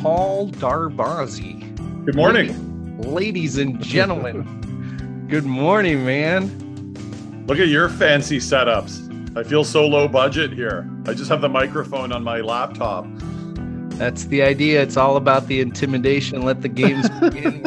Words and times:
Paul 0.00 0.48
Darvasi. 0.52 1.60
Good 2.06 2.16
morning. 2.16 3.02
Ladies 3.02 3.58
and 3.58 3.78
gentlemen. 3.82 5.26
Good 5.28 5.44
morning, 5.44 6.06
man. 6.06 7.44
Look 7.46 7.58
at 7.58 7.68
your 7.68 7.90
fancy 7.90 8.38
setups. 8.38 9.36
I 9.36 9.44
feel 9.44 9.62
so 9.62 9.86
low 9.86 10.08
budget 10.08 10.54
here. 10.54 10.90
I 11.06 11.12
just 11.12 11.28
have 11.28 11.42
the 11.42 11.50
microphone 11.50 12.12
on 12.12 12.24
my 12.24 12.40
laptop. 12.40 13.04
That's 13.98 14.24
the 14.24 14.42
idea. 14.42 14.80
It's 14.80 14.96
all 14.96 15.18
about 15.18 15.48
the 15.48 15.60
intimidation. 15.60 16.40
Let 16.42 16.62
the 16.62 16.68
games 16.70 17.10
begin. 17.20 17.62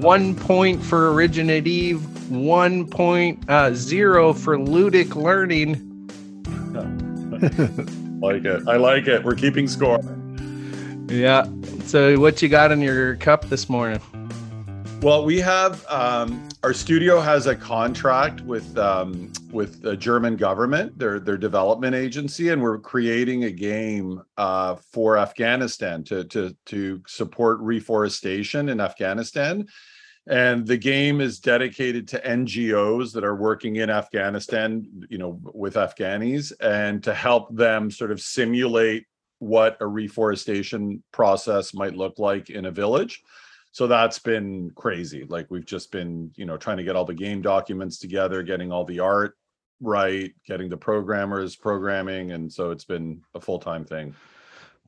One 0.00 0.36
point 0.36 0.80
for 0.80 1.12
Originate 1.12 1.66
Eve, 1.66 2.30
one 2.30 2.82
uh, 2.82 3.72
for 3.74 4.56
Ludic 4.56 5.16
Learning. 5.16 5.88
like 8.20 8.44
it. 8.44 8.68
I 8.68 8.76
like 8.76 9.08
it. 9.08 9.24
We're 9.24 9.34
keeping 9.34 9.66
score. 9.66 10.00
Yeah. 11.12 11.46
So, 11.84 12.18
what 12.18 12.40
you 12.40 12.48
got 12.48 12.72
in 12.72 12.80
your 12.80 13.16
cup 13.16 13.44
this 13.50 13.68
morning? 13.68 14.00
Well, 15.02 15.26
we 15.26 15.40
have 15.40 15.84
um, 15.88 16.48
our 16.62 16.72
studio 16.72 17.20
has 17.20 17.46
a 17.46 17.54
contract 17.54 18.40
with 18.40 18.78
um, 18.78 19.30
with 19.50 19.82
the 19.82 19.94
German 19.94 20.36
government, 20.36 20.98
their 20.98 21.20
their 21.20 21.36
development 21.36 21.94
agency, 21.94 22.48
and 22.48 22.62
we're 22.62 22.78
creating 22.78 23.44
a 23.44 23.50
game 23.50 24.22
uh, 24.38 24.76
for 24.76 25.18
Afghanistan 25.18 26.02
to 26.04 26.24
to 26.24 26.56
to 26.66 27.02
support 27.06 27.58
reforestation 27.60 28.70
in 28.70 28.80
Afghanistan. 28.80 29.66
And 30.28 30.66
the 30.66 30.78
game 30.78 31.20
is 31.20 31.40
dedicated 31.40 32.08
to 32.08 32.20
NGOs 32.20 33.12
that 33.12 33.24
are 33.24 33.34
working 33.34 33.76
in 33.76 33.90
Afghanistan, 33.90 34.86
you 35.10 35.18
know, 35.18 35.40
with 35.52 35.74
Afghanis, 35.74 36.52
and 36.58 37.02
to 37.02 37.12
help 37.12 37.54
them 37.54 37.90
sort 37.90 38.12
of 38.12 38.20
simulate 38.20 39.04
what 39.42 39.76
a 39.80 39.86
reforestation 39.86 41.02
process 41.10 41.74
might 41.74 41.96
look 41.96 42.20
like 42.20 42.48
in 42.48 42.66
a 42.66 42.70
village. 42.70 43.24
So 43.72 43.88
that's 43.88 44.20
been 44.20 44.70
crazy. 44.76 45.24
Like 45.24 45.50
we've 45.50 45.66
just 45.66 45.90
been 45.90 46.30
you 46.36 46.44
know 46.44 46.56
trying 46.56 46.76
to 46.76 46.84
get 46.84 46.94
all 46.94 47.04
the 47.04 47.12
game 47.12 47.42
documents 47.42 47.98
together 47.98 48.44
getting 48.44 48.70
all 48.70 48.84
the 48.84 49.00
art 49.00 49.36
right 49.80 50.32
getting 50.46 50.68
the 50.68 50.76
programmers 50.76 51.56
programming 51.56 52.30
and 52.30 52.52
so 52.52 52.70
it's 52.70 52.84
been 52.84 53.20
a 53.34 53.40
full-time 53.40 53.84
thing. 53.84 54.14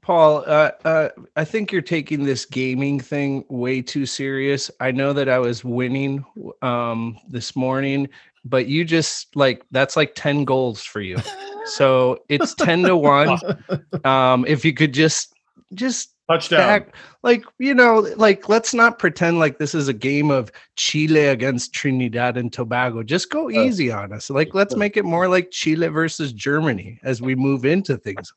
Paul 0.03 0.45
uh, 0.47 0.71
uh, 0.85 1.09
i 1.35 1.45
think 1.45 1.73
you're 1.73 1.83
taking 1.83 2.25
this 2.25 2.45
gaming 2.45 3.01
thing 3.01 3.45
way 3.49 3.83
too 3.83 4.07
serious. 4.07 4.71
I 4.79 4.93
know 4.93 5.13
that 5.15 5.29
i 5.29 5.39
was 5.41 5.65
winning 5.65 6.25
um, 6.63 7.19
this 7.29 7.57
morning 7.57 8.09
but 8.45 8.69
you 8.69 8.85
just 8.85 9.35
like 9.35 9.65
that's 9.73 9.97
like 9.97 10.13
10 10.15 10.45
goals 10.45 10.85
for 10.85 11.01
you 11.01 11.17
so 11.65 12.19
it's 12.29 12.55
10 12.55 12.83
to 12.85 12.97
1 12.97 13.39
um, 14.05 14.45
if 14.47 14.65
you 14.65 14.73
could 14.73 14.95
just 14.95 15.35
just 15.75 16.15
Touchdown. 16.29 16.59
Back, 16.59 16.97
like, 17.23 17.45
you 17.59 17.75
know, 17.75 17.99
like 18.17 18.49
let's 18.49 18.73
not 18.73 18.99
pretend 18.99 19.39
like 19.39 19.59
this 19.59 19.75
is 19.75 19.89
a 19.89 19.93
game 19.93 20.31
of 20.31 20.51
Chile 20.75 21.27
against 21.27 21.75
Trinidad 21.75 22.39
and 22.39 22.51
Tobago. 22.51 23.03
Just 23.03 23.29
go 23.29 23.51
easy 23.51 23.93
on 23.93 24.11
us. 24.11 24.31
Like, 24.31 24.55
let's 24.55 24.75
make 24.75 24.97
it 24.97 25.05
more 25.05 25.29
like 25.29 25.51
Chile 25.51 25.89
versus 25.89 26.33
Germany 26.33 26.99
as 27.03 27.21
we 27.21 27.35
move 27.35 27.67
into 27.67 27.99
things. 27.99 28.33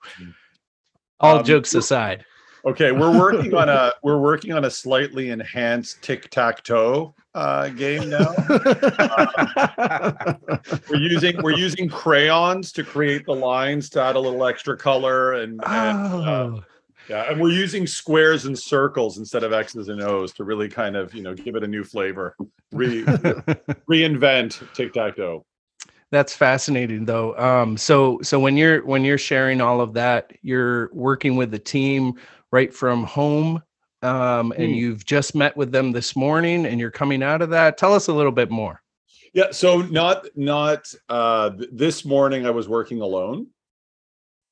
All 1.21 1.37
um, 1.37 1.45
jokes 1.45 1.75
aside. 1.75 2.25
Okay, 2.65 2.91
we're 2.91 3.17
working 3.17 3.53
on 3.53 3.69
a 3.69 3.93
we're 4.03 4.19
working 4.19 4.53
on 4.53 4.65
a 4.65 4.71
slightly 4.71 5.29
enhanced 5.29 6.01
tic-tac-toe 6.01 7.13
uh, 7.35 7.69
game 7.69 8.09
now. 8.09 8.33
uh, 8.49 10.33
we're 10.89 10.99
using 10.99 11.41
we're 11.41 11.57
using 11.57 11.87
crayons 11.87 12.71
to 12.73 12.83
create 12.83 13.25
the 13.25 13.35
lines 13.35 13.89
to 13.91 14.01
add 14.01 14.15
a 14.15 14.19
little 14.19 14.45
extra 14.45 14.75
color 14.75 15.33
and, 15.33 15.61
and 15.65 15.97
uh, 15.97 16.21
oh. 16.25 16.57
uh, 16.57 16.61
yeah, 17.09 17.31
and 17.31 17.39
we're 17.39 17.51
using 17.51 17.87
squares 17.87 18.45
and 18.45 18.57
circles 18.57 19.17
instead 19.17 19.43
of 19.43 19.53
X's 19.53 19.87
and 19.87 20.01
O's 20.01 20.33
to 20.33 20.43
really 20.43 20.67
kind 20.67 20.97
of, 20.97 21.13
you 21.13 21.23
know, 21.23 21.33
give 21.33 21.55
it 21.55 21.63
a 21.63 21.67
new 21.67 21.83
flavor. 21.83 22.35
Re- 22.73 23.03
reinvent 23.89 24.73
tic-tac-toe. 24.73 25.45
That's 26.09 26.33
fascinating 26.35 27.05
though. 27.05 27.37
Um, 27.37 27.75
so 27.75 28.19
so 28.21 28.39
when 28.39 28.55
you're 28.55 28.85
when 28.85 29.03
you're 29.03 29.17
sharing 29.17 29.59
all 29.59 29.81
of 29.81 29.93
that, 29.93 30.31
you're 30.41 30.89
working 30.93 31.35
with 31.35 31.51
the 31.51 31.59
team 31.59 32.13
right 32.51 32.73
from 32.73 33.03
home. 33.03 33.61
Um, 34.03 34.51
and 34.51 34.69
mm. 34.69 34.75
you've 34.75 35.05
just 35.05 35.35
met 35.35 35.57
with 35.57 35.71
them 35.71 35.91
this 35.91 36.15
morning 36.15 36.65
and 36.65 36.79
you're 36.79 36.91
coming 36.91 37.23
out 37.23 37.41
of 37.41 37.49
that. 37.49 37.77
Tell 37.77 37.93
us 37.93 38.07
a 38.07 38.13
little 38.13 38.31
bit 38.31 38.51
more. 38.51 38.81
Yeah, 39.33 39.51
so 39.51 39.81
not 39.81 40.25
not 40.35 40.91
uh 41.09 41.51
this 41.71 42.05
morning 42.05 42.45
I 42.45 42.49
was 42.49 42.69
working 42.69 43.01
alone 43.01 43.47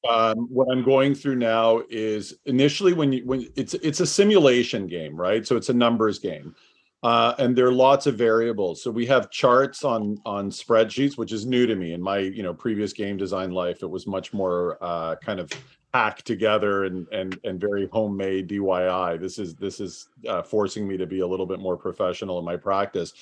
um, 0.08 0.48
what 0.50 0.68
I'm 0.72 0.84
going 0.84 1.16
through 1.16 1.36
now 1.36 1.82
is 1.90 2.36
initially 2.46 2.94
when 2.94 3.14
you 3.14 3.26
when 3.26 3.48
it's 3.56 3.74
it's 3.76 4.00
a 4.00 4.06
simulation 4.06 4.88
game, 4.88 5.16
right? 5.16 5.46
So 5.46 5.56
it's 5.56 5.70
a 5.70 5.74
numbers 5.74 6.20
game. 6.20 6.56
Uh, 7.04 7.36
and 7.38 7.56
there 7.56 7.68
are 7.68 7.74
lots 7.74 8.08
of 8.08 8.16
variables. 8.16 8.82
So 8.82 8.90
we 8.90 9.06
have 9.08 9.30
charts 9.30 9.84
on 9.84 10.18
on 10.26 10.50
spreadsheets, 10.50 11.18
which 11.18 11.32
is 11.32 11.46
new 11.46 11.66
to 11.68 11.76
me. 11.76 11.94
In 11.94 12.02
my 12.02 12.20
you 12.20 12.44
know 12.44 12.54
previous 12.54 12.94
game 12.94 13.18
design 13.18 13.52
life, 13.52 13.84
it 13.84 13.90
was 13.90 14.08
much 14.08 14.34
more 14.34 14.78
uh, 14.82 15.16
kind 15.18 15.40
of 15.40 15.52
hacked 15.96 16.26
together 16.26 16.84
and 16.84 17.08
and 17.14 17.40
and 17.46 17.60
very 17.60 17.88
homemade 17.88 18.50
DIY. 18.50 19.18
This 19.18 19.40
is 19.40 19.56
this 19.56 19.80
is 19.80 20.10
uh, 20.28 20.42
forcing 20.42 20.86
me 20.86 20.98
to 20.98 21.06
be 21.06 21.22
a 21.22 21.28
little 21.28 21.46
bit 21.46 21.60
more 21.60 21.78
professional 21.78 22.38
in 22.38 22.44
my 22.44 22.58
practice. 22.58 23.14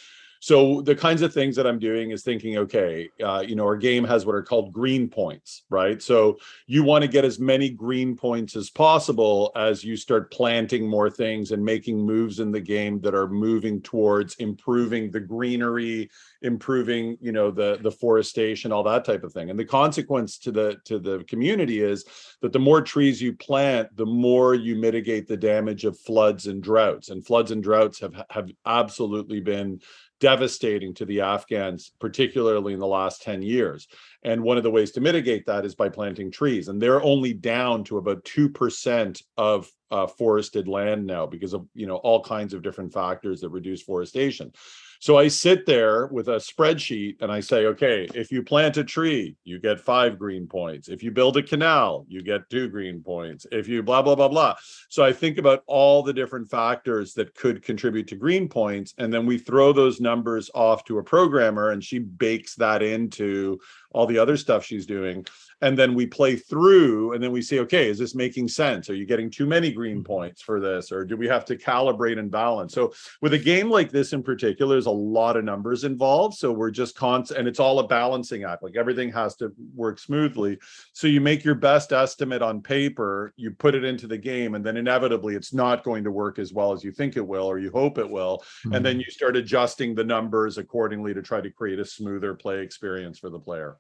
So 0.44 0.82
the 0.82 0.94
kinds 0.94 1.22
of 1.22 1.34
things 1.34 1.56
that 1.56 1.66
I'm 1.66 1.80
doing 1.80 2.12
is 2.12 2.22
thinking, 2.22 2.58
okay, 2.58 3.08
uh, 3.24 3.46
you 3.48 3.56
know, 3.56 3.64
our 3.64 3.78
game 3.78 4.04
has 4.04 4.26
what 4.26 4.36
are 4.36 4.44
called 4.44 4.74
green 4.74 5.08
points, 5.08 5.64
right? 5.70 6.04
So 6.04 6.38
you 6.68 6.84
want 6.84 7.02
to 7.04 7.08
get 7.08 7.24
as 7.24 7.40
many 7.40 7.70
green 7.70 8.14
points 8.14 8.58
as 8.58 8.70
possible 8.70 9.54
as 9.56 9.86
you 9.86 9.96
start 9.96 10.34
planting 10.34 10.86
more 10.86 11.10
things 11.10 11.52
and 11.52 11.64
making 11.64 11.98
moves 11.98 12.42
in 12.42 12.52
the 12.52 12.60
game 12.60 13.00
that 13.04 13.16
are 13.16 13.30
moving 13.30 13.82
towards 13.84 14.36
improving 14.36 15.12
the 15.12 15.22
greenery, 15.22 16.10
improving, 16.42 17.18
you 17.22 17.32
know, 17.32 17.50
the 17.50 17.80
the 17.82 17.92
forestation, 17.92 18.74
all 18.74 18.84
that 18.84 19.06
type 19.06 19.24
of 19.24 19.32
thing. 19.32 19.50
And 19.50 19.58
the 19.58 19.64
consequence 19.64 20.38
to 20.40 20.52
the 20.52 20.76
to 20.84 21.00
the 21.00 21.24
community 21.24 21.80
is 21.80 22.04
that 22.42 22.52
the 22.52 22.60
more 22.60 22.82
trees 22.82 23.22
you 23.22 23.32
plant, 23.32 23.96
the 23.96 24.06
more 24.06 24.56
you 24.56 24.76
mitigate 24.76 25.26
the 25.26 25.38
damage 25.38 25.86
of 25.86 25.98
floods 25.98 26.48
and 26.48 26.62
droughts. 26.62 27.12
And 27.12 27.26
floods 27.26 27.52
and 27.52 27.64
droughts 27.64 28.02
have 28.02 28.26
have 28.30 28.52
absolutely 28.66 29.40
been 29.40 29.80
devastating 30.24 30.94
to 30.94 31.04
the 31.04 31.20
Afghans, 31.20 31.92
particularly 32.00 32.72
in 32.72 32.80
the 32.80 32.88
last 32.88 33.22
10 33.24 33.42
years. 33.42 33.90
And 34.24 34.42
one 34.42 34.56
of 34.56 34.64
the 34.64 34.72
ways 34.72 34.92
to 34.92 35.02
mitigate 35.02 35.46
that 35.48 35.66
is 35.66 35.76
by 35.76 35.90
planting 35.90 36.32
trees. 36.32 36.70
And 36.70 36.82
they're 36.82 37.04
only 37.04 37.34
down 37.34 37.84
to 37.84 37.98
about 37.98 38.24
2% 38.24 39.22
of 39.36 39.70
uh, 39.92 40.08
forested 40.08 40.70
land 40.70 41.06
now 41.06 41.26
because 41.26 41.54
of 41.54 41.68
you 41.76 41.88
know 41.88 41.98
all 41.98 42.24
kinds 42.24 42.54
of 42.54 42.64
different 42.64 42.94
factors 42.94 43.42
that 43.42 43.50
reduce 43.50 43.82
forestation. 43.82 44.54
So 45.04 45.18
I 45.18 45.28
sit 45.28 45.66
there 45.66 46.08
with 46.08 46.30
a 46.30 46.38
spreadsheet 46.38 47.22
and 47.22 47.30
I 47.30 47.42
say, 47.42 47.66
okay, 47.66 48.08
if 48.16 48.32
you 48.32 48.42
plant 48.42 48.78
a 48.78 48.86
tree, 48.86 49.36
you 49.44 49.60
get 49.60 49.82
five 49.82 50.18
green 50.18 50.48
points. 50.48 50.88
If 50.88 51.04
you 51.04 51.12
build 51.12 51.36
a 51.36 51.44
canal, 51.44 52.06
you 52.08 52.24
get 52.24 52.50
two 52.50 52.70
green 52.70 53.04
points. 53.04 53.46
If 53.52 53.68
you 53.68 53.84
blah, 53.84 54.02
blah, 54.02 54.16
blah, 54.16 54.30
blah. 54.30 54.56
So 54.88 55.04
I 55.04 55.12
think 55.12 55.38
about 55.38 55.62
all 55.68 56.04
the 56.04 56.14
different 56.14 56.50
factors 56.50 57.14
that 57.16 57.36
could 57.36 57.64
contribute 57.64 58.08
to 58.08 58.16
green 58.16 58.48
points. 58.48 58.94
And 58.98 59.14
then 59.14 59.26
we 59.26 59.38
throw 59.38 59.74
those 59.74 60.00
numbers 60.00 60.50
off 60.56 60.86
to 60.86 61.00
a 61.00 61.04
programmer 61.04 61.72
and 61.72 61.84
she 61.84 62.00
bakes 62.00 62.56
that 62.56 62.82
into 62.82 63.60
all 63.92 64.06
the 64.06 64.18
other 64.18 64.38
stuff 64.38 64.64
she's 64.64 64.86
doing 64.86 65.26
and 65.64 65.78
then 65.78 65.96
we 65.96 66.06
play 66.06 66.36
through 66.36 67.14
and 67.14 67.24
then 67.24 67.32
we 67.32 67.42
say 67.42 67.60
okay 67.60 67.90
is 67.90 67.98
this 67.98 68.14
making 68.14 68.48
sense? 68.48 68.90
Are 68.90 68.96
you 68.96 69.06
getting 69.06 69.32
too 69.32 69.46
many 69.46 69.72
green 69.72 69.98
mm-hmm. 69.98 70.04
points 70.04 70.42
for 70.42 70.60
this 70.60 70.92
or 70.92 71.06
do 71.06 71.16
we 71.16 71.28
have 71.28 71.46
to 71.46 71.56
calibrate 71.56 72.20
and 72.20 72.30
balance? 72.30 72.74
So 72.74 72.94
with 73.22 73.34
a 73.34 73.40
game 73.40 73.70
like 73.70 73.90
this 73.90 74.14
in 74.14 74.22
particular 74.22 74.76
there's 74.76 74.86
a 74.86 74.92
lot 74.92 75.38
of 75.38 75.46
numbers 75.46 75.86
involved. 75.86 76.36
So 76.36 76.52
we're 76.52 76.70
just 76.70 76.96
constant 76.96 77.40
and 77.40 77.48
it's 77.48 77.60
all 77.60 77.80
a 77.80 77.88
balancing 77.88 78.44
act 78.44 78.62
like 78.62 78.76
everything 78.76 79.12
has 79.14 79.36
to 79.38 79.54
work 79.74 80.00
smoothly. 80.00 80.60
So 80.92 81.08
you 81.08 81.22
make 81.22 81.46
your 81.46 81.56
best 81.56 81.94
estimate 81.94 82.42
on 82.42 82.62
paper 82.62 83.34
you 83.38 83.52
put 83.52 83.74
it 83.74 83.86
into 83.86 84.06
the 84.06 84.18
game 84.18 84.56
and 84.56 84.66
then 84.66 84.76
inevitably 84.76 85.36
it's 85.36 85.54
not 85.54 85.84
going 85.84 86.04
to 86.04 86.12
work 86.12 86.40
as 86.40 86.52
well 86.52 86.74
as 86.74 86.84
you 86.84 86.92
think 86.92 87.16
it 87.16 87.26
will 87.26 87.46
or 87.46 87.58
you 87.58 87.72
hope 87.72 87.98
it 87.98 88.10
will. 88.10 88.44
Mm-hmm. 88.44 88.74
and 88.76 88.86
then 88.86 89.00
you 89.00 89.06
start 89.06 89.38
adjusting 89.38 89.96
the 89.96 90.04
numbers 90.04 90.58
accordingly 90.58 91.14
to 91.14 91.22
try 91.22 91.40
to 91.40 91.50
create 91.50 91.80
a 91.80 91.86
smoother 91.86 92.34
play 92.34 92.60
experience 92.60 93.18
for 93.18 93.30
the 93.30 93.40
player 93.40 93.78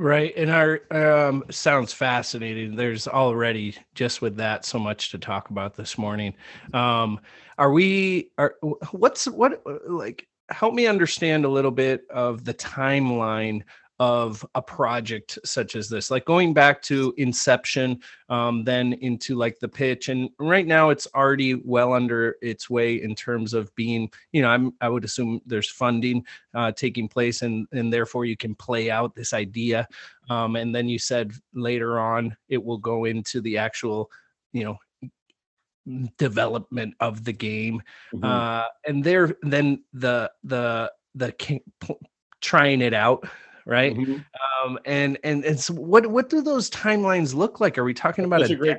Right. 0.00 0.32
And 0.34 0.50
our 0.50 0.80
um, 0.90 1.44
sounds 1.50 1.92
fascinating. 1.92 2.74
There's 2.74 3.06
already 3.06 3.76
just 3.94 4.22
with 4.22 4.36
that 4.36 4.64
so 4.64 4.78
much 4.78 5.10
to 5.10 5.18
talk 5.18 5.50
about 5.50 5.74
this 5.74 5.98
morning. 5.98 6.32
Um, 6.72 7.20
are 7.58 7.70
we 7.70 8.30
are 8.38 8.54
what's 8.92 9.26
what 9.26 9.62
like 9.86 10.26
help 10.48 10.72
me 10.72 10.86
understand 10.86 11.44
a 11.44 11.50
little 11.50 11.70
bit 11.70 12.04
of 12.08 12.46
the 12.46 12.54
timeline 12.54 13.60
of 14.00 14.44
a 14.54 14.62
project 14.62 15.38
such 15.44 15.76
as 15.76 15.90
this 15.90 16.10
like 16.10 16.24
going 16.24 16.54
back 16.54 16.80
to 16.80 17.12
inception 17.18 18.00
um, 18.30 18.64
then 18.64 18.94
into 18.94 19.36
like 19.36 19.58
the 19.58 19.68
pitch 19.68 20.08
and 20.08 20.30
right 20.38 20.66
now 20.66 20.88
it's 20.88 21.06
already 21.14 21.54
well 21.54 21.92
under 21.92 22.36
its 22.40 22.70
way 22.70 23.02
in 23.02 23.14
terms 23.14 23.52
of 23.52 23.72
being 23.74 24.10
you 24.32 24.40
know 24.40 24.48
I'm, 24.48 24.72
i 24.80 24.88
would 24.88 25.04
assume 25.04 25.42
there's 25.44 25.70
funding 25.70 26.24
uh, 26.54 26.72
taking 26.72 27.08
place 27.08 27.42
and 27.42 27.66
and 27.72 27.92
therefore 27.92 28.24
you 28.24 28.38
can 28.38 28.54
play 28.54 28.90
out 28.90 29.14
this 29.14 29.34
idea 29.34 29.86
um, 30.30 30.56
and 30.56 30.74
then 30.74 30.88
you 30.88 30.98
said 30.98 31.32
later 31.52 32.00
on 32.00 32.34
it 32.48 32.64
will 32.64 32.78
go 32.78 33.04
into 33.04 33.42
the 33.42 33.58
actual 33.58 34.10
you 34.54 34.64
know 34.64 34.78
development 36.16 36.94
of 37.00 37.22
the 37.24 37.32
game 37.32 37.82
Mhm. 38.14 38.24
uh 38.24 38.66
and 38.86 39.04
they're 39.04 39.36
then 39.42 39.84
the 39.92 40.30
the 40.44 40.90
the 41.14 41.34
trying 42.40 42.80
it 42.80 42.94
out 42.94 43.28
right 43.66 43.94
Mhm. 43.96 44.24
um 44.64 44.78
and 44.84 45.18
and 45.24 45.44
and 45.44 45.58
so 45.58 45.74
what 45.74 46.06
what 46.06 46.28
do 46.28 46.40
those 46.42 46.70
timelines 46.70 47.34
look 47.34 47.60
like 47.60 47.76
are 47.78 47.84
we 47.84 47.94
talking 47.94 48.24
about 48.24 48.42
a 48.42 48.52
a 48.52 48.56
great- 48.56 48.78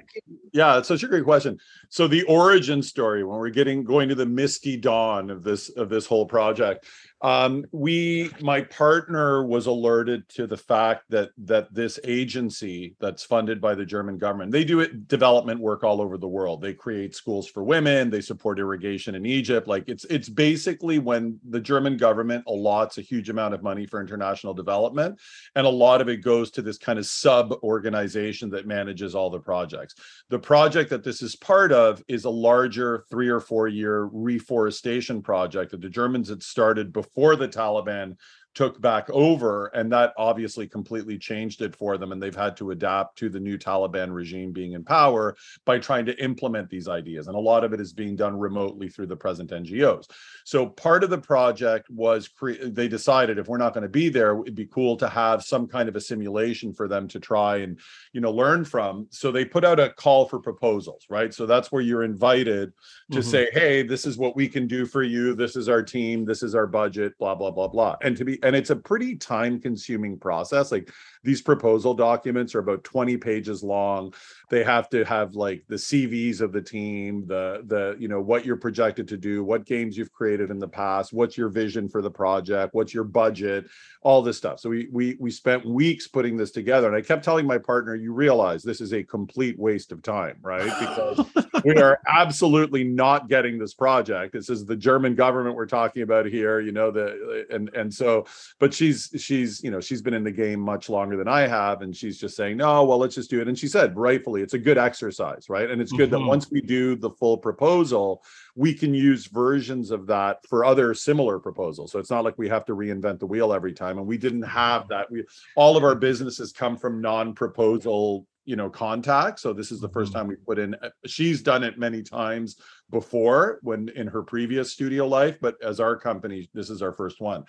Yeah, 0.54 0.78
it's 0.78 0.88
such 0.90 1.04
a 1.04 1.08
great 1.08 1.24
question. 1.24 1.60
So 1.90 2.08
the 2.08 2.24
origin 2.24 2.82
story, 2.84 3.24
when 3.24 3.38
we're 3.40 3.50
getting 3.50 3.84
going 3.86 4.10
to 4.10 4.16
the 4.16 4.26
misty 4.26 4.76
dawn 4.78 5.30
of 5.30 5.44
this 5.44 5.70
of 5.70 5.88
this 5.90 6.06
whole 6.06 6.26
project, 6.26 6.86
um, 7.22 7.66
we 7.72 8.32
my 8.42 8.62
partner 8.62 9.46
was 9.46 9.68
alerted 9.68 10.28
to 10.30 10.48
the 10.48 10.58
fact 10.58 11.04
that 11.10 11.30
that 11.38 11.72
this 11.72 12.00
agency 12.04 12.96
that's 13.00 13.24
funded 13.24 13.62
by 13.62 13.76
the 13.76 13.86
German 13.86 14.18
government, 14.18 14.52
they 14.52 14.64
do 14.64 14.80
it 14.80 15.08
development 15.08 15.60
work 15.60 15.84
all 15.84 16.02
over 16.02 16.18
the 16.18 16.28
world. 16.28 16.62
They 16.62 16.74
create 16.74 17.16
schools 17.16 17.48
for 17.48 17.64
women, 17.64 18.10
they 18.10 18.22
support 18.22 18.58
irrigation 18.58 19.14
in 19.14 19.28
Egypt. 19.28 19.68
Like 19.68 19.88
it's 19.88 20.04
it's 20.06 20.30
basically 20.30 20.98
when 20.98 21.40
the 21.50 21.60
German 21.60 21.96
government 21.96 22.44
allots 22.48 22.98
a 22.98 23.02
huge 23.02 23.30
amount 23.30 23.54
of 23.54 23.62
money 23.62 23.86
for 23.86 24.02
international 24.02 24.56
development, 24.56 25.20
and 25.56 25.68
a 25.68 25.70
lot 25.70 26.02
of 26.02 26.10
it 26.10 26.24
goes 26.24 26.50
to 26.52 26.64
this 26.64 26.80
kind 26.80 26.98
of 26.98 27.06
sub 27.06 27.52
organization 27.62 28.50
that 28.50 28.66
manages 28.66 29.14
all 29.14 29.30
the 29.30 29.40
projects. 29.40 29.94
The 30.30 30.40
project 30.40 30.90
that 30.90 31.04
this 31.04 31.22
is 31.22 31.36
part 31.36 31.72
of 31.72 32.04
is 32.08 32.26
a 32.26 32.32
larger 32.32 33.06
three 33.12 33.30
or 33.30 33.40
four 33.40 33.68
year 33.68 34.10
reforestation 34.12 35.22
project 35.22 35.70
that 35.70 35.82
the 35.82 35.90
Germans 35.90 36.30
had 36.30 36.42
started 36.42 36.92
before 36.92 37.11
the 37.36 37.48
Taliban 37.48 38.18
took 38.54 38.82
back 38.82 39.10
over. 39.10 39.68
And 39.68 39.92
that 39.92 40.14
obviously 40.18 40.68
completely 40.68 41.18
changed 41.18 41.62
it 41.62 41.76
for 41.76 41.98
them. 41.98 42.12
And 42.12 42.22
they've 42.22 42.36
had 42.36 42.58
to 42.58 42.72
adapt 42.72 43.18
to 43.20 43.30
the 43.30 43.40
new 43.40 43.58
Taliban 43.58 44.14
regime 44.14 44.52
being 44.52 44.74
in 44.74 44.84
power 44.84 45.36
by 45.66 45.80
trying 45.80 46.06
to 46.08 46.24
implement 46.24 46.70
these 46.70 46.88
ideas. 46.88 47.28
And 47.28 47.36
a 47.36 47.40
lot 47.40 47.64
of 47.64 47.74
it 47.74 47.80
is 47.80 47.94
being 47.94 48.16
done 48.16 48.38
remotely 48.38 48.90
through 48.90 49.08
the 49.08 49.16
present 49.16 49.52
NGOs. 49.52 50.10
So 50.46 50.68
part 50.68 51.04
of 51.04 51.10
the 51.10 51.18
project 51.18 51.90
was 51.90 52.28
cre- 52.28 52.54
they 52.64 52.88
decided 52.88 53.38
if 53.38 53.48
we're 53.48 53.58
not 53.58 53.74
going 53.74 53.84
to 53.84 53.90
be 53.90 54.10
there, 54.10 54.40
it'd 54.42 54.56
be 54.56 54.66
cool 54.66 54.98
to 54.98 55.08
have 55.08 55.44
some 55.44 55.68
kind 55.68 55.88
of 55.88 55.96
a 55.96 56.02
simulation 56.02 56.74
for 56.74 56.88
them 56.88 57.08
to 57.10 57.20
try 57.20 57.58
and 57.58 57.80
you 58.14 58.22
know 58.22 58.32
learn 58.32 58.66
from. 58.66 59.08
So 59.12 59.32
they 59.32 59.46
put 59.46 59.64
out 59.64 59.80
a 59.80 59.92
call 59.92 60.28
for 60.28 60.40
proposals, 60.40 61.06
right? 61.10 61.34
So 61.34 61.46
that's 61.46 61.72
where 61.72 61.82
you're 61.82 62.04
invited 62.04 62.74
to 63.12 63.20
Mhm. 63.20 63.24
say, 63.24 63.50
hey, 63.54 63.84
this 63.84 64.06
is 64.06 64.18
what 64.18 64.36
we 64.36 64.48
can 64.48 64.68
do 64.68 64.86
for 64.86 65.04
you. 65.04 65.34
This 65.36 65.56
is 65.56 65.70
our 65.70 65.84
team. 65.84 66.26
This 66.26 66.44
is 66.44 66.56
our 66.56 66.68
budget. 66.68 67.18
Blah 67.18 67.36
blah 67.36 67.52
blah 67.52 67.68
blah. 67.68 67.96
And 68.02 68.18
to 68.18 68.26
be 68.26 68.41
and 68.44 68.56
it's 68.56 68.70
a 68.70 68.76
pretty 68.76 69.16
time 69.16 69.60
consuming 69.60 70.18
process. 70.18 70.72
Like 70.72 70.92
these 71.24 71.42
proposal 71.42 71.94
documents 71.94 72.56
are 72.56 72.60
about 72.60 72.84
20 72.84 73.18
pages 73.18 73.64
long. 73.64 74.14
They 74.50 74.64
have 74.64 74.90
to 74.90 75.06
have 75.06 75.36
like 75.36 75.64
the 75.68 75.76
cvs 75.76 76.42
of 76.42 76.52
the 76.52 76.62
team 76.62 77.26
the 77.26 77.64
the 77.68 77.96
you 78.00 78.08
know 78.08 78.22
what 78.22 78.46
you're 78.46 78.58
projected 78.58 79.08
to 79.08 79.18
do 79.18 79.44
what 79.44 79.66
games 79.66 79.98
you've 79.98 80.12
created 80.12 80.50
in 80.50 80.60
the 80.60 80.68
past 80.68 81.14
what's 81.14 81.38
your 81.38 81.50
vision 81.50 81.88
for 81.88 82.02
the 82.02 82.12
project 82.12 82.74
what's 82.74 82.94
your 82.94 83.04
budget 83.04 83.66
all 84.02 84.22
this 84.22 84.38
stuff. 84.38 84.60
So 84.60 84.70
we 84.70 84.88
we 84.92 85.16
we 85.20 85.30
spent 85.30 85.66
weeks 85.66 86.08
putting 86.08 86.36
this 86.36 86.52
together 86.52 86.88
and 86.88 86.96
i 86.96 87.02
kept 87.02 87.24
telling 87.24 87.46
my 87.46 87.58
partner 87.58 87.96
you 87.96 88.14
realize 88.14 88.64
this 88.64 88.82
is 88.82 88.94
a 88.94 89.04
complete 89.04 89.58
waste 89.60 89.92
of 89.92 90.02
time 90.02 90.38
right? 90.42 90.72
Because 90.80 91.26
we 91.66 91.76
are 91.78 92.00
absolutely 92.08 92.84
not 92.84 93.30
getting 93.30 93.60
this 93.60 93.74
project. 93.74 94.34
This 94.34 94.50
is 94.50 94.66
the 94.66 94.76
german 94.76 95.16
government 95.16 95.56
we're 95.56 95.66
talking 95.66 96.02
about 96.02 96.26
here 96.26 96.60
you 96.60 96.72
know 96.72 96.92
the 96.92 97.46
and 97.52 97.70
and 97.76 97.94
so 97.94 98.26
but 98.60 98.74
she's 98.74 99.10
she's 99.18 99.64
you 99.64 99.72
know 99.72 99.80
she's 99.80 100.02
been 100.02 100.14
in 100.14 100.24
the 100.24 100.32
game 100.32 100.60
much 100.60 100.90
longer 100.90 101.11
than 101.18 101.28
i 101.28 101.42
have 101.48 101.82
and 101.82 101.96
she's 101.96 102.18
just 102.18 102.36
saying 102.36 102.58
no 102.58 102.84
well 102.84 102.98
let's 102.98 103.16
just 103.16 103.30
do 103.30 103.42
it. 103.42 103.48
And 103.48 103.58
she 103.58 103.68
said 103.68 103.96
rightfully 103.98 104.42
it's 104.42 104.54
a 104.54 104.60
good 104.60 104.78
exercise 104.78 105.50
right? 105.50 105.70
And 105.70 105.82
it's 105.82 105.92
good 105.92 106.10
Mhm. 106.10 106.20
that 106.20 106.26
once 106.28 106.52
we 106.52 106.62
do 106.62 106.96
the 106.96 107.10
full 107.10 107.38
proposal 107.38 108.24
we 108.56 108.74
can 108.74 108.94
use 108.94 109.28
versions 109.28 109.92
of 109.92 110.08
that 110.08 110.46
for 110.48 110.66
other 110.66 110.94
similar 110.94 111.40
proposals. 111.40 111.92
So 111.92 112.00
it's 112.00 112.10
not 112.12 112.24
like 112.26 112.38
we 112.38 112.50
have 112.50 112.66
to 112.66 112.76
reinvent 112.76 113.20
the 113.20 113.26
wheel 113.26 113.54
every 113.54 113.74
time 113.74 113.98
and 113.98 114.06
we 114.06 114.18
didn't 114.18 114.42
have 114.44 114.88
that. 114.90 115.10
We 115.10 115.24
all 115.56 115.78
of 115.78 115.84
our 115.84 115.96
businesses 115.96 116.52
come 116.52 116.76
from 116.78 117.02
non-proposal 117.02 118.28
you 118.44 118.56
know 118.56 118.72
contact 118.72 119.40
so 119.40 119.54
this 119.54 119.72
is 119.72 119.80
the 119.80 119.90
first 119.90 120.12
Mhm. 120.12 120.16
time 120.16 120.28
we 120.28 120.36
put 120.36 120.58
in 120.58 120.76
she's 121.06 121.44
done 121.44 121.64
it 121.64 121.78
many 121.78 122.02
times 122.02 122.58
before 122.90 123.60
when 123.62 123.90
in 123.90 124.08
her 124.08 124.24
previous 124.24 124.72
studio 124.72 125.08
life 125.08 125.38
but 125.40 125.56
as 125.64 125.80
our 125.80 125.96
company 125.96 126.50
this 126.54 126.72
is 126.72 126.82
our 126.82 126.92
first 126.92 127.22
one 127.22 127.44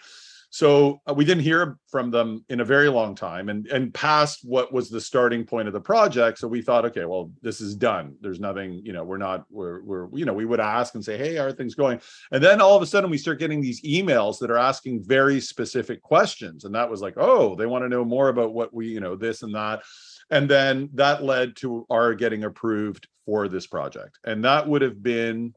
so 0.55 1.01
uh, 1.09 1.15
we 1.15 1.25
didn't 1.25 1.43
hear 1.43 1.79
from 1.91 2.11
them 2.11 2.45
in 2.51 2.61
a 2.61 2.65
very 2.65 2.91
long 2.91 3.15
time 3.15 3.49
and 3.49 3.67
and 3.69 3.95
past 3.95 4.41
what 4.43 4.71
was 4.71 4.91
the 4.91 5.01
starting 5.01 5.45
point 5.47 5.67
of 5.67 5.73
the 5.73 5.81
project 5.81 6.39
so 6.39 6.47
we 6.47 6.61
thought 6.61 6.85
okay 6.85 7.07
well 7.07 7.33
this 7.41 7.63
is 7.63 7.75
done. 7.75 8.15
There's 8.21 8.39
nothing 8.39 8.83
you 8.85 8.93
know 8.93 9.03
we're 9.03 9.17
not 9.17 9.47
we're 9.49 9.83
we're 9.83 10.09
you 10.13 10.27
know 10.27 10.35
we 10.35 10.45
would 10.45 10.61
ask 10.61 10.95
and 10.95 11.05
say 11.05 11.17
hey 11.17 11.37
how 11.37 11.45
are 11.45 11.53
things 11.53 11.75
going? 11.75 12.01
And 12.31 12.45
then 12.45 12.61
all 12.61 12.77
of 12.77 12.83
a 12.83 12.87
sudden 12.87 13.11
we 13.11 13.17
start 13.17 13.39
getting 13.39 13.63
these 13.63 13.83
emails 13.83 14.39
that 14.39 14.51
are 14.51 14.59
asking 14.59 15.03
very 15.05 15.41
specific 15.41 16.03
questions 16.03 16.65
and 16.65 16.75
that 16.75 16.91
was 16.91 17.01
like 17.01 17.15
oh 17.17 17.55
they 17.57 17.67
want 17.67 17.85
to 17.85 17.89
know 17.89 18.05
more 18.05 18.29
about 18.29 18.53
what 18.53 18.75
we 18.75 18.89
you 18.89 19.01
know 19.01 19.17
this 19.17 19.43
and 19.43 19.55
that. 19.55 19.83
And 20.31 20.49
then 20.49 20.91
that 20.95 21.23
led 21.23 21.57
to 21.57 21.87
our 21.91 22.15
getting 22.15 22.45
approved 22.45 23.09
for 23.25 23.49
this 23.49 23.67
project 23.67 24.19
and 24.25 24.45
that 24.45 24.69
would 24.69 24.83
have 24.83 25.03
been 25.03 25.55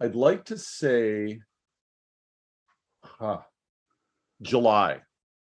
i'd 0.00 0.14
like 0.14 0.44
to 0.44 0.58
say 0.58 1.40
huh, 3.02 3.40
july 4.42 4.98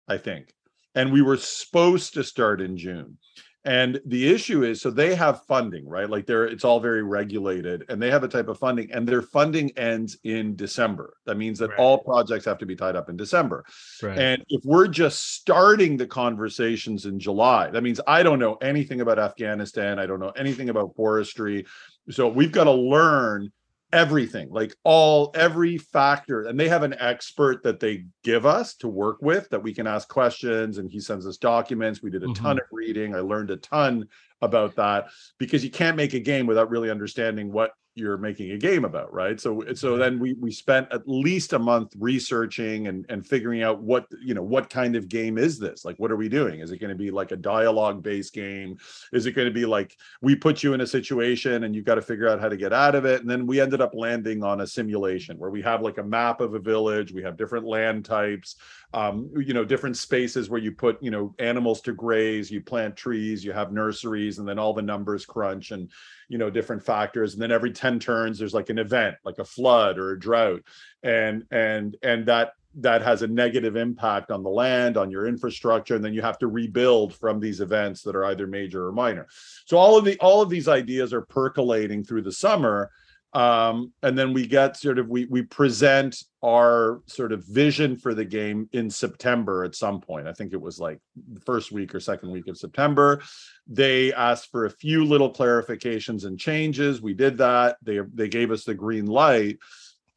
i 0.09 0.17
think 0.17 0.53
and 0.95 1.13
we 1.13 1.23
were 1.23 1.37
supposed 1.37 2.15
to 2.15 2.25
start 2.25 2.61
in 2.61 2.77
june 2.77 3.19
and 3.65 4.01
the 4.07 4.33
issue 4.33 4.63
is 4.63 4.81
so 4.81 4.91
they 4.93 5.13
have 5.15 5.43
funding 5.47 5.87
right 5.89 6.09
like 6.09 6.25
they're 6.25 6.45
it's 6.47 6.65
all 6.65 6.79
very 6.79 7.03
regulated 7.03 7.85
and 7.89 8.01
they 8.01 8.11
have 8.13 8.23
a 8.23 8.29
type 8.29 8.47
of 8.47 8.57
funding 8.59 8.91
and 8.93 9.09
their 9.09 9.23
funding 9.23 9.77
ends 9.77 10.17
in 10.23 10.55
december 10.55 11.15
that 11.27 11.37
means 11.37 11.59
that 11.59 11.71
Right. 11.71 11.79
all 11.81 11.99
projects 11.99 12.45
have 12.45 12.59
to 12.59 12.67
be 12.67 12.77
tied 12.77 12.95
up 12.95 13.11
in 13.11 13.17
december 13.17 13.65
right 14.03 14.19
and 14.19 14.45
if 14.49 14.63
we're 14.65 14.87
just 14.87 15.35
starting 15.35 15.97
the 15.97 16.07
conversations 16.07 17.07
in 17.07 17.19
July, 17.19 17.71
that 17.71 17.83
means 17.83 18.01
I 18.07 18.23
don't 18.23 18.39
know 18.39 18.55
anything 18.57 19.01
about 19.01 19.19
Afghanistan. 19.19 19.99
I 19.99 20.07
don't 20.07 20.21
know 20.21 20.31
anything 20.31 20.69
about 20.71 20.95
forestry. 20.95 21.67
So 22.11 22.29
we've 22.29 22.53
got 22.53 22.65
to 22.65 22.73
learn 22.73 23.51
everything, 23.93 24.51
like 24.51 24.75
all 24.85 25.31
every 25.35 25.79
factor. 25.79 26.43
And 26.43 26.59
they 26.59 26.69
have 26.69 26.83
an 26.83 26.95
expert 26.99 27.63
that 27.63 27.81
they 27.81 28.05
give 28.25 28.45
us 28.45 28.75
to 28.77 28.89
work 28.89 29.19
with 29.21 29.49
that 29.51 29.63
we 29.63 29.73
can 29.73 29.87
ask 29.87 30.09
questions 30.09 30.79
and 30.79 30.91
he 30.91 31.01
sends 31.01 31.27
us 31.27 31.37
documents. 31.37 32.03
We 32.03 32.11
did 32.11 32.23
a 32.23 32.33
ton 32.35 32.57
mm-hmm. 32.57 32.59
of 32.59 32.67
reading. 32.73 33.15
I 33.15 33.21
learned 33.21 33.51
a 33.51 33.57
ton 33.57 34.09
about 34.43 34.77
that 34.77 35.07
because 35.39 35.65
you 35.65 35.71
can't 35.71 35.97
make 35.97 36.15
a 36.15 36.21
game 36.21 36.47
without 36.47 36.71
really 36.71 36.91
understanding 36.91 37.53
what 37.53 37.71
you're 37.97 38.19
making 38.19 38.51
a 38.51 38.59
game 38.59 38.85
about 38.85 39.13
right? 39.13 39.41
So 39.41 39.65
so 39.75 39.97
then 39.97 40.21
we 40.21 40.35
we 40.35 40.53
spent 40.53 40.87
at 40.93 41.09
least 41.09 41.55
a 41.55 41.59
month 41.59 41.95
researching 41.99 42.89
and 42.89 43.07
and 43.09 43.27
figuring 43.27 43.63
out 43.63 43.83
what 43.83 44.07
you 44.23 44.35
know 44.35 44.43
what 44.43 44.69
kind 44.69 44.95
of 44.95 45.09
game 45.09 45.39
is 45.39 45.59
this? 45.59 45.85
Like 45.85 45.97
what 45.97 46.13
are 46.13 46.17
we 46.17 46.29
doing? 46.29 46.61
Is 46.61 46.71
it 46.71 46.79
going 46.79 46.91
to 46.91 46.97
be 46.97 47.11
like 47.11 47.33
a 47.33 47.37
dialogue 47.37 48.03
based 48.03 48.35
game? 48.35 48.77
Is 49.15 49.25
it 49.25 49.33
going 49.33 49.49
to 49.49 49.55
be 49.55 49.65
like 49.65 49.97
we 50.21 50.37
put 50.37 50.63
you 50.63 50.75
in 50.75 50.83
a 50.83 50.87
situation 50.87 51.65
and 51.65 51.75
you've 51.75 51.87
got 51.87 51.95
to 51.95 52.03
figure 52.03 52.29
out 52.29 52.39
how 52.39 52.51
to 52.51 52.57
get 52.57 52.73
out 52.73 52.95
of 52.95 53.07
it 53.07 53.23
and 53.23 53.31
then 53.31 53.47
we 53.47 53.61
ended 53.61 53.81
up 53.81 53.95
landing 53.95 54.45
on 54.45 54.61
a 54.61 54.67
simulation 54.67 55.39
where 55.39 55.51
we 55.51 55.63
have 55.63 55.81
like 55.81 55.97
a 55.97 56.03
map 56.03 56.43
of 56.43 56.55
a 56.55 56.59
village 56.59 57.13
we 57.13 57.23
have 57.23 57.39
different 57.39 57.65
land 57.65 58.05
types 58.05 58.57
um 58.97 59.31
you 59.37 59.53
know 59.53 59.65
different 59.65 59.97
spaces 59.97 60.49
where 60.49 60.61
you 60.61 60.73
put 60.73 61.01
you 61.03 61.11
know 61.11 61.35
animals 61.39 61.81
to 61.83 61.93
graze 61.93 62.51
you 62.51 62.61
plant 62.61 62.97
trees 62.97 63.45
you 63.45 63.53
have 63.53 63.71
nurseries 63.71 64.39
and 64.39 64.49
then 64.49 64.59
all 64.59 64.73
the 64.73 64.83
numbers 64.83 65.27
crunch 65.27 65.71
and 65.71 65.91
you 66.29 66.39
know 66.39 66.51
different 66.51 66.83
factors. 66.83 67.35
And 67.35 67.43
then 67.43 67.53
every 67.53 67.73
10 67.73 67.99
turns 67.99 68.39
there's 68.39 68.55
like 68.55 68.71
an 68.71 68.79
event 68.79 69.17
like 69.25 69.39
a 69.39 69.45
flood 69.45 69.99
or 69.99 70.13
a 70.13 70.19
drought. 70.19 70.63
And 71.03 71.45
and 71.51 71.97
and 72.03 72.27
that 72.27 72.53
that 72.79 73.03
has 73.03 73.23
a 73.23 73.27
negative 73.27 73.77
impact 73.77 74.31
on 74.31 74.43
the 74.43 74.51
land 74.51 74.99
on 74.99 75.11
your 75.11 75.27
infrastructure 75.27 75.95
and 75.95 76.05
then 76.05 76.13
you 76.13 76.21
have 76.21 76.39
to 76.39 76.47
rebuild 76.47 77.15
from 77.15 77.41
these 77.41 77.61
events 77.61 78.03
that 78.03 78.15
are 78.15 78.27
either 78.27 78.47
major 78.47 78.87
or 78.87 78.93
minor. 78.93 79.27
So 79.65 79.79
all 79.79 79.97
of 79.97 80.05
the 80.05 80.19
all 80.21 80.43
of 80.43 80.51
these 80.51 80.69
ideas 80.69 81.13
are 81.13 81.23
percolating 81.23 82.05
through 82.05 82.23
the 82.23 82.33
summer 82.33 82.91
um, 83.37 83.93
and 84.03 84.17
then 84.17 84.33
we 84.33 84.47
get 84.47 84.79
sort 84.79 84.99
of 84.99 85.09
we 85.09 85.27
we 85.27 85.43
present 85.43 86.25
our 86.43 87.03
sort 87.05 87.33
of 87.33 87.45
vision 87.45 87.95
for 87.95 88.15
the 88.15 88.25
game 88.25 88.67
in 88.73 88.89
September 88.89 89.63
at 89.63 89.75
some 89.75 90.01
point. 90.01 90.27
I 90.27 90.33
think 90.33 90.55
it 90.55 90.61
was 90.61 90.81
like 90.81 91.01
the 91.35 91.41
first 91.41 91.71
week 91.71 91.95
or 91.95 92.01
second 92.01 92.31
week 92.31 92.49
of 92.49 92.57
September. 92.57 93.21
They 93.67 94.15
asked 94.15 94.51
for 94.51 94.65
a 94.65 94.71
few 94.71 95.05
little 95.05 95.31
clarifications 95.31 96.25
and 96.25 96.41
changes. 96.41 97.03
We 97.03 97.13
did 97.13 97.37
that. 97.37 97.77
They 97.83 98.01
they 98.15 98.29
gave 98.29 98.51
us 98.51 98.65
the 98.65 98.75
green 98.75 99.05
light. 99.05 99.59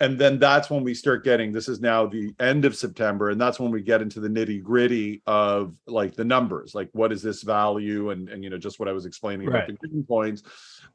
And 0.02 0.18
then 0.18 0.40
that's 0.40 0.70
when 0.70 0.84
we 0.84 0.94
start 0.94 1.26
getting 1.26 1.52
this 1.52 1.68
is 1.68 1.82
now 1.82 2.06
the 2.06 2.34
end 2.40 2.64
of 2.64 2.74
September, 2.76 3.32
and 3.32 3.42
that's 3.42 3.60
when 3.60 3.70
we 3.70 3.82
get 3.82 4.02
into 4.02 4.22
the 4.22 4.30
nitty 4.30 4.64
gritty 4.64 5.22
of 5.28 5.76
like 5.88 6.16
the 6.16 6.24
numbers, 6.24 6.74
like 6.74 6.90
what 6.94 7.12
is 7.12 7.22
this 7.22 7.44
value, 7.44 8.12
and 8.12 8.30
and 8.30 8.42
you 8.44 8.50
know 8.50 8.58
just 8.58 8.80
what 8.80 8.88
I 8.88 8.94
was 8.94 9.06
explaining 9.06 9.50
about 9.50 9.68
the 9.68 9.74
green 9.74 10.06
points, 10.06 10.44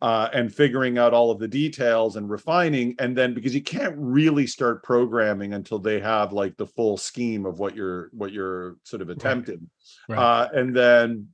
uh, 0.00 0.30
and 0.32 0.54
figuring 0.54 0.96
out 0.96 1.12
all 1.12 1.30
of 1.30 1.38
the 1.38 1.48
details 1.48 2.16
and 2.16 2.30
refining, 2.30 2.94
and 2.98 3.14
then 3.14 3.34
because 3.34 3.54
you 3.54 3.62
can't 3.62 3.94
really 3.98 4.46
start 4.46 4.82
programming 4.82 5.52
until 5.52 5.78
they 5.78 6.00
have 6.00 6.32
like 6.32 6.56
the 6.56 6.66
full 6.66 6.96
scheme 6.96 7.44
of 7.44 7.58
what 7.58 7.76
you're 7.76 8.08
what 8.12 8.32
you're 8.32 8.76
sort 8.84 9.02
of 9.02 9.10
attempting, 9.10 9.68
Right. 10.08 10.18
uh, 10.18 10.48
and 10.54 10.74
then 10.74 11.28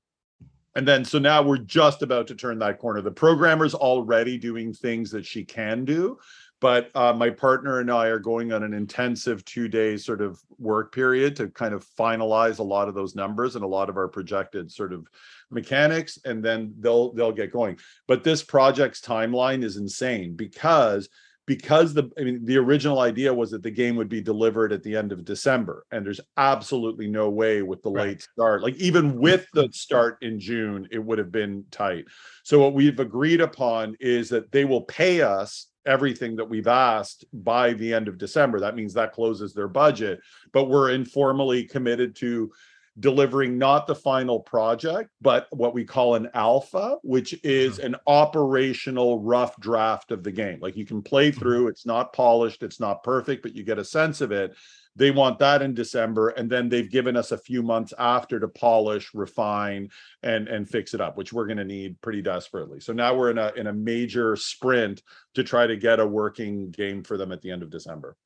and 0.76 0.86
then 0.86 1.04
so 1.04 1.18
now 1.18 1.42
we're 1.42 1.58
just 1.58 2.02
about 2.02 2.26
to 2.28 2.34
turn 2.34 2.58
that 2.60 2.78
corner. 2.78 3.00
The 3.00 3.10
programmer's 3.10 3.74
already 3.74 4.38
doing 4.38 4.72
things 4.72 5.10
that 5.10 5.26
she 5.26 5.44
can 5.44 5.84
do 5.84 6.18
but 6.60 6.90
uh, 6.94 7.12
my 7.12 7.30
partner 7.30 7.80
and 7.80 7.90
i 7.90 8.06
are 8.06 8.18
going 8.18 8.52
on 8.52 8.62
an 8.62 8.74
intensive 8.74 9.44
two 9.44 9.68
day 9.68 9.96
sort 9.96 10.20
of 10.20 10.40
work 10.58 10.94
period 10.94 11.34
to 11.36 11.48
kind 11.48 11.74
of 11.74 11.86
finalize 11.98 12.58
a 12.58 12.62
lot 12.62 12.88
of 12.88 12.94
those 12.94 13.14
numbers 13.14 13.56
and 13.56 13.64
a 13.64 13.68
lot 13.68 13.88
of 13.88 13.96
our 13.96 14.08
projected 14.08 14.70
sort 14.70 14.92
of 14.92 15.06
mechanics 15.50 16.18
and 16.24 16.44
then 16.44 16.72
they'll 16.80 17.12
they'll 17.14 17.32
get 17.32 17.52
going 17.52 17.76
but 18.06 18.22
this 18.24 18.42
project's 18.42 19.00
timeline 19.00 19.64
is 19.64 19.76
insane 19.76 20.34
because 20.36 21.08
because 21.50 21.92
the 21.94 22.08
I 22.16 22.22
mean 22.22 22.44
the 22.44 22.58
original 22.58 23.00
idea 23.00 23.34
was 23.34 23.50
that 23.50 23.64
the 23.64 23.72
game 23.72 23.96
would 23.96 24.08
be 24.08 24.20
delivered 24.20 24.72
at 24.72 24.84
the 24.84 24.96
end 24.96 25.10
of 25.10 25.24
December 25.24 25.84
and 25.90 26.06
there's 26.06 26.20
absolutely 26.36 27.08
no 27.08 27.28
way 27.28 27.62
with 27.62 27.82
the 27.82 27.90
right. 27.90 28.08
late 28.08 28.22
start 28.22 28.62
like 28.62 28.76
even 28.76 29.18
with 29.18 29.48
the 29.52 29.68
start 29.72 30.18
in 30.22 30.38
June 30.38 30.86
it 30.92 31.00
would 31.00 31.18
have 31.18 31.32
been 31.32 31.64
tight. 31.72 32.04
So 32.44 32.60
what 32.60 32.74
we've 32.74 33.00
agreed 33.00 33.40
upon 33.40 33.96
is 33.98 34.28
that 34.28 34.52
they 34.52 34.64
will 34.64 34.82
pay 34.82 35.22
us 35.22 35.66
everything 35.86 36.36
that 36.36 36.48
we've 36.48 36.68
asked 36.68 37.24
by 37.32 37.72
the 37.72 37.92
end 37.92 38.08
of 38.08 38.18
December. 38.18 38.60
That 38.60 38.76
means 38.76 38.94
that 38.94 39.12
closes 39.12 39.54
their 39.54 39.68
budget, 39.68 40.20
but 40.52 40.68
we're 40.68 40.90
informally 40.90 41.64
committed 41.64 42.14
to 42.16 42.50
delivering 42.98 43.56
not 43.56 43.86
the 43.86 43.94
final 43.94 44.40
project, 44.40 45.10
but 45.20 45.46
what 45.50 45.74
we 45.74 45.84
call 45.84 46.16
an 46.16 46.28
alpha, 46.34 46.96
which 47.02 47.34
is 47.44 47.78
mm-hmm. 47.78 47.94
an 47.94 47.96
operational 48.06 49.20
rough 49.20 49.58
draft 49.60 50.10
of 50.10 50.22
the 50.22 50.32
game. 50.32 50.58
Like 50.60 50.76
you 50.76 50.84
can 50.84 51.00
play 51.00 51.30
mm-hmm. 51.30 51.40
through, 51.40 51.68
it's 51.68 51.86
not 51.86 52.12
polished, 52.12 52.62
it's 52.62 52.80
not 52.80 53.02
perfect, 53.02 53.42
but 53.42 53.54
you 53.54 53.62
get 53.62 53.78
a 53.78 53.84
sense 53.84 54.20
of 54.20 54.32
it. 54.32 54.54
They 54.96 55.10
want 55.10 55.38
that 55.38 55.62
in 55.62 55.72
December, 55.72 56.30
and 56.30 56.50
then 56.50 56.68
they've 56.68 56.90
given 56.90 57.16
us 57.16 57.32
a 57.32 57.38
few 57.38 57.62
months 57.62 57.94
after 57.98 58.40
to 58.40 58.48
polish, 58.48 59.14
refine, 59.14 59.88
and 60.22 60.48
and 60.48 60.68
fix 60.68 60.94
it 60.94 61.00
up, 61.00 61.16
which 61.16 61.32
we're 61.32 61.46
going 61.46 61.58
to 61.58 61.64
need 61.64 62.00
pretty 62.00 62.22
desperately. 62.22 62.80
So 62.80 62.92
now 62.92 63.14
we're 63.14 63.30
in 63.30 63.38
a 63.38 63.52
in 63.56 63.68
a 63.68 63.72
major 63.72 64.36
sprint 64.36 65.02
to 65.34 65.44
try 65.44 65.66
to 65.66 65.76
get 65.76 66.00
a 66.00 66.06
working 66.06 66.70
game 66.70 67.02
for 67.02 67.16
them 67.16 67.32
at 67.32 67.40
the 67.40 67.50
end 67.50 67.62
of 67.62 67.70
December. 67.70 68.16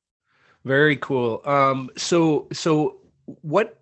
Very 0.63 0.97
cool. 0.97 1.41
Um, 1.45 1.91
so 1.95 2.47
so 2.51 2.97
what 3.41 3.79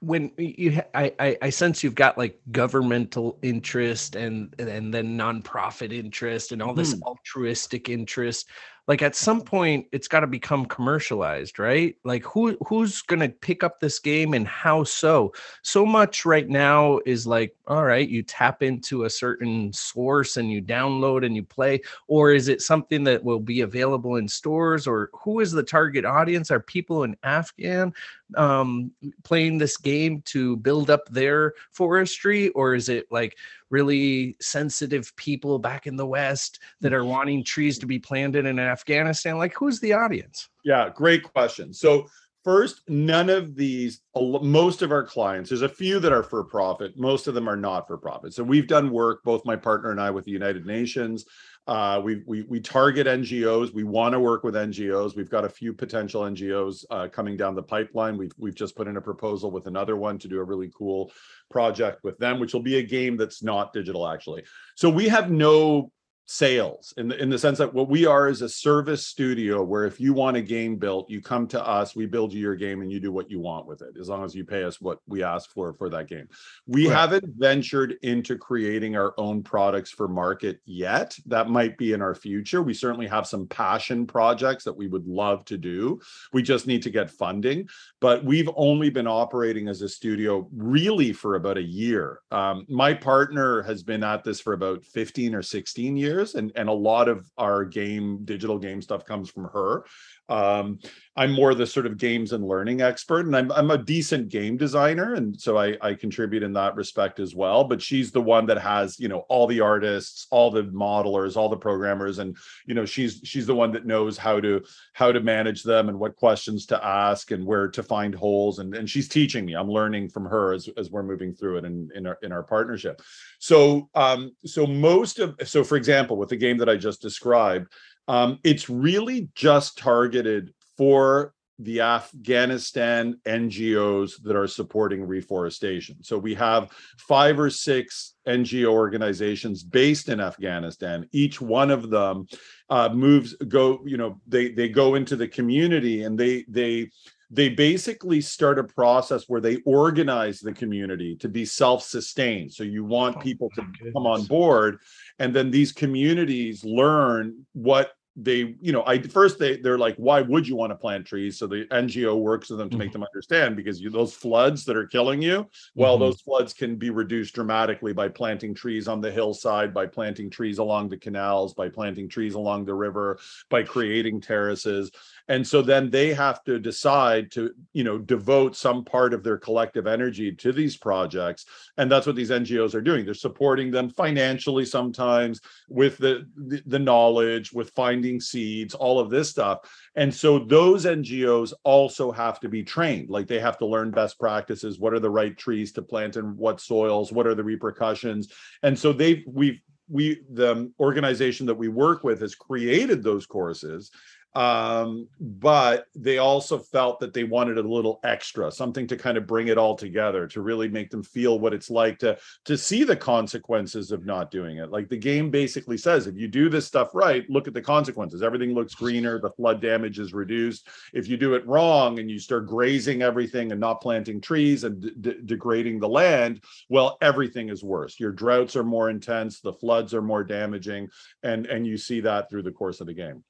when 0.00 0.30
you 0.36 0.80
I, 0.94 1.36
I 1.42 1.50
sense 1.50 1.82
you've 1.82 1.94
got 1.94 2.16
like 2.18 2.38
governmental 2.52 3.38
interest 3.42 4.14
and 4.14 4.54
and 4.58 4.92
then 4.92 5.18
nonprofit 5.18 5.92
interest 5.92 6.52
and 6.52 6.62
all 6.62 6.74
this 6.74 6.94
mm. 6.94 7.02
altruistic 7.02 7.88
interest 7.88 8.48
like 8.88 9.02
at 9.02 9.16
some 9.16 9.40
point 9.40 9.86
it's 9.92 10.08
got 10.08 10.20
to 10.20 10.26
become 10.26 10.64
commercialized 10.66 11.58
right? 11.58 11.96
Like 12.04 12.24
who 12.24 12.56
who's 12.66 13.02
going 13.02 13.20
to 13.20 13.28
pick 13.28 13.64
up 13.64 13.80
this 13.80 13.98
game 13.98 14.34
and 14.34 14.46
how 14.46 14.84
so? 14.84 15.32
So 15.62 15.84
much 15.84 16.24
right 16.24 16.48
now 16.48 17.00
is 17.06 17.26
like 17.26 17.54
all 17.66 17.84
right 17.84 18.08
you 18.08 18.22
tap 18.22 18.62
into 18.62 19.04
a 19.04 19.10
certain 19.10 19.72
source 19.72 20.36
and 20.36 20.50
you 20.50 20.62
download 20.62 21.24
and 21.24 21.34
you 21.34 21.42
play 21.42 21.80
or 22.06 22.32
is 22.32 22.48
it 22.48 22.62
something 22.62 23.04
that 23.04 23.22
will 23.22 23.40
be 23.40 23.62
available 23.62 24.16
in 24.16 24.28
stores 24.28 24.86
or 24.86 25.10
who 25.12 25.40
is 25.40 25.52
the 25.52 25.62
target 25.62 26.04
audience? 26.04 26.50
Are 26.50 26.60
people 26.60 27.04
in 27.04 27.16
afghan 27.22 27.92
um, 28.36 28.90
playing 29.24 29.58
this 29.58 29.76
game 29.76 30.22
to 30.26 30.56
build 30.56 30.90
up 30.90 31.08
their 31.08 31.54
forestry 31.72 32.48
or 32.50 32.74
is 32.74 32.88
it 32.88 33.06
like 33.10 33.36
really 33.70 34.36
sensitive 34.40 35.14
people 35.16 35.58
back 35.58 35.86
in 35.86 35.96
the 35.96 36.06
West 36.06 36.60
that 36.80 36.92
are 36.92 37.04
wanting 37.04 37.44
trees 37.44 37.78
to 37.78 37.86
be 37.86 37.98
planted 37.98 38.46
in 38.46 38.58
Afghanistan? 38.58 39.38
Like, 39.38 39.54
who's 39.54 39.80
the 39.80 39.92
audience? 39.92 40.48
Yeah, 40.64 40.90
great 40.94 41.22
question. 41.22 41.72
So, 41.72 42.06
first, 42.44 42.82
none 42.88 43.28
of 43.28 43.56
these, 43.56 44.00
most 44.14 44.82
of 44.82 44.92
our 44.92 45.04
clients, 45.04 45.50
there's 45.50 45.62
a 45.62 45.68
few 45.68 45.98
that 46.00 46.12
are 46.12 46.22
for 46.22 46.44
profit, 46.44 46.96
most 46.96 47.26
of 47.26 47.34
them 47.34 47.48
are 47.48 47.56
not 47.56 47.86
for 47.86 47.98
profit. 47.98 48.34
So, 48.34 48.42
we've 48.44 48.68
done 48.68 48.90
work, 48.90 49.22
both 49.24 49.44
my 49.44 49.56
partner 49.56 49.90
and 49.90 50.00
I, 50.00 50.10
with 50.10 50.24
the 50.24 50.32
United 50.32 50.66
Nations. 50.66 51.24
Uh, 51.66 52.00
we, 52.02 52.22
we 52.26 52.42
we 52.42 52.60
target 52.60 53.08
NGOs. 53.08 53.74
We 53.74 53.82
want 53.82 54.12
to 54.12 54.20
work 54.20 54.44
with 54.44 54.54
NGOs. 54.54 55.16
We've 55.16 55.30
got 55.30 55.44
a 55.44 55.48
few 55.48 55.72
potential 55.72 56.22
NGOs 56.22 56.84
uh, 56.90 57.08
coming 57.08 57.36
down 57.36 57.56
the 57.56 57.62
pipeline. 57.62 58.16
We've 58.16 58.32
we've 58.38 58.54
just 58.54 58.76
put 58.76 58.86
in 58.86 58.96
a 58.96 59.00
proposal 59.00 59.50
with 59.50 59.66
another 59.66 59.96
one 59.96 60.16
to 60.18 60.28
do 60.28 60.38
a 60.38 60.44
really 60.44 60.70
cool 60.76 61.10
project 61.50 62.04
with 62.04 62.18
them, 62.18 62.38
which 62.38 62.52
will 62.52 62.62
be 62.62 62.76
a 62.76 62.82
game 62.82 63.16
that's 63.16 63.42
not 63.42 63.72
digital 63.72 64.06
actually. 64.06 64.44
So 64.76 64.88
we 64.88 65.08
have 65.08 65.30
no 65.30 65.90
sales 66.26 66.92
in 66.96 67.08
the 67.08 67.22
in 67.22 67.30
the 67.30 67.38
sense 67.38 67.58
that 67.58 67.72
what 67.72 67.88
we 67.88 68.04
are 68.04 68.28
is 68.28 68.42
a 68.42 68.48
service 68.48 69.06
studio 69.06 69.62
where 69.62 69.84
if 69.84 70.00
you 70.00 70.12
want 70.12 70.36
a 70.36 70.42
game 70.42 70.76
built 70.76 71.08
you 71.08 71.22
come 71.22 71.46
to 71.46 71.64
us 71.64 71.94
we 71.94 72.04
build 72.04 72.32
you 72.32 72.40
your 72.40 72.56
game 72.56 72.82
and 72.82 72.90
you 72.90 72.98
do 72.98 73.12
what 73.12 73.30
you 73.30 73.38
want 73.38 73.64
with 73.64 73.80
it 73.80 73.96
as 74.00 74.08
long 74.08 74.24
as 74.24 74.34
you 74.34 74.44
pay 74.44 74.64
us 74.64 74.80
what 74.80 74.98
we 75.06 75.22
ask 75.22 75.50
for 75.52 75.72
for 75.72 75.88
that 75.88 76.08
game. 76.08 76.28
We 76.66 76.88
right. 76.88 76.96
haven't 76.96 77.24
ventured 77.36 77.94
into 78.02 78.36
creating 78.36 78.96
our 78.96 79.14
own 79.18 79.42
products 79.42 79.90
for 79.90 80.08
market 80.08 80.60
yet. 80.64 81.16
That 81.26 81.48
might 81.48 81.78
be 81.78 81.92
in 81.92 82.02
our 82.02 82.14
future. 82.14 82.62
We 82.62 82.74
certainly 82.74 83.06
have 83.06 83.26
some 83.26 83.46
passion 83.46 84.06
projects 84.06 84.64
that 84.64 84.76
we 84.76 84.88
would 84.88 85.06
love 85.06 85.44
to 85.46 85.56
do. 85.56 86.00
We 86.32 86.42
just 86.42 86.66
need 86.66 86.82
to 86.82 86.90
get 86.90 87.10
funding 87.10 87.68
but 88.00 88.24
we've 88.24 88.50
only 88.56 88.90
been 88.90 89.06
operating 89.06 89.68
as 89.68 89.82
a 89.82 89.88
studio 89.88 90.48
really 90.54 91.12
for 91.12 91.36
about 91.36 91.56
a 91.56 91.62
year. 91.62 92.20
Um, 92.30 92.66
my 92.68 92.94
partner 92.94 93.62
has 93.62 93.82
been 93.82 94.04
at 94.04 94.22
this 94.22 94.40
for 94.40 94.52
about 94.52 94.84
15 94.84 95.34
or 95.34 95.42
16 95.42 95.96
years 95.96 96.15
years 96.16 96.34
and 96.34 96.52
and 96.56 96.68
a 96.68 96.72
lot 96.72 97.08
of 97.08 97.30
our 97.38 97.64
game 97.64 98.24
digital 98.24 98.58
game 98.58 98.80
stuff 98.82 99.04
comes 99.04 99.30
from 99.30 99.44
her 99.44 99.84
um, 100.28 100.78
I'm 101.18 101.32
more 101.32 101.54
the 101.54 101.66
sort 101.66 101.86
of 101.86 101.96
games 101.96 102.32
and 102.32 102.46
learning 102.46 102.82
expert, 102.82 103.26
and 103.26 103.34
I'm 103.34 103.50
I'm 103.52 103.70
a 103.70 103.78
decent 103.78 104.28
game 104.28 104.56
designer, 104.56 105.14
and 105.14 105.40
so 105.40 105.56
I 105.56 105.76
I 105.80 105.94
contribute 105.94 106.42
in 106.42 106.52
that 106.54 106.74
respect 106.74 107.20
as 107.20 107.34
well. 107.34 107.64
But 107.64 107.80
she's 107.80 108.10
the 108.10 108.20
one 108.20 108.44
that 108.46 108.58
has 108.58 108.98
you 108.98 109.08
know 109.08 109.20
all 109.28 109.46
the 109.46 109.60
artists, 109.60 110.26
all 110.30 110.50
the 110.50 110.64
modelers, 110.64 111.36
all 111.36 111.48
the 111.48 111.56
programmers, 111.56 112.18
and 112.18 112.36
you 112.66 112.74
know 112.74 112.84
she's 112.84 113.20
she's 113.24 113.46
the 113.46 113.54
one 113.54 113.72
that 113.72 113.86
knows 113.86 114.18
how 114.18 114.40
to 114.40 114.62
how 114.92 115.10
to 115.10 115.20
manage 115.20 115.62
them 115.62 115.88
and 115.88 115.98
what 115.98 116.16
questions 116.16 116.66
to 116.66 116.84
ask 116.84 117.30
and 117.30 117.44
where 117.44 117.68
to 117.68 117.82
find 117.82 118.14
holes, 118.14 118.58
and 118.58 118.74
and 118.74 118.90
she's 118.90 119.08
teaching 119.08 119.46
me. 119.46 119.54
I'm 119.54 119.70
learning 119.70 120.10
from 120.10 120.26
her 120.26 120.52
as 120.52 120.68
as 120.76 120.90
we're 120.90 121.02
moving 121.02 121.32
through 121.32 121.58
it 121.58 121.64
in 121.64 121.88
in 121.94 122.06
our 122.06 122.18
in 122.22 122.32
our 122.32 122.42
partnership. 122.42 123.00
So 123.38 123.88
um 123.94 124.32
so 124.44 124.66
most 124.66 125.18
of 125.18 125.36
so 125.44 125.64
for 125.64 125.76
example 125.76 126.16
with 126.16 126.28
the 126.28 126.36
game 126.36 126.58
that 126.58 126.68
I 126.68 126.76
just 126.76 127.00
described 127.00 127.72
um, 128.08 128.38
it's 128.44 128.68
really 128.68 129.28
just 129.34 129.78
targeted 129.78 130.52
for 130.76 131.32
the 131.58 131.80
Afghanistan 131.80 133.18
NGOs 133.26 134.22
that 134.22 134.36
are 134.36 134.46
supporting 134.46 135.02
reforestation. 135.02 136.02
So 136.02 136.18
we 136.18 136.34
have 136.34 136.70
five 136.98 137.40
or 137.40 137.48
six 137.48 138.14
NGO 138.28 138.66
organizations 138.66 139.62
based 139.62 140.10
in 140.10 140.20
Afghanistan. 140.20 141.08
Each 141.12 141.40
one 141.40 141.70
of 141.70 141.88
them 141.88 142.26
uh, 142.68 142.90
moves 142.92 143.34
go 143.48 143.80
you 143.86 143.96
know 143.96 144.20
they 144.26 144.50
they 144.50 144.68
go 144.68 144.96
into 144.96 145.16
the 145.16 145.28
community 145.28 146.02
and 146.02 146.18
they 146.18 146.44
they 146.48 146.90
they 147.30 147.48
basically 147.48 148.20
start 148.20 148.58
a 148.58 148.64
process 148.64 149.24
where 149.28 149.40
they 149.40 149.56
organize 149.66 150.40
the 150.40 150.52
community 150.52 151.16
to 151.16 151.28
be 151.28 151.44
self-sustained 151.44 152.52
so 152.52 152.62
you 152.62 152.84
want 152.84 153.16
oh, 153.16 153.20
people 153.20 153.50
to 153.50 153.62
come 153.92 154.06
on 154.06 154.24
board 154.24 154.78
and 155.18 155.34
then 155.34 155.50
these 155.50 155.72
communities 155.72 156.64
learn 156.64 157.46
what 157.52 157.92
they 158.16 158.56
you 158.62 158.72
know 158.72 158.82
i 158.86 158.98
first 158.98 159.38
they 159.38 159.58
they're 159.58 159.76
like 159.76 159.94
why 159.96 160.22
would 160.22 160.48
you 160.48 160.56
want 160.56 160.70
to 160.70 160.76
plant 160.76 161.04
trees 161.04 161.38
so 161.38 161.46
the 161.46 161.66
ngo 161.66 162.18
works 162.18 162.48
with 162.48 162.58
them 162.58 162.70
to 162.70 162.74
mm-hmm. 162.74 162.84
make 162.84 162.92
them 162.92 163.04
understand 163.04 163.54
because 163.54 163.78
you, 163.78 163.90
those 163.90 164.14
floods 164.14 164.64
that 164.64 164.74
are 164.74 164.86
killing 164.86 165.20
you 165.20 165.46
well 165.74 165.94
mm-hmm. 165.94 166.04
those 166.04 166.20
floods 166.22 166.54
can 166.54 166.76
be 166.76 166.88
reduced 166.88 167.34
dramatically 167.34 167.92
by 167.92 168.08
planting 168.08 168.54
trees 168.54 168.88
on 168.88 169.02
the 169.02 169.10
hillside 169.10 169.74
by 169.74 169.86
planting 169.86 170.30
trees 170.30 170.56
along 170.56 170.88
the 170.88 170.96
canals 170.96 171.52
by 171.52 171.68
planting 171.68 172.08
trees 172.08 172.34
along 172.34 172.64
the 172.64 172.74
river 172.74 173.18
by 173.50 173.62
creating 173.62 174.18
terraces 174.18 174.90
and 175.28 175.46
so 175.46 175.60
then 175.60 175.90
they 175.90 176.14
have 176.14 176.44
to 176.44 176.58
decide 176.58 177.30
to 177.32 177.52
you 177.72 177.84
know 177.84 177.98
devote 177.98 178.54
some 178.54 178.84
part 178.84 179.12
of 179.12 179.22
their 179.22 179.38
collective 179.38 179.86
energy 179.86 180.32
to 180.32 180.52
these 180.52 180.76
projects. 180.76 181.46
And 181.76 181.90
that's 181.90 182.06
what 182.06 182.16
these 182.16 182.30
ngos 182.30 182.74
are 182.74 182.80
doing. 182.80 183.04
They're 183.04 183.14
supporting 183.14 183.70
them 183.70 183.90
financially 183.90 184.64
sometimes 184.64 185.40
with 185.68 185.98
the 185.98 186.26
the, 186.36 186.62
the 186.66 186.78
knowledge 186.78 187.52
with 187.52 187.70
finding 187.70 188.20
seeds 188.20 188.74
all 188.74 189.00
of 189.00 189.10
this 189.10 189.30
stuff. 189.30 189.60
And 189.96 190.14
so 190.14 190.38
those 190.38 190.84
ngos 190.84 191.52
also 191.64 192.12
have 192.12 192.38
to 192.40 192.48
be 192.48 192.62
trained. 192.62 193.10
Like 193.10 193.26
they 193.26 193.40
have 193.40 193.58
to 193.58 193.66
learn 193.66 193.90
best 193.90 194.18
practices. 194.18 194.78
What 194.78 194.94
are 194.94 195.00
the 195.00 195.10
right 195.10 195.36
trees 195.36 195.72
to 195.72 195.82
plant 195.82 196.16
in 196.16 196.36
what 196.36 196.60
soils? 196.60 197.12
What 197.12 197.26
are 197.26 197.34
the 197.34 197.44
repercussions? 197.44 198.32
And 198.62 198.78
so 198.78 198.92
they've 198.92 199.24
we've 199.26 199.60
we 199.88 200.20
the 200.30 200.72
organization 200.80 201.46
that 201.46 201.54
we 201.54 201.68
work 201.68 202.02
with 202.02 202.20
has 202.20 202.34
created 202.34 203.02
those 203.02 203.26
courses 203.26 203.90
um, 204.36 205.08
but 205.18 205.86
they 205.94 206.18
also 206.18 206.58
felt 206.58 207.00
that 207.00 207.14
they 207.14 207.24
wanted 207.24 207.56
a 207.56 207.62
little 207.62 208.00
extra, 208.04 208.52
something 208.52 208.86
to 208.86 208.94
kind 208.94 209.16
of 209.16 209.26
bring 209.26 209.48
it 209.48 209.56
all 209.56 209.74
together, 209.74 210.28
to 210.28 210.42
really 210.42 210.68
make 210.68 210.90
them 210.90 211.02
feel 211.02 211.40
what 211.40 211.54
it's 211.54 211.70
like 211.70 211.98
to 212.00 212.18
to 212.44 212.58
see 212.58 212.84
the 212.84 212.94
consequences 212.94 213.92
of 213.92 214.04
not 214.04 214.30
doing 214.30 214.58
it. 214.58 214.70
Like 214.70 214.90
the 214.90 214.96
game 214.98 215.30
basically 215.30 215.78
says, 215.78 216.06
if 216.06 216.18
you 216.18 216.28
do 216.28 216.50
this 216.50 216.66
stuff 216.66 216.90
right, 216.92 217.24
look 217.30 217.48
at 217.48 217.54
the 217.54 217.62
consequences. 217.62 218.22
Everything 218.22 218.52
looks 218.52 218.74
greener, 218.74 219.18
the 219.18 219.30
flood 219.30 219.62
damage 219.62 219.98
is 219.98 220.12
reduced. 220.12 220.68
If 220.92 221.08
you 221.08 221.16
do 221.16 221.32
it 221.32 221.46
wrong 221.46 221.98
and 221.98 222.10
you 222.10 222.18
start 222.18 222.46
grazing 222.46 223.00
everything 223.00 223.52
and 223.52 223.60
not 223.60 223.80
planting 223.80 224.20
trees 224.20 224.64
and 224.64 224.82
de- 225.00 225.22
degrading 225.22 225.80
the 225.80 225.88
land, 225.88 226.44
well, 226.68 226.98
everything 227.00 227.48
is 227.48 227.64
worse. 227.64 227.98
Your 227.98 228.12
droughts 228.12 228.54
are 228.54 228.64
more 228.64 228.90
intense, 228.90 229.40
the 229.40 229.54
floods 229.54 229.94
are 229.94 230.02
more 230.02 230.24
damaging, 230.24 230.90
and 231.22 231.46
and 231.46 231.66
you 231.66 231.78
see 231.78 232.00
that 232.00 232.28
through 232.28 232.42
the 232.42 232.52
course 232.52 232.82
of 232.82 232.86
the 232.86 232.92
game. 232.92 233.24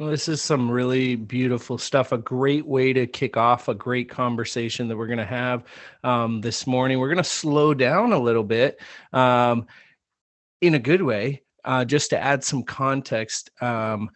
Well, 0.00 0.08
this 0.08 0.28
is 0.28 0.40
some 0.40 0.70
really 0.70 1.14
beautiful 1.14 1.76
stuff. 1.76 2.10
A 2.10 2.16
great 2.16 2.66
way 2.66 2.94
to 2.94 3.06
kick 3.06 3.36
off 3.36 3.68
a 3.68 3.74
great 3.74 4.08
conversation 4.08 4.88
that 4.88 4.96
we're 4.96 5.06
going 5.06 5.18
to 5.18 5.26
have 5.26 5.64
um, 6.04 6.40
this 6.40 6.66
morning. 6.66 6.98
We're 6.98 7.08
going 7.10 7.18
to 7.18 7.24
slow 7.24 7.74
down 7.74 8.14
a 8.14 8.18
little 8.18 8.42
bit 8.42 8.80
um, 9.12 9.66
in 10.62 10.74
a 10.74 10.78
good 10.78 11.02
way, 11.02 11.42
uh, 11.66 11.84
just 11.84 12.08
to 12.10 12.18
add 12.18 12.42
some 12.42 12.62
context. 12.62 13.50
Um, 13.60 14.08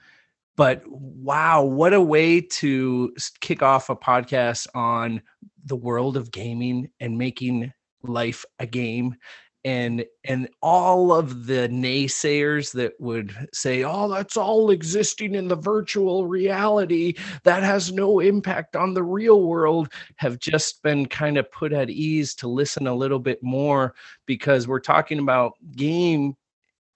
but 0.56 0.82
wow, 0.86 1.64
what 1.64 1.92
a 1.92 2.00
way 2.00 2.40
to 2.40 3.14
kick 3.42 3.62
off 3.62 3.90
a 3.90 3.96
podcast 3.96 4.68
on 4.74 5.20
the 5.66 5.76
world 5.76 6.16
of 6.16 6.30
gaming 6.30 6.88
and 6.98 7.18
making 7.18 7.74
life 8.02 8.46
a 8.58 8.64
game 8.64 9.16
and 9.64 10.04
and 10.24 10.48
all 10.60 11.12
of 11.12 11.46
the 11.46 11.68
naysayers 11.68 12.72
that 12.72 12.92
would 13.00 13.34
say 13.52 13.82
oh 13.82 14.08
that's 14.08 14.36
all 14.36 14.70
existing 14.70 15.34
in 15.34 15.48
the 15.48 15.56
virtual 15.56 16.26
reality. 16.26 17.14
That 17.44 17.62
has 17.62 17.92
no 17.92 18.20
impact 18.20 18.76
on 18.76 18.92
the 18.94 19.02
real 19.02 19.42
world 19.42 19.88
have 20.16 20.38
just 20.38 20.82
been 20.82 21.06
kind 21.06 21.38
of 21.38 21.50
put 21.50 21.72
at 21.72 21.88
ease 21.90 22.34
to 22.36 22.48
listen 22.48 22.86
a 22.86 22.94
little 22.94 23.18
bit 23.18 23.42
more 23.42 23.94
because 24.26 24.68
we're 24.68 24.80
talking 24.80 25.18
about 25.18 25.54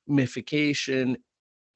gamification 0.09 1.17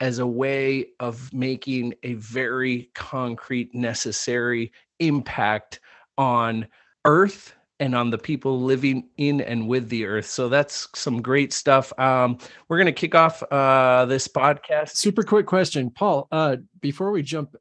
as 0.00 0.18
a 0.18 0.26
way 0.26 0.88
of 1.00 1.32
making 1.32 1.94
a 2.02 2.14
very 2.14 2.90
concrete 2.94 3.74
necessary 3.74 4.72
impact 4.98 5.80
on 6.18 6.66
earth 7.04 7.54
and 7.82 7.96
on 7.96 8.10
the 8.10 8.18
people 8.18 8.60
living 8.60 9.08
in 9.16 9.40
and 9.40 9.66
with 9.66 9.88
the 9.88 10.06
earth. 10.06 10.26
So 10.26 10.48
that's 10.48 10.86
some 10.94 11.20
great 11.20 11.52
stuff. 11.52 11.92
Um, 11.98 12.38
we're 12.68 12.78
going 12.78 12.86
to 12.86 12.92
kick 12.92 13.16
off 13.16 13.42
uh, 13.50 14.04
this 14.04 14.28
podcast. 14.28 14.90
Super 14.90 15.24
quick 15.24 15.46
question, 15.46 15.90
Paul. 15.90 16.28
Uh, 16.30 16.58
before 16.80 17.10
we 17.10 17.22
jump 17.22 17.56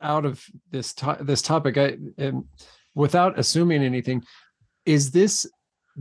out 0.00 0.24
of 0.24 0.44
this 0.70 0.94
to- 0.94 1.18
this 1.20 1.42
topic, 1.42 1.76
I 1.76 1.96
without 2.94 3.36
assuming 3.36 3.82
anything, 3.82 4.22
is 4.86 5.10
this 5.10 5.44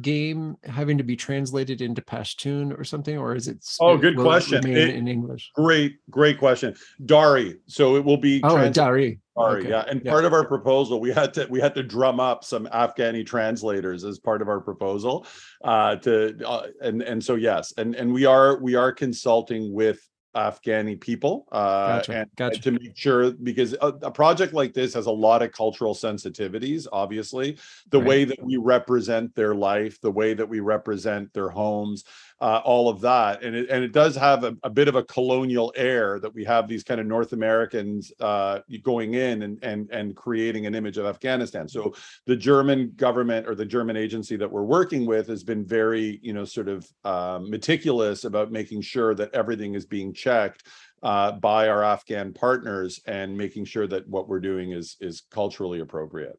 game 0.01 0.57
having 0.63 0.97
to 0.97 1.03
be 1.03 1.15
translated 1.15 1.81
into 1.81 2.01
Pashtun 2.01 2.77
or 2.77 2.83
something, 2.83 3.17
or 3.17 3.35
is 3.35 3.47
it? 3.47 3.65
Oh, 3.79 3.97
good 3.97 4.17
question. 4.17 4.65
It, 4.67 4.89
in 4.89 5.07
English. 5.07 5.51
Great, 5.55 5.97
great 6.09 6.39
question. 6.39 6.75
Dari. 7.05 7.57
So 7.67 7.95
it 7.95 8.03
will 8.03 8.17
be. 8.17 8.41
Oh, 8.43 8.55
trans- 8.55 8.75
Dari. 8.75 9.19
Sorry, 9.35 9.61
okay. 9.61 9.69
yeah. 9.69 9.83
And 9.89 10.01
yeah. 10.03 10.11
part 10.11 10.25
of 10.25 10.33
our 10.33 10.45
proposal, 10.45 10.99
we 10.99 11.11
had 11.11 11.33
to 11.35 11.47
we 11.49 11.59
had 11.59 11.73
to 11.75 11.83
drum 11.83 12.19
up 12.19 12.43
some 12.43 12.67
Afghani 12.67 13.25
translators 13.25 14.03
as 14.03 14.19
part 14.19 14.41
of 14.41 14.47
our 14.47 14.61
proposal. 14.61 15.25
Uh, 15.63 15.95
to 15.97 16.37
uh, 16.47 16.67
and 16.81 17.01
and 17.01 17.23
so 17.23 17.35
yes, 17.35 17.73
and 17.77 17.95
and 17.95 18.13
we 18.13 18.25
are 18.25 18.59
we 18.61 18.75
are 18.75 18.91
consulting 18.91 19.73
with 19.73 19.99
Afghani 20.35 20.99
people 20.99 21.47
uh, 21.51 21.97
gotcha. 21.97 22.13
And, 22.13 22.29
gotcha. 22.35 22.55
and, 22.55 22.63
to 22.63 22.71
make 22.71 22.97
sure 22.97 23.31
because 23.31 23.73
a, 23.73 23.87
a, 24.01 24.11
project 24.11 24.53
like 24.53 24.73
this 24.73 24.93
has 24.93 25.05
a 25.05 25.11
lot 25.11 25.41
of 25.41 25.51
cultural 25.51 25.93
sensitivities. 25.93 26.87
Obviously, 26.91 27.57
the 27.89 27.99
right. 27.99 28.07
way 28.07 28.25
that 28.25 28.43
we 28.43 28.57
represent 28.57 29.33
their 29.35 29.53
life, 29.53 30.01
the 30.01 30.11
way 30.11 30.33
that 30.33 30.47
we 30.47 30.59
represent 30.59 31.31
their 31.33 31.49
homes, 31.49 32.05
uh, 32.41 32.61
all 32.65 32.89
of 32.89 33.01
that, 33.01 33.43
and 33.43 33.55
it 33.55 33.69
and 33.69 33.83
it 33.83 33.91
does 33.91 34.15
have 34.15 34.43
a, 34.43 34.55
a, 34.63 34.69
bit 34.69 34.87
of 34.87 34.95
a 34.95 35.03
colonial 35.03 35.71
air 35.75 36.19
that 36.19 36.33
we 36.33 36.43
have 36.43 36.67
these 36.67 36.83
kind 36.83 36.99
of 36.99 37.07
North 37.07 37.33
Americans 37.33 38.11
uh, 38.19 38.59
going 38.81 39.13
in 39.13 39.43
and 39.43 39.59
and 39.63 39.89
and 39.91 40.15
creating 40.15 40.65
an 40.65 40.75
image 40.75 40.97
of 40.97 41.05
Afghanistan. 41.05 41.67
So 41.67 41.93
the 42.25 42.35
German 42.35 42.93
government 42.95 43.47
or 43.47 43.55
the 43.55 43.65
German 43.65 43.95
agency 43.95 44.35
that 44.37 44.51
we're 44.51 44.63
working 44.63 45.05
with 45.05 45.27
has 45.27 45.43
been 45.43 45.65
very 45.65 46.19
you 46.21 46.33
know 46.33 46.45
sort 46.45 46.67
of 46.67 46.87
uh, 47.03 47.39
meticulous 47.41 48.25
about 48.25 48.51
making 48.51 48.81
sure 48.81 49.15
that 49.15 49.33
everything 49.33 49.75
is 49.75 49.85
being 49.85 50.13
checked 50.13 50.67
uh, 51.01 51.33
by 51.33 51.69
our 51.69 51.83
Afghan 51.83 52.33
partners 52.33 52.99
and 53.05 53.37
making 53.37 53.65
sure 53.65 53.87
that 53.87 54.07
what 54.07 54.27
we're 54.27 54.39
doing 54.39 54.71
is 54.71 54.97
is 54.99 55.21
culturally 55.31 55.79
appropriate. 55.79 56.37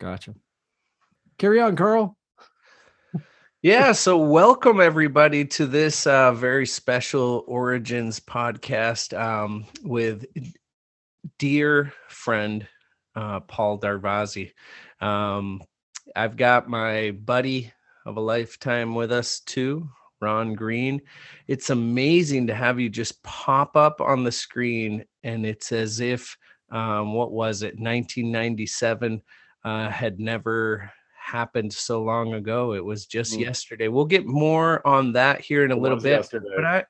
Gotcha. 0.00 0.34
Carry 1.38 1.60
on, 1.60 1.76
Carl 1.76 2.16
yeah 3.62 3.92
so 3.92 4.16
welcome 4.16 4.80
everybody 4.80 5.44
to 5.44 5.66
this 5.66 6.06
uh, 6.06 6.32
very 6.32 6.66
special 6.66 7.44
origins 7.46 8.20
podcast 8.20 9.18
um, 9.18 9.64
with 9.82 10.26
dear 11.38 11.92
friend 12.08 12.66
uh, 13.14 13.40
paul 13.40 13.78
darvasi 13.78 14.52
um, 15.00 15.62
i've 16.14 16.36
got 16.36 16.68
my 16.68 17.10
buddy 17.10 17.72
of 18.04 18.16
a 18.16 18.20
lifetime 18.20 18.94
with 18.94 19.10
us 19.10 19.40
too 19.40 19.88
ron 20.20 20.54
green. 20.54 21.00
It's 21.46 21.70
amazing 21.70 22.46
to 22.46 22.54
have 22.54 22.80
you 22.80 22.88
just 22.88 23.22
pop 23.22 23.76
up 23.76 24.00
on 24.00 24.24
the 24.24 24.32
screen 24.32 25.04
and 25.22 25.44
it's 25.44 25.72
as 25.72 26.00
if 26.00 26.36
um, 26.70 27.12
what 27.12 27.32
was 27.32 27.62
it 27.62 27.78
1997 27.78 29.22
uh, 29.64 29.90
had 29.90 30.18
never 30.20 30.90
happened 31.26 31.72
so 31.72 32.02
long 32.02 32.34
ago. 32.34 32.72
It 32.72 32.84
was 32.84 33.06
just 33.06 33.34
mm. 33.34 33.40
yesterday. 33.40 33.88
We'll 33.88 34.04
get 34.04 34.26
more 34.26 34.86
on 34.86 35.12
that 35.12 35.40
here 35.40 35.64
in 35.64 35.72
a 35.72 35.76
it 35.76 35.80
little 35.80 35.98
bit. 35.98 36.16
Yesterday. 36.16 36.46
But 36.56 36.64
I 36.64 36.84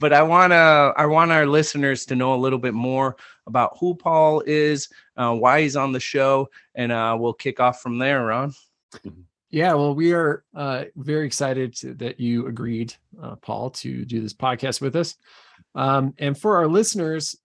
but 0.00 0.12
I 0.12 0.22
want 0.22 0.52
to 0.52 0.92
I 0.96 1.06
want 1.06 1.30
our 1.30 1.46
listeners 1.46 2.06
to 2.06 2.16
know 2.16 2.34
a 2.34 2.42
little 2.42 2.58
bit 2.58 2.74
more 2.74 3.16
about 3.46 3.76
who 3.78 3.94
Paul 3.94 4.42
is, 4.46 4.88
uh, 5.16 5.32
why 5.34 5.62
he's 5.62 5.76
on 5.76 5.92
the 5.92 6.00
show, 6.00 6.48
and 6.74 6.90
uh, 6.90 7.16
we'll 7.18 7.32
kick 7.32 7.60
off 7.60 7.82
from 7.82 7.98
there, 7.98 8.26
Ron. 8.26 8.50
Mm-hmm. 8.94 9.20
Yeah, 9.50 9.74
well, 9.74 9.94
we 9.94 10.12
are 10.12 10.44
uh, 10.56 10.84
very 10.96 11.24
excited 11.24 11.76
to, 11.76 11.94
that 11.94 12.18
you 12.18 12.48
agreed, 12.48 12.94
uh, 13.22 13.36
Paul, 13.36 13.70
to 13.70 14.04
do 14.04 14.20
this 14.20 14.34
podcast 14.34 14.80
with 14.80 14.96
us. 14.96 15.14
Um, 15.76 16.14
and 16.18 16.36
for 16.36 16.56
our 16.56 16.66
listeners, 16.66 17.36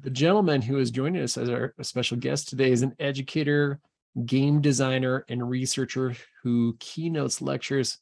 the 0.00 0.10
gentleman 0.10 0.62
who 0.62 0.78
is 0.78 0.90
joining 0.90 1.22
us 1.22 1.36
as 1.36 1.50
our 1.50 1.74
special 1.82 2.16
guest 2.16 2.48
today 2.48 2.72
is 2.72 2.80
an 2.80 2.96
educator, 2.98 3.80
game 4.26 4.60
designer 4.60 5.24
and 5.28 5.48
researcher 5.48 6.14
who 6.42 6.76
keynotes 6.78 7.40
lectures 7.40 7.98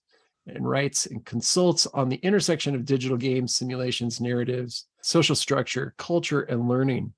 and 0.47 0.69
writes 0.69 1.07
and 1.07 1.25
consults 1.25 1.87
on 1.87 2.09
the 2.09 2.17
intersection 2.17 2.75
of 2.75 2.85
digital 2.85 3.17
games, 3.17 3.55
simulations, 3.55 4.21
narratives, 4.21 4.87
social 5.03 5.37
structure, 5.37 5.95
culture, 5.99 6.43
and 6.43 6.69
learning. 6.69 7.13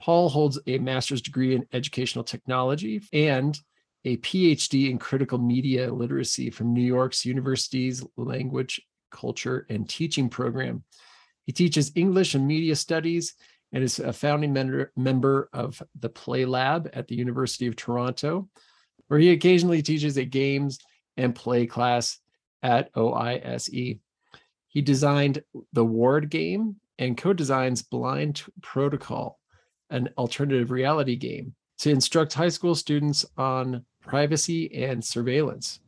Paul 0.00 0.28
holds 0.28 0.58
a 0.66 0.78
master's 0.78 1.22
degree 1.22 1.54
in 1.54 1.66
educational 1.72 2.24
technology 2.24 3.02
and 3.12 3.58
a 4.04 4.16
PhD 4.18 4.90
in 4.90 4.98
critical 4.98 5.38
media 5.38 5.92
literacy 5.92 6.50
from 6.50 6.72
New 6.72 6.82
York's 6.82 7.24
University's 7.24 8.04
Language, 8.16 8.80
Culture, 9.12 9.66
and 9.70 9.88
Teaching 9.88 10.28
program. 10.28 10.82
He 11.46 11.52
teaches 11.52 11.92
English 11.94 12.34
and 12.34 12.46
media 12.46 12.76
studies 12.76 13.34
and 13.72 13.82
is 13.82 13.98
a 13.98 14.12
founding 14.12 14.52
member, 14.52 14.92
member 14.96 15.48
of 15.52 15.82
the 15.98 16.08
Play 16.08 16.44
Lab 16.44 16.90
at 16.92 17.08
the 17.08 17.14
University 17.14 17.66
of 17.66 17.76
Toronto, 17.76 18.48
where 19.08 19.20
he 19.20 19.30
occasionally 19.30 19.82
teaches 19.82 20.16
a 20.16 20.24
games 20.24 20.78
and 21.16 21.34
play 21.34 21.66
class 21.66 22.18
at 22.62 22.90
OISE. 22.94 23.98
He 24.68 24.80
designed 24.80 25.42
the 25.72 25.84
Ward 25.84 26.30
game 26.30 26.76
and 26.98 27.16
co 27.16 27.32
designs 27.32 27.82
Blind 27.82 28.42
Protocol, 28.62 29.38
an 29.90 30.10
alternative 30.16 30.70
reality 30.70 31.16
game, 31.16 31.54
to 31.78 31.90
instruct 31.90 32.32
high 32.32 32.48
school 32.48 32.74
students 32.74 33.24
on 33.36 33.84
privacy 34.00 34.72
and 34.74 35.04
surveillance. 35.04 35.80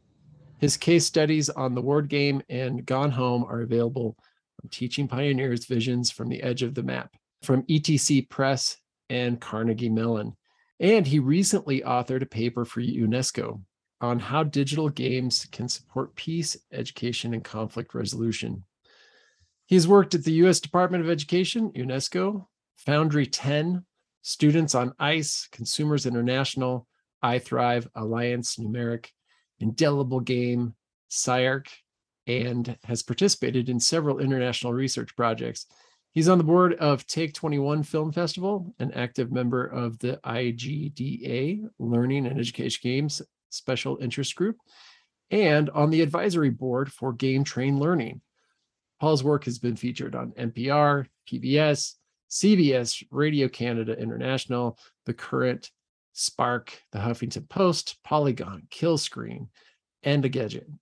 His 0.59 0.77
case 0.77 1.05
studies 1.05 1.51
on 1.51 1.75
the 1.75 1.83
Ward 1.83 2.09
game 2.09 2.43
and 2.49 2.85
Gone 2.87 3.11
Home 3.11 3.45
are 3.45 3.61
available 3.61 4.17
on 4.63 4.71
Teaching 4.71 5.09
Pioneers 5.09 5.67
Visions 5.67 6.11
from 6.11 6.29
the 6.29 6.43
Edge 6.43 6.63
of 6.63 6.75
the 6.75 6.83
Map 6.83 7.15
from 7.45 7.63
ETC 7.65 8.29
Press 8.29 8.77
and 9.09 9.41
Carnegie 9.41 9.89
Mellon. 9.89 10.37
And 10.81 11.07
he 11.07 11.19
recently 11.19 11.83
authored 11.83 12.23
a 12.23 12.27
paper 12.27 12.65
for 12.65 12.81
UNESCO 12.81 13.61
on 14.01 14.19
how 14.19 14.43
digital 14.43 14.89
games 14.89 15.47
can 15.53 15.69
support 15.69 16.15
peace, 16.15 16.57
education, 16.73 17.33
and 17.33 17.45
conflict 17.45 17.95
resolution. 17.95 18.65
He's 19.67 19.89
worked 19.89 20.15
at 20.15 20.25
the 20.25 20.33
US 20.45 20.61
Department 20.61 21.05
of 21.05 21.11
Education, 21.11 21.71
UNESCO, 21.73 22.47
Foundry 22.87 23.27
10, 23.27 23.85
Students 24.23 24.75
on 24.75 24.95
ICE, 24.99 25.49
Consumers 25.53 26.07
International, 26.07 26.87
iThrive, 27.23 27.87
Alliance 27.95 28.57
Numeric, 28.57 29.09
Indelible 29.61 30.21
Game, 30.21 30.75
SCI-Arc, 31.11 31.69
and 32.27 32.77
has 32.85 33.03
participated 33.03 33.69
in 33.69 33.79
several 33.79 34.19
international 34.19 34.73
research 34.73 35.15
projects 35.15 35.67
He's 36.15 36.29
on 36.29 36.39
the 36.39 36.45
board 36.45 36.75
of 36.75 37.05
Take 37.09 37.35
21 37.35 37.83
Film 37.83 38.13
Festival, 38.13 38.73
an 38.79 38.93
active 38.93 39.33
member 39.33 39.65
of 39.67 39.99
the 39.99 40.21
IGDA 40.25 41.69
Learning 41.81 42.27
and 42.27 42.39
Education 42.39 42.81
Games 42.85 43.21
Special 43.51 43.99
Interest 44.01 44.33
Group, 44.37 44.59
and 45.33 45.71
on 45.71 45.91
the 45.91 46.03
advisory 46.03 46.51
board 46.51 46.93
for 46.93 47.13
Game 47.13 47.43
Train 47.43 47.81
Learning. 47.81 48.21
Paul's 49.01 49.25
work 49.25 49.45
has 49.47 49.59
been 49.59 49.75
featured 49.75 50.15
on 50.15 50.31
NPR, 50.39 51.07
PBS, 51.29 51.95
CBS, 52.31 53.05
Radio 53.11 53.49
Canada 53.49 53.99
International, 53.99 54.79
The 55.07 55.15
Current, 55.15 55.73
Spark, 56.13 56.81
The 56.93 57.01
Huffington 57.01 57.49
Post, 57.49 57.99
Polygon, 58.05 58.69
Kill 58.71 58.97
Killscreen, 58.97 59.49
Engadget, 60.07 60.73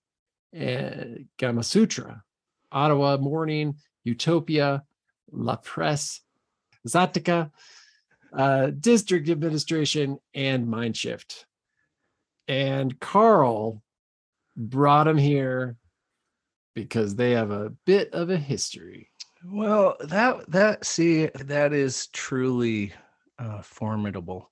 and 0.52 0.62
eh, 0.62 1.22
Gamasutra, 1.38 2.20
Ottawa 2.70 3.16
Morning, 3.16 3.76
Utopia, 4.04 4.82
La 5.32 5.56
Presse, 5.56 6.20
Zatika, 6.86 7.50
uh, 8.32 8.68
District 8.78 9.28
Administration, 9.28 10.18
and 10.34 10.66
Mindshift. 10.66 11.44
And 12.48 12.98
Carl 13.00 13.82
brought 14.56 15.08
him 15.08 15.18
here 15.18 15.76
because 16.74 17.14
they 17.14 17.32
have 17.32 17.50
a 17.50 17.70
bit 17.86 18.12
of 18.12 18.30
a 18.30 18.36
history. 18.36 19.10
Well, 19.44 19.96
that 20.00 20.50
that 20.50 20.84
see 20.84 21.26
that 21.34 21.72
is 21.72 22.06
truly 22.08 22.92
uh, 23.38 23.62
formidable 23.62 24.50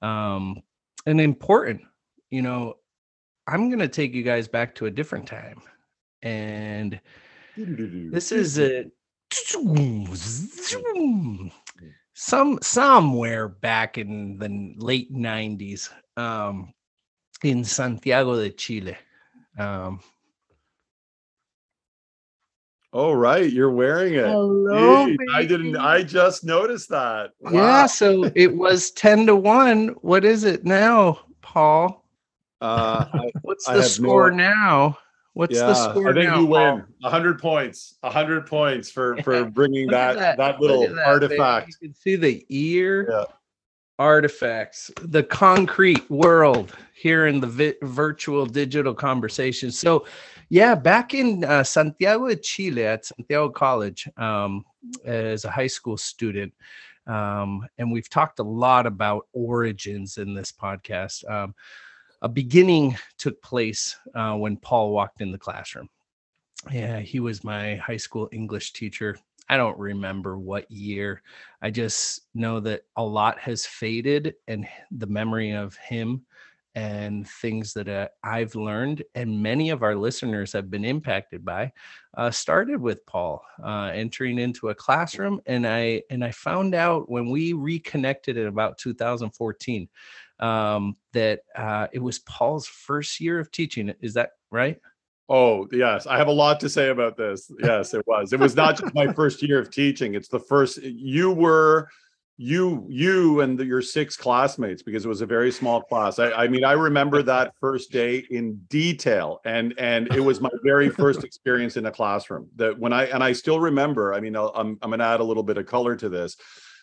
um, 0.00 0.62
and 1.06 1.20
important. 1.20 1.82
You 2.30 2.42
know, 2.42 2.74
I'm 3.46 3.68
going 3.68 3.78
to 3.78 3.88
take 3.88 4.14
you 4.14 4.22
guys 4.22 4.48
back 4.48 4.74
to 4.76 4.86
a 4.86 4.90
different 4.90 5.26
time, 5.26 5.62
and 6.22 7.00
this 7.56 8.32
is 8.32 8.58
a 8.58 8.86
some 12.14 12.58
somewhere 12.62 13.48
back 13.48 13.98
in 13.98 14.38
the 14.38 14.74
late 14.76 15.12
90s 15.12 15.90
um, 16.16 16.72
in 17.42 17.64
Santiago 17.64 18.36
de 18.36 18.50
Chile. 18.50 18.96
Um, 19.58 20.00
Oh 22.94 23.12
right, 23.14 23.50
you're 23.50 23.70
wearing 23.70 24.14
it. 24.14 24.26
Hello, 24.26 25.06
Jeez, 25.06 25.16
I 25.32 25.46
didn't. 25.46 25.78
I 25.78 26.02
just 26.02 26.44
noticed 26.44 26.90
that. 26.90 27.30
Yeah, 27.50 27.86
so 27.86 28.30
it 28.34 28.54
was 28.54 28.90
ten 28.90 29.24
to 29.26 29.34
one. 29.34 29.88
What 30.02 30.26
is 30.26 30.44
it 30.44 30.66
now, 30.66 31.20
Paul? 31.40 32.04
Uh, 32.60 33.06
I, 33.10 33.30
What's 33.40 33.64
the 33.64 33.72
have 33.72 33.86
score 33.86 34.30
no- 34.30 34.36
now? 34.36 34.98
What's 35.34 35.56
yeah, 35.56 35.66
the 35.66 35.74
score 35.74 36.10
I 36.10 36.12
think 36.12 36.28
now? 36.30 36.40
you 36.40 36.46
Paul? 36.46 36.74
win. 36.76 36.84
A 37.04 37.10
hundred 37.10 37.38
points. 37.40 37.96
A 38.02 38.10
hundred 38.10 38.46
points 38.46 38.90
for 38.90 39.16
Yeah, 39.16 39.22
for 39.24 39.44
bringing 39.46 39.86
Look 39.86 39.94
at 39.94 40.14
that 40.16 40.36
that, 40.36 40.60
little 40.60 40.82
at 40.84 40.90
that, 40.90 40.96
baby. 41.20 41.38
artifact. 41.40 41.68
You 41.80 41.88
can 41.88 41.94
see 41.94 42.16
the 42.16 42.44
ear 42.50 43.08
Yeah. 43.10 43.24
artifacts, 43.98 44.90
the 45.02 45.22
concrete 45.22 46.08
world 46.10 46.74
here 46.94 47.26
in 47.26 47.40
the 47.40 47.46
vi- 47.46 47.74
virtual 47.82 48.46
digital 48.46 48.94
conversation. 48.94 49.70
So, 49.70 50.06
yeah, 50.50 50.74
back 50.74 51.14
in 51.14 51.44
uh, 51.44 51.64
Santiago 51.64 52.34
Chile 52.34 52.84
at 52.84 53.06
Santiago 53.06 53.48
College 53.48 54.08
um, 54.18 54.64
as 55.04 55.44
a 55.44 55.50
high 55.50 55.66
school 55.66 55.96
student. 55.96 56.52
Um, 57.06 57.66
and 57.78 57.90
we've 57.90 58.08
talked 58.10 58.38
a 58.38 58.44
lot 58.44 58.86
about 58.86 59.26
origins 59.32 60.18
in 60.18 60.34
this 60.34 60.52
podcast. 60.52 61.28
Um, 61.30 61.54
a 62.22 62.28
beginning 62.28 62.96
took 63.18 63.42
place 63.42 63.96
uh, 64.14 64.34
when 64.34 64.56
Paul 64.56 64.92
walked 64.92 65.20
in 65.20 65.32
the 65.32 65.38
classroom. 65.38 65.88
Yeah, 66.70 67.00
he 67.00 67.20
was 67.20 67.44
my 67.44 67.74
high 67.76 67.96
school 67.96 68.28
English 68.32 68.72
teacher. 68.72 69.18
I 69.48 69.56
don't 69.56 69.78
remember 69.78 70.38
what 70.38 70.70
year. 70.70 71.22
I 71.60 71.70
just 71.70 72.22
know 72.34 72.60
that 72.60 72.82
a 72.96 73.02
lot 73.02 73.38
has 73.40 73.66
faded 73.66 74.34
and 74.46 74.66
the 74.92 75.08
memory 75.08 75.50
of 75.50 75.76
him 75.76 76.24
and 76.74 77.28
things 77.28 77.74
that 77.74 77.88
uh, 77.88 78.08
I've 78.24 78.54
learned 78.54 79.02
and 79.14 79.42
many 79.42 79.70
of 79.70 79.82
our 79.82 79.94
listeners 79.94 80.52
have 80.54 80.70
been 80.70 80.84
impacted 80.86 81.44
by 81.44 81.70
uh, 82.16 82.30
started 82.30 82.80
with 82.80 83.04
Paul 83.04 83.44
uh, 83.62 83.90
entering 83.92 84.38
into 84.38 84.70
a 84.70 84.74
classroom 84.74 85.40
and 85.44 85.66
I 85.66 86.02
and 86.08 86.24
I 86.24 86.30
found 86.30 86.74
out 86.74 87.10
when 87.10 87.28
we 87.28 87.52
reconnected 87.52 88.38
in 88.38 88.46
about 88.46 88.78
2014 88.78 89.86
um, 90.42 90.96
that 91.12 91.40
uh, 91.56 91.86
it 91.92 92.00
was 92.00 92.18
Paul's 92.18 92.66
first 92.66 93.20
year 93.20 93.38
of 93.38 93.50
teaching. 93.50 93.94
Is 94.00 94.14
that 94.14 94.30
right? 94.50 94.78
Oh 95.28 95.68
yes, 95.72 96.06
I 96.06 96.18
have 96.18 96.26
a 96.26 96.32
lot 96.32 96.60
to 96.60 96.68
say 96.68 96.90
about 96.90 97.16
this. 97.16 97.50
Yes, 97.62 97.94
it 97.94 98.04
was. 98.06 98.32
It 98.32 98.40
was 98.40 98.56
not 98.56 98.78
just 98.78 98.94
my 98.94 99.10
first 99.12 99.42
year 99.42 99.58
of 99.58 99.70
teaching. 99.70 100.14
It's 100.14 100.28
the 100.28 100.40
first. 100.40 100.82
You 100.82 101.30
were, 101.30 101.88
you, 102.36 102.84
you, 102.88 103.40
and 103.40 103.56
the, 103.56 103.64
your 103.64 103.82
six 103.82 104.16
classmates 104.16 104.82
because 104.82 105.04
it 105.04 105.08
was 105.08 105.20
a 105.20 105.26
very 105.26 105.52
small 105.52 105.80
class. 105.80 106.18
I, 106.18 106.32
I 106.32 106.48
mean, 106.48 106.64
I 106.64 106.72
remember 106.72 107.22
that 107.22 107.54
first 107.60 107.92
day 107.92 108.26
in 108.30 108.56
detail, 108.68 109.40
and 109.44 109.74
and 109.78 110.12
it 110.12 110.20
was 110.20 110.40
my 110.40 110.50
very 110.64 110.90
first 110.90 111.22
experience 111.24 111.76
in 111.76 111.86
a 111.86 111.92
classroom. 111.92 112.48
That 112.56 112.76
when 112.78 112.92
I 112.92 113.04
and 113.04 113.22
I 113.22 113.32
still 113.32 113.60
remember. 113.60 114.12
I 114.12 114.20
mean, 114.20 114.34
I'll, 114.34 114.52
I'm 114.56 114.76
I'm 114.82 114.90
gonna 114.90 115.04
add 115.04 115.20
a 115.20 115.24
little 115.24 115.44
bit 115.44 115.56
of 115.56 115.66
color 115.66 115.94
to 115.96 116.08
this. 116.08 116.36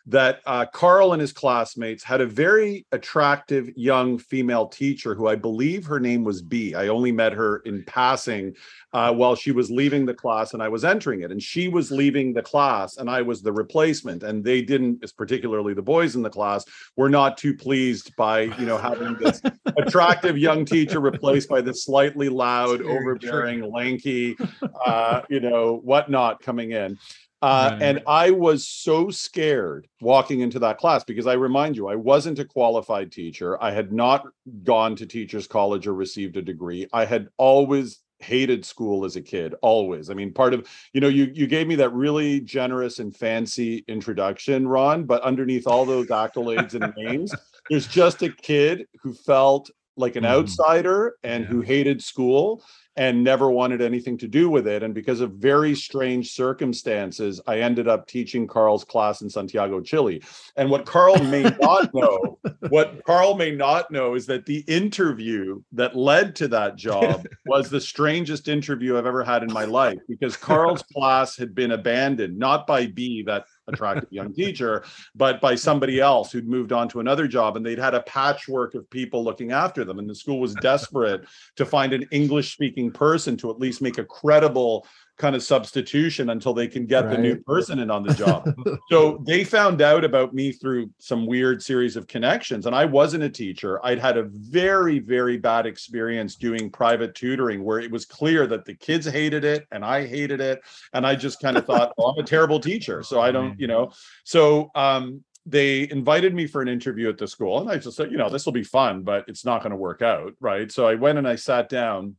That 0.10 0.42
uh, 0.48 0.66
Carl 0.66 1.14
and 1.14 1.22
his 1.22 1.32
classmates 1.32 2.04
had 2.04 2.20
a 2.20 2.26
very 2.26 2.84
attractive 2.92 3.70
young 3.76 4.18
female 4.18 4.68
teacher 4.68 5.14
who 5.14 5.28
I 5.28 5.36
believe 5.36 5.86
her 5.86 6.00
name 6.00 6.24
was 6.24 6.42
B. 6.42 6.74
I 6.74 6.88
only 6.88 7.12
met 7.12 7.34
her 7.34 7.58
in 7.58 7.84
passing 7.84 8.56
uh, 8.92 9.14
while 9.14 9.36
she 9.36 9.52
was 9.52 9.70
leaving 9.70 10.08
the 10.08 10.14
class 10.16 10.54
and 10.54 10.64
I 10.64 10.70
was 10.70 10.84
entering 10.84 11.22
it. 11.22 11.32
And 11.32 11.42
she 11.42 11.68
was 11.68 11.92
leaving 11.92 12.34
the 12.34 12.42
class 12.42 12.98
and 12.98 13.08
I 13.08 13.22
was 13.22 13.44
the 13.44 13.54
replacement. 13.54 14.24
And 14.24 14.44
they 14.44 14.64
didn't, 14.64 15.04
as 15.04 15.12
particularly 15.12 15.76
the 15.76 15.84
boys 15.84 16.16
in 16.16 16.24
the 16.24 16.30
class, 16.30 16.66
were 16.98 17.10
not 17.10 17.38
too 17.38 17.56
pleased 17.56 18.16
by, 18.16 18.42
you 18.42 18.66
know, 18.66 18.80
having 18.80 19.16
this 19.16 19.44
attractive 19.78 20.40
young 20.40 20.66
teacher 20.66 21.00
replaced 21.00 21.50
by 21.50 21.62
this 21.62 21.86
slightly 21.86 22.30
loud, 22.30 22.82
overbearing, 22.82 23.62
lanky, 23.62 24.36
uh, 24.84 25.22
you 25.30 25.40
know, 25.40 25.78
whatnot 25.84 26.42
coming 26.42 26.72
in. 26.72 26.98
Uh, 27.42 27.70
Right. 27.72 27.82
And 27.82 28.04
I 28.08 28.32
was 28.32 28.68
so 28.68 29.10
scared 29.10 29.88
walking 30.02 30.42
into 30.42 30.60
that 30.60 30.78
class 30.78 31.04
because 31.04 31.26
I 31.28 31.34
remind 31.34 31.78
you, 31.78 31.88
I 31.88 31.96
wasn't 31.96 32.40
a 32.40 32.46
qualified 32.46 33.12
teacher. 33.12 33.62
I 33.64 33.72
had 33.72 33.94
not 33.94 34.28
gone 34.64 34.96
to 34.98 35.06
teachers 35.06 35.48
college 35.48 35.88
or 35.88 35.94
received 35.94 36.36
a 36.38 36.42
degree. 36.42 36.88
I 36.92 37.06
had 37.06 37.30
always 37.38 38.00
hated 38.22 38.66
school 38.66 39.06
as 39.06 39.16
a 39.16 39.22
kid 39.22 39.56
always 39.62 40.10
i 40.10 40.14
mean 40.14 40.34
part 40.34 40.54
of 40.54 40.68
you 40.92 41.00
know 41.00 41.08
you 41.08 41.32
you 41.34 41.48
gave 41.48 41.68
me 41.68 41.76
that 41.76 41.90
really 41.94 42.42
generous 42.42 43.00
and 43.00 43.16
fancy 43.16 43.86
introduction 43.88 44.68
ron 44.68 45.06
but 45.06 45.22
underneath 45.22 45.66
all 45.66 45.86
those 45.86 46.10
accolades 46.10 46.74
and 46.74 46.94
names 46.98 47.34
there's 47.70 47.88
just 47.88 48.22
a 48.22 48.30
kid 48.30 48.86
who 49.02 49.14
felt 49.14 49.70
like 49.96 50.18
an 50.18 50.26
Mhm. 50.26 50.32
outsider 50.32 51.16
and 51.24 51.46
Yeah. 51.46 51.50
who 51.50 51.62
hated 51.62 52.04
school 52.04 52.62
and 53.00 53.24
never 53.24 53.50
wanted 53.50 53.82
anything 53.82 54.18
to 54.18 54.28
do 54.28 54.50
with 54.50 54.68
it. 54.68 54.84
And 54.84 54.94
because 54.94 55.22
of 55.22 55.32
very 55.32 55.74
strange 55.74 56.34
circumstances, 56.34 57.40
I 57.48 57.62
ended 57.62 57.88
up 57.88 58.08
teaching 58.08 58.46
Carl's 58.46 58.84
class 58.84 59.22
in 59.22 59.30
Santiago, 59.30 59.80
Chile. 59.80 60.22
And 60.58 60.70
what 60.70 60.86
Carl 60.86 61.18
may 61.24 61.44
not 61.62 61.94
know, 61.94 62.40
what 62.68 63.02
Carl 63.06 63.36
may 63.36 63.52
not 63.52 63.90
know 63.90 64.16
is 64.16 64.26
that 64.26 64.46
the 64.46 64.66
interview 64.68 65.62
that 65.72 65.96
led 65.96 66.36
to 66.36 66.50
that 66.50 66.76
job 66.76 67.26
was 67.46 67.70
the 67.70 67.80
strangest 67.80 68.50
interview 68.50 68.98
I've 68.98 69.06
ever 69.06 69.24
had 69.24 69.44
in 69.44 69.54
my 69.54 69.64
life 69.64 70.00
because 70.10 70.36
Carl's 70.36 70.84
class 70.84 71.38
had 71.38 71.56
been 71.56 71.72
abandoned, 71.72 72.38
not 72.38 72.68
by 72.68 72.88
B, 72.88 73.24
that 73.28 73.46
attractive 73.70 74.12
young 74.12 74.34
teacher, 74.34 74.84
but 75.16 75.40
by 75.42 75.56
somebody 75.56 76.00
else 76.00 76.32
who'd 76.32 76.48
moved 76.48 76.72
on 76.72 76.90
to 76.90 77.00
another 77.00 77.28
job 77.28 77.58
and 77.58 77.66
they'd 77.66 77.80
had 77.80 77.96
a 77.96 78.02
patchwork 78.02 78.76
of 78.76 78.90
people 78.90 79.24
looking 79.24 79.52
after 79.52 79.86
them. 79.86 80.00
And 80.00 80.10
the 80.10 80.16
school 80.16 80.40
was 80.40 80.54
desperate 80.56 81.26
to 81.56 81.66
find 81.66 81.94
an 81.94 82.06
English 82.12 82.54
speaking 82.54 82.92
person 82.92 83.38
to 83.38 83.50
at 83.50 83.60
least 83.60 83.82
make 83.82 83.98
a 83.98 84.06
credible 84.06 84.86
kind 85.20 85.36
of 85.36 85.44
substitution 85.44 86.30
until 86.30 86.54
they 86.54 86.68
can 86.68 86.86
get 86.86 87.10
the 87.10 87.18
new 87.18 87.36
person 87.36 87.80
in 87.80 87.92
on 87.92 88.04
the 88.04 88.14
job. 88.14 88.48
so 88.90 89.22
they 89.28 89.44
found 89.44 89.82
out 89.82 90.06
about 90.06 90.34
me 90.34 90.54
through 90.54 90.90
some 90.98 91.28
weird 91.28 91.62
series 91.62 91.98
of 91.98 92.08
connections. 92.08 92.66
And 92.66 92.74
I 92.74 92.86
wasn't 92.86 93.24
a 93.24 93.30
teacher. 93.30 93.86
I'd 93.86 94.00
had 94.00 94.18
a 94.18 94.24
very, 94.24 95.00
very 95.00 95.38
bad 95.38 95.66
experience 95.66 96.36
doing 96.36 96.72
private 96.72 97.14
tutoring 97.14 97.64
where 97.64 97.80
it 97.80 97.92
was 97.92 98.06
clear 98.06 98.48
that 98.48 98.64
the 98.64 98.74
kids 98.74 99.06
hated 99.06 99.44
it 99.44 99.68
and 99.72 99.84
I 99.84 100.08
hated 100.08 100.40
it. 100.40 100.62
And 100.94 101.06
I 101.06 101.16
just 101.16 101.42
kind 101.42 101.58
of 101.58 101.66
thought, 101.68 101.94
well, 101.98 102.08
I'm 102.08 102.24
a 102.24 102.28
terrible 102.28 102.60
teacher. 102.60 103.04
So 103.04 103.20
I 103.20 103.32
don't, 103.32 103.60
you 103.60 103.68
know. 103.68 103.92
So 104.24 104.72
um 104.74 105.24
they 105.46 105.90
invited 105.90 106.34
me 106.34 106.46
for 106.46 106.62
an 106.62 106.68
interview 106.68 107.10
at 107.10 107.18
the 107.18 107.28
school 107.28 107.60
and 107.60 107.70
I 107.70 107.78
just 107.78 107.98
said, 107.98 108.12
you 108.12 108.18
know, 108.18 108.30
this 108.30 108.46
will 108.46 108.54
be 108.54 108.64
fun, 108.64 109.04
but 109.04 109.26
it's 109.28 109.44
not 109.44 109.64
going 109.64 109.72
to 109.72 109.78
work 109.78 110.02
out. 110.02 110.34
Right. 110.40 110.72
So 110.72 110.88
I 110.88 110.96
went 110.96 111.18
and 111.18 111.28
I 111.28 111.36
sat 111.36 111.70
down 111.70 112.16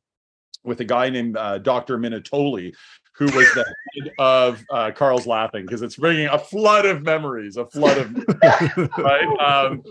with 0.64 0.80
a 0.80 0.84
guy 0.84 1.10
named 1.10 1.36
uh, 1.36 1.58
Dr. 1.58 1.98
Minatoli, 1.98 2.74
who 3.14 3.26
was 3.26 3.52
the 3.54 3.64
head 3.64 4.12
of 4.18 4.64
uh, 4.70 4.90
Carl's 4.94 5.26
Laughing, 5.26 5.66
because 5.66 5.82
it's 5.82 5.96
bringing 5.96 6.26
a 6.26 6.38
flood 6.38 6.86
of 6.86 7.02
memories, 7.02 7.56
a 7.56 7.66
flood 7.66 7.98
of 7.98 8.90
right. 8.98 9.40
Um, 9.40 9.82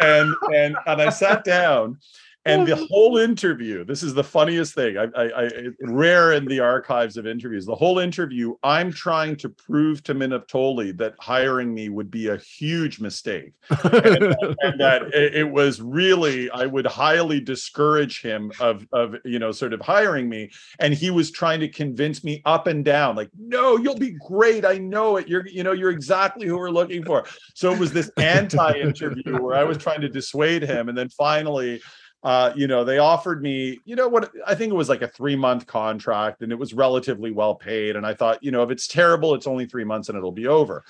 and 0.00 0.34
and 0.52 0.76
and 0.86 1.02
I 1.02 1.08
sat 1.08 1.44
down, 1.44 1.98
and 2.44 2.66
the 2.66 2.76
whole 2.90 3.18
interview 3.18 3.84
this 3.84 4.02
is 4.02 4.14
the 4.14 4.24
funniest 4.24 4.74
thing. 4.74 4.96
I, 4.98 5.04
I, 5.16 5.44
I 5.44 5.50
rare 5.80 6.32
in 6.32 6.44
the 6.46 6.60
archives 6.60 7.16
of 7.16 7.26
interviews. 7.26 7.66
The 7.66 7.74
whole 7.74 7.98
interview 7.98 8.54
i'm 8.62 8.92
trying 8.92 9.36
to 9.36 9.48
prove 9.48 10.02
to 10.04 10.14
Minatoli 10.14 10.96
that 10.98 11.14
hiring 11.18 11.74
me 11.74 11.88
would 11.88 12.10
be 12.10 12.28
a 12.28 12.36
huge 12.36 13.00
mistake. 13.00 13.52
And, 13.70 14.36
and 14.60 14.80
that 14.80 15.02
it, 15.14 15.34
it, 15.34 15.50
was 15.54 15.80
really 15.80 16.50
i 16.50 16.66
would 16.66 16.86
highly 16.86 17.40
discourage 17.40 18.20
him 18.20 18.52
of 18.60 18.86
of 18.92 19.16
you 19.24 19.38
know 19.38 19.52
sort 19.52 19.72
of 19.72 19.80
hiring 19.80 20.28
me. 20.28 20.50
And 20.80 20.92
he 20.94 21.10
was 21.10 21.30
trying 21.30 21.60
to 21.60 21.68
convince 21.68 22.24
me 22.24 22.42
up 22.44 22.66
and 22.66 22.84
down 22.84 23.16
like 23.16 23.30
no 23.38 23.76
you'll 23.76 23.98
be 23.98 24.16
great. 24.26 24.64
I 24.64 24.78
know 24.78 25.16
it. 25.16 25.28
You're 25.28 25.46
you 25.46 25.62
know 25.62 25.72
you're 25.72 25.90
exactly 25.90 26.46
who 26.46 26.58
we're 26.58 26.70
looking 26.70 27.04
for. 27.04 27.24
So 27.54 27.72
it 27.72 27.78
was 27.78 27.92
this 27.92 28.10
anti 28.18 28.78
interview 28.78 29.40
where 29.42 29.56
i 29.56 29.64
was 29.64 29.78
trying 29.78 30.00
to 30.00 30.08
dissuade 30.08 30.62
him. 30.62 30.88
And 30.88 30.96
then 30.96 31.08
finally 31.08 31.80
uh, 32.24 32.52
you 32.56 32.66
know, 32.66 32.84
they 32.84 32.98
offered 32.98 33.42
me, 33.42 33.78
you 33.84 33.94
know, 33.94 34.08
what 34.08 34.32
I 34.46 34.54
think 34.54 34.72
it 34.72 34.76
was 34.76 34.88
like 34.88 35.02
a 35.02 35.08
three 35.08 35.36
month 35.36 35.66
contract 35.66 36.40
and 36.40 36.50
it 36.50 36.58
was 36.58 36.72
relatively 36.72 37.30
well 37.30 37.54
paid. 37.54 37.96
And 37.96 38.06
I 38.06 38.14
thought, 38.14 38.42
you 38.42 38.50
know, 38.50 38.62
if 38.62 38.70
it's 38.70 38.88
terrible, 38.88 39.34
it's 39.34 39.46
only 39.46 39.66
three 39.66 39.84
months 39.84 40.08
and 40.08 40.16
it'll 40.16 40.32
be 40.32 40.46
over. 40.46 40.84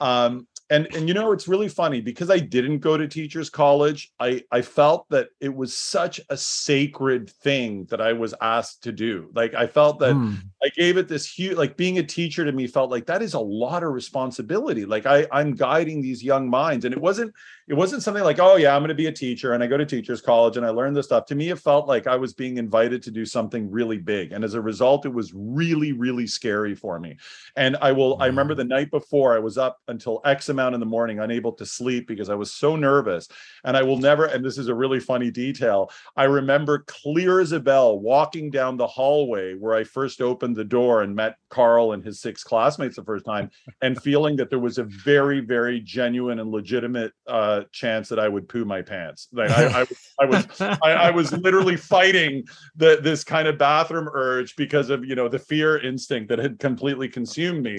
Um, 0.00 0.48
and 0.70 0.86
and 0.94 1.08
you 1.08 1.14
know 1.14 1.32
it's 1.32 1.48
really 1.48 1.68
funny 1.68 2.00
because 2.00 2.30
i 2.30 2.38
didn't 2.38 2.78
go 2.78 2.96
to 2.96 3.06
teachers 3.06 3.50
college 3.50 4.12
i 4.20 4.42
i 4.50 4.62
felt 4.62 5.06
that 5.10 5.28
it 5.40 5.54
was 5.54 5.76
such 5.76 6.20
a 6.30 6.36
sacred 6.36 7.28
thing 7.28 7.84
that 7.86 8.00
i 8.00 8.12
was 8.12 8.32
asked 8.40 8.82
to 8.82 8.92
do 8.92 9.28
like 9.34 9.52
i 9.54 9.66
felt 9.66 9.98
that 9.98 10.14
mm. 10.14 10.36
i 10.62 10.68
gave 10.70 10.96
it 10.96 11.08
this 11.08 11.26
huge 11.30 11.56
like 11.56 11.76
being 11.76 11.98
a 11.98 12.02
teacher 12.02 12.44
to 12.44 12.52
me 12.52 12.66
felt 12.66 12.90
like 12.90 13.06
that 13.06 13.20
is 13.20 13.34
a 13.34 13.40
lot 13.40 13.82
of 13.82 13.92
responsibility 13.92 14.84
like 14.86 15.06
i 15.06 15.26
i'm 15.32 15.54
guiding 15.54 16.00
these 16.00 16.22
young 16.22 16.48
minds 16.48 16.84
and 16.84 16.94
it 16.94 17.00
wasn't 17.00 17.32
it 17.70 17.76
wasn't 17.76 18.02
something 18.02 18.24
like 18.24 18.38
oh 18.38 18.56
yeah 18.56 18.74
i'm 18.74 18.82
going 18.82 18.88
to 18.88 18.94
be 18.94 19.06
a 19.06 19.12
teacher 19.12 19.52
and 19.52 19.62
i 19.62 19.66
go 19.66 19.76
to 19.76 19.86
teachers 19.86 20.20
college 20.20 20.56
and 20.56 20.66
i 20.66 20.70
learn 20.70 20.92
this 20.92 21.06
stuff 21.06 21.24
to 21.24 21.34
me 21.34 21.50
it 21.50 21.58
felt 21.58 21.86
like 21.86 22.06
i 22.06 22.16
was 22.16 22.34
being 22.34 22.58
invited 22.58 23.02
to 23.02 23.10
do 23.10 23.24
something 23.24 23.70
really 23.70 23.98
big 23.98 24.32
and 24.32 24.44
as 24.44 24.54
a 24.54 24.60
result 24.60 25.06
it 25.06 25.12
was 25.14 25.32
really 25.34 25.92
really 25.92 26.26
scary 26.26 26.74
for 26.74 26.98
me 26.98 27.16
and 27.56 27.76
i 27.80 27.92
will 27.92 28.20
i 28.20 28.26
remember 28.26 28.54
the 28.54 28.64
night 28.64 28.90
before 28.90 29.34
i 29.34 29.38
was 29.38 29.56
up 29.56 29.78
until 29.88 30.20
x 30.24 30.48
amount 30.48 30.74
in 30.74 30.80
the 30.80 30.86
morning, 30.86 31.20
unable 31.20 31.52
to 31.52 31.64
sleep 31.64 32.06
because 32.06 32.28
I 32.28 32.34
was 32.34 32.52
so 32.52 32.76
nervous. 32.76 33.28
And 33.64 33.76
I 33.76 33.82
will 33.82 33.96
never, 33.96 34.26
and 34.26 34.44
this 34.44 34.58
is 34.58 34.68
a 34.68 34.74
really 34.74 35.00
funny 35.00 35.30
detail. 35.30 35.90
I 36.16 36.24
remember 36.24 36.84
clear 36.86 37.40
as 37.40 37.52
a 37.52 37.60
bell 37.60 37.98
walking 37.98 38.50
down 38.50 38.76
the 38.76 38.86
hallway 38.86 39.54
where 39.54 39.74
I 39.74 39.84
first 39.84 40.20
opened 40.20 40.56
the 40.56 40.64
door 40.64 41.02
and 41.02 41.14
met 41.14 41.36
Carl 41.48 41.92
and 41.92 42.04
his 42.04 42.20
six 42.20 42.42
classmates 42.42 42.96
the 42.96 43.04
first 43.04 43.24
time 43.24 43.50
and 43.82 44.00
feeling 44.02 44.36
that 44.36 44.50
there 44.50 44.58
was 44.58 44.78
a 44.78 44.84
very, 44.84 45.40
very 45.40 45.80
genuine 45.80 46.40
and 46.40 46.50
legitimate 46.50 47.12
uh, 47.26 47.59
chance 47.72 48.08
that 48.08 48.18
I 48.18 48.28
would 48.28 48.48
poo 48.48 48.64
my 48.64 48.82
pants. 48.82 49.28
Like 49.32 49.50
I, 49.50 49.82
I, 49.82 49.86
I 50.20 50.24
was, 50.24 50.60
I, 50.60 50.78
I 50.92 51.10
was 51.10 51.32
literally 51.32 51.76
fighting 51.76 52.44
the, 52.76 53.00
this 53.02 53.24
kind 53.24 53.48
of 53.48 53.58
bathroom 53.58 54.08
urge 54.12 54.56
because 54.56 54.90
of, 54.90 55.04
you 55.04 55.14
know, 55.14 55.28
the 55.28 55.38
fear 55.38 55.78
instinct 55.78 56.28
that 56.28 56.38
had 56.38 56.58
completely 56.58 57.08
consumed 57.08 57.62
me. 57.62 57.78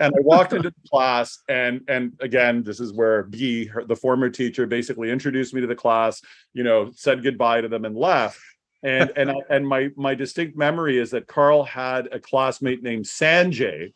And 0.00 0.14
I 0.14 0.20
walked 0.20 0.52
into 0.52 0.70
the 0.70 0.88
class 0.88 1.38
and, 1.48 1.82
and 1.88 2.12
again, 2.20 2.62
this 2.62 2.80
is 2.80 2.92
where 2.92 3.24
B, 3.24 3.66
her, 3.66 3.84
the 3.84 3.96
former 3.96 4.30
teacher, 4.30 4.66
basically 4.66 5.10
introduced 5.10 5.54
me 5.54 5.60
to 5.60 5.66
the 5.66 5.74
class, 5.74 6.22
you 6.52 6.64
know, 6.64 6.90
said 6.94 7.22
goodbye 7.22 7.60
to 7.60 7.68
them 7.68 7.84
and 7.84 7.96
left. 7.96 8.40
And 8.84 9.12
and 9.16 9.32
and 9.48 9.66
my 9.66 9.90
my 9.96 10.14
distinct 10.14 10.56
memory 10.56 10.98
is 10.98 11.12
that 11.12 11.28
Carl 11.28 11.62
had 11.62 12.08
a 12.10 12.18
classmate 12.18 12.82
named 12.82 13.04
Sanjay, 13.04 13.92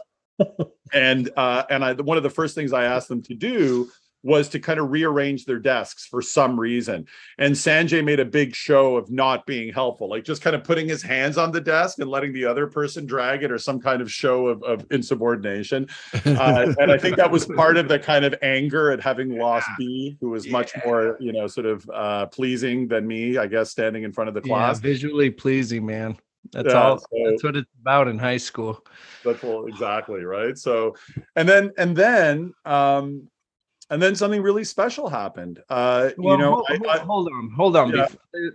and 0.92 1.29
uh, 1.37 1.64
and 1.68 1.85
I 1.85 1.94
one 1.94 2.16
of 2.16 2.22
the 2.22 2.31
first 2.31 2.55
things 2.55 2.72
I 2.72 2.85
asked 2.85 3.09
them 3.09 3.22
to 3.22 3.35
do 3.35 3.90
was 4.22 4.48
to 4.50 4.59
kind 4.59 4.81
of 4.81 4.90
rearrange 4.90 5.44
their 5.44 5.59
desks 5.59 6.07
for 6.07 6.20
some 6.20 6.59
reason. 6.59 7.07
And 7.38 7.55
Sanjay 7.55 8.05
made 8.05 8.20
a 8.20 8.24
big 8.24 8.55
show 8.55 8.96
of 8.96 9.11
not 9.11 9.46
being 9.46 9.72
helpful, 9.72 10.09
like 10.09 10.24
just 10.24 10.42
kind 10.42 10.57
of 10.57 10.64
putting 10.64 10.88
his 10.88 11.02
hands 11.02 11.38
on 11.38 11.52
the 11.52 11.61
desk 11.61 11.98
and 12.00 12.11
letting 12.11 12.33
the 12.33 12.44
other 12.44 12.66
person 12.66 13.07
drag 13.07 13.42
it 13.42 13.52
or 13.52 13.59
some 13.59 13.81
kind 13.81 14.02
of 14.02 14.11
show 14.11 14.48
of, 14.48 14.62
of 14.62 14.85
insubordination. 14.90 15.87
Uh, 16.12 16.72
and 16.79 16.90
I 16.90 16.98
think 16.98 17.16
that 17.16 17.31
was 17.31 17.46
part 17.46 17.76
of 17.76 17.88
the 17.88 17.98
kind 17.98 18.24
of 18.24 18.35
anger 18.42 18.90
at 18.90 19.00
having 19.00 19.38
lost 19.38 19.68
B, 19.79 20.16
who 20.20 20.31
was 20.31 20.46
yeah. 20.46 20.52
much 20.52 20.72
more, 20.85 21.16
you 21.20 21.33
know, 21.33 21.46
sort 21.46 21.66
of 21.66 21.88
uh, 21.92 22.26
pleasing 22.26 22.88
than 22.88 23.07
me, 23.07 23.38
I 23.38 23.46
guess, 23.46 23.70
standing 23.70 24.02
in 24.02 24.12
front 24.12 24.29
of 24.29 24.35
the 24.35 24.40
class. 24.40 24.76
Yeah, 24.76 24.83
visually 24.83 25.31
pleasing, 25.31 25.87
man. 25.87 26.16
That's 26.52 26.68
yeah, 26.68 26.83
all. 26.83 26.98
So, 26.98 27.07
that's 27.24 27.44
what 27.44 27.57
it's 27.57 27.70
about 27.81 28.09
in 28.09 28.18
high 28.18 28.37
school. 28.37 28.85
That's 29.24 29.42
well, 29.42 29.66
exactly 29.66 30.24
right. 30.24 30.57
So, 30.57 30.94
and 31.35 31.48
then 31.48 31.72
and 31.79 31.96
then 31.96 32.55
um, 32.64 33.29
and 33.90 34.03
then 34.03 34.16
something 34.16 34.42
really 34.42 34.64
special 34.64 35.09
happened. 35.09 35.62
Uh, 35.68 36.11
well, 36.18 36.37
you 36.37 36.42
know, 36.42 36.64
hold, 36.66 36.87
I, 36.87 36.94
I, 36.94 36.99
hold 36.99 37.29
on, 37.29 37.51
hold 37.51 37.77
on. 37.77 37.94
Yeah. 37.94 38.09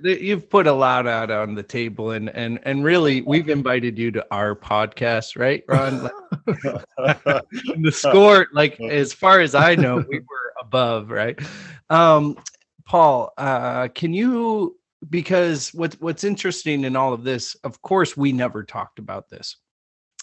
You've 0.04 0.50
put 0.50 0.68
a 0.68 0.74
lot 0.74 1.08
out 1.08 1.32
on 1.32 1.56
the 1.56 1.64
table, 1.64 2.12
and 2.12 2.30
and 2.30 2.60
and 2.64 2.84
really, 2.84 3.22
we've 3.22 3.50
invited 3.50 3.98
you 3.98 4.12
to 4.12 4.26
our 4.32 4.56
podcast, 4.56 5.38
right, 5.40 5.64
Ron? 5.68 6.10
the 6.48 7.92
score, 7.92 8.48
like 8.52 8.80
as 8.82 9.14
far 9.14 9.40
as 9.40 9.56
I 9.56 9.76
know, 9.76 10.04
we 10.08 10.20
were 10.20 10.54
above, 10.62 11.10
right? 11.12 11.40
Um, 11.90 12.38
Paul, 12.86 13.34
uh, 13.38 13.88
can 13.90 14.14
you? 14.14 14.78
Because 15.10 15.74
what's 15.74 16.00
what's 16.00 16.24
interesting 16.24 16.84
in 16.84 16.96
all 16.96 17.14
of 17.14 17.24
this, 17.24 17.56
of 17.64 17.82
course, 17.82 18.18
we 18.18 18.34
never 18.34 18.64
talked 18.64 19.00
about 19.00 19.30
this 19.30 19.58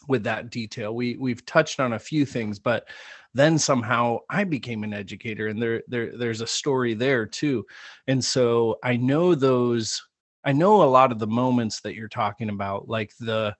with 0.07 0.25
that 0.25 0.51
detail. 0.51 0.95
We 0.95 1.17
we've 1.17 1.45
touched 1.47 1.81
on 1.81 1.95
a 1.95 1.99
few 1.99 2.27
things, 2.27 2.59
but 2.59 2.87
then 3.35 3.59
somehow 3.59 4.19
I 4.31 4.45
became 4.45 4.85
an 4.85 4.95
educator 4.95 5.49
and 5.49 5.61
there 5.61 5.83
there 5.89 6.17
there's 6.17 6.41
a 6.41 6.47
story 6.47 6.95
there 6.95 7.27
too. 7.27 7.67
And 8.07 8.25
so 8.25 8.79
I 8.83 8.97
know 8.97 9.35
those 9.35 10.03
I 10.45 10.53
know 10.53 10.83
a 10.83 10.85
lot 10.85 11.13
of 11.13 11.19
the 11.19 11.27
moments 11.27 11.81
that 11.83 11.95
you're 11.95 12.09
talking 12.09 12.49
about 12.49 12.89
like 12.89 13.13
the 13.21 13.55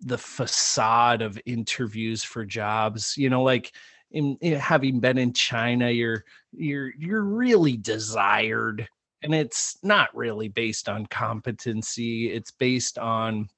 the 0.00 0.18
facade 0.18 1.22
of 1.22 1.38
interviews 1.46 2.24
for 2.24 2.44
jobs, 2.44 3.16
you 3.16 3.30
know 3.30 3.42
like 3.42 3.72
in, 4.12 4.36
in 4.40 4.58
having 4.58 5.00
been 5.00 5.18
in 5.18 5.32
China 5.32 5.90
you're 5.90 6.24
you're 6.52 6.92
you're 6.98 7.24
really 7.24 7.76
desired 7.76 8.86
and 9.22 9.34
it's 9.34 9.78
not 9.82 10.14
really 10.14 10.48
based 10.48 10.88
on 10.88 11.06
competency 11.06 12.30
it's 12.30 12.50
based 12.50 12.98
on 12.98 13.48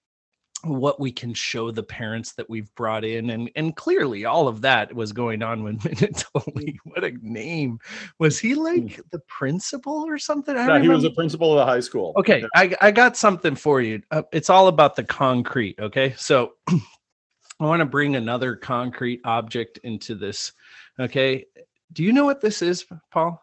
what 0.65 0.99
we 0.99 1.13
can 1.13 1.35
show 1.35 1.71
the 1.71 1.83
parents 1.83 2.33
that 2.33 2.49
we've 2.49 2.75
brought 2.75 3.05
in 3.05 3.31
and 3.31 3.51
and 3.57 3.77
clearly 3.77 4.25
all 4.25 4.49
of 4.49 4.61
that 4.61 4.93
was 4.95 5.13
going 5.13 5.43
on 5.43 5.63
when 5.63 5.79
Minatoli 5.81 6.77
what 6.85 7.05
a 7.05 7.13
name. 7.23 7.79
Was 8.19 8.39
he 8.39 8.53
hmm. 8.53 8.61
like 8.61 9.01
the 9.11 9.21
principal 9.21 10.05
or 10.07 10.19
something? 10.19 10.57
I 10.57 10.67
yeah 10.67 10.81
he 10.81 10.89
was 10.89 11.03
the 11.03 11.11
principal 11.11 11.53
of 11.53 11.59
the 11.59 11.67
high 11.67 11.81
school. 11.81 12.13
Okay 12.17 12.41
yeah. 12.41 12.47
I, 12.55 12.75
I 12.81 12.91
got 12.91 13.17
something 13.17 13.55
for 13.55 13.81
you. 13.81 14.03
Uh, 14.11 14.23
it's 14.33 14.51
all 14.51 14.69
about 14.69 14.97
the 14.97 15.05
concrete 15.05 15.79
okay? 15.79 16.15
So 16.17 16.53
I 16.69 17.67
want 17.67 17.81
to 17.81 17.87
bring 17.87 18.17
another 18.17 18.57
concrete 18.57 19.21
object 19.25 19.79
into 19.85 20.15
this 20.15 20.53
okay? 20.99 21.45
Do 21.93 22.03
you 22.03 22.13
know 22.13 22.25
what 22.25 22.41
this 22.41 22.63
is 22.63 22.87
Paul? 23.13 23.41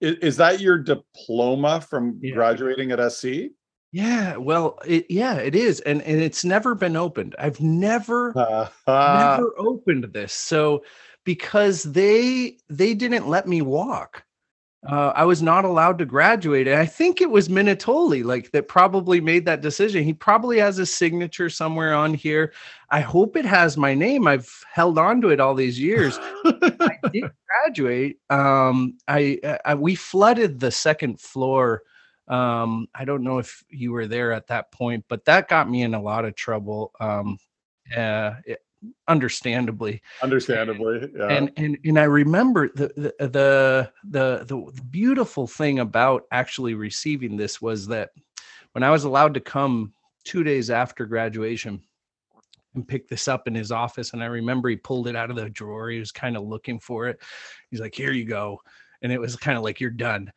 Is, 0.00 0.16
is 0.16 0.36
that 0.36 0.60
your 0.60 0.78
diploma 0.78 1.80
from 1.80 2.18
yeah. 2.22 2.34
graduating 2.34 2.92
at 2.92 3.12
SC 3.12 3.50
yeah, 3.98 4.36
well, 4.36 4.78
it, 4.86 5.06
yeah, 5.10 5.34
it 5.38 5.56
is, 5.56 5.80
and 5.80 6.00
and 6.02 6.22
it's 6.22 6.44
never 6.44 6.76
been 6.76 6.94
opened. 6.94 7.34
I've 7.36 7.60
never 7.60 8.32
never 8.86 9.52
opened 9.58 10.04
this. 10.12 10.32
So 10.32 10.84
because 11.24 11.82
they 11.82 12.58
they 12.70 12.94
didn't 12.94 13.26
let 13.26 13.48
me 13.48 13.60
walk, 13.60 14.22
uh, 14.86 15.12
I 15.16 15.24
was 15.24 15.42
not 15.42 15.64
allowed 15.64 15.98
to 15.98 16.06
graduate. 16.06 16.68
And 16.68 16.78
I 16.78 16.86
think 16.86 17.20
it 17.20 17.28
was 17.28 17.48
Minatoli 17.48 18.24
like 18.24 18.52
that 18.52 18.68
probably 18.68 19.20
made 19.20 19.44
that 19.46 19.62
decision. 19.62 20.04
He 20.04 20.12
probably 20.12 20.60
has 20.60 20.78
a 20.78 20.86
signature 20.86 21.50
somewhere 21.50 21.92
on 21.92 22.14
here. 22.14 22.52
I 22.90 23.00
hope 23.00 23.36
it 23.36 23.46
has 23.46 23.76
my 23.76 23.94
name. 23.94 24.28
I've 24.28 24.64
held 24.72 24.96
on 24.96 25.20
to 25.22 25.30
it 25.30 25.40
all 25.40 25.56
these 25.56 25.80
years. 25.80 26.20
I 26.44 26.98
did 27.12 27.24
graduate. 27.48 28.20
Um, 28.30 28.96
I, 29.08 29.58
I 29.64 29.74
we 29.74 29.96
flooded 29.96 30.60
the 30.60 30.70
second 30.70 31.20
floor 31.20 31.82
um, 32.28 32.88
I 32.94 33.04
don't 33.04 33.24
know 33.24 33.38
if 33.38 33.64
you 33.70 33.92
were 33.92 34.06
there 34.06 34.32
at 34.32 34.48
that 34.48 34.70
point, 34.70 35.04
but 35.08 35.24
that 35.24 35.48
got 35.48 35.68
me 35.68 35.82
in 35.82 35.94
a 35.94 36.02
lot 36.02 36.24
of 36.24 36.34
trouble. 36.36 36.92
Um, 37.00 37.38
uh, 37.96 38.34
it, 38.44 38.60
understandably 39.08 40.00
understandably 40.22 41.10
yeah. 41.16 41.26
and 41.26 41.50
and 41.56 41.76
and 41.84 41.98
i 41.98 42.04
remember 42.04 42.68
the 42.74 42.88
the, 42.96 43.28
the 43.28 43.92
the 44.04 44.44
the 44.46 44.82
beautiful 44.90 45.46
thing 45.46 45.80
about 45.80 46.24
actually 46.30 46.74
receiving 46.74 47.36
this 47.36 47.60
was 47.60 47.88
that 47.88 48.10
when 48.72 48.84
i 48.84 48.90
was 48.90 49.04
allowed 49.04 49.34
to 49.34 49.40
come 49.40 49.92
two 50.24 50.44
days 50.44 50.70
after 50.70 51.06
graduation 51.06 51.82
and 52.74 52.86
pick 52.86 53.08
this 53.08 53.26
up 53.26 53.48
in 53.48 53.54
his 53.54 53.72
office 53.72 54.12
and 54.12 54.22
i 54.22 54.26
remember 54.26 54.68
he 54.68 54.76
pulled 54.76 55.08
it 55.08 55.16
out 55.16 55.30
of 55.30 55.36
the 55.36 55.50
drawer 55.50 55.90
he 55.90 55.98
was 55.98 56.12
kind 56.12 56.36
of 56.36 56.44
looking 56.44 56.78
for 56.78 57.08
it 57.08 57.20
he's 57.70 57.80
like 57.80 57.94
here 57.94 58.12
you 58.12 58.24
go 58.24 58.60
and 59.02 59.10
it 59.10 59.20
was 59.20 59.34
kind 59.34 59.58
of 59.58 59.64
like 59.64 59.80
you're 59.80 59.90
done 59.90 60.30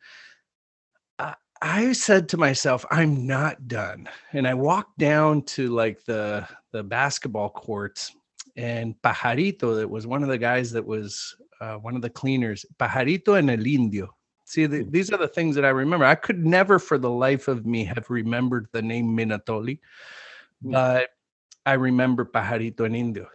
I 1.62 1.92
said 1.92 2.28
to 2.30 2.36
myself, 2.36 2.84
I'm 2.90 3.24
not 3.26 3.68
done. 3.68 4.08
And 4.32 4.48
I 4.48 4.54
walked 4.54 4.98
down 4.98 5.42
to 5.42 5.68
like 5.68 6.04
the 6.04 6.46
the 6.72 6.82
basketball 6.82 7.50
courts 7.50 8.14
and 8.56 8.94
Pajarito, 9.02 9.76
that 9.76 9.88
was 9.88 10.06
one 10.06 10.22
of 10.22 10.28
the 10.28 10.38
guys 10.38 10.72
that 10.72 10.84
was 10.84 11.36
uh, 11.60 11.76
one 11.76 11.94
of 11.96 12.02
the 12.02 12.10
cleaners, 12.10 12.66
Pajarito 12.78 13.38
and 13.38 13.50
El 13.50 13.64
Indio. 13.64 14.14
See, 14.44 14.66
the, 14.66 14.84
these 14.90 15.10
are 15.12 15.16
the 15.16 15.28
things 15.28 15.54
that 15.54 15.64
I 15.64 15.70
remember. 15.70 16.04
I 16.04 16.16
could 16.16 16.44
never, 16.44 16.78
for 16.78 16.98
the 16.98 17.08
life 17.08 17.48
of 17.48 17.64
me, 17.64 17.84
have 17.84 18.10
remembered 18.10 18.66
the 18.72 18.82
name 18.82 19.16
Minatoli, 19.16 19.78
Hmm. 20.62 20.72
but 20.72 21.10
I 21.64 21.74
remember 21.74 22.24
Pajarito 22.24 22.84
en 22.84 22.94
Indio. 22.94 23.28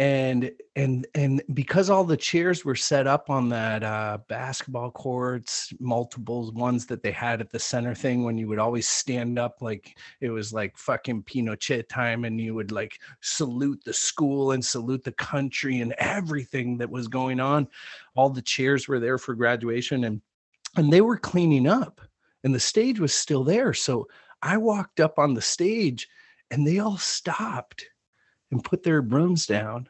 And 0.00 0.52
and 0.76 1.08
and 1.16 1.42
because 1.54 1.90
all 1.90 2.04
the 2.04 2.16
chairs 2.16 2.64
were 2.64 2.76
set 2.76 3.08
up 3.08 3.30
on 3.30 3.48
that 3.48 3.82
uh, 3.82 4.18
basketball 4.28 4.92
courts, 4.92 5.72
multiples 5.80 6.52
ones 6.52 6.86
that 6.86 7.02
they 7.02 7.10
had 7.10 7.40
at 7.40 7.50
the 7.50 7.58
center 7.58 7.96
thing, 7.96 8.22
when 8.22 8.38
you 8.38 8.46
would 8.46 8.60
always 8.60 8.86
stand 8.86 9.40
up 9.40 9.56
like 9.60 9.98
it 10.20 10.30
was 10.30 10.52
like 10.52 10.78
fucking 10.78 11.24
Pinochet 11.24 11.88
time, 11.88 12.24
and 12.24 12.40
you 12.40 12.54
would 12.54 12.70
like 12.70 13.00
salute 13.22 13.82
the 13.84 13.92
school 13.92 14.52
and 14.52 14.64
salute 14.64 15.02
the 15.02 15.10
country 15.10 15.80
and 15.80 15.92
everything 15.98 16.78
that 16.78 16.90
was 16.90 17.08
going 17.08 17.40
on. 17.40 17.66
All 18.14 18.30
the 18.30 18.40
chairs 18.40 18.86
were 18.86 19.00
there 19.00 19.18
for 19.18 19.34
graduation, 19.34 20.04
and 20.04 20.22
and 20.76 20.92
they 20.92 21.00
were 21.00 21.18
cleaning 21.18 21.66
up, 21.66 22.00
and 22.44 22.54
the 22.54 22.60
stage 22.60 23.00
was 23.00 23.12
still 23.12 23.42
there. 23.42 23.74
So 23.74 24.06
I 24.42 24.58
walked 24.58 25.00
up 25.00 25.18
on 25.18 25.34
the 25.34 25.42
stage, 25.42 26.08
and 26.52 26.64
they 26.64 26.78
all 26.78 26.98
stopped 26.98 27.84
and 28.50 28.62
put 28.62 28.82
their 28.82 29.02
brooms 29.02 29.46
down. 29.46 29.88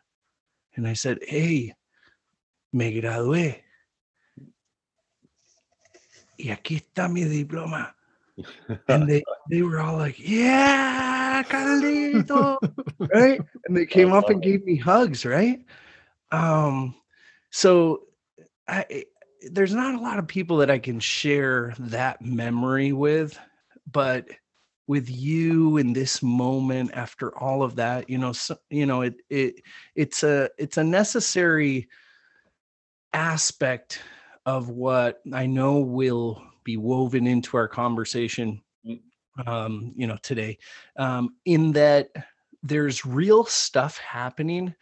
And 0.75 0.87
I 0.87 0.93
said, 0.95 1.19
Hey, 1.27 1.75
me 2.73 3.01
gradué. 3.01 3.63
Y 6.39 6.51
aquí 6.51 6.77
está 6.77 7.11
mi 7.11 7.25
diploma. 7.25 7.95
And 8.87 9.09
they, 9.09 9.25
they 9.51 9.63
were 9.63 9.81
all 9.81 9.97
like, 9.97 10.19
Yeah, 10.19 11.43
Carlito. 11.45 12.59
right. 13.15 13.41
And 13.67 13.77
they 13.77 13.87
came 13.87 14.13
up 14.13 14.31
and 14.31 14.43
gave 14.43 14.65
me 14.65 14.77
hugs, 14.77 15.25
right? 15.25 15.65
Um, 16.31 16.95
so 17.51 18.03
I 18.67 19.05
there's 19.51 19.75
not 19.75 19.95
a 19.95 20.01
lot 20.01 20.19
of 20.19 20.27
people 20.27 20.59
that 20.59 20.71
I 20.71 20.79
can 20.79 21.01
share 21.01 21.75
that 21.79 22.21
memory 22.21 22.93
with, 22.93 23.39
but 23.91 24.27
with 24.89 25.09
you 25.09 25.77
in 25.77 25.93
this 25.93 26.23
moment 26.23 26.91
after 26.95 27.37
all 27.39 27.63
of 27.63 27.77
that 27.77 28.11
you 28.11 28.19
know 28.19 28.33
so, 28.33 28.57
you 28.71 28.87
know 28.87 29.03
it 29.03 29.15
it 29.31 29.63
it's 29.95 30.25
a 30.25 30.51
it's 30.59 30.79
a 30.79 30.83
necessary 30.85 31.87
aspect 33.13 34.03
of 34.47 34.71
what 34.71 35.21
i 35.33 35.47
know 35.47 35.79
will 35.79 36.43
be 36.65 36.77
woven 36.77 37.27
into 37.29 37.57
our 37.57 37.69
conversation 37.69 38.61
Mm. 38.87 39.01
um 39.47 39.93
you 39.97 40.07
know 40.07 40.17
today 40.23 40.57
um 40.97 41.35
in 41.45 41.73
that 41.73 42.11
there's 42.63 43.05
real 43.05 43.45
stuff 43.45 43.99
happening 43.99 44.75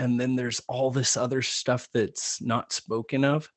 and 0.00 0.18
then 0.20 0.34
there's 0.34 0.60
all 0.68 0.90
this 0.90 1.16
other 1.16 1.40
stuff 1.40 1.88
that's 1.94 2.40
not 2.40 2.72
spoken 2.72 3.24
of 3.24 3.48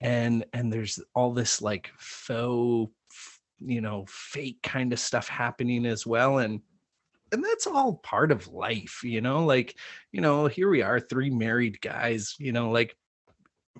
and 0.00 0.44
and 0.54 0.72
there's 0.72 0.98
all 1.14 1.32
this 1.32 1.60
like 1.60 1.90
faux 1.98 2.90
you 3.66 3.80
know 3.80 4.04
fake 4.08 4.58
kind 4.62 4.92
of 4.92 4.98
stuff 4.98 5.28
happening 5.28 5.86
as 5.86 6.06
well 6.06 6.38
and 6.38 6.60
and 7.32 7.42
that's 7.42 7.66
all 7.66 7.94
part 7.94 8.30
of 8.30 8.48
life 8.48 9.02
you 9.02 9.20
know 9.20 9.44
like 9.44 9.76
you 10.12 10.20
know 10.20 10.46
here 10.46 10.68
we 10.68 10.82
are 10.82 11.00
three 11.00 11.30
married 11.30 11.80
guys 11.80 12.36
you 12.38 12.52
know 12.52 12.70
like 12.70 12.96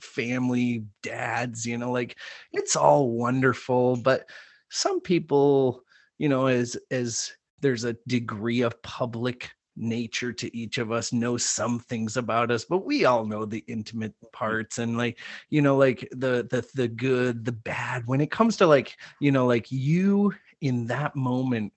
family 0.01 0.85
dads 1.03 1.67
you 1.67 1.77
know 1.77 1.93
like 1.93 2.17
it's 2.53 2.77
all 2.77 3.11
wonderful 3.11 3.97
but 3.97 4.29
some 4.71 5.01
people 5.01 5.83
you 6.19 6.29
know 6.29 6.47
as 6.47 6.77
as 6.91 7.33
there's 7.61 7.85
a 7.85 7.97
degree 8.09 8.63
of 8.63 8.83
public 8.83 9.51
nature 9.77 10.33
to 10.33 10.55
each 10.57 10.79
of 10.79 10.93
us 10.93 11.13
know 11.13 11.37
some 11.37 11.79
things 11.79 12.19
about 12.19 12.51
us 12.51 12.65
but 12.65 12.85
we 12.85 13.07
all 13.07 13.25
know 13.25 13.45
the 13.45 13.65
intimate 13.69 14.13
mm-hmm. 14.17 14.33
parts 14.33 14.79
and 14.79 14.99
like 14.99 15.19
you 15.49 15.63
know 15.63 15.77
like 15.77 16.09
the 16.13 16.47
the 16.51 16.67
the 16.75 16.89
good 16.89 17.45
the 17.45 17.53
bad. 17.53 18.07
When 18.07 18.21
it 18.21 18.31
comes 18.31 18.57
to 18.59 18.67
like 18.67 18.97
you 19.21 19.33
know 19.33 19.47
like 19.47 19.71
you 19.71 20.35
in 20.61 20.87
that 20.87 21.17
moment 21.17 21.73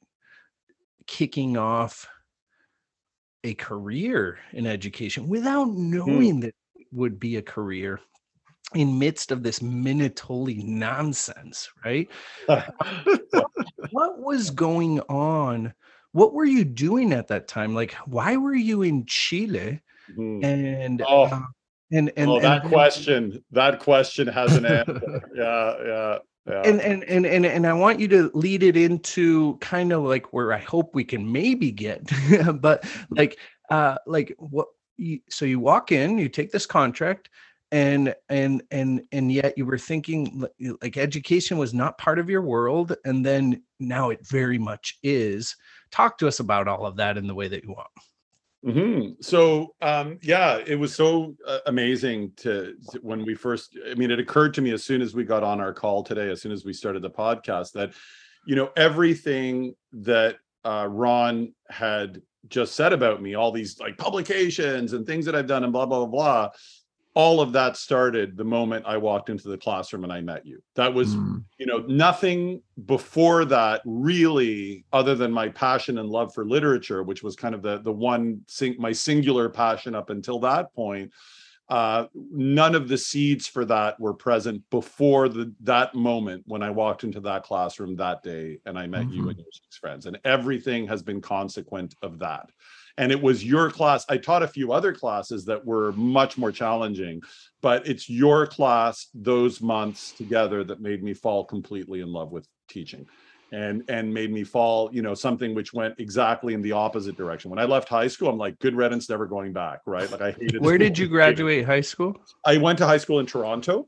kicking 1.07 1.57
off 1.57 2.07
a 3.43 3.53
career 3.53 4.39
in 4.53 4.65
education 4.65 5.27
without 5.27 5.65
hmm. 5.65 5.91
knowing 5.91 6.39
that 6.41 6.55
it 6.75 6.87
would 6.91 7.19
be 7.19 7.37
a 7.37 7.41
career 7.41 7.99
in 8.73 8.97
midst 8.97 9.31
of 9.31 9.43
this 9.43 9.59
minatoli 9.59 10.63
nonsense 10.63 11.69
right? 11.83 12.09
What 13.91 14.19
was 14.19 14.49
going 14.49 14.99
on 15.01 15.73
what 16.15 16.33
were 16.33 16.45
you 16.45 16.63
doing 16.63 17.11
at 17.11 17.27
that 17.27 17.45
time 17.47 17.75
like 17.75 17.93
why 18.05 18.37
were 18.37 18.55
you 18.55 18.81
in 18.83 19.05
chile 19.05 19.81
Mhm. 20.17 20.43
and 20.43 21.01
Oh. 21.05 21.23
uh, 21.23 21.41
and 21.91 22.11
and, 22.15 22.29
oh, 22.29 22.39
that 22.39 22.61
and- 22.63 22.71
question. 22.71 23.43
That 23.51 23.79
question 23.79 24.27
has 24.27 24.55
an 24.55 24.65
answer. 24.65 25.21
yeah, 25.35 25.75
yeah, 25.91 26.17
yeah. 26.47 26.61
and 26.69 26.79
and 26.81 27.03
and 27.05 27.25
and 27.25 27.45
and 27.45 27.67
I 27.67 27.73
want 27.73 27.99
you 27.99 28.07
to 28.09 28.31
lead 28.33 28.61
it 28.63 28.77
into 28.77 29.57
kind 29.61 29.91
of 29.91 30.03
like 30.03 30.31
where 30.33 30.53
I 30.53 30.59
hope 30.59 30.93
we 30.93 31.03
can 31.03 31.31
maybe 31.31 31.71
get, 31.71 32.01
but 32.61 32.85
like 33.09 33.37
uh 33.71 33.97
like 34.07 34.35
what 34.37 34.67
you, 34.97 35.19
so 35.29 35.43
you 35.45 35.59
walk 35.59 35.91
in, 35.91 36.17
you 36.17 36.29
take 36.29 36.51
this 36.51 36.65
contract 36.67 37.29
and 37.71 38.13
and 38.29 38.61
and 38.71 39.01
and 39.11 39.31
yet 39.31 39.57
you 39.57 39.65
were 39.65 39.77
thinking 39.79 40.45
like 40.83 40.97
education 40.97 41.57
was 41.57 41.73
not 41.73 41.97
part 41.97 42.19
of 42.19 42.29
your 42.29 42.41
world 42.43 42.95
and 43.05 43.25
then 43.25 43.61
now 43.79 44.11
it 44.11 44.19
very 44.27 44.59
much 44.59 44.97
is. 45.03 45.55
Talk 45.95 46.17
to 46.17 46.27
us 46.27 46.41
about 46.41 46.67
all 46.67 46.85
of 46.85 46.97
that 46.97 47.17
in 47.17 47.25
the 47.25 47.33
way 47.33 47.47
that 47.47 47.63
you 47.63 47.69
want. 47.69 47.87
hmm 48.65 49.13
So, 49.21 49.75
um, 49.81 50.19
yeah, 50.21 50.57
it 50.67 50.75
was 50.75 50.93
so 50.93 51.37
uh, 51.47 51.59
amazing 51.67 52.33
to, 52.37 52.75
to- 52.91 52.99
when 52.99 53.23
we 53.23 53.33
first. 53.33 53.77
I 53.89 53.95
mean, 53.95 54.11
it 54.11 54.19
occurred 54.19 54.53
to 54.55 54.61
me 54.61 54.73
as 54.73 54.83
soon 54.83 55.01
as 55.01 55.15
we 55.15 55.23
got 55.23 55.41
on 55.41 55.61
our 55.61 55.73
call 55.73 56.03
today, 56.03 56.29
as 56.29 56.41
soon 56.41 56.51
as 56.51 56.65
we 56.65 56.73
started 56.73 57.01
the 57.01 57.09
podcast, 57.09 57.71
that 57.73 57.93
you 58.45 58.57
know 58.57 58.71
everything 58.75 59.73
that 59.93 60.35
uh, 60.65 60.87
Ron 60.89 61.53
had 61.69 62.21
just 62.49 62.75
said 62.75 62.91
about 62.91 63.21
me, 63.21 63.35
all 63.35 63.53
these 63.53 63.79
like 63.79 63.97
publications 63.97 64.91
and 64.91 65.05
things 65.05 65.25
that 65.25 65.35
I've 65.35 65.47
done, 65.47 65.63
and 65.63 65.71
blah 65.71 65.85
blah 65.85 66.05
blah. 66.05 66.49
All 67.15 67.39
of 67.39 67.53
that 67.53 67.77
started 67.77 68.35
the 68.35 68.43
moment 68.43 68.85
I 68.85 68.97
walked 68.97 69.29
into 69.29 69.47
the 69.47 69.57
classroom 69.57 70.03
and 70.03 70.11
I 70.11 70.19
met 70.19 70.45
you. 70.45 70.61
That 70.75 70.93
was 70.93 71.15
Mm. 71.15 71.43
you 71.57 71.65
know 71.65 71.77
nothing 71.87 72.61
before 72.85 73.45
that 73.45 73.81
really 73.85 74.85
other 74.91 75.15
than 75.15 75.31
my 75.31 75.47
passion 75.47 75.97
and 75.99 76.09
love 76.09 76.33
for 76.33 76.45
literature 76.45 77.01
which 77.03 77.23
was 77.23 77.37
kind 77.37 77.55
of 77.55 77.61
the 77.61 77.77
the 77.79 77.91
one 77.93 78.41
sing, 78.47 78.75
my 78.77 78.91
singular 78.91 79.47
passion 79.49 79.95
up 79.95 80.09
until 80.09 80.37
that 80.39 80.73
point 80.73 81.09
uh 81.69 82.05
none 82.13 82.75
of 82.75 82.89
the 82.89 82.97
seeds 82.97 83.47
for 83.47 83.63
that 83.63 83.97
were 84.01 84.13
present 84.13 84.61
before 84.69 85.29
the 85.29 85.53
that 85.61 85.95
moment 85.95 86.43
when 86.45 86.61
i 86.61 86.69
walked 86.69 87.05
into 87.05 87.21
that 87.21 87.43
classroom 87.43 87.95
that 87.95 88.21
day 88.21 88.59
and 88.65 88.77
i 88.77 88.85
met 88.85 89.09
you 89.09 89.23
Mhm. 89.23 89.29
and 89.29 89.37
your 89.39 89.47
six 89.53 89.77
friends 89.77 90.05
and 90.07 90.19
everything 90.25 90.85
has 90.85 91.01
been 91.01 91.21
consequent 91.21 91.95
of 92.01 92.19
that 92.19 92.49
and 92.97 93.11
it 93.11 93.21
was 93.21 93.43
your 93.43 93.69
class. 93.69 94.05
I 94.09 94.17
taught 94.17 94.43
a 94.43 94.47
few 94.47 94.71
other 94.71 94.93
classes 94.93 95.45
that 95.45 95.65
were 95.65 95.91
much 95.93 96.37
more 96.37 96.51
challenging 96.51 97.21
but 97.65 97.87
it's 97.87 98.07
your 98.07 98.45
class 98.45 99.07
those 99.15 99.59
months 99.59 100.11
together 100.11 100.63
that 100.63 100.81
made 100.81 101.01
me 101.01 101.15
fall 101.15 101.43
completely 101.43 102.01
in 102.01 102.13
love 102.13 102.31
with 102.31 102.47
teaching 102.69 103.07
and 103.51 103.83
and 103.89 104.13
made 104.13 104.31
me 104.31 104.43
fall 104.43 104.87
you 104.93 105.01
know 105.01 105.15
something 105.15 105.55
which 105.55 105.73
went 105.73 105.95
exactly 105.99 106.53
in 106.53 106.61
the 106.61 106.71
opposite 106.71 107.17
direction. 107.17 107.49
When 107.49 107.57
i 107.57 107.65
left 107.65 107.89
high 107.89 108.07
school 108.07 108.29
i'm 108.29 108.37
like 108.37 108.59
good 108.59 108.75
riddance 108.75 109.09
never 109.09 109.25
going 109.25 109.51
back 109.51 109.79
right? 109.87 110.09
Like 110.11 110.21
i 110.21 110.31
hated 110.31 110.61
Where 110.61 110.77
did 110.77 110.95
you 110.95 111.07
graduate 111.17 111.65
high 111.65 111.81
school? 111.81 112.15
i 112.45 112.57
went 112.57 112.77
to 112.77 112.85
high 112.85 112.97
school 112.97 113.19
in 113.19 113.25
toronto 113.25 113.87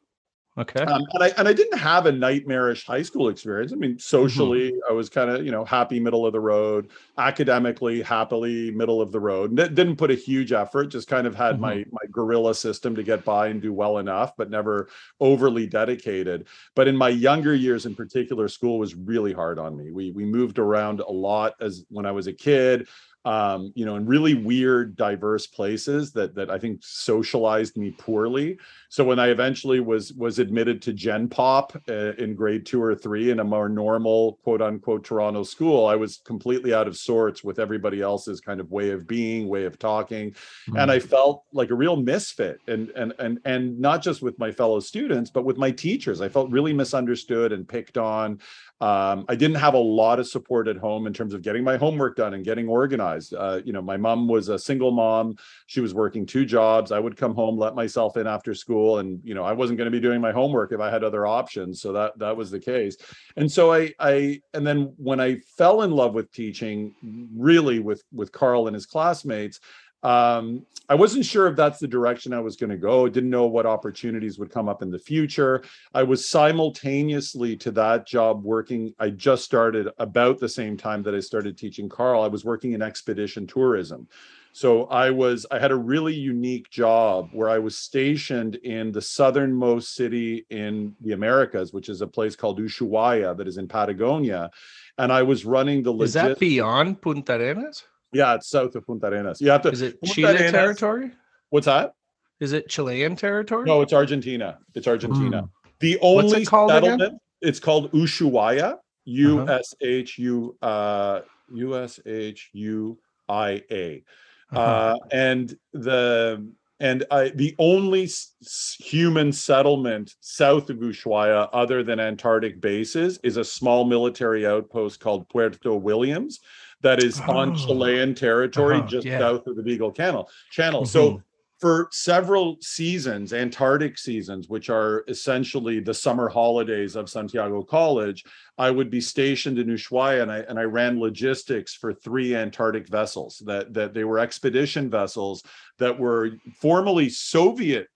Okay. 0.59 0.81
um, 0.81 1.03
and 1.13 1.23
I 1.23 1.27
and 1.37 1.47
I 1.47 1.53
didn't 1.53 1.77
have 1.77 2.07
a 2.07 2.11
nightmarish 2.11 2.85
high 2.85 3.03
school 3.03 3.29
experience. 3.29 3.71
I 3.71 3.75
mean, 3.75 3.99
socially, 3.99 4.73
I 4.89 4.91
was 4.91 5.07
kind 5.07 5.29
of 5.29 5.45
you 5.45 5.51
know 5.51 5.63
happy, 5.63 5.99
middle 5.99 6.25
of 6.25 6.33
the 6.33 6.39
road. 6.39 6.89
Academically, 7.19 8.01
happily, 8.01 8.71
middle 8.71 8.99
of 8.99 9.11
the 9.11 9.19
road. 9.19 9.59
N- 9.59 9.73
didn't 9.75 9.97
put 9.97 10.09
a 10.09 10.15
huge 10.15 10.51
effort. 10.51 10.87
Just 10.87 11.07
kind 11.07 11.27
of 11.27 11.35
had 11.35 11.59
my 11.59 11.85
my 11.91 12.01
guerrilla 12.11 12.55
system 12.55 12.95
to 12.95 13.03
get 13.03 13.23
by 13.23 13.47
and 13.47 13.61
do 13.61 13.71
well 13.71 13.99
enough, 13.99 14.35
but 14.35 14.49
never 14.49 14.89
overly 15.19 15.67
dedicated. 15.67 16.47
But 16.75 16.87
in 16.87 16.97
my 16.97 17.09
younger 17.09 17.53
years, 17.53 17.85
in 17.85 17.93
particular, 17.93 18.47
school 18.47 18.79
was 18.79 18.95
really 18.95 19.33
hard 19.33 19.59
on 19.59 19.77
me. 19.77 19.91
We 19.91 20.11
we 20.11 20.25
moved 20.25 20.57
around 20.57 21.01
a 21.01 21.11
lot 21.11 21.53
as 21.61 21.85
when 21.89 22.07
I 22.07 22.11
was 22.11 22.25
a 22.25 22.33
kid 22.33 22.87
um, 23.27 23.73
you 23.75 23.85
know, 23.85 23.97
in 23.97 24.05
really 24.05 24.35
weird, 24.35 24.95
diverse 24.95 25.47
places 25.47 26.13
that 26.13 26.33
that 26.35 26.49
I 26.49 26.57
think 26.57 26.79
socialized 26.81 27.75
me 27.75 27.91
poorly. 27.91 28.57
So 28.87 29.03
when 29.03 29.19
I 29.19 29.27
eventually 29.27 29.81
was 29.81 30.13
was 30.13 30.39
admitted 30.39 30.81
to 30.83 30.93
Gen 30.93 31.27
Pop 31.27 31.75
uh, 31.89 32.13
in 32.13 32.35
grade 32.35 32.65
two 32.65 32.81
or 32.81 32.95
three 32.95 33.31
in 33.31 33.41
a 33.41 33.43
more 33.43 33.67
normal 33.67 34.39
quote 34.43 34.61
unquote 34.61 35.03
Toronto 35.03 35.43
school, 35.43 35.87
I 35.87 35.95
was 35.97 36.21
completely 36.25 36.73
out 36.73 36.87
of 36.87 36.95
sorts 36.95 37.43
with 37.43 37.59
everybody 37.59 38.01
else's 38.01 38.39
kind 38.39 38.61
of 38.61 38.71
way 38.71 38.91
of 38.91 39.05
being, 39.05 39.49
way 39.49 39.65
of 39.65 39.77
talking, 39.77 40.33
and 40.77 40.89
I 40.89 40.99
felt 40.99 41.43
like 41.51 41.69
a 41.69 41.75
real 41.75 41.97
misfit. 41.97 42.61
And 42.67 42.91
and 42.91 43.13
and 43.19 43.39
and 43.43 43.77
not 43.77 44.01
just 44.01 44.21
with 44.21 44.39
my 44.39 44.53
fellow 44.53 44.79
students, 44.79 45.29
but 45.31 45.43
with 45.43 45.57
my 45.57 45.71
teachers. 45.71 46.21
I 46.21 46.29
felt 46.29 46.49
really 46.49 46.71
misunderstood 46.71 47.51
and 47.51 47.67
picked 47.67 47.97
on. 47.97 48.39
Um, 48.79 49.25
I 49.27 49.35
didn't 49.35 49.57
have 49.57 49.73
a 49.73 49.79
lot 49.79 50.19
of 50.19 50.27
support 50.27 50.67
at 50.67 50.77
home 50.77 51.07
in 51.07 51.13
terms 51.13 51.33
of 51.33 51.41
getting 51.41 51.63
my 51.63 51.77
homework 51.77 52.15
done 52.15 52.35
and 52.35 52.45
getting 52.45 52.67
organized. 52.67 53.16
Uh, 53.33 53.61
you 53.63 53.73
know, 53.73 53.81
my 53.81 53.97
mom 53.97 54.27
was 54.27 54.49
a 54.49 54.59
single 54.59 54.91
mom; 54.91 55.35
she 55.65 55.81
was 55.81 55.93
working 55.93 56.25
two 56.25 56.45
jobs. 56.45 56.91
I 56.91 56.99
would 56.99 57.17
come 57.17 57.35
home, 57.35 57.57
let 57.57 57.75
myself 57.75 58.17
in 58.17 58.27
after 58.27 58.53
school, 58.53 58.99
and 58.99 59.19
you 59.23 59.33
know, 59.33 59.43
I 59.43 59.53
wasn't 59.53 59.77
going 59.77 59.91
to 59.91 59.97
be 59.97 59.99
doing 59.99 60.21
my 60.21 60.31
homework 60.31 60.71
if 60.71 60.79
I 60.79 60.89
had 60.89 61.03
other 61.03 61.25
options. 61.25 61.81
So 61.81 61.93
that 61.93 62.17
that 62.19 62.35
was 62.35 62.51
the 62.51 62.59
case. 62.59 62.97
And 63.35 63.51
so 63.51 63.73
I 63.73 63.93
I 63.99 64.41
and 64.53 64.65
then 64.65 64.93
when 64.97 65.19
I 65.19 65.39
fell 65.57 65.81
in 65.81 65.91
love 65.91 66.13
with 66.13 66.31
teaching, 66.31 66.95
really 67.35 67.79
with 67.79 68.03
with 68.11 68.31
Carl 68.31 68.67
and 68.67 68.73
his 68.73 68.85
classmates, 68.85 69.59
um, 70.03 70.65
I 70.89 70.95
wasn't 70.95 71.25
sure 71.25 71.47
if 71.47 71.55
that's 71.55 71.79
the 71.79 71.87
direction 71.87 72.33
I 72.33 72.39
was 72.39 72.55
going 72.55 72.69
to 72.69 72.77
go. 72.77 73.09
Didn't 73.09 73.29
know 73.29 73.45
what 73.45 73.65
opportunities 73.65 74.39
would 74.39 74.51
come 74.51 74.69
up 74.69 74.81
in 74.81 74.89
the 74.89 74.99
future. 74.99 75.63
I 75.93 76.03
was 76.03 76.29
simultaneously 76.29 77.57
to 77.57 77.71
that 77.71 78.07
job 78.07 78.43
working. 78.43 78.93
I 78.99 79.09
just 79.09 79.43
started 79.43 79.89
about 79.97 80.39
the 80.39 80.47
same 80.47 80.77
time 80.77 81.03
that 81.03 81.13
I 81.13 81.19
started 81.19 81.57
teaching 81.57 81.89
Carl. 81.89 82.23
I 82.23 82.27
was 82.27 82.45
working 82.45 82.71
in 82.71 82.81
expedition 82.81 83.47
tourism. 83.47 84.07
So 84.53 84.85
I 84.85 85.11
was 85.11 85.45
I 85.51 85.59
had 85.59 85.69
a 85.69 85.75
really 85.75 86.15
unique 86.15 86.71
job 86.71 87.29
where 87.31 87.47
I 87.47 87.59
was 87.59 87.77
stationed 87.77 88.55
in 88.55 88.91
the 88.91 89.01
southernmost 89.01 89.93
city 89.93 90.47
in 90.49 90.95
the 91.01 91.11
Americas, 91.11 91.73
which 91.73 91.89
is 91.89 92.01
a 92.01 92.07
place 92.07 92.35
called 92.35 92.59
Ushuaia 92.59 93.37
that 93.37 93.47
is 93.47 93.57
in 93.57 93.67
Patagonia, 93.67 94.49
and 94.97 95.11
I 95.11 95.21
was 95.21 95.45
running 95.45 95.83
the. 95.83 95.93
Is 95.97 96.13
that 96.13 96.39
beyond 96.39 97.03
Punta 97.03 97.35
Arenas? 97.35 97.83
Yeah, 98.13 98.35
it's 98.35 98.49
south 98.49 98.75
of 98.75 98.85
Punta 98.85 99.07
Arenas. 99.07 99.41
You 99.41 99.49
have 99.51 99.61
to. 99.63 99.69
Is 99.69 99.81
it 99.81 100.01
Chile 100.03 100.33
Arenas, 100.33 100.51
territory? 100.51 101.11
What's 101.49 101.65
that? 101.65 101.93
Is 102.39 102.53
it 102.53 102.69
Chilean 102.69 103.15
territory? 103.15 103.65
No, 103.65 103.81
it's 103.81 103.93
Argentina. 103.93 104.59
It's 104.75 104.87
Argentina. 104.87 105.43
Mm. 105.43 105.49
The 105.79 105.97
only 106.01 106.41
it 106.43 106.47
settlement. 106.47 107.01
Again? 107.01 107.19
It's 107.41 107.59
called 107.59 107.91
Ushuaia. 107.91 108.77
U. 109.05 109.47
S 109.47 109.73
H 109.81 110.17
U 110.17 110.57
uh 110.61 111.21
U 111.53 111.77
S 111.77 111.99
H 112.05 112.49
U 112.53 112.97
I 113.29 113.63
A. 113.71 114.03
Uh-huh. 114.51 114.59
Uh, 114.59 114.95
and 115.11 115.57
the 115.73 116.45
and 116.79 117.05
I, 117.09 117.29
the 117.29 117.55
only 117.57 118.03
s- 118.03 118.75
human 118.79 119.31
settlement 119.31 120.13
south 120.19 120.69
of 120.69 120.77
Ushuaia, 120.77 121.49
other 121.53 121.83
than 121.83 121.99
Antarctic 121.99 122.61
bases, 122.61 123.17
is 123.23 123.37
a 123.37 123.43
small 123.43 123.83
military 123.85 124.45
outpost 124.45 124.99
called 124.99 125.27
Puerto 125.29 125.73
Williams, 125.73 126.39
that 126.81 127.03
is 127.03 127.21
oh. 127.27 127.37
on 127.37 127.55
Chilean 127.55 128.13
territory, 128.13 128.77
uh-huh, 128.77 128.87
just 128.87 129.05
yeah. 129.05 129.19
south 129.19 129.47
of 129.47 129.55
the 129.55 129.63
Beagle 129.63 129.91
Channel. 129.91 130.29
Channel. 130.51 130.81
Mm-hmm. 130.81 130.89
So 130.89 131.23
for 131.59 131.87
several 131.91 132.57
seasons, 132.61 133.33
Antarctic 133.33 133.97
seasons, 133.97 134.47
which 134.47 134.69
are 134.69 135.03
essentially 135.07 135.79
the 135.79 135.93
summer 135.93 136.29
holidays 136.29 136.95
of 136.95 137.09
Santiago 137.09 137.63
College, 137.63 138.23
I 138.59 138.69
would 138.69 138.91
be 138.91 139.01
stationed 139.01 139.57
in 139.57 139.67
Ushuaia 139.67 140.21
and 140.21 140.31
I 140.31 140.39
and 140.39 140.59
I 140.59 140.63
ran 140.63 140.99
logistics 140.99 141.73
for 141.73 141.93
three 141.93 142.35
Antarctic 142.35 142.87
vessels 142.87 143.41
that 143.45 143.73
that 143.73 143.93
they 143.93 144.03
were 144.03 144.19
expedition 144.19 144.89
vessels 144.89 145.43
that 145.79 145.97
were 145.97 146.31
formerly 146.59 147.09
Soviet 147.09 147.87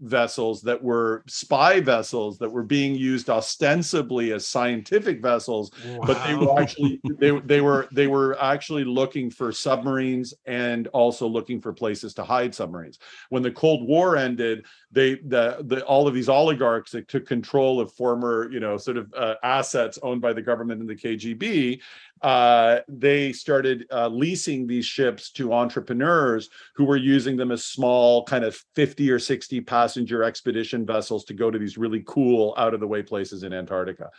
vessels 0.00 0.62
that 0.62 0.82
were 0.82 1.22
spy 1.26 1.80
vessels 1.80 2.38
that 2.38 2.50
were 2.50 2.62
being 2.62 2.94
used 2.94 3.28
ostensibly 3.28 4.32
as 4.32 4.46
scientific 4.46 5.20
vessels 5.20 5.70
wow. 5.86 6.00
but 6.06 6.26
they 6.26 6.34
were 6.34 6.58
actually 6.58 7.00
they, 7.18 7.38
they 7.40 7.60
were 7.60 7.86
they 7.92 8.06
were 8.06 8.40
actually 8.42 8.84
looking 8.84 9.30
for 9.30 9.52
submarines 9.52 10.32
and 10.46 10.86
also 10.88 11.26
looking 11.26 11.60
for 11.60 11.72
places 11.72 12.14
to 12.14 12.24
hide 12.24 12.54
submarines 12.54 12.98
when 13.28 13.42
the 13.42 13.50
cold 13.50 13.86
war 13.86 14.16
ended 14.16 14.64
they 14.90 15.16
the, 15.26 15.58
the 15.66 15.84
all 15.84 16.08
of 16.08 16.14
these 16.14 16.28
oligarchs 16.28 16.90
that 16.90 17.06
took 17.06 17.26
control 17.26 17.78
of 17.78 17.92
former 17.92 18.50
you 18.50 18.60
know 18.60 18.76
sort 18.76 18.96
of 18.96 19.12
uh, 19.16 19.34
assets 19.42 19.98
owned 20.02 20.20
by 20.20 20.32
the 20.32 20.42
government 20.42 20.80
and 20.80 20.88
the 20.88 20.94
KGB 20.94 21.80
uh, 22.22 22.80
they 22.88 23.32
started 23.32 23.86
uh, 23.90 24.08
leasing 24.08 24.66
these 24.66 24.84
ships 24.84 25.30
to 25.32 25.52
entrepreneurs 25.52 26.50
who 26.74 26.84
were 26.84 26.96
using 26.96 27.36
them 27.36 27.50
as 27.50 27.64
small, 27.64 28.24
kind 28.24 28.44
of 28.44 28.62
50 28.74 29.10
or 29.10 29.18
60 29.18 29.60
passenger 29.62 30.22
expedition 30.22 30.84
vessels 30.84 31.24
to 31.24 31.34
go 31.34 31.50
to 31.50 31.58
these 31.58 31.78
really 31.78 32.02
cool, 32.06 32.54
out 32.58 32.74
of 32.74 32.80
the 32.80 32.86
way 32.86 33.02
places 33.02 33.42
in 33.42 33.52
Antarctica. 33.52 34.10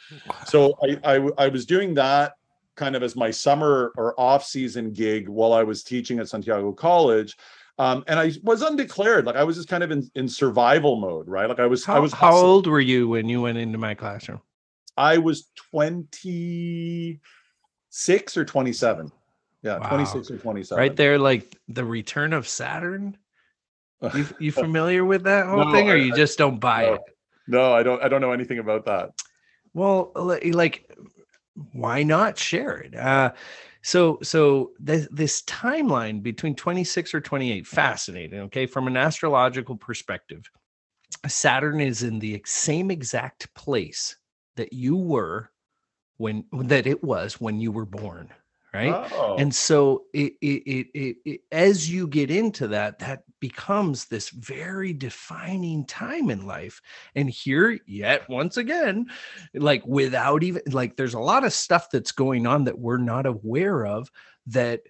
So 0.45 0.76
I, 0.84 1.18
I, 1.18 1.30
I 1.38 1.47
was 1.47 1.66
doing 1.66 1.93
that 1.95 2.34
kind 2.76 2.95
of 2.95 3.04
as 3.04 3.16
my 3.16 3.30
summer 3.30 3.91
or 3.97 4.20
off 4.20 4.43
season 4.43 4.91
gig 4.91 5.30
while 5.30 5.54
I 5.54 5.64
was 5.64 5.84
teaching 5.84 6.20
at 6.20 6.30
Santiago 6.30 6.72
College. 6.72 7.38
Um, 7.78 8.04
and 8.08 8.20
I 8.20 8.32
was 8.43 8.62
undeclared, 8.62 9.26
like 9.26 9.36
I 9.36 9.43
was 9.43 9.56
just 9.56 9.68
kind 9.68 9.84
of 9.84 9.91
in, 9.91 10.10
in 10.16 10.28
survival 10.28 10.99
mode, 10.99 11.28
right? 11.28 11.47
Like 11.47 11.60
I 11.60 11.68
was, 11.68 11.86
how, 11.86 11.95
I 11.95 11.99
was. 11.99 12.14
How 12.14 12.36
old 12.36 12.68
were 12.68 12.80
you 12.80 13.08
when 13.08 13.30
you 13.30 13.41
went 13.41 13.58
into 13.58 13.78
my 13.78 13.93
classroom? 13.93 14.41
I 14.97 15.18
was 15.18 15.49
20 15.72 17.20
six 17.92 18.36
or 18.36 18.44
27. 18.44 19.12
Yeah, 19.62 19.78
wow. 19.78 19.89
26 19.89 20.32
or 20.32 20.38
27. 20.39 20.82
Right 20.82 20.96
there, 20.96 21.20
like 21.20 21.56
the 21.68 21.86
return 21.86 22.34
of 22.34 22.48
Saturn. 22.48 23.18
You, 24.16 24.26
you 24.39 24.52
familiar 24.52 25.06
with 25.06 25.26
that 25.26 25.46
whole 25.46 25.66
no, 25.66 25.72
thing, 25.72 25.92
or 25.92 25.96
you 25.96 26.12
just 26.16 26.36
don't 26.36 26.60
buy 26.60 26.86
no, 26.86 26.94
it? 26.96 27.02
No, 27.48 27.72
I 27.72 27.84
don't. 27.84 28.02
I 28.02 28.08
don't 28.08 28.20
know 28.20 28.32
anything 28.32 28.58
about 28.58 28.84
that. 28.86 29.12
Well, 29.76 30.12
like, 30.16 30.92
why 31.74 32.02
not 32.02 32.36
share 32.36 32.80
it? 32.80 32.96
Uh, 32.96 33.34
so, 33.84 34.18
so 34.24 34.72
this, 34.80 35.08
this 35.12 35.44
timeline 35.44 36.24
between 36.24 36.56
26 36.56 37.14
or 37.14 37.22
28, 37.22 37.68
fascinating. 37.68 38.39
Okay, 38.39 38.66
from 38.66 38.88
an 38.88 38.98
astrological 38.98 39.76
perspective, 39.76 40.50
Saturn 41.28 41.80
is 41.80 42.02
in 42.02 42.18
the 42.18 42.42
same 42.44 42.89
exact 42.89 43.54
place 43.54 44.16
that 44.56 44.74
you 44.74 44.96
were 44.96 45.52
when 46.22 46.45
that 46.53 46.86
it 46.86 47.03
was 47.03 47.41
when 47.41 47.59
you 47.59 47.72
were 47.72 47.86
born 47.86 48.30
right? 48.74 49.11
Oh. 49.13 49.36
and 49.38 49.53
so 49.53 50.03
it, 50.13 50.34
it, 50.41 50.88
it, 50.95 51.17
it, 51.26 51.41
as 51.51 51.91
you 51.91 52.07
get 52.07 52.32
into 52.32 52.69
that 52.69 52.99
that 52.99 53.24
becomes 53.41 54.05
this 54.05 54.30
very 54.30 54.93
defining 54.93 55.86
time 55.86 56.30
in 56.30 56.45
life. 56.45 56.82
And 57.15 57.30
here 57.30 57.80
yet 57.86 58.30
once 58.30 58.57
again 58.57 59.07
like 59.53 59.86
without 59.86 60.43
even 60.43 60.61
like 60.67 60.95
there's 60.95 61.15
a 61.15 61.19
lot 61.19 61.43
of 61.43 61.53
stuff 61.53 61.89
that's 61.91 62.11
going 62.11 62.47
on 62.47 62.65
that 62.65 62.80
we're 62.80 62.97
not 62.97 63.26
aware 63.26 63.86
of 63.86 64.09
that 64.47 64.82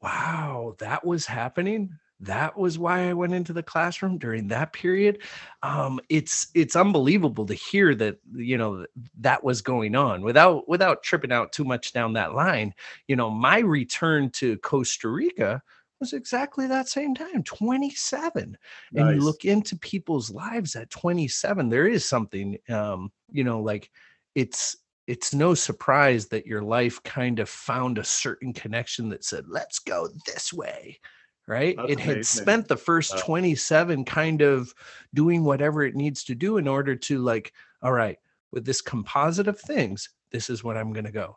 wow 0.00 0.76
that 0.78 1.04
was 1.04 1.26
happening 1.26 1.98
that 2.20 2.56
was 2.56 2.78
why 2.78 3.08
I 3.08 3.12
went 3.12 3.34
into 3.34 3.52
the 3.52 3.62
classroom 3.62 4.18
during 4.18 4.48
that 4.48 4.72
period. 4.72 5.18
Um, 5.62 6.00
it's 6.08 6.48
it's 6.54 6.76
unbelievable 6.76 7.46
to 7.46 7.54
hear 7.54 7.94
that 7.96 8.18
you 8.34 8.56
know 8.56 8.86
that 9.20 9.44
was 9.44 9.60
going 9.60 9.94
on 9.94 10.22
without 10.22 10.68
without 10.68 11.02
tripping 11.02 11.32
out 11.32 11.52
too 11.52 11.64
much 11.64 11.92
down 11.92 12.14
that 12.14 12.34
line. 12.34 12.74
You 13.06 13.16
know, 13.16 13.30
my 13.30 13.58
return 13.58 14.30
to 14.30 14.56
Costa 14.58 15.08
Rica 15.08 15.62
was 16.00 16.12
exactly 16.12 16.66
that 16.66 16.88
same 16.88 17.14
time 17.14 17.42
27 17.42 18.56
nice. 18.92 19.02
and 19.02 19.16
you 19.16 19.24
look 19.24 19.46
into 19.46 19.74
people's 19.78 20.30
lives 20.30 20.76
at 20.76 20.90
27 20.90 21.70
there 21.70 21.86
is 21.86 22.04
something 22.04 22.58
um 22.68 23.10
you 23.30 23.42
know 23.42 23.62
like 23.62 23.90
it's 24.34 24.76
it's 25.06 25.32
no 25.32 25.54
surprise 25.54 26.26
that 26.26 26.46
your 26.46 26.60
life 26.60 27.02
kind 27.02 27.38
of 27.38 27.48
found 27.48 27.96
a 27.96 28.04
certain 28.04 28.52
connection 28.52 29.08
that 29.08 29.24
said 29.24 29.44
let's 29.48 29.78
go 29.78 30.06
this 30.26 30.52
way 30.52 30.98
right? 31.46 31.76
That's 31.76 31.92
it 31.92 32.00
had 32.00 32.14
amazing. 32.14 32.42
spent 32.42 32.68
the 32.68 32.76
first 32.76 33.14
wow. 33.14 33.22
27 33.24 34.04
kind 34.04 34.42
of 34.42 34.74
doing 35.14 35.44
whatever 35.44 35.82
it 35.82 35.94
needs 35.94 36.24
to 36.24 36.34
do 36.34 36.58
in 36.58 36.68
order 36.68 36.96
to 36.96 37.18
like, 37.20 37.52
all 37.82 37.92
right, 37.92 38.18
with 38.52 38.64
this 38.64 38.80
composite 38.80 39.48
of 39.48 39.60
things, 39.60 40.08
this 40.30 40.50
is 40.50 40.64
what 40.64 40.76
I'm 40.76 40.92
going 40.92 41.06
to 41.06 41.12
go. 41.12 41.36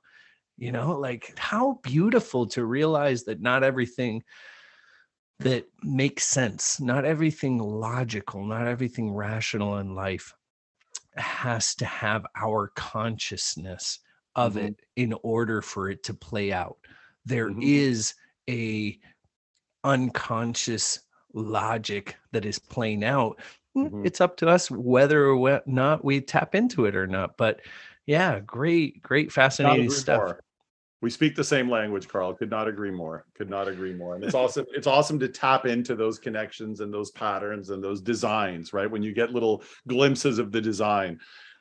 You 0.57 0.71
know, 0.71 0.97
like 0.97 1.37
how 1.37 1.79
beautiful 1.83 2.45
to 2.47 2.65
realize 2.65 3.23
that 3.23 3.41
not 3.41 3.63
everything 3.63 4.23
that 5.39 5.65
makes 5.83 6.25
sense, 6.25 6.81
not 6.81 7.05
everything 7.05 7.59
logical, 7.59 8.45
not 8.45 8.67
everything 8.67 9.13
rational 9.13 9.77
in 9.77 9.95
life 9.95 10.33
has 11.15 11.75
to 11.75 11.85
have 11.85 12.25
our 12.35 12.71
consciousness 12.75 13.99
of 14.35 14.55
mm-hmm. 14.55 14.67
it 14.67 14.81
in 14.95 15.13
order 15.23 15.61
for 15.61 15.89
it 15.89 16.03
to 16.03 16.13
play 16.13 16.51
out. 16.51 16.77
There 17.25 17.49
mm-hmm. 17.49 17.61
is 17.61 18.15
a 18.49 18.99
unconscious 19.83 20.99
logic 21.33 22.17
that 22.31 22.45
is 22.45 22.59
playing 22.59 23.03
out 23.03 23.39
mm, 23.77 23.85
mm-hmm. 23.85 24.05
it's 24.05 24.19
up 24.19 24.37
to 24.37 24.47
us 24.47 24.69
whether 24.71 25.27
or 25.27 25.61
not 25.65 26.03
we 26.03 26.19
tap 26.19 26.55
into 26.55 26.85
it 26.85 26.95
or 26.95 27.07
not 27.07 27.37
but 27.37 27.61
yeah 28.05 28.39
great 28.39 29.01
great 29.01 29.31
fascinating 29.31 29.89
stuff 29.89 30.17
more. 30.17 30.39
we 31.01 31.09
speak 31.09 31.35
the 31.35 31.43
same 31.43 31.69
language 31.69 32.07
carl 32.07 32.33
could 32.33 32.49
not 32.49 32.67
agree 32.67 32.89
more 32.89 33.25
could 33.35 33.49
not 33.49 33.67
agree 33.67 33.93
more 33.93 34.15
and 34.15 34.23
it's 34.23 34.33
awesome 34.33 34.65
it's 34.73 34.87
awesome 34.87 35.19
to 35.19 35.27
tap 35.27 35.67
into 35.67 35.95
those 35.95 36.17
connections 36.17 36.79
and 36.79 36.91
those 36.91 37.11
patterns 37.11 37.69
and 37.69 37.83
those 37.83 38.01
designs 38.01 38.73
right 38.73 38.89
when 38.89 39.03
you 39.03 39.13
get 39.13 39.31
little 39.31 39.63
glimpses 39.87 40.39
of 40.39 40.51
the 40.51 40.61
design 40.61 41.19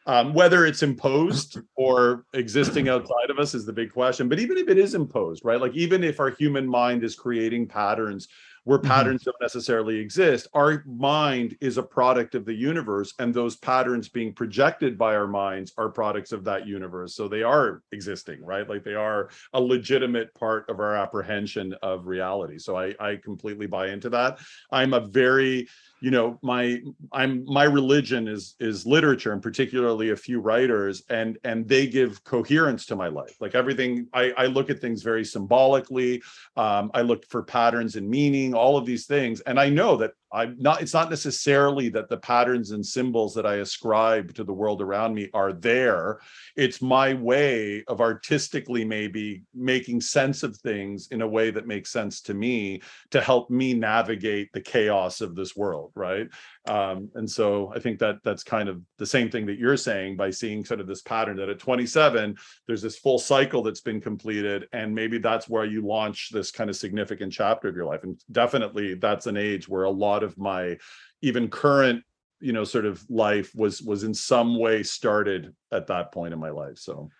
um, 0.08 0.32
whether 0.32 0.64
it's 0.64 0.82
imposed 0.82 1.58
or 1.76 2.24
existing 2.32 2.88
outside 2.94 3.28
of 3.28 3.38
us 3.38 3.54
is 3.54 3.66
the 3.66 3.72
big 3.72 3.92
question. 3.92 4.28
But 4.28 4.40
even 4.40 4.56
if 4.56 4.68
it 4.68 4.78
is 4.78 4.94
imposed, 4.94 5.44
right? 5.44 5.60
Like 5.60 5.74
even 5.74 6.02
if 6.02 6.18
our 6.18 6.30
human 6.30 6.66
mind 6.66 7.04
is 7.04 7.14
creating 7.14 7.68
patterns 7.68 8.26
where 8.64 8.78
Mhm. 8.78 8.84
patterns 8.84 9.24
don't 9.24 9.36
necessarily 9.40 9.98
exist. 9.98 10.48
Our 10.54 10.84
mind 10.86 11.56
is 11.60 11.78
a 11.78 11.82
product 11.82 12.34
of 12.34 12.44
the 12.44 12.54
universe, 12.54 13.14
and 13.18 13.32
those 13.32 13.56
patterns 13.56 14.08
being 14.08 14.32
projected 14.32 14.98
by 14.98 15.14
our 15.16 15.26
minds 15.26 15.72
are 15.78 15.88
products 15.88 16.32
of 16.32 16.44
that 16.44 16.66
universe. 16.66 17.14
So 17.14 17.28
they 17.28 17.42
are 17.42 17.82
existing, 17.92 18.44
right? 18.44 18.68
Like 18.68 18.84
they 18.84 18.94
are 18.94 19.30
a 19.52 19.60
legitimate 19.60 20.34
part 20.34 20.68
of 20.68 20.80
our 20.80 20.96
apprehension 20.96 21.74
of 21.82 22.06
reality. 22.06 22.58
So 22.58 22.76
I, 22.76 22.94
I 23.00 23.16
completely 23.16 23.66
buy 23.66 23.88
into 23.88 24.10
that. 24.10 24.38
I'm 24.70 24.94
a 24.94 25.00
very 25.00 25.68
you 26.00 26.10
know 26.12 26.38
my 26.42 26.80
i'm 27.12 27.44
my 27.44 27.64
religion 27.64 28.28
is 28.28 28.54
is 28.60 28.86
literature 28.86 29.32
and 29.32 29.42
particularly 29.42 30.10
a 30.10 30.16
few 30.16 30.40
writers 30.40 31.02
and 31.10 31.38
and 31.42 31.68
they 31.68 31.86
give 31.86 32.22
coherence 32.22 32.86
to 32.86 32.94
my 32.94 33.08
life 33.08 33.34
like 33.40 33.56
everything 33.56 34.06
i 34.14 34.32
i 34.36 34.46
look 34.46 34.70
at 34.70 34.80
things 34.80 35.02
very 35.02 35.24
symbolically 35.24 36.22
um 36.56 36.90
i 36.94 37.00
look 37.00 37.26
for 37.26 37.42
patterns 37.42 37.96
and 37.96 38.08
meaning 38.08 38.47
all 38.54 38.76
of 38.76 38.86
these 38.86 39.06
things. 39.06 39.40
And 39.40 39.58
i 39.58 39.68
know 39.68 39.96
that 39.96 40.12
i'm 40.32 40.56
not 40.58 40.82
it's 40.82 40.94
not 40.94 41.10
necessarily 41.10 41.88
that 41.88 42.08
the 42.08 42.16
patterns 42.16 42.70
and 42.70 42.84
symbols 42.84 43.34
that 43.34 43.46
i 43.46 43.56
ascribe 43.56 44.34
to 44.34 44.44
the 44.44 44.52
world 44.52 44.82
around 44.82 45.14
me 45.14 45.28
are 45.34 45.52
there. 45.52 46.18
It's 46.56 46.82
my 46.82 47.14
way 47.14 47.84
of 47.88 48.00
artistically 48.00 48.84
maybe 48.84 49.44
making 49.54 50.00
sense 50.00 50.42
of 50.42 50.56
things 50.56 51.08
in 51.10 51.22
a 51.22 51.28
way 51.28 51.50
that 51.50 51.66
makes 51.66 51.90
sense 51.90 52.20
to 52.22 52.34
me 52.34 52.82
to 53.10 53.20
help 53.20 53.50
me 53.50 53.74
navigate 53.74 54.52
the 54.52 54.60
chaos 54.60 55.20
of 55.20 55.34
this 55.34 55.56
world 55.56 55.92
right? 55.94 56.28
Um, 56.68 57.10
and 57.14 57.28
so 57.28 57.72
i 57.74 57.78
think 57.78 57.98
that 58.00 58.16
that's 58.22 58.42
kind 58.42 58.68
of 58.68 58.82
the 58.98 59.06
same 59.06 59.30
thing 59.30 59.46
that 59.46 59.58
you're 59.58 59.76
saying 59.76 60.16
by 60.16 60.30
seeing 60.30 60.64
sort 60.64 60.80
of 60.80 60.86
this 60.86 61.02
pattern 61.02 61.36
that 61.36 61.48
at 61.48 61.58
27 61.58 62.36
there's 62.66 62.82
this 62.82 62.98
full 62.98 63.18
cycle 63.18 63.62
that's 63.62 63.80
been 63.80 64.00
completed 64.00 64.68
and 64.72 64.94
maybe 64.94 65.18
that's 65.18 65.48
where 65.48 65.64
you 65.64 65.80
launch 65.86 66.30
this 66.30 66.50
kind 66.50 66.68
of 66.68 66.76
significant 66.76 67.32
chapter 67.32 67.68
of 67.68 67.76
your 67.76 67.86
life. 67.86 68.02
And 68.02 68.20
definitely 68.32 68.94
that's 68.94 69.26
an 69.26 69.36
age 69.36 69.68
where 69.68 69.84
a 69.84 69.90
lot 69.90 70.17
of 70.22 70.36
my 70.38 70.76
even 71.22 71.48
current 71.48 72.02
you 72.40 72.52
know 72.52 72.64
sort 72.64 72.86
of 72.86 73.04
life 73.10 73.54
was 73.54 73.82
was 73.82 74.04
in 74.04 74.14
some 74.14 74.58
way 74.58 74.82
started 74.82 75.54
at 75.72 75.86
that 75.86 76.12
point 76.12 76.32
in 76.32 76.38
my 76.38 76.50
life 76.50 76.78
so 76.78 77.10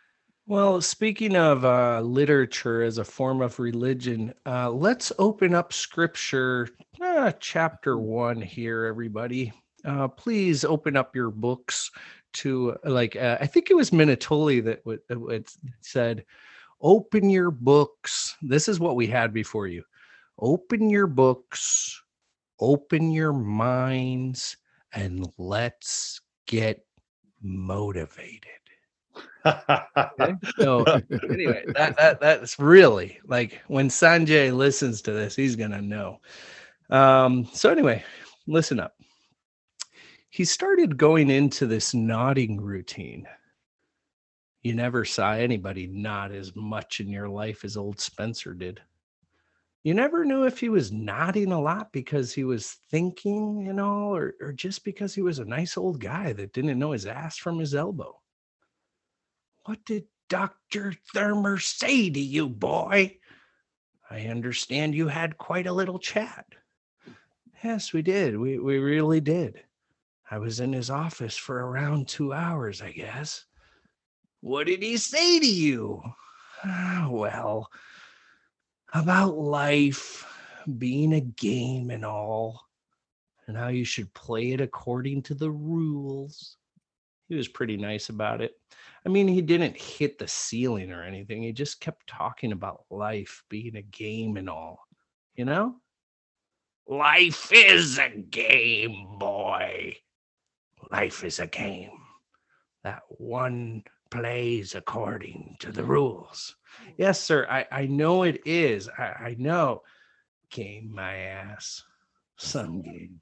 Well, 0.47 0.81
speaking 0.81 1.37
of 1.37 1.65
uh, 1.65 2.01
literature 2.01 2.83
as 2.83 2.97
a 2.97 3.05
form 3.05 3.43
of 3.43 3.59
religion, 3.59 4.33
uh, 4.47 4.71
let's 4.71 5.13
open 5.19 5.55
up 5.55 5.75
scripture, 5.75 6.69
uh, 7.03 7.33
chapter 7.39 7.99
one 7.99 8.41
here, 8.41 8.87
everybody. 8.87 9.53
Uh, 9.85 10.09
please 10.09 10.65
open 10.65 10.97
up 10.97 11.15
your 11.15 11.31
books 11.31 11.91
to, 12.33 12.77
like, 12.85 13.15
uh, 13.15 13.37
I 13.41 13.47
think 13.47 13.71
it 13.71 13.77
was 13.77 13.91
Minatoli 13.91 14.65
that 14.65 14.83
w- 14.85 15.01
w- 15.11 15.45
said, 15.83 16.25
open 16.81 17.29
your 17.29 17.51
books. 17.51 18.35
This 18.41 18.69
is 18.69 18.81
what 18.81 18.97
we 18.97 19.07
had 19.07 19.35
before 19.35 19.67
you. 19.67 19.85
Open 20.39 20.89
your 20.89 21.07
books, 21.07 22.01
open 22.61 23.11
your 23.11 23.33
minds, 23.33 24.57
and 24.93 25.27
let's 25.39 26.21
get 26.47 26.85
motivated. 27.43 28.59
Okay? 29.47 30.35
So 30.59 30.85
anyway, 31.31 31.65
that 31.75 31.97
that 31.97 32.21
that's 32.21 32.59
really 32.59 33.19
like 33.27 33.61
when 33.69 33.89
Sanjay 33.89 34.55
listens 34.55 35.03
to 35.03 35.13
this, 35.13 35.37
he's 35.37 35.57
gonna 35.57 35.83
know. 35.83 36.21
Um, 36.91 37.47
so 37.53 37.71
anyway, 37.71 38.05
listen 38.47 38.81
up. 38.81 38.95
He 40.31 40.45
started 40.45 40.97
going 40.97 41.31
into 41.31 41.67
this 41.67 41.95
nodding 41.95 42.61
routine. 42.61 43.27
You 44.63 44.75
never 44.75 45.05
saw 45.05 45.33
anybody 45.33 45.87
nod 45.87 46.33
as 46.33 46.55
much 46.55 47.01
in 47.01 47.09
your 47.09 47.29
life 47.29 47.65
as 47.65 47.77
old 47.77 48.01
Spencer 48.01 48.55
did. 48.55 48.81
You 49.85 49.95
never 49.95 50.25
knew 50.25 50.45
if 50.45 50.59
he 50.59 50.69
was 50.69 50.93
nodding 50.93 51.53
a 51.53 51.61
lot 51.61 51.93
because 51.93 52.33
he 52.33 52.45
was 52.45 52.77
thinking, 52.91 53.63
you 53.65 53.73
know, 53.73 54.13
or, 54.15 54.35
or 54.41 54.53
just 54.53 54.85
because 54.85 55.15
he 55.15 55.23
was 55.23 55.39
a 55.39 55.45
nice 55.45 55.77
old 55.77 56.01
guy 56.01 56.33
that 56.33 56.53
didn't 56.53 56.79
know 56.79 56.93
his 56.93 57.07
ass 57.07 57.39
from 57.39 57.59
his 57.59 57.75
elbow. 57.75 58.21
What 59.65 59.85
did 59.85 60.05
Dr. 60.29 60.95
Thurmer 61.15 61.61
say 61.61 62.11
to 62.11 62.21
you, 62.21 62.49
boy? 62.49 63.19
I 64.11 64.27
understand 64.27 64.95
you 64.95 65.09
had 65.09 65.39
quite 65.39 65.67
a 65.67 65.73
little 65.73 65.99
chat. 65.99 66.47
Yes, 67.63 67.93
we 67.93 68.03
did. 68.03 68.37
We, 68.37 68.59
we 68.59 68.79
really 68.79 69.21
did. 69.21 69.63
I 70.31 70.39
was 70.39 70.61
in 70.61 70.73
his 70.73 70.91
office 70.91 71.37
for 71.37 71.67
around 71.67 72.09
two 72.09 72.33
hours, 72.33 72.83
I 72.83 72.93
guess. 72.93 73.45
What 74.41 74.67
did 74.67 74.83
he 74.83 74.97
say 74.97 75.39
to 75.39 75.47
you? 75.47 76.03
"Ah, 76.65 77.09
well, 77.11 77.71
about 78.93 79.37
life 79.37 80.25
being 80.79 81.15
a 81.15 81.21
game 81.21 81.91
and 81.91 82.05
all, 82.05 82.69
and 83.47 83.57
how 83.57 83.69
you 83.69 83.85
should 83.85 84.13
play 84.15 84.53
it 84.53 84.61
according 84.61 85.23
to 85.23 85.35
the 85.35 85.51
rules. 85.51 86.57
He 87.29 87.35
was 87.35 87.49
pretty 87.49 87.77
nice 87.77 88.09
about 88.09 88.41
it. 88.41 88.53
I 89.05 89.11
mean, 89.11 89.29
he 89.29 89.43
didn't 89.43 89.77
hit 89.77 90.19
the 90.19 90.29
ceiling 90.29 90.91
or 90.93 91.03
anything. 91.03 91.43
He 91.43 91.53
just 91.53 91.81
kept 91.81 92.07
talking 92.07 92.53
about 92.53 92.85
life 92.91 93.45
being 93.49 93.77
a 93.77 93.83
game 93.83 94.37
and 94.37 94.49
all, 94.49 94.87
you 95.35 95.45
know? 95.45 95.77
Life 96.87 97.51
is 97.53 97.99
a 97.99 98.09
game, 98.09 99.19
boy. 99.19 99.97
Life 100.91 101.23
is 101.23 101.39
a 101.39 101.47
game 101.47 101.91
that 102.83 103.03
one 103.09 103.85
plays 104.11 104.75
according 104.75 105.57
to 105.61 105.71
the 105.71 105.85
rules. 105.85 106.57
Yes, 106.97 107.21
sir. 107.21 107.47
I, 107.49 107.67
I 107.71 107.87
know 107.87 108.23
it 108.23 108.41
is. 108.45 108.89
I, 108.89 109.03
I 109.03 109.37
know. 109.39 109.83
Game 110.51 110.93
my 110.95 111.15
ass. 111.15 111.85
Some 112.37 112.83
game. 112.83 113.21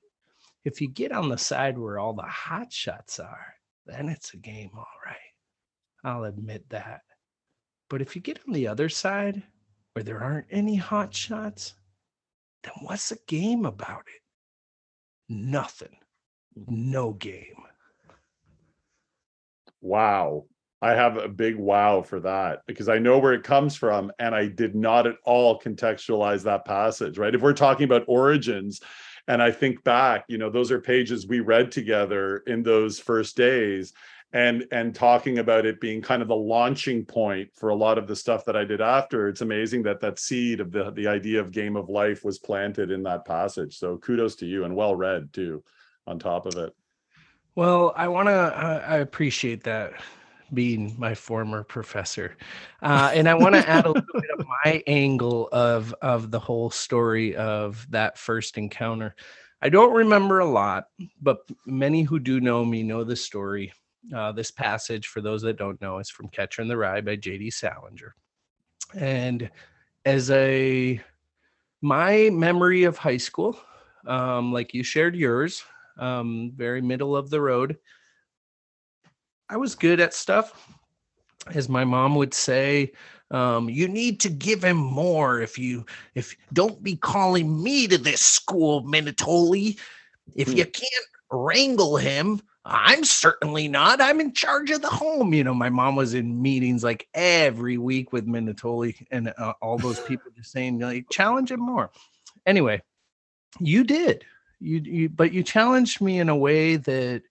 If 0.64 0.80
you 0.80 0.88
get 0.88 1.12
on 1.12 1.28
the 1.28 1.38
side 1.38 1.78
where 1.78 1.98
all 1.98 2.12
the 2.12 2.22
hot 2.22 2.72
shots 2.72 3.20
are, 3.20 3.54
then 3.86 4.08
it's 4.08 4.34
a 4.34 4.36
game, 4.36 4.70
all 4.76 4.86
right. 5.04 5.16
I'll 6.04 6.24
admit 6.24 6.68
that. 6.70 7.02
But 7.88 8.02
if 8.02 8.16
you 8.16 8.22
get 8.22 8.40
on 8.46 8.52
the 8.52 8.68
other 8.68 8.88
side 8.88 9.42
where 9.92 10.02
there 10.02 10.22
aren't 10.22 10.46
any 10.50 10.76
hot 10.76 11.14
shots, 11.14 11.74
then 12.62 12.72
what's 12.82 13.10
the 13.10 13.18
game 13.26 13.64
about 13.64 14.02
it? 14.14 14.22
Nothing. 15.28 15.96
No 16.68 17.12
game. 17.12 17.62
Wow. 19.80 20.46
I 20.82 20.92
have 20.92 21.16
a 21.16 21.28
big 21.28 21.56
wow 21.56 22.02
for 22.02 22.20
that 22.20 22.60
because 22.66 22.88
I 22.88 22.98
know 22.98 23.18
where 23.18 23.32
it 23.32 23.42
comes 23.42 23.76
from 23.76 24.12
and 24.18 24.34
I 24.34 24.46
did 24.46 24.74
not 24.74 25.06
at 25.06 25.16
all 25.24 25.58
contextualize 25.58 26.42
that 26.42 26.66
passage, 26.66 27.16
right? 27.16 27.34
If 27.34 27.40
we're 27.40 27.54
talking 27.54 27.84
about 27.84 28.04
origins 28.08 28.80
and 29.26 29.42
I 29.42 29.50
think 29.50 29.82
back, 29.84 30.24
you 30.28 30.38
know, 30.38 30.50
those 30.50 30.70
are 30.70 30.80
pages 30.80 31.26
we 31.26 31.40
read 31.40 31.72
together 31.72 32.38
in 32.46 32.62
those 32.62 32.98
first 32.98 33.36
days 33.36 33.94
and 34.32 34.66
and 34.70 34.94
talking 34.94 35.38
about 35.38 35.64
it 35.64 35.80
being 35.80 36.02
kind 36.02 36.20
of 36.20 36.28
the 36.28 36.36
launching 36.36 37.04
point 37.04 37.48
for 37.54 37.70
a 37.70 37.74
lot 37.74 37.96
of 37.96 38.06
the 38.06 38.16
stuff 38.16 38.44
that 38.44 38.56
I 38.56 38.64
did 38.64 38.80
after. 38.80 39.28
It's 39.28 39.40
amazing 39.40 39.82
that 39.84 40.00
that 40.00 40.18
seed 40.18 40.60
of 40.60 40.72
the 40.72 40.90
the 40.90 41.06
idea 41.06 41.40
of 41.40 41.52
game 41.52 41.76
of 41.76 41.88
life 41.88 42.24
was 42.24 42.38
planted 42.38 42.90
in 42.90 43.02
that 43.04 43.24
passage. 43.24 43.78
So 43.78 43.96
kudos 43.96 44.36
to 44.36 44.46
you 44.46 44.64
and 44.64 44.76
well 44.76 44.94
read 44.94 45.32
too 45.32 45.62
on 46.06 46.18
top 46.18 46.44
of 46.44 46.56
it. 46.56 46.74
Well, 47.54 47.94
I 47.96 48.08
want 48.08 48.28
to, 48.28 48.32
uh, 48.32 48.82
I 48.86 48.94
I 48.94 48.98
appreciate 48.98 49.64
that 49.64 49.94
being 50.52 50.94
my 50.98 51.14
former 51.14 51.62
professor. 51.62 52.36
Uh, 52.82 53.10
and 53.14 53.28
I 53.28 53.34
want 53.34 53.54
to 53.54 53.68
add 53.68 53.86
a 53.86 53.90
little 53.90 54.06
bit 54.14 54.30
of 54.38 54.46
my 54.64 54.82
angle 54.86 55.48
of, 55.52 55.94
of 56.02 56.30
the 56.30 56.38
whole 56.38 56.70
story 56.70 57.36
of 57.36 57.86
that 57.90 58.18
first 58.18 58.58
encounter. 58.58 59.14
I 59.62 59.68
don't 59.68 59.94
remember 59.94 60.40
a 60.40 60.50
lot, 60.50 60.86
but 61.20 61.38
many 61.66 62.02
who 62.02 62.18
do 62.18 62.40
know 62.40 62.64
me 62.64 62.82
know 62.82 63.04
the 63.04 63.16
story. 63.16 63.72
Uh, 64.14 64.30
this 64.30 64.50
passage, 64.50 65.08
for 65.08 65.20
those 65.20 65.42
that 65.42 65.58
don't 65.58 65.80
know, 65.80 65.98
is 65.98 66.10
from 66.10 66.28
Catcher 66.28 66.62
in 66.62 66.68
the 66.68 66.76
Rye 66.76 67.00
by 67.00 67.16
J.D. 67.16 67.50
Salinger. 67.50 68.14
And 68.94 69.50
as 70.04 70.30
a 70.30 71.00
my 71.82 72.30
memory 72.30 72.84
of 72.84 72.96
high 72.96 73.16
school, 73.16 73.58
um, 74.06 74.52
like 74.52 74.72
you 74.74 74.82
shared 74.82 75.16
yours, 75.16 75.64
um, 75.98 76.52
very 76.54 76.80
middle 76.80 77.16
of 77.16 77.30
the 77.30 77.40
road. 77.40 77.76
I 79.48 79.56
was 79.56 79.74
good 79.74 80.00
at 80.00 80.14
stuff. 80.14 80.68
As 81.54 81.68
my 81.68 81.84
mom 81.84 82.16
would 82.16 82.34
say, 82.34 82.92
um, 83.30 83.68
you 83.68 83.88
need 83.88 84.20
to 84.20 84.28
give 84.28 84.62
him 84.64 84.76
more 84.76 85.40
if 85.40 85.58
you 85.58 85.84
if 86.14 86.36
don't 86.52 86.82
be 86.82 86.96
calling 86.96 87.62
me 87.62 87.86
to 87.88 87.98
this 87.98 88.20
school, 88.20 88.82
Minatoli. 88.84 89.78
If 90.34 90.48
Hmm. 90.48 90.58
you 90.58 90.64
can't 90.64 91.06
wrangle 91.30 91.96
him, 91.96 92.40
I'm 92.64 93.04
certainly 93.04 93.68
not. 93.68 94.00
I'm 94.00 94.20
in 94.20 94.32
charge 94.32 94.70
of 94.72 94.82
the 94.82 94.88
home. 94.88 95.32
You 95.32 95.44
know, 95.44 95.54
my 95.54 95.70
mom 95.70 95.94
was 95.94 96.14
in 96.14 96.42
meetings 96.42 96.82
like 96.82 97.06
every 97.14 97.78
week 97.78 98.12
with 98.12 98.26
Minatoli 98.26 99.06
and 99.12 99.32
uh, 99.38 99.54
all 99.62 99.78
those 99.78 100.00
people 100.06 100.32
just 100.36 100.50
saying, 100.50 100.80
like, 100.80 101.08
challenge 101.10 101.52
him 101.52 101.60
more. 101.60 101.90
Anyway, 102.44 102.82
you 103.60 103.84
did. 103.84 104.24
You, 104.58 104.78
you, 104.78 105.08
but 105.08 105.32
you 105.32 105.42
challenged 105.42 106.00
me 106.00 106.18
in 106.18 106.28
a 106.28 106.36
way 106.36 106.76
that 106.76 107.22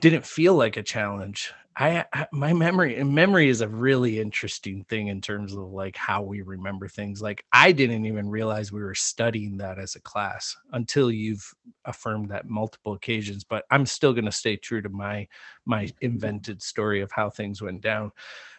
didn't 0.00 0.26
feel 0.26 0.54
like 0.54 0.76
a 0.76 0.82
challenge 0.82 1.52
I, 1.78 2.06
I, 2.14 2.26
my 2.32 2.54
memory 2.54 2.96
and 2.96 3.14
memory 3.14 3.50
is 3.50 3.60
a 3.60 3.68
really 3.68 4.18
interesting 4.18 4.84
thing 4.84 5.08
in 5.08 5.20
terms 5.20 5.52
of 5.52 5.58
like 5.72 5.94
how 5.94 6.22
we 6.22 6.40
remember 6.40 6.88
things. 6.88 7.20
Like 7.20 7.44
I 7.52 7.72
didn't 7.72 8.06
even 8.06 8.30
realize 8.30 8.72
we 8.72 8.80
were 8.82 8.94
studying 8.94 9.58
that 9.58 9.78
as 9.78 9.94
a 9.94 10.00
class 10.00 10.56
until 10.72 11.10
you've 11.10 11.52
affirmed 11.84 12.30
that 12.30 12.48
multiple 12.48 12.94
occasions. 12.94 13.44
But 13.44 13.66
I'm 13.70 13.84
still 13.84 14.14
going 14.14 14.24
to 14.24 14.32
stay 14.32 14.56
true 14.56 14.80
to 14.80 14.88
my 14.88 15.28
my 15.66 15.90
invented 16.00 16.62
story 16.62 17.02
of 17.02 17.12
how 17.12 17.28
things 17.28 17.60
went 17.60 17.82
down. 17.82 18.10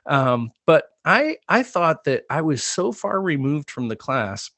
Um, 0.05 0.51
but 0.67 0.85
I 1.05 1.37
I 1.49 1.63
thought 1.63 2.03
that 2.03 2.25
I 2.29 2.41
was 2.41 2.63
so 2.63 2.91
far 2.91 3.19
removed 3.19 3.71
from 3.71 3.87
the 3.87 3.95
class 3.95 4.51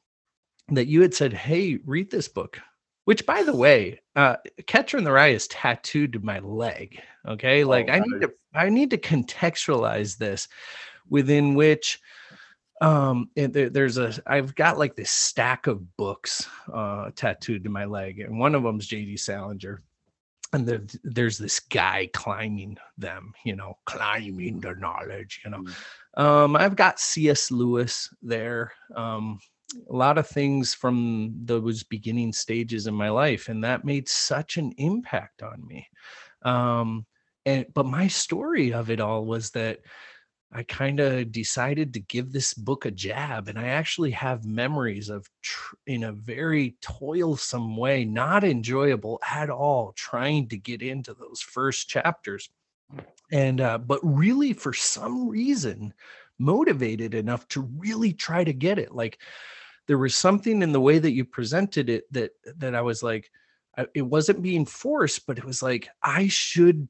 that 0.69 0.87
you 0.87 1.01
had 1.01 1.13
said, 1.13 1.33
"Hey, 1.33 1.79
read 1.85 2.11
this 2.11 2.27
book." 2.29 2.61
Which, 3.05 3.25
by 3.25 3.43
the 3.43 3.55
way, 3.55 4.01
uh, 4.15 4.35
Catcher 4.67 4.97
in 4.97 5.03
the 5.03 5.11
Rye 5.11 5.29
is 5.29 5.47
tattooed 5.47 6.13
to 6.13 6.19
my 6.19 6.39
leg. 6.39 7.01
Okay, 7.27 7.63
like 7.63 7.87
oh, 7.89 7.93
I 7.93 7.99
need 7.99 8.21
to 8.21 8.33
I 8.53 8.69
need 8.69 8.89
to 8.91 8.97
contextualize 8.97 10.17
this 10.17 10.47
within 11.09 11.55
which 11.55 11.99
um 12.81 13.29
there, 13.35 13.69
there's 13.69 13.97
a 13.97 14.13
I've 14.25 14.55
got 14.55 14.77
like 14.77 14.95
this 14.95 15.11
stack 15.11 15.67
of 15.67 15.97
books 15.97 16.47
uh 16.71 17.09
tattooed 17.15 17.63
to 17.63 17.69
my 17.69 17.85
leg, 17.85 18.19
and 18.19 18.39
one 18.39 18.55
of 18.55 18.63
them 18.63 18.79
is 18.79 18.87
J.D. 18.87 19.17
Salinger 19.17 19.81
and 20.53 20.65
the, 20.65 20.99
there's 21.03 21.37
this 21.37 21.59
guy 21.59 22.09
climbing 22.13 22.77
them, 22.97 23.33
you 23.43 23.55
know, 23.55 23.77
climbing 23.85 24.59
the 24.59 24.73
knowledge, 24.75 25.41
you 25.45 25.51
know. 25.51 25.63
Mm. 26.17 26.23
Um, 26.23 26.55
I've 26.55 26.75
got 26.75 26.99
C.S. 26.99 27.51
Lewis 27.51 28.09
there. 28.21 28.71
Um, 28.95 29.39
a 29.89 29.95
lot 29.95 30.17
of 30.17 30.27
things 30.27 30.73
from 30.73 31.33
those 31.43 31.83
beginning 31.83 32.33
stages 32.33 32.87
in 32.87 32.93
my 32.93 33.09
life 33.09 33.49
and 33.49 33.63
that 33.63 33.85
made 33.85 34.09
such 34.09 34.57
an 34.57 34.71
impact 34.77 35.43
on 35.43 35.65
me 35.67 35.87
um 36.43 37.05
and 37.45 37.65
but 37.73 37.85
my 37.85 38.07
story 38.07 38.73
of 38.73 38.89
it 38.89 38.99
all 38.99 39.25
was 39.25 39.51
that 39.51 39.79
I 40.51 40.63
kind 40.63 40.99
of 40.99 41.31
decided 41.31 41.93
to 41.93 41.99
give 41.99 42.31
this 42.31 42.55
book 42.55 42.85
a 42.85 42.91
jab, 42.91 43.49
and 43.49 43.59
I 43.59 43.67
actually 43.67 44.11
have 44.11 44.45
memories 44.45 45.09
of, 45.09 45.29
tr- 45.43 45.75
in 45.85 46.03
a 46.03 46.11
very 46.11 46.75
toilsome 46.81 47.77
way, 47.77 48.03
not 48.03 48.43
enjoyable 48.43 49.19
at 49.29 49.51
all, 49.51 49.93
trying 49.95 50.47
to 50.49 50.57
get 50.57 50.81
into 50.81 51.13
those 51.13 51.39
first 51.39 51.87
chapters. 51.87 52.49
And, 53.31 53.61
uh, 53.61 53.77
but 53.77 53.99
really, 54.01 54.53
for 54.53 54.73
some 54.73 55.29
reason, 55.29 55.93
motivated 56.39 57.13
enough 57.13 57.47
to 57.49 57.61
really 57.61 58.13
try 58.13 58.43
to 58.43 58.53
get 58.53 58.79
it. 58.79 58.91
Like, 58.91 59.19
there 59.89 59.97
was 59.97 60.13
something 60.13 60.61
in 60.61 60.71
the 60.71 60.79
way 60.79 60.99
that 60.99 61.13
you 61.13 61.25
presented 61.25 61.89
it 61.89 62.03
that 62.13 62.29
that 62.57 62.75
I 62.75 62.81
was 62.81 63.01
like, 63.01 63.31
it 63.95 64.03
wasn't 64.03 64.43
being 64.43 64.63
forced, 64.63 65.25
but 65.25 65.39
it 65.39 65.43
was 65.43 65.63
like 65.63 65.89
I 66.03 66.27
should 66.27 66.87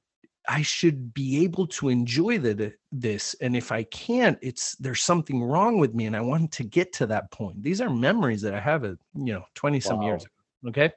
I 0.50 0.64
should 0.64 1.14
be 1.14 1.42
able 1.46 1.66
to 1.68 1.88
enjoy 1.88 2.40
the, 2.40 2.74
this. 2.92 3.36
And 3.40 3.56
if 3.56 3.72
I 3.72 3.84
can't, 3.84 4.38
it's 4.42 4.76
there's 4.76 5.02
something 5.02 5.42
wrong 5.42 5.78
with 5.78 5.94
me. 5.94 6.08
And 6.08 6.16
I 6.16 6.20
want 6.20 6.52
to 6.54 6.66
get 6.66 6.92
to 6.94 7.06
that 7.08 7.32
point. 7.32 7.64
These 7.64 7.80
are 7.80 7.90
memories 7.90 8.42
that 8.42 8.54
I 8.54 8.60
have, 8.60 8.84
at, 8.84 8.98
you 9.14 9.32
know, 9.32 9.46
20 9.56 9.80
some 9.80 10.00
wow. 10.00 10.06
years 10.06 10.24
ago. 10.24 10.70
Okay. 10.70 10.92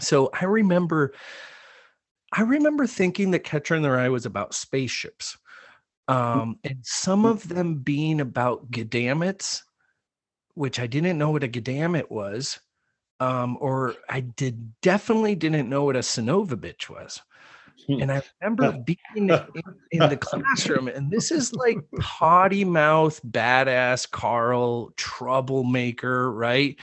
So 0.00 0.30
I 0.40 0.46
remember, 0.46 1.12
I 2.32 2.40
remember 2.40 2.86
thinking 2.86 3.32
that 3.32 3.40
Catcher 3.40 3.74
in 3.74 3.82
the 3.82 3.90
Rye 3.90 4.08
was 4.08 4.24
about 4.24 4.54
spaceships. 4.54 5.36
Mm. 6.08 6.14
Um, 6.14 6.58
and 6.64 6.78
some 6.82 7.26
of 7.26 7.46
them 7.48 7.80
being 7.80 8.22
about 8.22 8.70
Gdammits 8.70 9.62
which 10.58 10.80
I 10.80 10.88
didn't 10.88 11.18
know 11.18 11.30
what 11.30 11.44
a 11.44 11.48
Gdammit 11.48 12.10
was, 12.10 12.58
um, 13.20 13.56
or 13.60 13.94
I 14.08 14.20
did 14.20 14.80
definitely 14.80 15.36
didn't 15.36 15.68
know 15.68 15.84
what 15.84 15.94
a 15.94 16.00
Synovovich 16.00 16.90
was. 16.90 17.22
Hmm. 17.86 18.02
And 18.02 18.12
I 18.12 18.22
remember 18.42 18.72
being 18.84 18.98
in, 19.14 19.30
in, 19.92 20.08
the 20.08 20.16
classroom, 20.16 20.88
and 20.88 21.12
this 21.12 21.30
is 21.30 21.54
like 21.54 21.78
potty 22.00 22.64
mouth, 22.64 23.20
badass 23.24 24.10
Carl, 24.10 24.90
troublemaker, 24.96 26.30
right? 26.32 26.76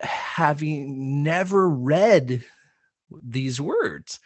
Having 0.00 1.22
never 1.22 1.68
read 1.68 2.42
these 3.22 3.60
words. 3.60 4.20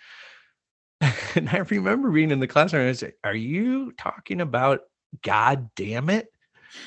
And 1.34 1.48
I 1.48 1.58
remember 1.58 2.12
being 2.12 2.30
in 2.30 2.38
the 2.38 2.46
classroom 2.46 2.82
and 2.82 2.90
I 2.90 2.92
said, 2.92 3.14
Are 3.24 3.34
you 3.34 3.92
talking 3.98 4.40
about 4.40 4.82
God 5.22 5.70
damn 5.74 6.10
it? 6.10 6.28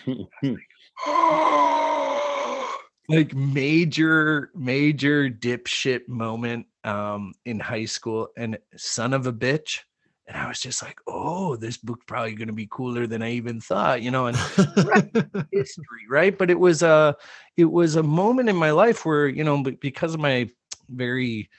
like 0.07 0.27
major 3.35 4.49
major 4.55 5.29
dipshit 5.29 6.07
moment 6.07 6.65
um 6.83 7.33
in 7.45 7.59
high 7.59 7.85
school 7.85 8.29
and 8.37 8.57
son 8.75 9.13
of 9.13 9.27
a 9.27 9.33
bitch. 9.33 9.81
And 10.27 10.35
i 10.35 10.47
was 10.47 10.59
just 10.59 10.81
like 10.81 10.97
oh 11.07 11.55
this 11.55 11.77
book's 11.77 12.05
probably 12.07 12.33
going 12.33 12.47
to 12.47 12.53
be 12.53 12.67
cooler 12.71 13.05
than 13.05 13.21
i 13.21 13.31
even 13.31 13.61
thought 13.61 14.01
you 14.01 14.09
know 14.09 14.25
and 14.25 14.37
history 15.51 16.05
right? 16.09 16.35
But 16.35 16.49
it 16.49 16.59
was 16.59 16.81
a 16.81 17.15
it 17.57 17.65
was 17.65 17.95
a 17.95 18.03
moment 18.03 18.49
in 18.49 18.55
my 18.55 18.71
life 18.71 19.05
where 19.05 19.27
you 19.27 19.43
know 19.43 19.61
because 19.61 20.13
of 20.13 20.19
my 20.19 20.49
very 20.89 21.49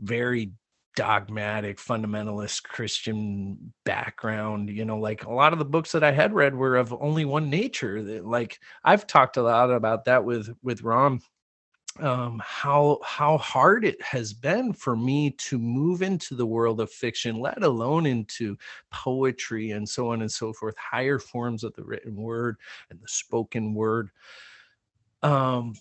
very 0.00 0.52
dogmatic 0.98 1.78
fundamentalist 1.78 2.64
christian 2.64 3.72
background 3.84 4.68
you 4.68 4.84
know 4.84 4.98
like 4.98 5.22
a 5.24 5.32
lot 5.32 5.52
of 5.52 5.60
the 5.60 5.64
books 5.64 5.92
that 5.92 6.02
i 6.02 6.10
had 6.10 6.34
read 6.34 6.56
were 6.56 6.74
of 6.74 6.92
only 7.00 7.24
one 7.24 7.48
nature 7.48 8.02
like 8.22 8.58
i've 8.82 9.06
talked 9.06 9.36
a 9.36 9.42
lot 9.42 9.70
about 9.70 10.04
that 10.04 10.24
with 10.24 10.50
with 10.64 10.82
ron 10.82 11.20
um 12.00 12.42
how 12.44 12.98
how 13.04 13.38
hard 13.38 13.84
it 13.84 14.02
has 14.02 14.32
been 14.32 14.72
for 14.72 14.96
me 14.96 15.30
to 15.30 15.56
move 15.56 16.02
into 16.02 16.34
the 16.34 16.46
world 16.46 16.80
of 16.80 16.90
fiction 16.90 17.38
let 17.38 17.62
alone 17.62 18.04
into 18.04 18.56
poetry 18.90 19.70
and 19.70 19.88
so 19.88 20.10
on 20.10 20.20
and 20.22 20.32
so 20.32 20.52
forth 20.52 20.76
higher 20.76 21.20
forms 21.20 21.62
of 21.62 21.72
the 21.74 21.84
written 21.84 22.16
word 22.16 22.56
and 22.90 23.00
the 23.00 23.08
spoken 23.08 23.72
word. 23.72 24.10
Um 25.22 25.74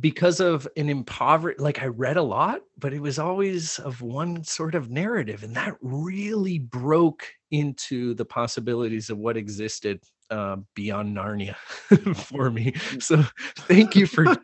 because 0.00 0.40
of 0.40 0.66
an 0.76 0.88
impoverished 0.88 1.60
like 1.60 1.82
i 1.82 1.86
read 1.86 2.16
a 2.16 2.22
lot 2.22 2.60
but 2.78 2.92
it 2.92 3.00
was 3.00 3.18
always 3.18 3.78
of 3.80 4.02
one 4.02 4.42
sort 4.42 4.74
of 4.74 4.90
narrative 4.90 5.42
and 5.42 5.54
that 5.54 5.74
really 5.80 6.58
broke 6.58 7.26
into 7.50 8.14
the 8.14 8.24
possibilities 8.24 9.10
of 9.10 9.18
what 9.18 9.36
existed 9.36 10.00
uh, 10.30 10.56
beyond 10.74 11.16
narnia 11.16 11.54
for 12.16 12.50
me. 12.50 12.72
So 12.98 13.22
thank 13.68 13.94
you 13.94 14.06
for 14.06 14.24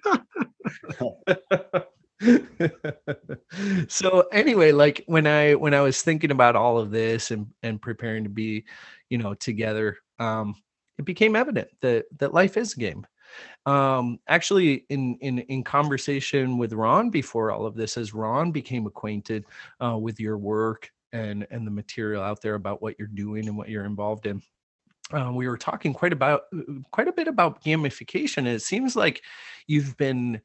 so 3.89 4.29
anyway 4.31 4.73
like 4.73 5.03
when 5.07 5.27
i 5.27 5.55
when 5.55 5.73
i 5.73 5.81
was 5.81 6.03
thinking 6.03 6.31
about 6.31 6.55
all 6.55 6.79
of 6.79 6.91
this 6.91 7.31
and 7.31 7.47
and 7.63 7.81
preparing 7.81 8.25
to 8.25 8.29
be 8.29 8.63
you 9.09 9.17
know 9.17 9.33
together 9.33 9.97
um 10.19 10.55
it 10.99 11.07
became 11.07 11.35
evident 11.35 11.69
that 11.81 12.05
that 12.19 12.35
life 12.35 12.59
is 12.59 12.75
a 12.75 12.79
game 12.79 13.07
um, 13.67 14.19
actually, 14.29 14.87
in 14.89 15.17
in 15.21 15.41
in 15.41 15.65
conversation 15.65 16.59
with 16.59 16.73
Ron 16.73 17.11
before 17.11 17.51
all 17.51 17.67
of 17.67 17.75
this, 17.75 17.97
as 17.97 18.15
Ron 18.15 18.53
became 18.53 18.87
acquainted 18.87 19.45
uh, 19.85 19.97
with 19.99 20.19
your 20.21 20.39
work 20.39 20.91
and 21.13 21.47
and 21.51 21.67
the 21.67 21.71
material 21.71 22.23
out 22.23 22.41
there 22.41 22.55
about 22.55 22.83
what 22.83 22.99
you're 22.99 23.09
doing 23.09 23.49
and 23.49 23.57
what 23.57 23.69
you're 23.69 23.85
involved 23.85 24.27
in. 24.27 24.43
Uh, 25.13 25.33
we 25.35 25.49
were 25.49 25.59
talking 25.59 25.93
quite 25.93 26.13
about 26.13 26.43
quite 26.93 27.09
a 27.09 27.13
bit 27.13 27.29
about 27.29 27.65
gamification. 27.65 28.39
And 28.39 28.49
it 28.49 28.63
seems 28.63 28.95
like 28.95 29.23
you've 29.67 29.97
been 29.97 30.41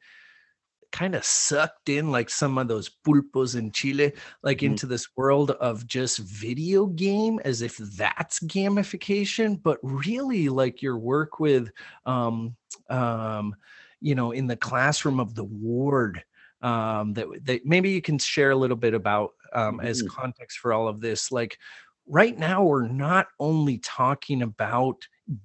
kind 0.96 1.14
of 1.14 1.24
sucked 1.24 1.90
in 1.90 2.10
like 2.10 2.30
some 2.30 2.56
of 2.56 2.68
those 2.68 2.90
pulpos 3.06 3.54
in 3.54 3.70
Chile, 3.70 4.12
like 4.42 4.58
mm-hmm. 4.58 4.68
into 4.68 4.86
this 4.86 5.08
world 5.14 5.50
of 5.52 5.86
just 5.86 6.18
video 6.18 6.86
game 6.86 7.38
as 7.44 7.60
if 7.60 7.76
that's 7.76 8.40
gamification, 8.40 9.62
but 9.62 9.78
really 9.82 10.48
like 10.48 10.80
your 10.80 10.96
work 10.96 11.38
with 11.38 11.70
um 12.06 12.56
um 12.88 13.54
you 14.00 14.14
know 14.14 14.30
in 14.30 14.46
the 14.46 14.56
classroom 14.56 15.20
of 15.20 15.34
the 15.34 15.44
ward 15.44 16.22
um 16.62 17.12
that, 17.12 17.26
that 17.42 17.66
maybe 17.66 17.90
you 17.90 18.00
can 18.00 18.18
share 18.18 18.52
a 18.52 18.56
little 18.56 18.76
bit 18.76 18.94
about 18.94 19.32
um 19.52 19.78
mm-hmm. 19.78 19.86
as 19.86 20.02
context 20.02 20.58
for 20.58 20.72
all 20.72 20.88
of 20.88 21.00
this 21.00 21.32
like 21.32 21.58
right 22.06 22.38
now 22.38 22.62
we're 22.62 22.86
not 22.86 23.26
only 23.40 23.78
talking 23.78 24.42
about 24.42 24.96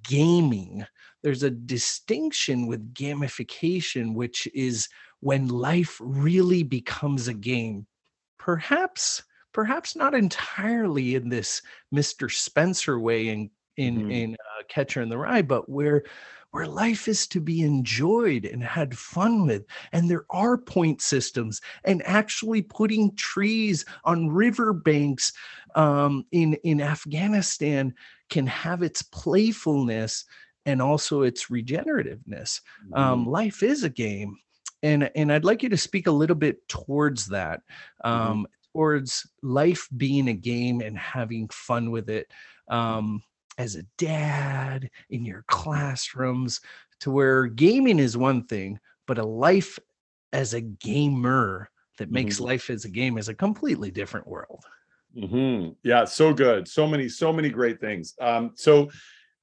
gaming 0.04 0.86
there's 1.22 1.42
a 1.42 1.50
distinction 1.50 2.66
with 2.66 2.94
gamification 2.94 4.14
which 4.14 4.46
is 4.54 4.88
when 5.22 5.46
life 5.46 5.98
really 6.02 6.64
becomes 6.64 7.28
a 7.28 7.34
game 7.34 7.86
perhaps 8.38 9.22
perhaps 9.52 9.94
not 9.94 10.14
entirely 10.14 11.14
in 11.14 11.28
this 11.28 11.62
mr 11.94 12.30
spencer 12.30 12.98
way 12.98 13.28
in 13.28 13.48
in 13.76 13.98
mm-hmm. 13.98 14.10
in 14.10 14.34
uh, 14.34 14.62
catcher 14.68 15.00
in 15.00 15.08
the 15.08 15.16
rye 15.16 15.40
but 15.40 15.68
where 15.68 16.02
where 16.50 16.66
life 16.66 17.08
is 17.08 17.26
to 17.26 17.40
be 17.40 17.62
enjoyed 17.62 18.44
and 18.44 18.62
had 18.62 18.98
fun 18.98 19.46
with 19.46 19.64
and 19.92 20.10
there 20.10 20.26
are 20.30 20.58
point 20.58 21.00
systems 21.00 21.60
and 21.84 22.02
actually 22.04 22.60
putting 22.60 23.14
trees 23.14 23.84
on 24.04 24.28
riverbanks 24.28 25.32
um, 25.76 26.24
in 26.32 26.54
in 26.64 26.80
afghanistan 26.80 27.94
can 28.28 28.46
have 28.46 28.82
its 28.82 29.02
playfulness 29.02 30.24
and 30.66 30.82
also 30.82 31.22
its 31.22 31.46
regenerativeness 31.46 32.60
um, 32.92 32.92
mm-hmm. 32.92 32.94
um, 32.94 33.26
life 33.26 33.62
is 33.62 33.84
a 33.84 33.90
game 33.90 34.36
and 34.82 35.10
and 35.14 35.32
I'd 35.32 35.44
like 35.44 35.62
you 35.62 35.68
to 35.70 35.76
speak 35.76 36.06
a 36.06 36.12
little 36.12 36.36
bit 36.36 36.66
towards 36.68 37.26
that. 37.28 37.60
Mm-hmm. 38.04 38.08
Um, 38.08 38.36
mm-hmm. 38.38 38.52
towards 38.72 39.30
life 39.42 39.86
being 39.96 40.28
a 40.28 40.32
game 40.32 40.80
and 40.80 40.96
having 40.96 41.46
fun 41.48 41.90
with 41.90 42.08
it 42.08 42.30
um, 42.68 43.22
as 43.58 43.76
a 43.76 43.82
dad 43.98 44.88
in 45.10 45.26
your 45.26 45.44
classrooms 45.46 46.60
to 47.00 47.10
where 47.10 47.46
gaming 47.46 47.98
is 47.98 48.16
one 48.16 48.44
thing 48.44 48.80
but 49.06 49.18
a 49.18 49.24
life 49.24 49.78
as 50.32 50.54
a 50.54 50.60
gamer 50.62 51.68
that 51.98 52.10
makes 52.10 52.38
Mhm. 52.38 52.44
life 52.44 52.70
as 52.70 52.86
a 52.86 52.88
game 52.88 53.18
is 53.18 53.28
a 53.28 53.34
completely 53.34 53.90
different 53.90 54.26
world 54.26 54.64
Mhm. 55.14 55.76
Yeah, 55.82 56.04
so 56.06 56.32
good. 56.32 56.66
So 56.66 56.86
many, 56.86 57.08
so 57.08 57.32
many 57.32 57.50
great 57.50 57.80
things. 57.80 58.14
Um, 58.18 58.52
so 58.54 58.90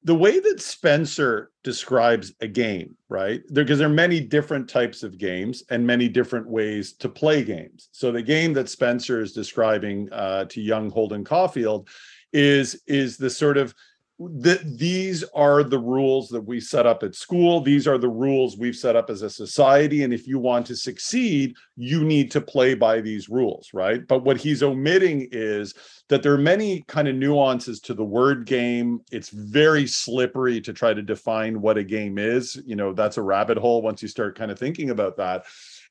the 0.03 0.15
way 0.15 0.39
that 0.39 0.61
Spencer 0.61 1.51
describes 1.63 2.33
a 2.39 2.47
game, 2.47 2.95
right? 3.09 3.41
There 3.49 3.63
because 3.63 3.79
there 3.79 3.89
are 3.89 3.93
many 3.93 4.21
different 4.21 4.69
types 4.69 5.03
of 5.03 5.17
games 5.17 5.63
and 5.69 5.85
many 5.85 6.07
different 6.07 6.47
ways 6.47 6.93
to 6.93 7.09
play 7.09 7.43
games. 7.43 7.89
So 7.91 8.11
the 8.11 8.21
game 8.21 8.53
that 8.53 8.69
Spencer 8.69 9.21
is 9.21 9.33
describing 9.33 10.11
uh, 10.11 10.45
to 10.45 10.61
young 10.61 10.89
Holden 10.89 11.25
Caulfield 11.25 11.89
is 12.31 12.81
is 12.87 13.17
the 13.17 13.29
sort 13.29 13.57
of 13.57 13.73
that 14.19 14.77
these 14.77 15.23
are 15.33 15.63
the 15.63 15.79
rules 15.79 16.27
that 16.27 16.41
we 16.41 16.59
set 16.59 16.85
up 16.85 17.03
at 17.03 17.15
school. 17.15 17.61
These 17.61 17.87
are 17.87 17.97
the 17.97 18.09
rules 18.09 18.57
we've 18.57 18.75
set 18.75 18.97
up 18.97 19.09
as 19.09 19.21
a 19.21 19.29
society. 19.29 20.03
And 20.03 20.13
if 20.13 20.27
you 20.27 20.39
want 20.39 20.65
to 20.67 20.75
succeed, 20.75 21.55
you 21.77 22.03
need 22.03 22.29
to 22.31 22.41
play 22.41 22.73
by 22.73 22.99
these 22.99 23.29
rules, 23.29 23.69
right? 23.73 24.05
But 24.05 24.25
what 24.25 24.37
he's 24.37 24.61
omitting 24.61 25.29
is 25.31 25.73
that 26.09 26.21
there 26.21 26.33
are 26.33 26.37
many 26.37 26.83
kind 26.87 27.07
of 27.07 27.15
nuances 27.15 27.79
to 27.81 27.93
the 27.93 28.03
word 28.03 28.45
game. 28.45 28.99
It's 29.09 29.29
very 29.29 29.87
slippery 29.87 30.59
to 30.61 30.73
try 30.73 30.93
to 30.93 31.01
define 31.01 31.61
what 31.61 31.77
a 31.77 31.83
game 31.83 32.17
is. 32.17 32.61
You 32.65 32.75
know, 32.75 32.91
that's 32.91 33.17
a 33.17 33.21
rabbit 33.21 33.57
hole 33.57 33.81
once 33.81 34.01
you 34.01 34.09
start 34.09 34.37
kind 34.37 34.51
of 34.51 34.59
thinking 34.59 34.89
about 34.89 35.15
that 35.17 35.45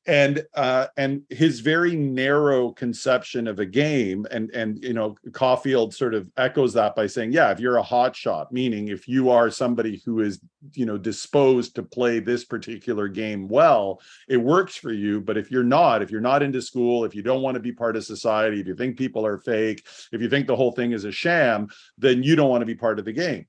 and 0.08 0.42
uh, 0.54 0.86
and 0.96 1.22
his 1.28 1.60
very 1.60 1.94
narrow 1.94 2.72
conception 2.72 3.46
of 3.46 3.58
a 3.58 3.66
game, 3.66 4.26
and 4.30 4.50
and 4.52 4.82
you 4.82 4.94
know, 4.94 5.14
Caulfield 5.32 5.94
sort 5.94 6.14
of 6.14 6.26
echoes 6.38 6.72
that 6.72 6.96
by 6.96 7.06
saying, 7.06 7.32
yeah, 7.32 7.50
if 7.50 7.60
you're 7.60 7.76
a 7.76 7.82
hot 7.82 8.16
shot, 8.16 8.50
meaning 8.50 8.88
if 8.88 9.06
you 9.06 9.28
are 9.28 9.50
somebody 9.50 10.00
who 10.06 10.20
is 10.20 10.40
you 10.72 10.86
know 10.86 10.96
disposed 10.96 11.74
to 11.74 11.82
play 11.82 12.20
this 12.20 12.42
particular 12.42 13.06
game 13.06 13.48
well, 13.48 14.00
it 14.28 14.38
works 14.38 14.76
for 14.76 14.92
you. 14.92 15.20
But 15.20 15.36
if 15.36 15.50
you're 15.50 15.62
not, 15.62 16.00
if 16.00 16.10
you're 16.10 16.22
not 16.22 16.42
into 16.42 16.62
school, 16.62 17.04
if 17.04 17.14
you 17.14 17.22
don't 17.22 17.42
want 17.42 17.56
to 17.56 17.60
be 17.60 17.72
part 17.72 17.94
of 17.94 18.02
society, 18.02 18.60
if 18.60 18.66
you 18.66 18.74
think 18.74 18.96
people 18.96 19.26
are 19.26 19.38
fake, 19.38 19.86
if 20.10 20.22
you 20.22 20.30
think 20.30 20.46
the 20.46 20.56
whole 20.56 20.72
thing 20.72 20.92
is 20.92 21.04
a 21.04 21.12
sham, 21.12 21.68
then 21.98 22.22
you 22.22 22.34
don't 22.34 22.48
want 22.48 22.62
to 22.62 22.66
be 22.66 22.74
part 22.74 22.98
of 22.98 23.04
the 23.04 23.12
game. 23.12 23.46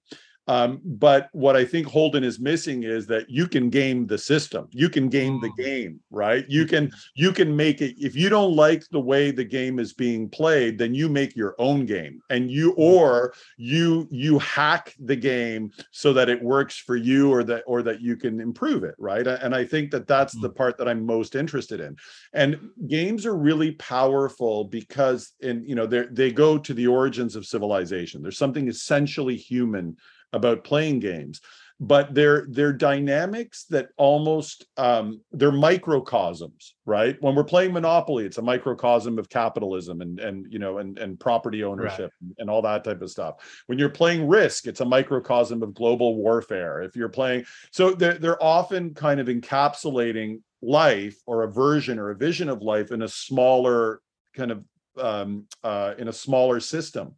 Um, 0.50 0.82
but 0.84 1.30
what 1.32 1.56
I 1.56 1.64
think 1.64 1.86
Holden 1.86 2.24
is 2.24 2.39
missing 2.39 2.82
is 2.82 3.06
that 3.06 3.30
you 3.30 3.47
can 3.47 3.70
game 3.70 4.08
the 4.08 4.18
system. 4.18 4.68
You 4.72 4.89
can 4.89 5.08
game 5.08 5.39
the 5.39 5.50
Mm. 5.50 5.64
game, 5.64 6.00
right? 6.10 6.43
You 6.50 6.66
can 6.66 6.91
you 7.14 7.32
can 7.32 7.56
make 7.56 7.82
it 7.84 7.93
if 8.00 8.16
you 8.16 8.30
don't 8.30 8.56
like 8.56 8.84
the 8.89 9.00
way 9.00 9.30
the 9.30 9.43
game 9.43 9.78
is 9.78 9.93
being 9.93 10.28
played, 10.28 10.80
then 10.80 10.95
you 10.95 11.08
make 11.08 11.36
your 11.36 11.54
own 11.60 11.86
game. 11.86 12.24
And 12.32 12.50
you 12.50 12.74
or 12.78 13.36
you 13.58 14.08
you 14.10 14.39
hack 14.39 14.95
the 15.00 15.16
game 15.16 15.70
so 15.91 16.14
that 16.14 16.30
it 16.30 16.41
works 16.41 16.76
for 16.78 16.95
you 16.95 17.32
or 17.32 17.43
that 17.43 17.64
or 17.68 17.84
that 17.84 18.02
you 18.02 18.16
can 18.16 18.39
improve 18.41 18.84
it, 18.84 18.95
right? 18.97 19.28
And 19.28 19.54
I 19.54 19.64
think 19.66 19.91
that 19.91 20.08
that's 20.08 20.34
the 20.41 20.50
part 20.50 20.80
that 20.80 20.89
I'm 20.89 21.06
most 21.06 21.36
interested 21.36 21.80
in. 21.80 21.95
And 22.34 22.58
games 22.88 23.28
are 23.28 23.38
really 23.38 23.74
powerful 23.74 24.64
because 24.64 25.34
in 25.41 25.64
you 25.64 25.76
know 25.76 25.86
they 25.86 26.06
they 26.10 26.32
go 26.32 26.58
to 26.58 26.74
the 26.74 26.88
origins 26.88 27.36
of 27.36 27.45
civilization. 27.45 28.24
There's 28.24 28.39
something 28.39 28.68
essentially 28.68 29.36
human 29.36 29.95
about 30.34 30.64
playing 30.64 31.00
games 31.00 31.42
but 31.82 32.14
they're 32.14 32.46
they're 32.50 32.74
dynamics 32.74 33.64
that 33.70 33.88
almost 33.96 34.66
um 34.76 35.22
they're 35.32 35.52
microcosms 35.52 36.76
right? 36.86 37.18
When 37.22 37.36
we're 37.36 37.44
playing 37.44 37.72
monopoly 37.72 38.26
it's 38.26 38.40
a 38.40 38.42
microcosm 38.42 39.18
of 39.18 39.30
capitalism 39.30 40.02
and 40.02 40.20
and 40.20 40.52
you 40.52 40.60
know 40.60 40.80
and 40.80 40.98
and 40.98 41.20
property 41.20 41.64
ownership 41.64 42.12
and 42.38 42.50
all 42.50 42.62
that 42.64 42.84
type 42.84 43.02
of 43.02 43.10
stuff. 43.12 43.36
When 43.68 43.80
you're 43.80 43.90
playing 43.90 44.28
risk 44.28 44.68
it's 44.68 44.82
a 44.82 44.86
microcosm 44.86 45.64
of 45.64 45.74
global 45.74 46.16
warfare. 46.16 46.82
If 46.82 46.96
you're 46.96 47.10
playing 47.10 47.46
so 47.72 47.92
they're, 47.92 48.18
they're 48.18 48.44
often 48.44 48.94
kind 48.94 49.20
of 49.20 49.28
encapsulating 49.28 50.42
life 50.62 51.18
or 51.26 51.44
a 51.44 51.52
version 51.52 51.98
or 51.98 52.10
a 52.10 52.16
vision 52.16 52.50
of 52.50 52.62
life 52.62 52.92
in 52.92 53.04
a 53.04 53.08
smaller 53.08 54.02
kind 54.36 54.52
of 54.52 54.64
um 54.98 55.46
uh 55.64 55.94
in 55.98 56.10
a 56.10 56.14
smaller 56.14 56.60
system 56.60 57.16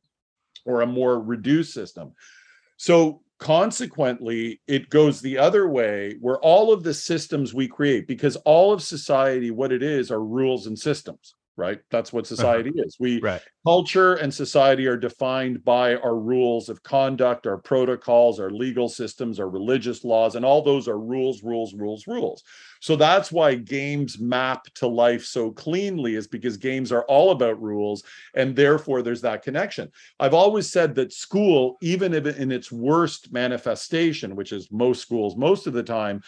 or 0.66 0.82
a 0.82 0.86
more 0.86 1.20
reduced 1.20 1.74
system 1.74 2.14
so 2.82 3.22
consequently, 3.38 4.60
it 4.66 4.90
goes 4.90 5.22
the 5.22 5.38
other 5.38 5.68
way 5.68 6.16
where 6.20 6.40
all 6.40 6.74
of 6.74 6.82
the 6.82 6.96
systems 6.96 7.54
we 7.54 7.68
create, 7.68 8.08
because 8.08 8.38
all 8.38 8.74
of 8.74 8.82
society, 8.82 9.52
what 9.52 9.72
it 9.72 9.84
is, 9.84 10.10
are 10.10 10.24
rules 10.24 10.66
and 10.66 10.80
systems, 10.80 11.36
right? 11.58 11.80
That's 11.90 12.12
what 12.14 12.26
uh-huh. 12.26 12.36
society 12.36 12.72
is. 12.76 12.98
We 13.00 13.20
right 13.20 13.42
culture 13.66 14.16
and 14.16 14.34
society 14.34 14.88
are 14.88 14.98
defined 14.98 15.64
by 15.64 15.96
our 15.96 16.16
rules 16.16 16.68
of 16.68 16.82
conduct, 16.82 17.46
our 17.46 17.58
protocols, 17.58 18.40
our 18.40 18.50
legal 18.50 18.90
systems, 18.90 19.40
our 19.40 19.50
religious 19.50 20.04
laws, 20.04 20.36
and 20.36 20.44
all 20.44 20.62
those 20.62 20.88
are 20.88 20.98
rules, 20.98 21.44
rules, 21.44 21.74
rules, 21.74 22.08
rules. 22.08 22.44
So 22.80 22.96
that's 22.96 23.32
why 23.32 23.56
games 23.56 24.20
map 24.20 24.66
to 24.76 24.88
life 24.88 25.24
so 25.24 25.52
cleanly, 25.52 26.16
is 26.16 26.28
because 26.28 26.58
games 26.58 26.92
are 26.92 27.04
all 27.04 27.32
about 27.32 27.62
rules, 27.62 28.04
and 28.34 28.56
therefore 28.56 29.04
there's 29.04 29.22
that 29.22 29.44
connection. 29.44 29.92
I've 30.20 30.34
always 30.34 30.72
said 30.72 30.96
that 30.96 31.14
school, 31.14 31.78
even 31.82 32.14
if 32.14 32.26
in 32.26 32.52
its 32.52 32.72
worst 32.72 33.32
manifestation, 33.32 34.36
which 34.36 34.52
is 34.52 34.72
most 34.72 35.02
schools 35.02 35.36
most 35.36 35.68
of 35.68 35.74
the 35.74 35.84
time, 35.84 36.22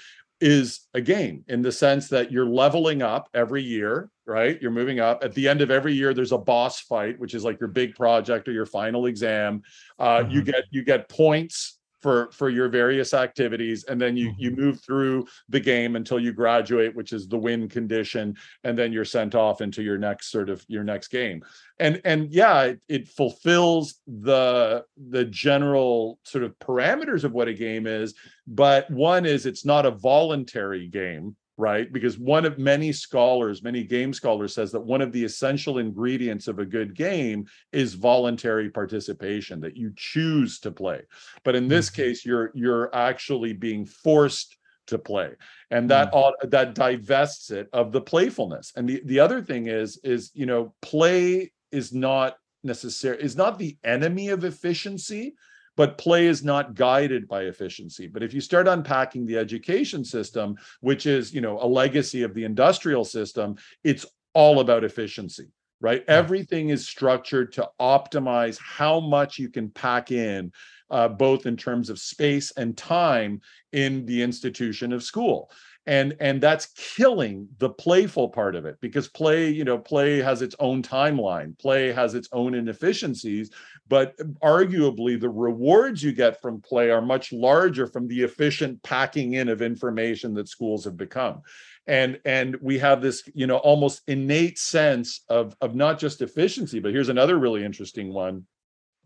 is 0.44 0.82
a 0.94 1.00
game 1.02 1.46
in 1.48 1.62
the 1.62 1.72
sense 1.72 2.10
that 2.10 2.32
you're 2.32 2.46
leveling 2.46 3.02
up 3.02 3.30
every 3.34 3.64
year, 3.64 4.12
right? 4.26 4.62
You're 4.62 4.72
moving 4.72 5.00
up. 5.00 5.24
At 5.24 5.34
the 5.34 5.48
end 5.48 5.62
of 5.62 5.72
every 5.72 5.94
year, 5.94 6.14
there's 6.14 6.34
a 6.34 6.38
boss 6.38 6.82
fight, 6.82 7.18
which 7.18 7.34
is 7.34 7.46
like 7.46 7.60
your 7.62 7.70
big 7.70 7.96
project 7.96 8.48
or 8.50 8.52
your 8.52 8.66
final 8.66 9.06
exam. 9.06 9.62
Uh, 9.98 10.26
You 10.30 10.42
Mhm. 10.42 10.46
get 10.46 10.64
you 10.70 10.84
get 10.84 11.08
points 11.08 11.80
for 12.04 12.30
for 12.32 12.50
your 12.50 12.70
various 12.70 13.14
activities, 13.14 13.86
and 13.86 14.00
then 14.00 14.16
you 14.16 14.34
you 14.38 14.52
mm-hmm. 14.52 14.62
move 14.62 14.84
through 14.84 15.26
the 15.50 15.60
game 15.60 15.96
until 15.96 16.20
you 16.20 16.34
graduate, 16.34 16.96
which 16.96 17.14
is 17.14 17.28
the 17.28 17.38
win 17.38 17.68
condition, 17.68 18.36
and 18.64 18.78
then 18.78 18.94
you're 18.94 19.06
sent 19.06 19.34
off 19.34 19.62
into 19.62 19.82
your 19.82 19.98
next 19.98 20.30
sort 20.30 20.50
of 20.50 20.64
your 20.68 20.84
next 20.84 21.08
game. 21.08 21.44
And 21.80 22.02
and 22.06 22.32
yeah, 22.32 22.64
it, 22.64 22.82
it 22.88 23.08
fulfills 23.08 24.02
the 24.06 24.84
the 25.10 25.26
general 25.26 26.20
sort 26.24 26.44
of 26.44 26.60
parameters 26.60 27.24
of 27.24 27.32
what 27.32 27.48
a 27.48 27.54
game 27.54 27.88
is 27.88 28.14
but 28.46 28.90
one 28.92 29.26
is 29.26 29.46
it's 29.46 29.66
not 29.66 29.86
a 29.86 29.92
voluntary 29.92 30.88
game 30.88 31.36
right? 31.58 31.92
Because 31.94 32.18
one 32.18 32.46
of 32.46 32.58
many 32.58 32.92
scholars 32.92 33.62
many 33.62 33.84
game 33.84 34.14
scholars 34.14 34.54
says 34.54 34.72
that 34.72 34.80
one 34.80 35.02
of 35.02 35.12
the 35.12 35.24
essential 35.24 35.78
ingredients 35.78 36.48
of 36.48 36.60
a 36.60 36.66
good 36.66 36.96
game 36.96 37.46
is 37.72 37.94
voluntary 37.94 38.70
participation 38.70 39.60
that 39.62 39.78
you 39.78 39.94
choose 39.96 40.60
to 40.60 40.72
play. 40.72 41.02
But 41.44 41.56
in 41.56 41.68
this 41.68 41.90
Mhm. 41.90 41.96
case 41.96 42.26
you're 42.26 42.52
you're 42.56 42.94
actually 42.96 43.54
being 43.54 43.86
forced 43.86 44.58
to 44.88 44.98
play. 44.98 45.32
And 45.72 45.90
that 45.92 46.10
au- 46.14 46.34
that 46.44 46.76
divests 46.76 47.52
it 47.52 47.70
of 47.72 47.92
the 47.92 48.02
playfulness. 48.02 48.74
And 48.76 48.90
the 48.90 49.02
the 49.06 49.20
other 49.20 49.42
thing 49.42 49.68
is 49.68 50.00
is 50.04 50.32
you 50.34 50.46
know 50.46 50.74
play 50.82 51.52
is 51.72 51.94
not 51.94 52.38
necessary 52.64 53.22
is 53.22 53.36
not 53.36 53.60
the 53.60 53.78
enemy 53.84 54.30
of 54.30 54.44
efficiency 54.44 55.36
but 55.76 55.98
play 55.98 56.28
is 56.28 56.44
not 56.44 56.76
guided 56.76 57.28
by 57.28 57.44
efficiency. 57.44 58.08
But 58.08 58.24
if 58.24 58.34
you 58.34 58.42
start 58.42 58.68
unpacking 58.68 59.26
the 59.26 59.38
education 59.38 60.06
system 60.06 60.56
which 60.82 61.06
is 61.06 61.34
you 61.34 61.42
know 61.42 61.60
a 61.62 61.68
legacy 61.68 62.24
of 62.24 62.34
the 62.34 62.44
industrial 62.44 63.06
system 63.06 63.56
it's 63.84 64.06
all 64.34 64.60
about 64.60 64.84
efficiency 64.84 65.52
right? 65.84 66.06
Everything 66.08 66.70
is 66.70 66.88
structured 66.88 67.52
to 67.52 67.70
optimize 67.80 68.58
how 68.58 69.02
much 69.02 69.38
you 69.38 69.50
can 69.50 69.70
pack 69.70 70.12
in 70.12 70.50
uh, 70.90 71.10
both 71.10 71.46
in 71.46 71.58
terms 71.58 71.90
of 71.90 72.00
space 72.00 72.52
and 72.56 72.78
time 72.78 73.42
in 73.74 74.06
the 74.06 74.24
institution 74.24 74.94
of 74.94 75.04
school 75.04 75.52
and 75.86 76.16
and 76.20 76.40
that's 76.42 76.68
killing 76.78 77.48
the 77.58 77.70
playful 77.70 78.30
part 78.30 78.56
of 78.56 78.66
it 78.66 78.78
because 78.80 79.08
play 79.10 79.50
you 79.50 79.66
know 79.66 79.78
play 79.78 80.20
has 80.20 80.42
its 80.42 80.56
own 80.60 80.82
timeline 80.82 81.58
play 81.60 81.92
has 81.92 82.14
its 82.14 82.30
own 82.32 82.54
inefficiencies 82.54 83.52
but 83.90 84.16
arguably 84.42 85.20
the 85.20 85.30
rewards 85.30 86.02
you 86.02 86.14
get 86.14 86.42
from 86.42 86.62
play 86.62 86.90
are 86.90 87.02
much 87.02 87.34
larger 87.34 87.86
from 87.86 88.08
the 88.08 88.22
efficient 88.22 88.82
packing 88.84 89.34
in 89.34 89.50
of 89.50 89.62
information 89.62 90.34
that 90.34 90.48
schools 90.48 90.86
have 90.86 90.96
become. 90.98 91.42
And 91.86 92.20
and 92.24 92.56
we 92.62 92.80
have 92.80 93.02
this 93.02 93.24
you 93.34 93.46
know 93.46 93.58
almost 93.58 94.02
innate 94.08 94.58
sense 94.58 95.22
of 95.28 95.56
of 95.60 95.76
not 95.76 96.00
just 96.00 96.22
efficiency 96.22 96.80
but 96.80 96.94
here's 96.94 97.10
another 97.10 97.38
really 97.38 97.66
interesting 97.66 98.14
one. 98.14 98.46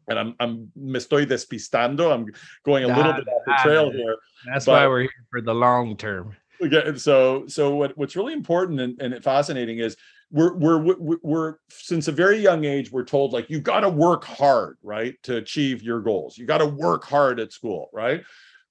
And 0.07 0.19
i'm 0.19 0.35
i'm 0.39 0.71
me 0.75 0.99
estoy 0.99 1.25
despistando. 1.25 2.13
I'm 2.13 2.27
going 2.63 2.83
a 2.83 2.87
little 2.95 3.13
bit 3.13 3.27
off 3.27 3.41
the 3.47 3.57
trail 3.63 3.91
here 3.91 4.15
that's 4.45 4.65
But- 4.67 4.73
why 4.73 4.87
we're 4.87 5.01
here 5.01 5.25
for 5.31 5.41
the 5.41 5.55
long 5.55 5.97
term 5.97 6.35
Okay, 6.61 6.97
so 6.97 7.45
so 7.47 7.75
what 7.75 7.97
what's 7.97 8.15
really 8.15 8.33
important 8.33 8.79
and, 8.79 8.99
and 9.01 9.23
fascinating 9.23 9.79
is 9.79 9.95
we're 10.31 10.55
we're 10.55 10.77
we're 10.97 11.17
we're 11.21 11.55
since 11.69 12.07
a 12.07 12.11
very 12.11 12.37
young 12.37 12.65
age 12.65 12.91
we're 12.91 13.05
told 13.05 13.31
like 13.31 13.49
you've 13.49 13.63
got 13.63 13.81
to 13.81 13.89
work 13.89 14.23
hard 14.23 14.77
right 14.83 15.15
to 15.23 15.37
achieve 15.37 15.81
your 15.83 16.01
goals. 16.01 16.37
You 16.37 16.45
got 16.45 16.57
to 16.59 16.65
work 16.65 17.03
hard 17.05 17.39
at 17.39 17.53
school 17.53 17.89
right? 17.93 18.23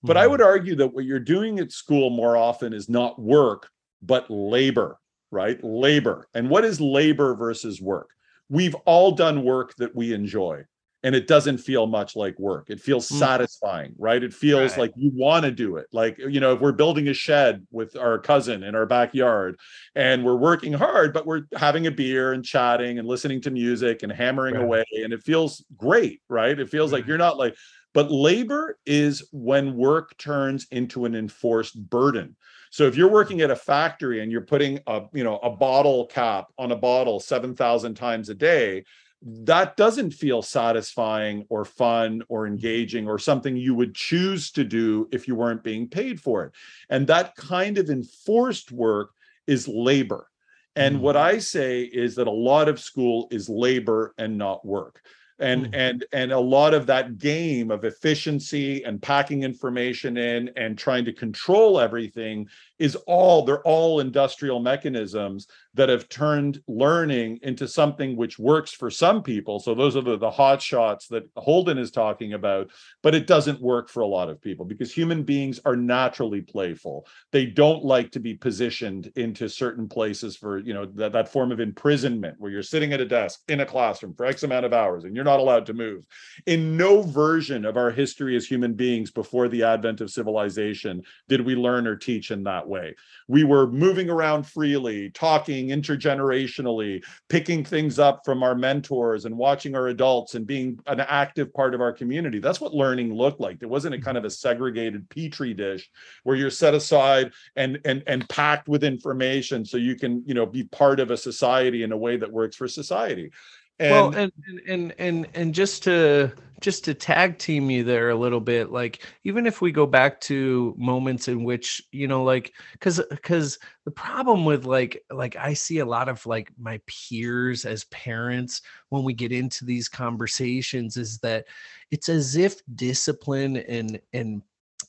But 0.02 0.16
i 0.16 0.26
Mhm. 0.26 0.30
would 0.30 0.42
argue 0.42 0.74
that 0.76 0.88
what 0.88 1.04
you're 1.04 1.18
doing 1.20 1.58
at 1.58 1.72
school 1.72 2.10
more 2.10 2.36
often 2.36 2.72
is 2.72 2.88
not 2.88 3.18
work 3.20 3.68
but 4.02 4.26
labor 4.30 4.98
right? 5.32 5.62
Labor. 5.64 6.28
And 6.34 6.48
what 6.48 6.64
is 6.64 6.80
labor 6.80 7.34
versus 7.34 7.80
work? 7.80 8.10
We've 8.48 8.76
all 8.84 9.10
done 9.12 9.42
work 9.42 9.74
that 9.76 9.94
we 9.94 10.12
enjoy 10.12 10.64
and 11.06 11.14
it 11.14 11.28
doesn't 11.28 11.58
feel 11.58 11.86
much 11.86 12.16
like 12.16 12.36
work. 12.36 12.68
It 12.68 12.80
feels 12.80 13.08
mm. 13.08 13.16
satisfying, 13.20 13.94
right? 13.96 14.20
It 14.20 14.34
feels 14.34 14.72
right. 14.72 14.80
like 14.80 14.92
you 14.96 15.12
want 15.14 15.44
to 15.44 15.52
do 15.52 15.76
it. 15.76 15.86
Like, 15.92 16.18
you 16.18 16.40
know, 16.40 16.54
if 16.54 16.60
we're 16.60 16.72
building 16.72 17.06
a 17.06 17.14
shed 17.14 17.64
with 17.70 17.96
our 17.96 18.18
cousin 18.18 18.64
in 18.64 18.74
our 18.74 18.86
backyard 18.86 19.56
and 19.94 20.24
we're 20.24 20.34
working 20.34 20.72
hard, 20.72 21.14
but 21.14 21.24
we're 21.24 21.42
having 21.56 21.86
a 21.86 21.92
beer 21.92 22.32
and 22.32 22.44
chatting 22.44 22.98
and 22.98 23.06
listening 23.06 23.40
to 23.42 23.52
music 23.52 24.02
and 24.02 24.10
hammering 24.10 24.56
right. 24.56 24.64
away, 24.64 24.84
and 25.04 25.12
it 25.12 25.22
feels 25.22 25.64
great, 25.76 26.22
right? 26.28 26.58
It 26.58 26.70
feels 26.70 26.90
right. 26.92 26.98
like 26.98 27.06
you're 27.06 27.18
not 27.18 27.38
like, 27.38 27.54
but 27.94 28.10
labor 28.10 28.76
is 28.84 29.28
when 29.30 29.76
work 29.76 30.18
turns 30.18 30.66
into 30.72 31.04
an 31.04 31.14
enforced 31.14 31.80
burden. 31.88 32.34
So 32.72 32.88
if 32.88 32.96
you're 32.96 33.12
working 33.12 33.42
at 33.42 33.52
a 33.52 33.56
factory 33.56 34.24
and 34.24 34.32
you're 34.32 34.40
putting 34.40 34.80
a, 34.88 35.02
you 35.12 35.22
know, 35.22 35.36
a 35.36 35.50
bottle 35.50 36.06
cap 36.06 36.46
on 36.58 36.72
a 36.72 36.76
bottle 36.76 37.20
7,000 37.20 37.94
times 37.94 38.28
a 38.28 38.34
day, 38.34 38.82
that 39.22 39.76
doesn't 39.76 40.12
feel 40.12 40.42
satisfying 40.42 41.46
or 41.48 41.64
fun 41.64 42.22
or 42.28 42.44
mm-hmm. 42.44 42.54
engaging 42.54 43.08
or 43.08 43.18
something 43.18 43.56
you 43.56 43.74
would 43.74 43.94
choose 43.94 44.50
to 44.52 44.64
do 44.64 45.08
if 45.12 45.26
you 45.26 45.34
weren't 45.34 45.64
being 45.64 45.88
paid 45.88 46.20
for 46.20 46.44
it. 46.44 46.52
And 46.90 47.06
that 47.06 47.34
kind 47.36 47.78
of 47.78 47.90
enforced 47.90 48.72
work 48.72 49.10
is 49.46 49.68
labor. 49.68 50.28
And 50.74 50.96
mm. 50.96 51.00
what 51.00 51.16
I 51.16 51.38
say 51.38 51.82
is 51.82 52.16
that 52.16 52.26
a 52.26 52.30
lot 52.30 52.68
of 52.68 52.78
school 52.78 53.28
is 53.30 53.48
labor 53.48 54.14
and 54.18 54.36
not 54.36 54.64
work 54.64 55.02
and 55.38 55.66
mm. 55.66 55.70
and 55.74 56.04
and 56.12 56.32
a 56.32 56.38
lot 56.38 56.74
of 56.74 56.86
that 56.86 57.18
game 57.18 57.70
of 57.70 57.84
efficiency 57.84 58.82
and 58.84 59.00
packing 59.02 59.42
information 59.42 60.16
in 60.16 60.50
and 60.56 60.78
trying 60.78 61.04
to 61.04 61.12
control 61.12 61.78
everything 61.78 62.48
is 62.78 62.96
all 63.06 63.44
they're 63.44 63.62
all 63.62 64.00
industrial 64.00 64.60
mechanisms 64.60 65.46
that 65.74 65.88
have 65.88 66.08
turned 66.08 66.60
learning 66.66 67.38
into 67.42 67.68
something 67.68 68.16
which 68.16 68.38
works 68.38 68.72
for 68.72 68.90
some 68.90 69.22
people. 69.22 69.60
So 69.60 69.74
those 69.74 69.96
are 69.96 70.00
the, 70.00 70.16
the 70.16 70.30
hot 70.30 70.62
shots 70.62 71.08
that 71.08 71.24
holden 71.36 71.78
is 71.78 71.90
talking 71.90 72.32
about 72.32 72.70
but 73.02 73.14
it 73.14 73.26
doesn't 73.26 73.60
work 73.60 73.88
for 73.88 74.00
a 74.00 74.06
lot 74.06 74.28
of 74.28 74.40
people 74.40 74.64
because 74.64 74.92
human 74.92 75.22
beings 75.22 75.60
are 75.64 75.76
naturally 75.76 76.40
playful. 76.40 77.06
They 77.32 77.46
don't 77.46 77.84
like 77.84 78.10
to 78.12 78.20
be 78.20 78.34
positioned 78.34 79.12
into 79.16 79.48
certain 79.48 79.88
places 79.88 80.36
for 80.36 80.58
you 80.58 80.74
know 80.74 80.86
that, 80.94 81.12
that 81.12 81.28
form 81.28 81.52
of 81.52 81.60
imprisonment 81.60 82.36
where 82.38 82.50
you're 82.50 82.62
sitting 82.62 82.92
at 82.92 83.00
a 83.00 83.06
desk 83.06 83.40
in 83.48 83.60
a 83.60 83.66
classroom 83.66 84.14
for 84.14 84.26
x 84.26 84.42
amount 84.42 84.64
of 84.64 84.72
hours 84.72 85.04
and 85.04 85.14
you're 85.14 85.24
not 85.24 85.40
allowed 85.40 85.66
to 85.66 85.74
move. 85.74 86.04
In 86.46 86.76
no 86.76 87.02
version 87.02 87.64
of 87.64 87.76
our 87.76 87.90
history 87.90 88.36
as 88.36 88.46
human 88.46 88.74
beings 88.74 89.10
before 89.10 89.48
the 89.48 89.62
advent 89.62 90.00
of 90.00 90.10
civilization 90.10 91.02
did 91.28 91.40
we 91.40 91.54
learn 91.54 91.86
or 91.86 91.96
teach 91.96 92.30
in 92.30 92.42
that 92.44 92.65
way. 92.68 92.94
We 93.28 93.44
were 93.44 93.66
moving 93.66 94.10
around 94.10 94.46
freely, 94.46 95.10
talking 95.10 95.68
intergenerationally, 95.68 97.02
picking 97.28 97.64
things 97.64 97.98
up 97.98 98.22
from 98.24 98.42
our 98.42 98.54
mentors 98.54 99.24
and 99.24 99.36
watching 99.36 99.74
our 99.74 99.88
adults 99.88 100.34
and 100.34 100.46
being 100.46 100.78
an 100.86 101.00
active 101.00 101.52
part 101.52 101.74
of 101.74 101.80
our 101.80 101.92
community. 101.92 102.38
That's 102.38 102.60
what 102.60 102.74
learning 102.74 103.14
looked 103.14 103.40
like. 103.40 103.58
It 103.60 103.68
wasn't 103.68 103.94
a 103.94 104.00
kind 104.00 104.16
of 104.16 104.24
a 104.24 104.30
segregated 104.30 105.08
petri 105.08 105.54
dish 105.54 105.90
where 106.24 106.36
you're 106.36 106.50
set 106.50 106.74
aside 106.74 107.32
and 107.56 107.78
and 107.84 108.02
and 108.06 108.28
packed 108.28 108.68
with 108.68 108.84
information 108.84 109.64
so 109.64 109.76
you 109.76 109.96
can, 109.96 110.22
you 110.26 110.34
know, 110.34 110.46
be 110.46 110.64
part 110.64 111.00
of 111.00 111.10
a 111.10 111.16
society 111.16 111.82
in 111.82 111.92
a 111.92 111.96
way 111.96 112.16
that 112.16 112.32
works 112.32 112.56
for 112.56 112.68
society. 112.68 113.30
And, 113.78 113.90
well, 113.90 114.14
and 114.14 114.32
and 114.66 114.94
and 114.98 115.28
and 115.34 115.54
just 115.54 115.82
to 115.84 116.32
just 116.60 116.84
to 116.86 116.94
tag 116.94 117.36
team 117.36 117.68
you 117.68 117.84
there 117.84 118.08
a 118.08 118.14
little 118.14 118.40
bit, 118.40 118.70
like 118.72 119.04
even 119.24 119.46
if 119.46 119.60
we 119.60 119.70
go 119.70 119.86
back 119.86 120.18
to 120.22 120.74
moments 120.78 121.28
in 121.28 121.44
which 121.44 121.82
you 121.92 122.08
know, 122.08 122.24
like, 122.24 122.54
because 122.72 123.02
because 123.10 123.58
the 123.84 123.90
problem 123.90 124.46
with 124.46 124.64
like 124.64 125.02
like 125.10 125.36
I 125.36 125.52
see 125.52 125.80
a 125.80 125.84
lot 125.86 126.08
of 126.08 126.24
like 126.24 126.50
my 126.58 126.80
peers 126.86 127.66
as 127.66 127.84
parents 127.84 128.62
when 128.88 129.04
we 129.04 129.12
get 129.12 129.32
into 129.32 129.66
these 129.66 129.88
conversations 129.88 130.96
is 130.96 131.18
that 131.18 131.44
it's 131.90 132.08
as 132.08 132.36
if 132.36 132.62
discipline 132.74 133.58
and 133.58 134.00
and 134.14 134.40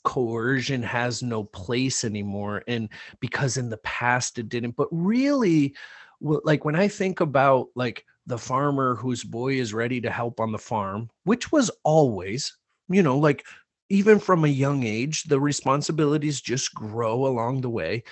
coercion 0.04 0.82
has 0.82 1.22
no 1.22 1.44
place 1.44 2.06
anymore. 2.06 2.64
And 2.70 2.88
because 3.20 3.58
in 3.58 3.70
the 3.70 3.78
past 3.78 4.40
it 4.40 4.48
didn't 4.48 4.78
but 4.78 4.88
really 4.92 5.76
like 6.22 6.66
when 6.66 6.76
i 6.76 6.88
think 6.88 7.20
about 7.20 7.68
like 7.76 8.04
the 8.28 8.38
farmer 8.38 8.96
whose 8.96 9.24
boy 9.24 9.54
is 9.54 9.74
ready 9.74 10.00
to 10.02 10.12
help 10.12 10.40
on 10.40 10.52
the 10.52 10.58
farm, 10.58 11.10
which 11.24 11.52
was 11.52 11.72
always, 11.84 12.56
you 12.90 13.02
know, 13.02 13.18
like 13.18 13.46
even 13.90 14.20
from 14.20 14.44
a 14.44 14.50
young 14.50 14.84
age, 14.84 15.24
the 15.24 15.40
responsibilities 15.40 16.42
just 16.42 16.74
grow 16.74 17.26
along 17.26 17.62
the 17.62 17.70
way. 17.70 18.04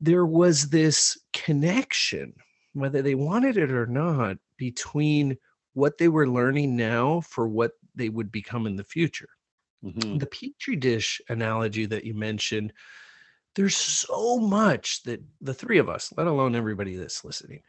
There 0.00 0.26
was 0.26 0.68
this 0.68 1.18
connection, 1.32 2.34
whether 2.74 3.00
they 3.00 3.14
wanted 3.14 3.56
it 3.56 3.70
or 3.70 3.86
not, 3.86 4.36
between 4.58 5.36
what 5.72 5.96
they 5.96 6.08
were 6.08 6.28
learning 6.28 6.76
now 6.76 7.22
for 7.22 7.48
what 7.48 7.72
they 7.94 8.10
would 8.10 8.30
become 8.30 8.66
in 8.66 8.76
the 8.76 8.84
future. 8.84 9.30
Mm-hmm. 9.82 10.18
The 10.18 10.26
petri 10.26 10.76
dish 10.76 11.22
analogy 11.30 11.86
that 11.86 12.04
you 12.04 12.12
mentioned, 12.12 12.74
there's 13.54 13.76
so 13.76 14.38
much 14.38 15.02
that 15.04 15.22
the 15.40 15.54
three 15.54 15.78
of 15.78 15.88
us, 15.88 16.12
let 16.16 16.26
alone 16.26 16.54
everybody 16.54 16.96
that's 16.96 17.24
listening, 17.24 17.62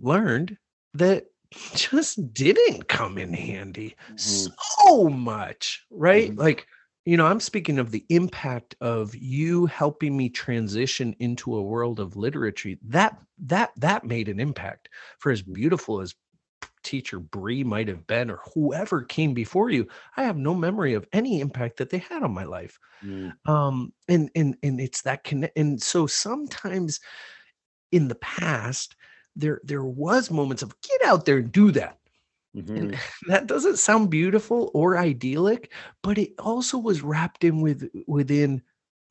learned 0.00 0.56
that 0.94 1.26
just 1.74 2.32
didn't 2.32 2.88
come 2.88 3.18
in 3.18 3.32
handy 3.32 3.94
mm-hmm. 4.10 4.16
so 4.16 5.08
much, 5.08 5.84
right? 5.90 6.30
Mm-hmm. 6.30 6.40
Like, 6.40 6.66
you 7.04 7.16
know, 7.16 7.26
I'm 7.26 7.40
speaking 7.40 7.78
of 7.78 7.90
the 7.90 8.04
impact 8.08 8.74
of 8.80 9.14
you 9.14 9.66
helping 9.66 10.16
me 10.16 10.30
transition 10.30 11.14
into 11.18 11.54
a 11.56 11.62
world 11.62 12.00
of 12.00 12.16
literature. 12.16 12.74
That 12.88 13.18
that 13.46 13.72
that 13.76 14.04
made 14.04 14.28
an 14.28 14.40
impact 14.40 14.88
for 15.18 15.30
as 15.30 15.42
beautiful 15.42 16.00
as 16.00 16.14
teacher 16.82 17.18
Bree 17.18 17.64
might 17.64 17.88
have 17.88 18.06
been 18.06 18.30
or 18.30 18.40
whoever 18.54 19.02
came 19.02 19.34
before 19.34 19.70
you. 19.70 19.86
I 20.16 20.24
have 20.24 20.36
no 20.36 20.54
memory 20.54 20.94
of 20.94 21.06
any 21.12 21.40
impact 21.40 21.78
that 21.78 21.90
they 21.90 21.98
had 21.98 22.22
on 22.22 22.32
my 22.32 22.44
life. 22.44 22.78
Mm. 23.04 23.32
Um 23.46 23.92
and 24.08 24.30
and 24.34 24.56
and 24.62 24.80
it's 24.80 25.02
that 25.02 25.24
connect 25.24 25.58
and 25.58 25.82
so 25.82 26.06
sometimes 26.06 27.00
in 27.92 28.08
the 28.08 28.16
past 28.16 28.96
there 29.36 29.60
there 29.64 29.84
was 29.84 30.30
moments 30.30 30.62
of 30.62 30.74
get 30.82 31.04
out 31.04 31.24
there 31.24 31.38
and 31.38 31.52
do 31.52 31.70
that 31.70 31.98
mm-hmm. 32.56 32.76
and 32.76 32.98
that 33.26 33.46
doesn't 33.46 33.78
sound 33.78 34.10
beautiful 34.10 34.70
or 34.74 34.96
idyllic 34.96 35.72
but 36.02 36.18
it 36.18 36.32
also 36.38 36.78
was 36.78 37.02
wrapped 37.02 37.44
in 37.44 37.60
with 37.60 37.88
within 38.06 38.62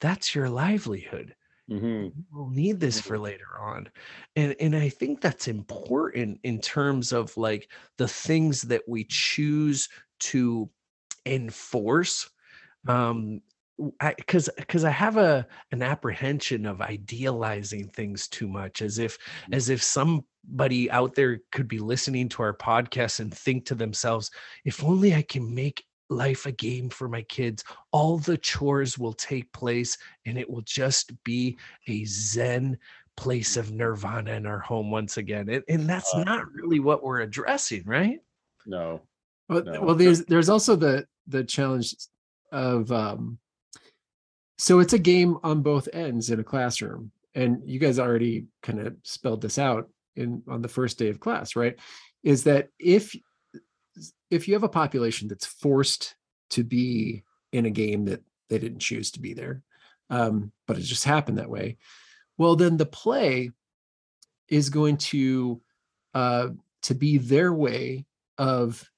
that's 0.01 0.34
your 0.34 0.49
livelihood 0.49 1.36
mm-hmm. 1.69 2.07
we'll 2.32 2.49
need 2.49 2.80
this 2.80 2.99
for 2.99 3.15
mm-hmm. 3.15 3.24
later 3.24 3.59
on 3.59 3.89
and 4.36 4.55
and 4.59 4.76
i 4.76 4.89
think 4.89 5.21
that's 5.21 5.47
important 5.47 6.39
in 6.43 6.59
terms 6.59 7.11
of 7.11 7.36
like 7.38 7.69
the 7.97 8.07
things 8.07 8.61
that 8.61 8.84
we 8.88 9.05
choose 9.05 9.89
to 10.19 10.69
enforce 11.26 12.30
um 12.88 13.41
because 14.17 14.49
because 14.57 14.84
I, 14.84 14.89
I 14.89 14.91
have 14.91 15.17
a 15.17 15.47
an 15.71 15.82
apprehension 15.82 16.65
of 16.65 16.82
idealizing 16.82 17.88
things 17.89 18.28
too 18.28 18.47
much 18.47 18.82
as 18.82 18.99
if 18.99 19.17
mm. 19.49 19.55
as 19.55 19.69
if 19.69 19.82
somebody 19.82 20.91
out 20.91 21.15
there 21.15 21.39
could 21.51 21.67
be 21.67 21.80
listening 21.80 22.30
to 22.30 22.43
our 22.43 22.55
podcast 22.55 23.19
and 23.19 23.34
think 23.34 23.65
to 23.65 23.76
themselves 23.76 24.30
if 24.65 24.84
only 24.84 25.15
i 25.15 25.21
can 25.21 25.53
make 25.53 25.84
life 26.09 26.45
a 26.45 26.51
game 26.51 26.89
for 26.89 27.07
my 27.07 27.24
kids 27.24 27.63
all 27.91 28.19
the 28.19 28.38
chores 28.38 28.99
will 28.99 29.13
take 29.13 29.51
place 29.53 29.97
and 30.26 30.38
it 30.38 30.47
will 30.47 30.61
just 30.61 31.11
be 31.24 31.57
a 31.88 32.05
zen 32.05 32.78
place 33.17 33.57
of 33.57 33.71
nirvana 33.71 34.34
in 34.34 34.45
our 34.45 34.59
home 34.59 34.91
once 34.91 35.17
again 35.17 35.49
and, 35.49 35.63
and 35.67 35.89
that's 35.89 36.13
uh, 36.13 36.24
not 36.24 36.51
really 36.51 36.80
what 36.80 37.03
we're 37.03 37.21
addressing 37.21 37.84
right 37.86 38.19
no 38.67 39.01
well, 39.49 39.63
no. 39.63 39.82
well 39.82 39.95
there's 39.95 40.24
there's 40.26 40.49
also 40.49 40.76
the 40.76 41.07
the 41.28 41.43
challenge 41.43 41.95
of 42.51 42.91
um 42.91 43.39
so 44.57 44.79
it's 44.79 44.93
a 44.93 44.99
game 44.99 45.37
on 45.43 45.61
both 45.61 45.89
ends 45.93 46.29
in 46.29 46.39
a 46.39 46.43
classroom 46.43 47.11
and 47.35 47.61
you 47.65 47.79
guys 47.79 47.99
already 47.99 48.45
kind 48.61 48.79
of 48.79 48.95
spelled 49.03 49.41
this 49.41 49.57
out 49.57 49.89
in 50.15 50.43
on 50.47 50.61
the 50.61 50.67
first 50.67 50.97
day 50.97 51.09
of 51.09 51.19
class 51.19 51.55
right? 51.55 51.77
Is 52.23 52.43
that 52.43 52.69
if 52.79 53.15
if 54.29 54.47
you 54.47 54.53
have 54.53 54.63
a 54.63 54.69
population 54.69 55.27
that's 55.27 55.45
forced 55.45 56.15
to 56.51 56.63
be 56.63 57.23
in 57.51 57.65
a 57.65 57.71
game 57.71 58.05
that 58.05 58.23
they 58.49 58.57
didn't 58.57 58.79
choose 58.79 59.11
to 59.11 59.19
be 59.19 59.33
there 59.33 59.61
um, 60.09 60.51
but 60.67 60.77
it 60.77 60.81
just 60.81 61.03
happened 61.03 61.37
that 61.37 61.49
way 61.49 61.77
well 62.37 62.55
then 62.55 62.77
the 62.77 62.85
play 62.85 63.51
is 64.49 64.69
going 64.69 64.97
to 64.97 65.61
uh, 66.13 66.49
to 66.83 66.93
be 66.93 67.17
their 67.17 67.53
way 67.53 68.05
of 68.37 68.89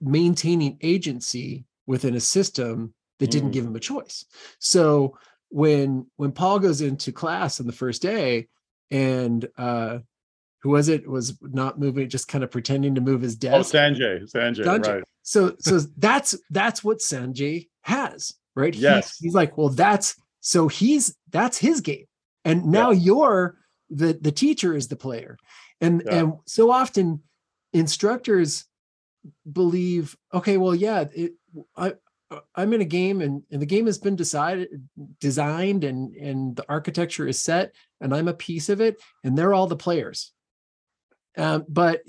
maintaining 0.00 0.78
agency 0.82 1.64
within 1.86 2.14
a 2.14 2.20
system 2.20 2.94
that 3.22 3.30
didn't 3.30 3.50
mm. 3.50 3.52
give 3.52 3.64
him 3.64 3.76
a 3.76 3.80
choice. 3.80 4.24
So 4.58 5.16
when 5.48 6.06
when 6.16 6.32
Paul 6.32 6.58
goes 6.58 6.80
into 6.80 7.12
class 7.12 7.60
on 7.60 7.66
the 7.66 7.72
first 7.72 8.02
day 8.02 8.48
and 8.90 9.48
uh 9.56 9.98
who 10.62 10.70
was 10.70 10.88
it 10.88 11.08
was 11.08 11.38
not 11.40 11.78
moving 11.78 12.08
just 12.08 12.28
kind 12.28 12.44
of 12.44 12.50
pretending 12.50 12.94
to 12.94 13.00
move 13.00 13.20
his 13.20 13.34
oh, 13.34 13.38
desk 13.38 13.74
oh 13.74 13.78
sanjay 13.78 14.30
sanjay, 14.30 14.64
sanjay. 14.64 14.94
right 14.94 15.04
so 15.22 15.54
so 15.58 15.80
that's 15.96 16.36
that's 16.50 16.82
what 16.84 16.98
sanjay 16.98 17.68
has 17.82 18.32
right 18.54 18.74
yes 18.74 19.16
he's, 19.16 19.26
he's, 19.26 19.34
like 19.34 19.56
well 19.58 19.68
that's 19.68 20.16
so 20.40 20.68
he's 20.68 21.16
that's 21.30 21.58
his 21.58 21.80
game 21.80 22.06
and 22.44 22.66
now 22.66 22.90
yeah. 22.90 23.00
you're 23.00 23.56
the 23.90 24.18
the 24.20 24.32
teacher 24.32 24.74
is 24.74 24.88
the 24.88 24.96
player 24.96 25.36
and 25.80 26.02
Yeah. 26.06 26.14
and 26.14 26.32
so 26.46 26.70
often 26.70 27.22
instructors 27.72 28.64
believe 29.50 30.16
okay 30.32 30.56
well 30.56 30.74
yeah 30.74 31.04
it, 31.14 31.32
i 31.76 31.94
i'm 32.54 32.72
in 32.72 32.80
a 32.80 32.86
game 32.86 33.20
and, 33.20 33.42
and 33.50 33.60
the 33.60 33.66
game 33.66 33.86
has 33.86 33.98
been 33.98 34.16
decided 34.16 34.68
designed 35.20 35.84
and 35.84 36.14
and 36.16 36.56
the 36.56 36.64
architecture 36.68 37.26
is 37.26 37.42
set 37.42 37.72
and 38.00 38.14
i'm 38.14 38.28
a 38.28 38.34
piece 38.34 38.68
of 38.68 38.80
it 38.80 39.00
and 39.24 39.36
they're 39.36 39.54
all 39.54 39.66
the 39.66 39.76
players. 39.76 40.32
Um, 41.36 41.64
but 41.68 42.02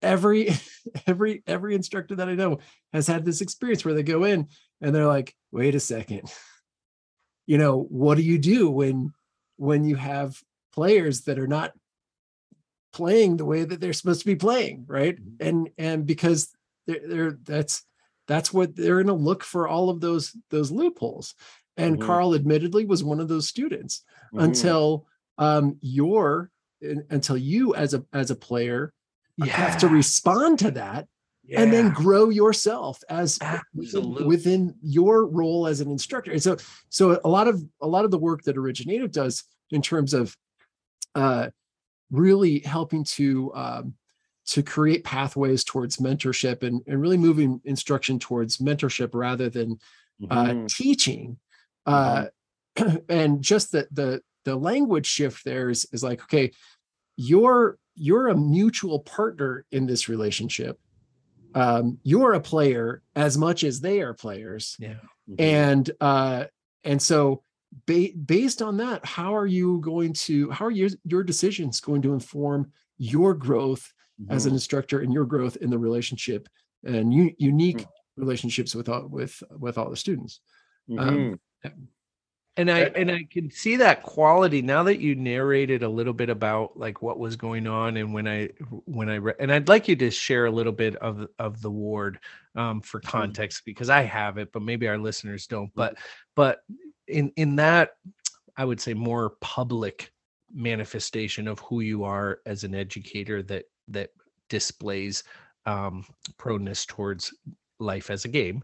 every 0.00 0.50
every 1.06 1.42
every 1.46 1.74
instructor 1.74 2.14
that 2.16 2.28
i 2.28 2.34
know 2.34 2.58
has 2.92 3.06
had 3.06 3.24
this 3.24 3.40
experience 3.40 3.84
where 3.84 3.94
they 3.94 4.02
go 4.02 4.24
in 4.24 4.48
and 4.80 4.94
they're 4.94 5.06
like 5.06 5.34
wait 5.50 5.74
a 5.74 5.80
second. 5.80 6.32
You 7.44 7.58
know 7.58 7.82
what 7.90 8.14
do 8.14 8.22
you 8.22 8.38
do 8.38 8.70
when 8.70 9.12
when 9.56 9.84
you 9.84 9.96
have 9.96 10.40
players 10.72 11.22
that 11.22 11.40
are 11.40 11.48
not 11.48 11.72
playing 12.92 13.36
the 13.36 13.44
way 13.44 13.64
that 13.64 13.80
they're 13.80 13.92
supposed 13.92 14.20
to 14.20 14.26
be 14.26 14.36
playing 14.36 14.84
right? 14.86 15.18
And 15.40 15.68
and 15.76 16.06
because 16.06 16.54
they're, 16.86 17.00
they're 17.04 17.38
that's 17.42 17.84
that's 18.32 18.52
what 18.52 18.74
they're 18.74 19.02
going 19.02 19.06
to 19.18 19.24
look 19.30 19.42
for 19.44 19.68
all 19.68 19.90
of 19.90 20.00
those 20.00 20.34
those 20.50 20.70
loopholes 20.70 21.34
and 21.76 21.98
Mhm. 21.98 22.00
carl 22.06 22.34
admittedly 22.34 22.84
was 22.86 23.04
one 23.04 23.20
of 23.20 23.28
those 23.28 23.46
students 23.48 24.04
Mhm. 24.32 24.44
until 24.44 25.06
um 25.38 25.76
you're 25.80 26.50
until 27.10 27.36
you 27.36 27.74
as 27.74 27.92
a 27.94 28.04
as 28.12 28.30
a 28.30 28.36
player 28.48 28.92
you 29.36 29.46
have 29.46 29.78
to 29.78 29.88
respond 29.88 30.58
to 30.58 30.70
that 30.72 31.06
and 31.56 31.72
then 31.72 31.92
grow 31.92 32.28
yourself 32.30 32.96
as 33.10 33.38
Absolutely. 33.42 34.24
within 34.24 34.74
your 34.82 35.26
role 35.26 35.66
as 35.66 35.80
an 35.80 35.90
instructor. 35.90 36.30
And 36.30 36.42
so, 36.42 36.56
so 36.88 37.20
a 37.24 37.28
lot 37.28 37.46
of 37.48 37.62
a 37.80 37.86
lot 37.86 38.04
of 38.06 38.10
the 38.10 38.18
work 38.18 38.42
that 38.44 38.56
Originative 38.56 39.10
does 39.12 39.44
in 39.70 39.82
terms 39.82 40.14
of 40.14 40.36
uh, 41.14 41.50
really 42.10 42.60
helping 42.60 43.04
to 43.04 43.52
um, 43.54 43.94
to 44.46 44.62
create 44.62 45.04
pathways 45.04 45.62
towards 45.64 45.98
mentorship 45.98 46.62
and, 46.62 46.82
and 46.86 47.00
really 47.00 47.16
moving 47.16 47.60
instruction 47.64 48.18
towards 48.18 48.58
mentorship 48.58 49.10
rather 49.14 49.48
than 49.48 49.78
uh, 50.30 50.46
Mhm. 50.46 50.68
teaching. 50.68 51.38
Uh, 51.86 52.26
and 53.08 53.42
just 53.42 53.72
the 53.72 53.86
the 53.90 54.22
the 54.44 54.56
language 54.56 55.06
shift 55.06 55.44
there 55.44 55.70
is 55.70 55.86
is 55.92 56.02
like 56.02 56.22
okay, 56.24 56.50
you're 57.16 57.78
you're 57.94 58.28
a 58.28 58.36
mutual 58.36 59.00
partner 59.00 59.64
in 59.70 59.86
this 59.86 60.08
relationship. 60.08 60.78
Um, 61.54 61.98
you're 62.02 62.32
a 62.32 62.40
player 62.40 63.02
as 63.14 63.36
much 63.36 63.62
as 63.62 63.80
they 63.80 64.00
are 64.00 64.14
players, 64.14 64.76
Yeah. 64.78 64.94
Mhm. 65.28 65.34
and 65.38 65.90
uh, 66.00 66.44
and 66.84 67.00
so 67.02 67.42
ba- 67.86 68.14
based 68.24 68.62
on 68.62 68.78
that, 68.78 69.04
how 69.04 69.34
are 69.36 69.46
you 69.46 69.80
going 69.80 70.14
to 70.14 70.50
how 70.50 70.64
are 70.66 70.70
your 70.70 70.88
your 71.04 71.22
decisions 71.22 71.80
going 71.80 72.02
to 72.02 72.14
inform 72.14 72.72
your 72.96 73.34
growth 73.34 73.92
as 74.30 74.46
an 74.46 74.52
Mhm. 74.52 74.54
instructor 74.56 75.00
and 75.00 75.12
your 75.12 75.24
growth 75.24 75.56
in 75.56 75.70
the 75.70 75.78
relationship 75.78 76.48
and 76.84 77.12
u- 77.12 77.34
unique 77.38 77.78
Mm. 77.78 77.86
relationships 78.16 78.74
with 78.74 78.88
all 78.88 79.06
with 79.08 79.42
with 79.58 79.78
all 79.78 79.90
the 79.90 79.96
students? 79.96 80.40
Um, 80.98 81.40
and 82.58 82.70
i 82.70 82.80
And- 82.80 82.96
and 82.96 83.10
i 83.10 83.24
can 83.30 83.50
see 83.50 83.76
that 83.76 84.02
quality 84.02 84.60
now 84.60 84.82
that 84.82 85.00
you 85.00 85.14
narrated 85.14 85.82
a 85.82 85.88
little 85.88 86.12
bit 86.12 86.28
about 86.28 86.76
like 86.78 87.00
what 87.00 87.18
was 87.18 87.34
going 87.36 87.66
on 87.66 87.96
and 87.96 88.12
when 88.12 88.28
i 88.28 88.48
when 88.84 89.08
i 89.08 89.14
re- 89.14 89.32
and 89.38 89.50
i'd 89.50 89.68
like 89.68 89.88
you 89.88 89.96
to 89.96 90.10
share 90.10 90.44
a 90.46 90.50
little 90.50 90.72
bit 90.72 90.96
of 90.96 91.26
of 91.38 91.62
the 91.62 91.70
ward 91.70 92.18
um, 92.54 92.82
for 92.82 93.00
context 93.00 93.62
because 93.64 93.88
i 93.88 94.02
have 94.02 94.36
it 94.36 94.52
but 94.52 94.60
maybe 94.60 94.86
our 94.86 94.98
listeners 94.98 95.46
don't 95.46 95.72
but 95.74 95.96
but 96.36 96.60
in 97.08 97.32
in 97.36 97.56
that 97.56 97.92
i 98.58 98.64
would 98.66 98.80
say 98.80 98.92
more 98.92 99.30
public 99.40 100.12
manifestation 100.52 101.48
of 101.48 101.58
who 101.60 101.80
you 101.80 102.04
are 102.04 102.40
as 102.44 102.64
an 102.64 102.74
educator 102.74 103.42
that 103.42 103.64
that 103.92 104.10
displays 104.48 105.24
um 105.66 106.04
proneness 106.38 106.86
towards 106.86 107.32
life 107.82 108.10
as 108.10 108.24
a 108.24 108.28
game. 108.28 108.62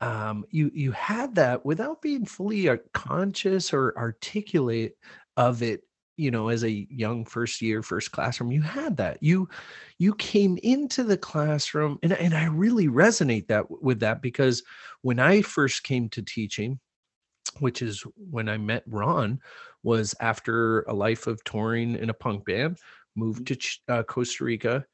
Um, 0.00 0.44
you 0.50 0.70
you 0.74 0.92
had 0.92 1.34
that 1.36 1.64
without 1.64 2.02
being 2.02 2.26
fully 2.26 2.68
uh, 2.68 2.76
conscious 2.92 3.72
or 3.72 3.96
articulate 3.96 4.96
of 5.36 5.62
it 5.62 5.82
you 6.16 6.30
know 6.30 6.48
as 6.48 6.64
a 6.64 6.86
young 6.90 7.24
first 7.24 7.60
year 7.60 7.82
first 7.82 8.10
classroom 8.12 8.50
you 8.52 8.62
had 8.62 8.96
that. 8.98 9.22
You 9.22 9.48
you 9.98 10.14
came 10.14 10.58
into 10.62 11.04
the 11.04 11.16
classroom 11.16 11.98
and, 12.02 12.12
and 12.12 12.34
i 12.34 12.46
really 12.46 12.88
resonate 12.88 13.46
that 13.48 13.64
with 13.82 14.00
that 14.00 14.22
because 14.22 14.62
when 15.02 15.18
i 15.18 15.42
first 15.42 15.84
came 15.84 16.08
to 16.10 16.22
teaching 16.22 16.78
which 17.60 17.82
is 17.82 18.02
when 18.30 18.48
i 18.48 18.56
met 18.56 18.82
ron 18.86 19.38
was 19.82 20.14
after 20.20 20.82
a 20.82 20.92
life 20.92 21.26
of 21.26 21.42
touring 21.44 21.96
in 21.96 22.10
a 22.10 22.14
punk 22.14 22.44
band 22.44 22.78
moved 23.16 23.46
to 23.46 23.58
uh, 23.88 24.02
costa 24.04 24.44
rica 24.44 24.84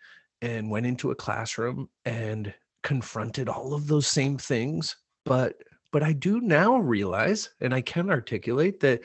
and 0.40 0.70
went 0.70 0.86
into 0.86 1.10
a 1.10 1.14
classroom 1.14 1.88
and 2.04 2.54
confronted 2.82 3.48
all 3.48 3.74
of 3.74 3.86
those 3.86 4.06
same 4.06 4.38
things 4.38 4.96
but 5.24 5.56
but 5.92 6.02
i 6.02 6.12
do 6.12 6.40
now 6.40 6.76
realize 6.78 7.50
and 7.60 7.74
i 7.74 7.80
can 7.80 8.10
articulate 8.10 8.80
that 8.80 9.00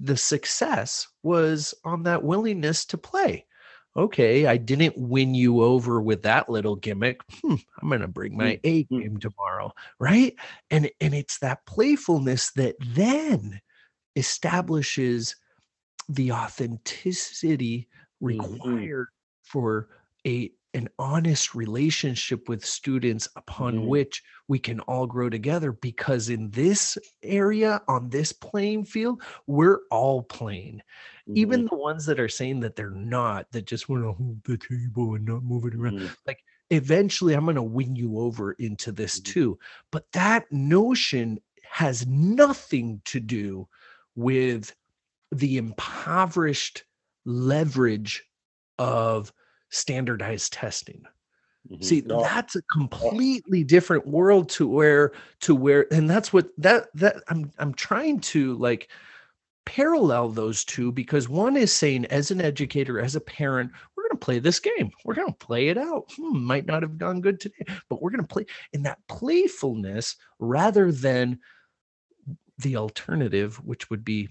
the 0.00 0.16
success 0.16 1.08
was 1.22 1.74
on 1.84 2.02
that 2.02 2.22
willingness 2.22 2.84
to 2.84 2.98
play. 2.98 3.46
Okay 3.96 4.46
i 4.46 4.56
didn't 4.58 4.96
win 4.98 5.34
you 5.34 5.62
over 5.62 6.02
with 6.02 6.22
that 6.22 6.50
little 6.50 6.76
gimmick. 6.76 7.20
Hmm, 7.42 7.54
i'm 7.80 7.88
going 7.88 8.02
to 8.02 8.08
bring 8.08 8.36
my 8.36 8.60
a 8.64 8.84
Mm. 8.84 9.00
game 9.00 9.16
tomorrow 9.18 9.72
right? 9.98 10.34
And 10.70 10.90
and 11.00 11.14
it's 11.14 11.38
that 11.38 11.64
playfulness 11.66 12.50
that 12.52 12.76
then 12.80 13.60
establishes 14.16 15.36
the 16.08 16.32
authenticity 16.32 17.88
Mhm. 18.22 18.52
required 18.60 19.08
for 19.42 19.88
a 20.26 20.52
an 20.74 20.88
honest 20.98 21.54
relationship 21.54 22.50
with 22.50 22.62
students 22.62 23.28
upon 23.36 23.78
Mhm. 23.78 23.86
which 23.86 24.22
we 24.46 24.58
can 24.58 24.80
all 24.80 25.06
grow 25.06 25.30
together 25.30 25.72
because 25.72 26.28
in 26.28 26.50
this 26.50 26.98
area 27.22 27.80
on 27.88 28.10
this 28.10 28.30
playing 28.32 28.84
field 28.84 29.22
we're 29.46 29.80
all 29.90 30.22
playing 30.22 30.82
even 31.34 31.62
Mhm. 31.64 31.70
the 31.70 31.76
ones 31.76 32.04
that 32.06 32.20
are 32.20 32.28
saying 32.28 32.60
that 32.60 32.76
they're 32.76 32.90
not 32.90 33.50
that 33.52 33.66
just 33.66 33.88
want 33.88 34.02
to 34.04 34.12
hold 34.12 34.42
the 34.44 34.58
table 34.58 35.14
and 35.14 35.24
not 35.24 35.42
move 35.42 35.64
it 35.64 35.74
around 35.74 35.98
Mhm. 35.98 36.16
like 36.26 36.42
eventually 36.70 37.32
i'm 37.32 37.44
going 37.44 37.54
to 37.56 37.62
win 37.62 37.96
you 37.96 38.18
over 38.18 38.52
into 38.52 38.92
this 38.92 39.18
Mhm. 39.18 39.24
too 39.24 39.58
but 39.90 40.10
that 40.12 40.50
notion 40.52 41.38
has 41.62 42.06
nothing 42.06 43.00
to 43.06 43.18
do 43.20 43.66
with 44.14 44.74
the 45.32 45.56
impoverished 45.56 46.84
leverage 47.26 48.24
of 48.78 49.32
standardized 49.68 50.52
testing. 50.52 51.02
Mhm. 51.70 51.84
see 51.84 52.02
No, 52.06 52.22
that's 52.22 52.54
a 52.56 52.62
completely 52.62 53.64
different 53.64 54.06
world 54.06 54.48
to 54.50 54.68
where 54.68 55.12
to 55.40 55.54
where 55.54 55.92
and 55.92 56.08
that's 56.08 56.32
what 56.32 56.48
that 56.58 56.88
that 56.94 57.16
i'm 57.28 57.50
i'm 57.58 57.74
trying 57.74 58.20
to 58.20 58.54
like 58.54 58.88
parallel 59.64 60.28
those 60.28 60.64
two 60.64 60.92
because 60.92 61.28
one 61.28 61.56
is 61.56 61.72
saying 61.72 62.04
as 62.06 62.30
an 62.30 62.40
educator 62.40 63.00
as 63.00 63.16
a 63.16 63.20
parent 63.20 63.72
we're 63.96 64.04
going 64.04 64.20
to 64.20 64.24
play 64.24 64.38
this 64.38 64.60
game. 64.60 64.92
We're 65.04 65.14
going 65.14 65.32
to 65.32 65.38
play 65.46 65.66
it 65.66 65.76
out. 65.76 66.12
Hmm, 66.16 66.44
might 66.44 66.66
not 66.66 66.82
have 66.82 66.98
gone 66.98 67.20
good 67.20 67.40
today 67.40 67.64
but 67.88 68.00
we're 68.00 68.10
going 68.10 68.22
to 68.22 68.32
play 68.32 68.46
in 68.72 68.84
that 68.84 69.00
playfulness 69.08 70.14
rather 70.38 70.92
than 70.92 71.40
the 72.58 72.76
alternative 72.76 73.56
which 73.64 73.90
would 73.90 74.04
be 74.04 74.28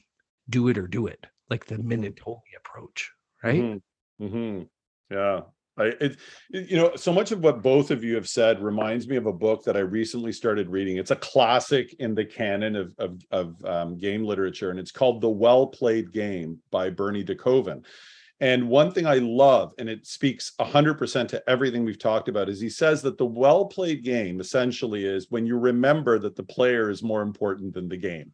do 0.49 0.69
it 0.69 0.77
or 0.77 0.87
do 0.87 1.07
it 1.07 1.25
like 1.49 1.65
the 1.65 1.75
Mhm. 1.75 2.13
minatoli 2.15 2.55
approach 2.57 3.11
right 3.43 3.61
Mhm. 3.61 3.81
Mhm. 4.21 4.69
Yeah. 5.11 5.41
I, 5.77 5.87
it, 5.99 6.17
you 6.51 6.77
know, 6.77 6.95
so 6.95 7.11
much 7.11 7.33
of 7.33 7.43
what 7.43 7.61
both 7.61 7.91
of 7.91 8.01
you 8.01 8.15
have 8.15 8.29
said 8.29 8.63
reminds 8.63 9.09
me 9.09 9.17
of 9.17 9.25
a 9.25 9.33
book 9.33 9.65
that 9.65 9.75
I 9.75 9.81
recently 9.81 10.31
started 10.31 10.69
reading. 10.69 10.95
It's 10.95 11.11
a 11.11 11.17
classic 11.17 11.93
in 11.99 12.15
the 12.15 12.23
canon 12.23 12.77
of 12.77 12.95
of, 12.97 13.21
of 13.31 13.65
um, 13.65 13.97
game 13.97 14.23
literature, 14.23 14.69
and 14.69 14.79
it's 14.79 14.91
called 14.91 15.19
"The 15.19 15.29
Well 15.29 15.67
Played 15.67 16.13
Game" 16.13 16.61
by 16.71 16.89
Bernie 16.89 17.25
DeKoven. 17.25 17.83
And 18.39 18.69
one 18.69 18.91
thing 18.91 19.05
I 19.05 19.15
love, 19.15 19.73
and 19.77 19.89
it 19.89 20.05
speaks 20.05 20.53
100% 20.59 21.27
to 21.29 21.49
everything 21.49 21.83
we've 21.85 21.99
talked 21.99 22.27
about, 22.29 22.47
is 22.49 22.59
he 22.61 22.69
says 22.69 23.01
that 23.01 23.17
the 23.17 23.25
well 23.25 23.65
played 23.65 24.01
game 24.01 24.39
essentially 24.39 25.03
is 25.05 25.29
when 25.29 25.45
you 25.45 25.57
remember 25.57 26.19
that 26.19 26.37
the 26.37 26.43
player 26.43 26.89
is 26.89 27.03
more 27.03 27.21
important 27.21 27.73
than 27.73 27.89
the 27.89 27.97
game, 27.97 28.33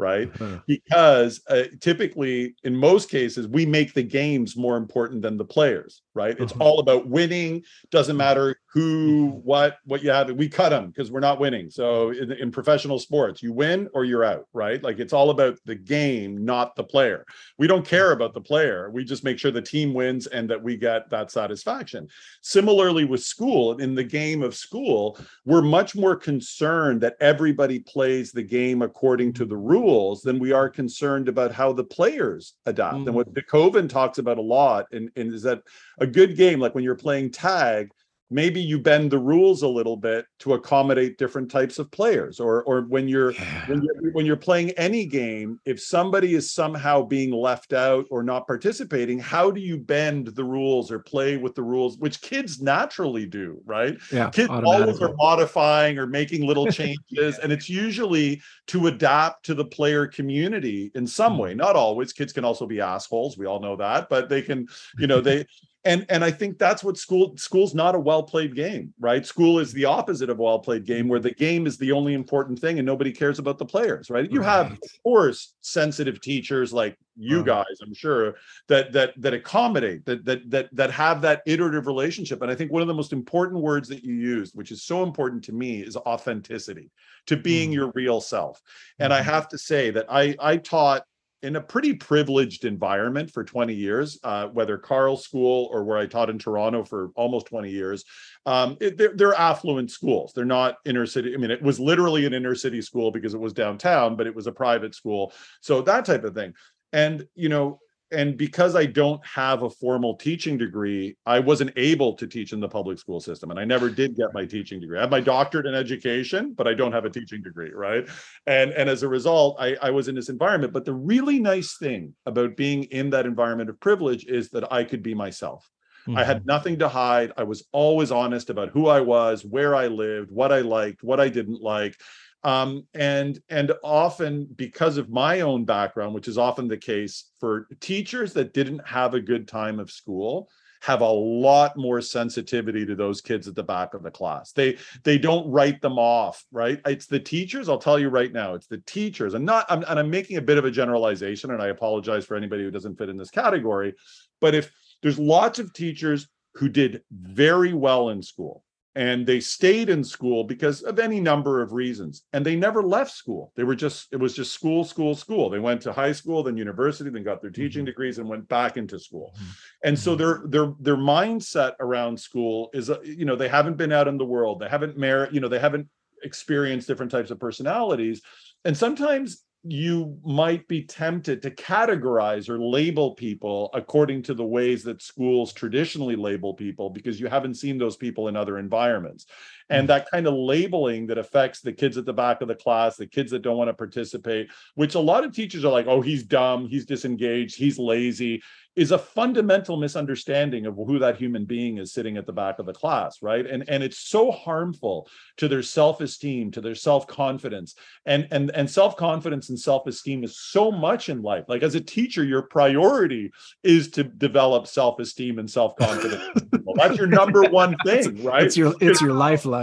right? 0.00 0.30
because 0.66 1.40
uh, 1.48 1.64
typically 1.80 2.54
in 2.64 2.74
most 2.74 3.10
cases 3.10 3.46
we 3.46 3.66
make 3.66 3.92
the 3.94 4.02
games 4.02 4.56
more 4.56 4.76
important 4.76 5.20
than 5.22 5.36
the 5.36 5.44
players 5.44 6.02
right 6.14 6.36
it's 6.40 6.52
Mhm. 6.54 6.60
all 6.64 6.80
about 6.80 7.06
winning 7.08 7.62
doesn't 7.90 8.16
matter 8.16 8.56
who 8.72 9.28
mm-hmm. 9.28 9.36
what 9.38 9.78
what 9.84 10.02
you 10.02 10.10
have 10.10 10.30
we 10.30 10.48
cut 10.48 10.70
them 10.70 10.88
because 10.88 11.10
we're 11.10 11.20
not 11.20 11.40
winning. 11.40 11.70
So 11.70 12.10
in, 12.10 12.32
in 12.32 12.50
professional 12.50 12.98
sports 12.98 13.42
you 13.42 13.52
win 13.52 13.88
or 13.94 14.04
you're 14.04 14.24
out 14.24 14.46
right? 14.52 14.82
Like 14.82 14.98
it's 14.98 15.12
all 15.12 15.30
about 15.30 15.58
the 15.64 15.74
game 15.74 16.44
not 16.44 16.76
the 16.76 16.84
player. 16.84 17.24
We 17.58 17.66
don't 17.66 17.86
care 17.86 18.06
mm-hmm. 18.06 18.22
about 18.22 18.34
the 18.34 18.40
player. 18.40 18.90
We 18.90 19.04
just 19.04 19.24
make 19.24 19.38
sure 19.38 19.50
the 19.50 19.62
team 19.62 19.94
wins 19.94 20.26
and 20.26 20.48
that 20.50 20.62
we 20.62 20.76
get 20.76 21.10
that 21.10 21.30
satisfaction. 21.30 22.08
Similarly 22.42 23.04
with 23.04 23.22
school 23.22 23.78
in 23.78 23.94
the 23.94 24.04
game 24.04 24.42
of 24.42 24.54
school 24.54 25.18
we're 25.44 25.62
much 25.62 25.96
more 25.96 26.16
concerned 26.16 27.00
that 27.00 27.16
everybody 27.20 27.80
plays 27.80 28.32
the 28.32 28.42
game 28.42 28.82
according 28.82 29.32
to 29.34 29.42
mm-hmm. 29.42 29.50
the 29.50 29.56
rules 29.56 30.22
than 30.22 30.38
we 30.38 30.52
are 30.52 30.68
concerned 30.68 31.28
about 31.28 31.52
how 31.52 31.72
the 31.72 31.84
players 31.84 32.54
adapt. 32.66 32.96
Mm. 32.96 33.06
And 33.06 33.14
what 33.14 33.34
DeKoven 33.34 33.88
talks 33.88 34.18
about 34.18 34.38
a 34.38 34.42
lot 34.42 34.86
and, 34.92 35.10
and 35.16 35.32
is 35.34 35.42
that 35.42 35.62
a 35.98 36.06
good 36.06 36.36
game, 36.36 36.60
like 36.60 36.74
when 36.74 36.84
you're 36.84 36.94
playing 36.94 37.30
tag, 37.30 37.90
maybe 38.30 38.60
you 38.60 38.78
bend 38.78 39.10
the 39.10 39.18
rules 39.18 39.62
a 39.62 39.68
little 39.68 39.96
bit 39.96 40.24
to 40.38 40.54
accommodate 40.54 41.18
different 41.18 41.50
types 41.50 41.78
of 41.78 41.90
players 41.90 42.38
or 42.38 42.62
or 42.62 42.82
when 42.82 43.08
you're 43.08 43.32
yeah. 43.32 43.66
when 43.66 43.82
you're 43.82 44.12
when 44.12 44.24
you're 44.24 44.36
playing 44.36 44.70
any 44.72 45.04
game 45.04 45.58
if 45.64 45.80
somebody 45.80 46.34
is 46.34 46.52
somehow 46.52 47.02
being 47.02 47.32
left 47.32 47.72
out 47.72 48.06
or 48.10 48.22
not 48.22 48.46
participating 48.46 49.18
how 49.18 49.50
do 49.50 49.60
you 49.60 49.76
bend 49.76 50.28
the 50.28 50.44
rules 50.44 50.90
or 50.90 51.00
play 51.00 51.36
with 51.36 51.54
the 51.54 51.62
rules 51.62 51.98
which 51.98 52.20
kids 52.20 52.60
naturally 52.60 53.26
do 53.26 53.60
right? 53.64 53.98
Yeah 54.12 54.30
kids 54.30 54.50
always 54.50 55.00
are 55.00 55.14
modifying 55.14 55.98
or 55.98 56.06
making 56.06 56.46
little 56.46 56.66
changes 56.70 57.38
and 57.38 57.52
it's 57.52 57.68
usually 57.68 58.40
to 58.68 58.86
adapt 58.86 59.44
to 59.46 59.54
the 59.54 59.64
player 59.64 60.06
community 60.06 60.92
in 60.94 61.06
some 61.06 61.34
mm. 61.34 61.40
way. 61.40 61.54
Not 61.54 61.74
always. 61.74 62.12
Kids 62.12 62.32
can 62.32 62.44
also 62.44 62.66
be 62.66 62.80
assholes 62.80 63.36
we 63.36 63.46
all 63.46 63.60
know 63.60 63.76
that 63.76 64.08
but 64.08 64.28
they 64.28 64.42
can 64.42 64.66
you 64.98 65.06
know 65.06 65.20
they 65.30 65.44
and 65.84 66.04
and 66.08 66.22
i 66.22 66.30
think 66.30 66.58
that's 66.58 66.84
what 66.84 66.96
school 66.96 67.34
school's 67.36 67.74
not 67.74 67.94
a 67.94 67.98
well 67.98 68.22
played 68.22 68.54
game 68.54 68.92
right 69.00 69.24
school 69.24 69.58
is 69.58 69.72
the 69.72 69.84
opposite 69.84 70.28
of 70.28 70.38
a 70.38 70.42
well 70.42 70.58
played 70.58 70.84
game 70.84 71.08
where 71.08 71.20
the 71.20 71.30
game 71.32 71.66
is 71.66 71.78
the 71.78 71.92
only 71.92 72.14
important 72.14 72.58
thing 72.58 72.78
and 72.78 72.86
nobody 72.86 73.12
cares 73.12 73.38
about 73.38 73.58
the 73.58 73.64
players 73.64 74.10
right 74.10 74.30
you 74.30 74.40
right. 74.40 74.48
have 74.48 74.72
of 74.72 74.78
course 75.02 75.54
sensitive 75.60 76.20
teachers 76.20 76.72
like 76.72 76.96
you 77.16 77.36
uh-huh. 77.36 77.44
guys 77.44 77.78
i'm 77.82 77.94
sure 77.94 78.34
that 78.68 78.92
that 78.92 79.12
that 79.16 79.32
accommodate 79.32 80.04
that 80.04 80.24
that 80.24 80.48
that 80.50 80.68
that 80.72 80.90
have 80.90 81.22
that 81.22 81.42
iterative 81.46 81.86
relationship 81.86 82.42
and 82.42 82.50
i 82.50 82.54
think 82.54 82.70
one 82.70 82.82
of 82.82 82.88
the 82.88 82.94
most 82.94 83.12
important 83.12 83.60
words 83.60 83.88
that 83.88 84.04
you 84.04 84.14
used 84.14 84.54
which 84.54 84.70
is 84.70 84.82
so 84.82 85.02
important 85.02 85.42
to 85.42 85.52
me 85.52 85.80
is 85.80 85.96
authenticity 85.96 86.90
to 87.26 87.36
being 87.36 87.68
mm-hmm. 87.68 87.74
your 87.74 87.92
real 87.94 88.20
self 88.20 88.60
and 88.98 89.12
mm-hmm. 89.12 89.20
i 89.20 89.22
have 89.22 89.48
to 89.48 89.56
say 89.56 89.90
that 89.90 90.06
i 90.10 90.34
i 90.40 90.56
taught 90.56 91.04
in 91.42 91.56
a 91.56 91.60
pretty 91.60 91.94
privileged 91.94 92.64
environment 92.64 93.30
for 93.30 93.44
20 93.44 93.74
years, 93.74 94.18
uh, 94.24 94.48
whether 94.48 94.76
Carl 94.76 95.16
School 95.16 95.68
or 95.72 95.84
where 95.84 95.98
I 95.98 96.06
taught 96.06 96.30
in 96.30 96.38
Toronto 96.38 96.84
for 96.84 97.10
almost 97.14 97.46
20 97.46 97.70
years. 97.70 98.04
Um, 98.46 98.76
it, 98.80 98.96
they're, 98.98 99.14
they're, 99.14 99.34
affluent 99.34 99.90
schools. 99.90 100.32
They're 100.34 100.44
not 100.44 100.76
inner 100.84 101.06
city. 101.06 101.34
I 101.34 101.38
mean, 101.38 101.50
it 101.50 101.62
was 101.62 101.80
literally 101.80 102.26
an 102.26 102.34
inner 102.34 102.54
city 102.54 102.82
school 102.82 103.10
because 103.10 103.32
it 103.32 103.40
was 103.40 103.52
downtown, 103.52 104.16
but 104.16 104.26
it 104.26 104.34
was 104.34 104.46
a 104.46 104.52
private 104.52 104.94
school. 104.94 105.32
So 105.60 105.82
that 105.82 106.04
type 106.04 106.24
of 106.24 106.34
thing. 106.34 106.54
And, 106.92 107.26
you 107.34 107.48
know, 107.48 107.80
and 108.12 108.36
because 108.36 108.74
I 108.74 108.86
don't 108.86 109.24
have 109.26 109.62
a 109.62 109.70
formal 109.70 110.16
teaching 110.16 110.58
degree, 110.58 111.16
I 111.26 111.38
wasn't 111.38 111.72
able 111.76 112.14
to 112.14 112.26
teach 112.26 112.52
in 112.52 112.60
the 112.60 112.68
public 112.68 112.98
school 112.98 113.20
system. 113.20 113.50
And 113.50 113.60
I 113.60 113.64
never 113.64 113.88
did 113.88 114.16
get 114.16 114.34
my 114.34 114.44
teaching 114.44 114.80
degree. 114.80 114.98
I 114.98 115.02
have 115.02 115.10
my 115.10 115.20
doctorate 115.20 115.66
in 115.66 115.74
education, 115.74 116.54
but 116.54 116.66
I 116.66 116.74
don't 116.74 116.92
have 116.92 117.04
a 117.04 117.10
teaching 117.10 117.42
degree, 117.42 117.70
right? 117.72 118.08
And 118.46 118.72
and 118.72 118.88
as 118.88 119.02
a 119.02 119.08
result, 119.08 119.56
I, 119.60 119.76
I 119.80 119.90
was 119.90 120.08
in 120.08 120.14
this 120.14 120.28
environment. 120.28 120.72
But 120.72 120.84
the 120.84 120.94
really 120.94 121.38
nice 121.38 121.76
thing 121.78 122.14
about 122.26 122.56
being 122.56 122.84
in 122.84 123.10
that 123.10 123.26
environment 123.26 123.70
of 123.70 123.78
privilege 123.80 124.24
is 124.26 124.50
that 124.50 124.72
I 124.72 124.84
could 124.84 125.02
be 125.02 125.14
myself. 125.14 125.68
Mm-hmm. 126.06 126.18
I 126.18 126.24
had 126.24 126.38
mm-hmm. 126.38 126.46
nothing 126.46 126.78
to 126.78 126.88
hide. 126.88 127.32
I 127.36 127.44
was 127.44 127.64
always 127.72 128.10
honest 128.10 128.50
about 128.50 128.70
who 128.70 128.88
I 128.88 129.00
was, 129.00 129.44
where 129.44 129.74
I 129.74 129.86
lived, 129.86 130.30
what 130.30 130.52
I 130.52 130.60
liked, 130.60 131.02
what 131.02 131.20
I 131.20 131.28
didn't 131.28 131.60
like 131.60 131.96
um, 132.42 132.86
and 132.94 133.40
and 133.48 133.72
often 133.82 134.46
because 134.56 134.96
of 134.96 135.10
my 135.10 135.40
own 135.40 135.64
background 135.64 136.14
which 136.14 136.28
is 136.28 136.38
often 136.38 136.68
the 136.68 136.76
case 136.76 137.30
for 137.38 137.66
teachers 137.80 138.32
that 138.32 138.54
didn't 138.54 138.86
have 138.86 139.14
a 139.14 139.20
good 139.20 139.46
time 139.46 139.78
of 139.78 139.90
school 139.90 140.48
have 140.82 141.02
a 141.02 141.08
lot 141.08 141.76
more 141.76 142.00
sensitivity 142.00 142.86
to 142.86 142.94
those 142.94 143.20
kids 143.20 143.46
at 143.46 143.54
the 143.54 143.62
back 143.62 143.92
of 143.92 144.02
the 144.02 144.10
class. 144.10 144.52
They 144.52 144.78
they 145.04 145.18
don't 145.18 145.50
write 145.50 145.80
them 145.82 145.98
off 145.98 146.44
right? 146.52 146.80
It's 146.86 147.06
the 147.06 147.20
teachers 147.20 147.68
i'll 147.68 147.78
tell 147.78 147.98
you 147.98 148.08
right 148.08 148.32
now 148.32 148.54
it's 148.54 148.66
the 148.66 148.78
teachers. 148.86 149.34
And 149.34 149.44
not 149.44 149.66
I'm, 149.68 149.84
and 149.84 149.98
i'm 149.98 150.10
making 150.10 150.38
a 150.38 150.42
bit 150.42 150.58
of 150.58 150.64
a 150.64 150.70
generalization 150.70 151.50
and 151.50 151.62
i 151.62 151.68
apologize 151.68 152.24
for 152.24 152.36
anybody 152.36 152.62
who 152.62 152.70
doesn't 152.70 152.96
fit 152.96 153.10
in 153.10 153.16
this 153.16 153.30
category 153.30 153.94
but 154.40 154.54
if 154.54 154.72
there's 155.02 155.18
lots 155.18 155.58
of 155.58 155.72
teachers 155.72 156.28
who 156.54 156.68
did 156.68 157.02
very 157.10 157.74
well 157.74 158.08
in 158.08 158.22
school 158.22 158.64
and 158.96 159.24
they 159.24 159.38
stayed 159.38 159.88
in 159.88 160.02
school 160.02 160.42
because 160.42 160.82
of 160.82 160.98
any 160.98 161.20
number 161.20 161.62
of 161.62 161.72
reasons 161.72 162.24
and 162.32 162.44
they 162.44 162.56
never 162.56 162.82
left 162.82 163.12
school 163.12 163.52
they 163.56 163.62
were 163.62 163.74
just 163.74 164.08
it 164.12 164.16
was 164.16 164.34
just 164.34 164.52
school 164.52 164.84
school 164.84 165.14
school 165.14 165.48
they 165.48 165.58
went 165.58 165.80
to 165.80 165.92
high 165.92 166.12
school 166.12 166.42
then 166.42 166.56
university 166.56 167.08
then 167.10 167.22
got 167.22 167.40
their 167.40 167.50
teaching 167.50 167.80
mm-hmm. 167.80 167.86
degrees 167.86 168.18
and 168.18 168.28
went 168.28 168.48
back 168.48 168.76
into 168.76 168.98
school 168.98 169.32
mm-hmm. 169.36 169.50
and 169.84 169.98
so 169.98 170.16
mm-hmm. 170.16 170.50
their 170.50 170.64
their 170.64 170.74
their 170.80 170.96
mindset 170.96 171.74
around 171.80 172.18
school 172.18 172.70
is 172.72 172.90
uh, 172.90 173.00
you 173.02 173.24
know 173.24 173.36
they 173.36 173.48
haven't 173.48 173.76
been 173.76 173.92
out 173.92 174.08
in 174.08 174.18
the 174.18 174.24
world 174.24 174.60
they 174.60 174.68
haven't 174.68 174.98
merit 174.98 175.32
you 175.32 175.40
know 175.40 175.48
they 175.48 175.58
haven't 175.58 175.88
experienced 176.22 176.88
different 176.88 177.12
types 177.12 177.30
of 177.30 177.38
personalities 177.38 178.20
and 178.64 178.76
sometimes 178.76 179.44
you 179.62 180.18
might 180.24 180.66
be 180.68 180.82
tempted 180.82 181.42
to 181.42 181.50
categorize 181.50 182.48
or 182.48 182.58
label 182.58 183.14
people 183.14 183.68
according 183.74 184.22
to 184.22 184.32
the 184.32 184.44
ways 184.44 184.82
that 184.84 185.02
schools 185.02 185.52
traditionally 185.52 186.16
label 186.16 186.54
people 186.54 186.88
because 186.88 187.20
you 187.20 187.26
haven't 187.26 187.54
seen 187.54 187.76
those 187.76 187.96
people 187.96 188.28
in 188.28 188.36
other 188.36 188.58
environments. 188.58 189.26
And 189.70 189.84
mm. 189.84 189.88
that 189.88 190.10
kind 190.10 190.26
of 190.26 190.34
labeling 190.34 191.06
that 191.06 191.18
affects 191.18 191.60
the 191.60 191.72
kids 191.72 191.96
at 191.96 192.04
the 192.04 192.12
back 192.12 192.42
of 192.42 192.48
the 192.48 192.54
class, 192.54 192.96
the 192.96 193.06
kids 193.06 193.30
that 193.30 193.42
don't 193.42 193.56
want 193.56 193.68
to 193.68 193.74
participate, 193.74 194.50
which 194.74 194.94
a 194.94 195.00
lot 195.00 195.24
of 195.24 195.32
teachers 195.32 195.64
are 195.64 195.72
like, 195.72 195.86
oh, 195.86 196.00
he's 196.00 196.22
dumb, 196.22 196.66
he's 196.66 196.84
disengaged, 196.84 197.56
he's 197.56 197.78
lazy 197.78 198.42
is 198.76 198.92
a 198.92 198.98
fundamental 198.98 199.76
misunderstanding 199.76 200.64
of 200.64 200.74
who 200.74 200.98
that 200.98 201.16
human 201.16 201.44
being 201.44 201.76
is 201.76 201.92
sitting 201.92 202.16
at 202.16 202.24
the 202.24 202.32
back 202.32 202.58
of 202.58 202.64
the 202.64 202.72
class 202.72 203.18
right? 203.20 203.46
And 203.46 203.68
and 203.68 203.82
it's 203.82 203.98
so 203.98 204.30
harmful 204.30 205.08
to 205.36 205.48
their 205.48 205.62
self-esteem 205.62 206.50
to 206.52 206.60
their 206.60 206.74
self-confidence. 206.74 207.74
And 208.06 208.26
and 208.30 208.50
and 208.54 208.70
self-confidence 208.70 209.50
and 209.50 209.58
self-esteem 209.58 210.24
is 210.24 210.38
so 210.38 210.70
much 210.70 211.10
in 211.10 211.20
life. 211.20 211.44
Like 211.48 211.62
as 211.62 211.74
a 211.74 211.80
teacher 211.80 212.24
your 212.24 212.42
priority 212.42 213.32
is 213.62 213.90
to 213.90 214.04
develop 214.04 214.66
self-esteem 214.66 215.38
and 215.38 215.50
self-confidence 215.50 216.24
well, 216.64 216.74
that's 216.76 216.96
your 216.96 217.06
number 217.06 217.42
one 217.50 217.76
thing 217.84 218.22
right? 218.22 218.44
it's 218.44 218.56
your 218.56 218.74
it's 218.80 219.00
your 219.00 219.12
lifeline 219.26 219.59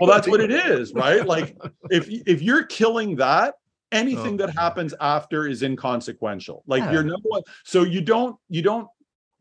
well 0.00 0.08
that's 0.08 0.28
what 0.28 0.40
it 0.40 0.50
is 0.50 0.92
right? 0.92 1.26
Like 1.26 1.56
if 1.90 2.08
if 2.08 2.42
you're 2.42 2.64
killing 2.64 3.16
that 3.16 3.54
anything 3.92 4.34
oh, 4.34 4.46
that 4.46 4.50
happens 4.50 4.94
after 5.00 5.46
is 5.46 5.62
inconsequential. 5.62 6.62
Like 6.66 6.82
yeah. 6.82 6.92
you're 6.92 7.02
number 7.04 7.28
one 7.28 7.42
so 7.64 7.82
you 7.82 8.00
don't 8.00 8.36
you 8.48 8.62
don't 8.62 8.88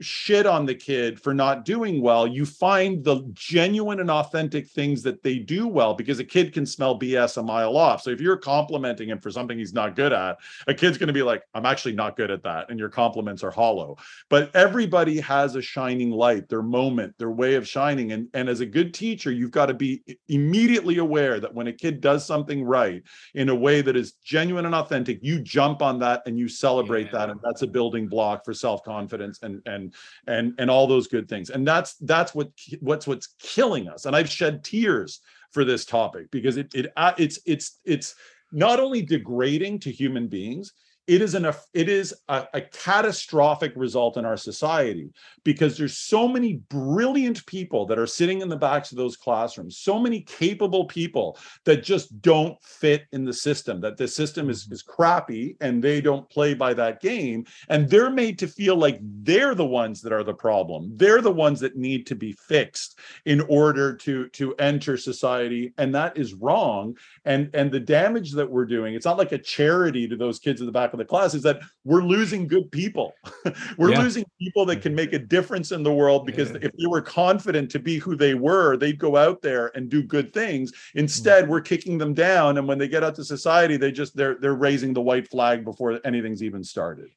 shit 0.01 0.45
on 0.45 0.65
the 0.65 0.75
kid 0.75 1.19
for 1.19 1.33
not 1.33 1.65
doing 1.65 2.01
well, 2.01 2.27
you 2.27 2.45
find 2.45 3.03
the 3.03 3.21
genuine 3.33 3.99
and 3.99 4.11
authentic 4.11 4.67
things 4.67 5.01
that 5.03 5.23
they 5.23 5.39
do 5.39 5.67
well 5.67 5.93
because 5.93 6.19
a 6.19 6.23
kid 6.23 6.53
can 6.53 6.65
smell 6.65 6.99
BS 6.99 7.37
a 7.37 7.43
mile 7.43 7.77
off. 7.77 8.01
So 8.01 8.09
if 8.09 8.19
you're 8.19 8.37
complimenting 8.37 9.09
him 9.09 9.19
for 9.19 9.31
something 9.31 9.57
he's 9.57 9.73
not 9.73 9.95
good 9.95 10.13
at, 10.13 10.37
a 10.67 10.73
kid's 10.73 10.97
going 10.97 11.07
to 11.07 11.13
be 11.13 11.23
like, 11.23 11.43
I'm 11.53 11.65
actually 11.65 11.93
not 11.93 12.15
good 12.17 12.31
at 12.31 12.43
that. 12.43 12.69
And 12.69 12.79
your 12.79 12.89
compliments 12.89 13.43
are 13.43 13.51
hollow. 13.51 13.97
But 14.29 14.55
everybody 14.55 15.19
has 15.19 15.55
a 15.55 15.61
shining 15.61 16.11
light, 16.11 16.49
their 16.49 16.63
moment, 16.63 17.17
their 17.17 17.31
way 17.31 17.55
of 17.55 17.67
shining. 17.67 18.11
And, 18.11 18.27
and 18.33 18.49
as 18.49 18.59
a 18.59 18.65
good 18.65 18.93
teacher, 18.93 19.31
you've 19.31 19.51
got 19.51 19.67
to 19.67 19.73
be 19.73 20.03
immediately 20.27 20.97
aware 20.97 21.39
that 21.39 21.53
when 21.53 21.67
a 21.67 21.73
kid 21.73 22.01
does 22.01 22.25
something 22.25 22.63
right 22.63 23.03
in 23.35 23.49
a 23.49 23.55
way 23.55 23.81
that 23.81 23.95
is 23.95 24.13
genuine 24.23 24.65
and 24.65 24.75
authentic, 24.75 25.19
you 25.21 25.39
jump 25.39 25.81
on 25.81 25.99
that 25.99 26.23
and 26.25 26.37
you 26.37 26.47
celebrate 26.47 27.07
yeah. 27.07 27.19
that. 27.19 27.29
And 27.29 27.39
that's 27.43 27.61
a 27.61 27.67
building 27.67 28.07
block 28.07 28.43
for 28.43 28.53
self-confidence 28.53 29.39
and, 29.43 29.61
and 29.65 29.82
and 30.27 30.53
and 30.57 30.69
all 30.69 30.87
those 30.87 31.07
good 31.07 31.27
things. 31.27 31.49
And 31.49 31.67
that's 31.67 31.95
that's 31.95 32.33
what 32.35 32.49
what's 32.79 33.07
what's 33.07 33.27
killing 33.39 33.87
us. 33.87 34.05
And 34.05 34.15
i've 34.15 34.29
shed 34.29 34.63
tears 34.63 35.19
for 35.51 35.65
this 35.65 35.85
topic 35.85 36.29
because 36.31 36.57
it 36.57 36.73
it 36.73 36.91
uh, 36.95 37.13
it's 37.17 37.39
it's 37.45 37.79
it's 37.85 38.15
not 38.51 38.79
only 38.79 39.01
degrading 39.01 39.79
to 39.79 39.91
human 39.91 40.27
beings 40.27 40.73
it 41.07 41.21
is 41.21 41.35
an 41.35 41.51
it 41.73 41.89
is 41.89 42.13
a, 42.29 42.47
a, 42.53 42.61
catastrophic 42.61 43.73
result 43.75 44.17
in 44.17 44.25
our 44.25 44.37
society 44.37 45.09
because 45.43 45.77
there's 45.77 45.97
so 45.97 46.27
many 46.27 46.55
brilliant 46.69 47.45
people 47.45 47.85
that 47.85 47.99
are 47.99 48.07
sitting 48.07 48.41
in 48.41 48.49
the 48.49 48.55
backs 48.55 48.91
of 48.91 48.97
those 48.97 49.17
classrooms 49.17 49.77
so 49.77 49.99
many 49.99 50.21
capable 50.21 50.85
people 50.85 51.37
that 51.65 51.83
just 51.83 52.21
don't 52.21 52.61
fit 52.63 53.03
in 53.11 53.25
the 53.25 53.33
system 53.33 53.81
that 53.81 53.97
the 53.97 54.07
system 54.07 54.49
is, 54.49 54.63
mm-hmm. 54.63 54.73
is 54.73 54.81
crappy 54.81 55.57
and 55.61 55.83
they 55.83 56.01
don't 56.01 56.29
play 56.29 56.53
by 56.53 56.73
that 56.73 57.01
game. 57.01 57.45
And 57.69 57.89
they're 57.89 58.09
made 58.09 58.39
to 58.39 58.47
feel 58.47 58.75
like 58.75 58.99
they're 59.01 59.55
the 59.55 59.65
ones 59.65 60.01
that 60.01 60.13
are 60.13 60.23
the 60.23 60.33
problem. 60.33 60.91
They're 60.95 61.21
the 61.21 61.31
ones 61.31 61.59
that 61.59 61.75
need 61.75 62.07
to 62.07 62.15
be 62.15 62.33
fixed 62.33 62.99
in 63.25 63.41
order 63.41 63.95
to 63.97 64.29
to 64.29 64.55
enter 64.55 64.97
society. 64.97 65.73
And 65.77 65.93
that 65.95 66.17
is 66.17 66.33
wrong. 66.33 66.97
And 67.25 67.49
and 67.53 67.71
the 67.71 67.79
damage 67.79 68.31
that 68.33 68.49
we're 68.49 68.65
doing 68.65 68.93
it's 68.93 69.05
not 69.05 69.17
like 69.17 69.31
a 69.31 69.37
charity 69.37 70.07
to 70.07 70.15
those 70.15 70.39
kids 70.39 70.61
in 70.61 70.65
the 70.65 70.71
back 70.71 70.92
of 70.93 70.99
the 70.99 71.05
class 71.05 71.33
is 71.33 71.43
that 71.43 71.59
we're 71.83 72.03
losing 72.03 72.47
good 72.47 72.71
people. 72.71 73.13
we're 73.77 73.91
yeah. 73.91 73.99
losing 73.99 74.25
people 74.39 74.65
that 74.65 74.81
can 74.81 74.95
make 74.95 75.13
a 75.13 75.19
difference 75.19 75.71
in 75.71 75.83
the 75.83 75.93
world 75.93 76.25
because 76.25 76.51
yeah. 76.51 76.59
if 76.61 76.71
they 76.73 76.87
were 76.87 77.01
confident 77.01 77.69
to 77.71 77.79
be 77.79 77.97
who 77.97 78.15
they 78.15 78.33
were, 78.33 78.77
they'd 78.77 78.99
go 78.99 79.17
out 79.17 79.41
there 79.41 79.71
and 79.75 79.89
do 79.89 80.03
good 80.03 80.33
things. 80.33 80.71
Instead, 80.95 81.49
we're 81.49 81.61
kicking 81.61 81.97
them 81.97 82.13
down 82.13 82.57
and 82.57 82.67
when 82.67 82.77
they 82.77 82.87
get 82.87 83.03
out 83.03 83.15
to 83.15 83.23
society, 83.23 83.77
they 83.77 83.91
just 83.91 84.15
they're 84.15 84.35
they're 84.35 84.55
raising 84.55 84.93
the 84.93 85.01
white 85.01 85.27
flag 85.27 85.65
before 85.65 85.99
anything's 86.05 86.43
even 86.43 86.63
started. 86.63 87.09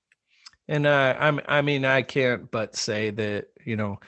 And 0.69 0.87
uh 0.87 1.15
I'm 1.19 1.41
I 1.47 1.63
mean 1.63 1.85
I 1.85 2.03
can't 2.03 2.51
but 2.51 2.77
say 2.77 3.11
that, 3.11 3.49
you 3.65 3.77
know, 3.77 4.01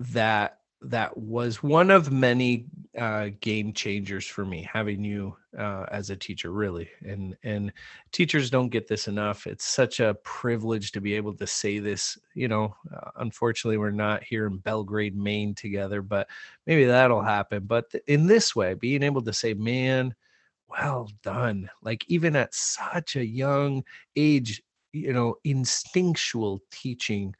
that 0.00 0.58
that 0.84 1.16
was 1.16 1.62
one 1.62 1.90
of 1.90 2.12
many 2.12 2.66
uh, 2.98 3.30
game 3.40 3.72
changers 3.72 4.26
for 4.26 4.44
me 4.44 4.68
having 4.70 5.02
you 5.02 5.36
uh, 5.58 5.86
as 5.90 6.10
a 6.10 6.16
teacher 6.16 6.52
really. 6.52 6.88
And 7.04 7.36
and 7.42 7.72
teachers 8.12 8.50
don't 8.50 8.68
get 8.68 8.86
this 8.86 9.08
enough. 9.08 9.46
It's 9.46 9.64
such 9.64 10.00
a 10.00 10.14
privilege 10.22 10.92
to 10.92 11.00
be 11.00 11.14
able 11.14 11.34
to 11.34 11.46
say 11.46 11.78
this 11.78 12.18
you 12.34 12.48
know 12.48 12.74
uh, 12.94 13.10
unfortunately 13.16 13.78
we're 13.78 13.90
not 13.90 14.22
here 14.22 14.46
in 14.46 14.58
belgrade 14.58 15.16
maine 15.16 15.54
together 15.54 16.02
but 16.02 16.28
maybe 16.66 16.84
that'll 16.84 17.22
happen. 17.22 17.64
But 17.66 17.90
th- 17.90 18.04
in 18.06 18.26
this 18.26 18.54
way 18.54 18.74
being 18.74 19.02
able 19.02 19.22
to 19.22 19.32
say 19.32 19.54
man 19.54 20.14
well 20.68 21.10
done. 21.22 21.70
Like 21.82 22.04
even 22.08 22.36
at 22.36 22.54
such 22.54 23.16
a 23.16 23.26
young 23.26 23.84
age 24.16 24.62
you 24.92 25.12
know 25.12 25.36
instinctual 25.44 26.60
teaching 26.70 27.34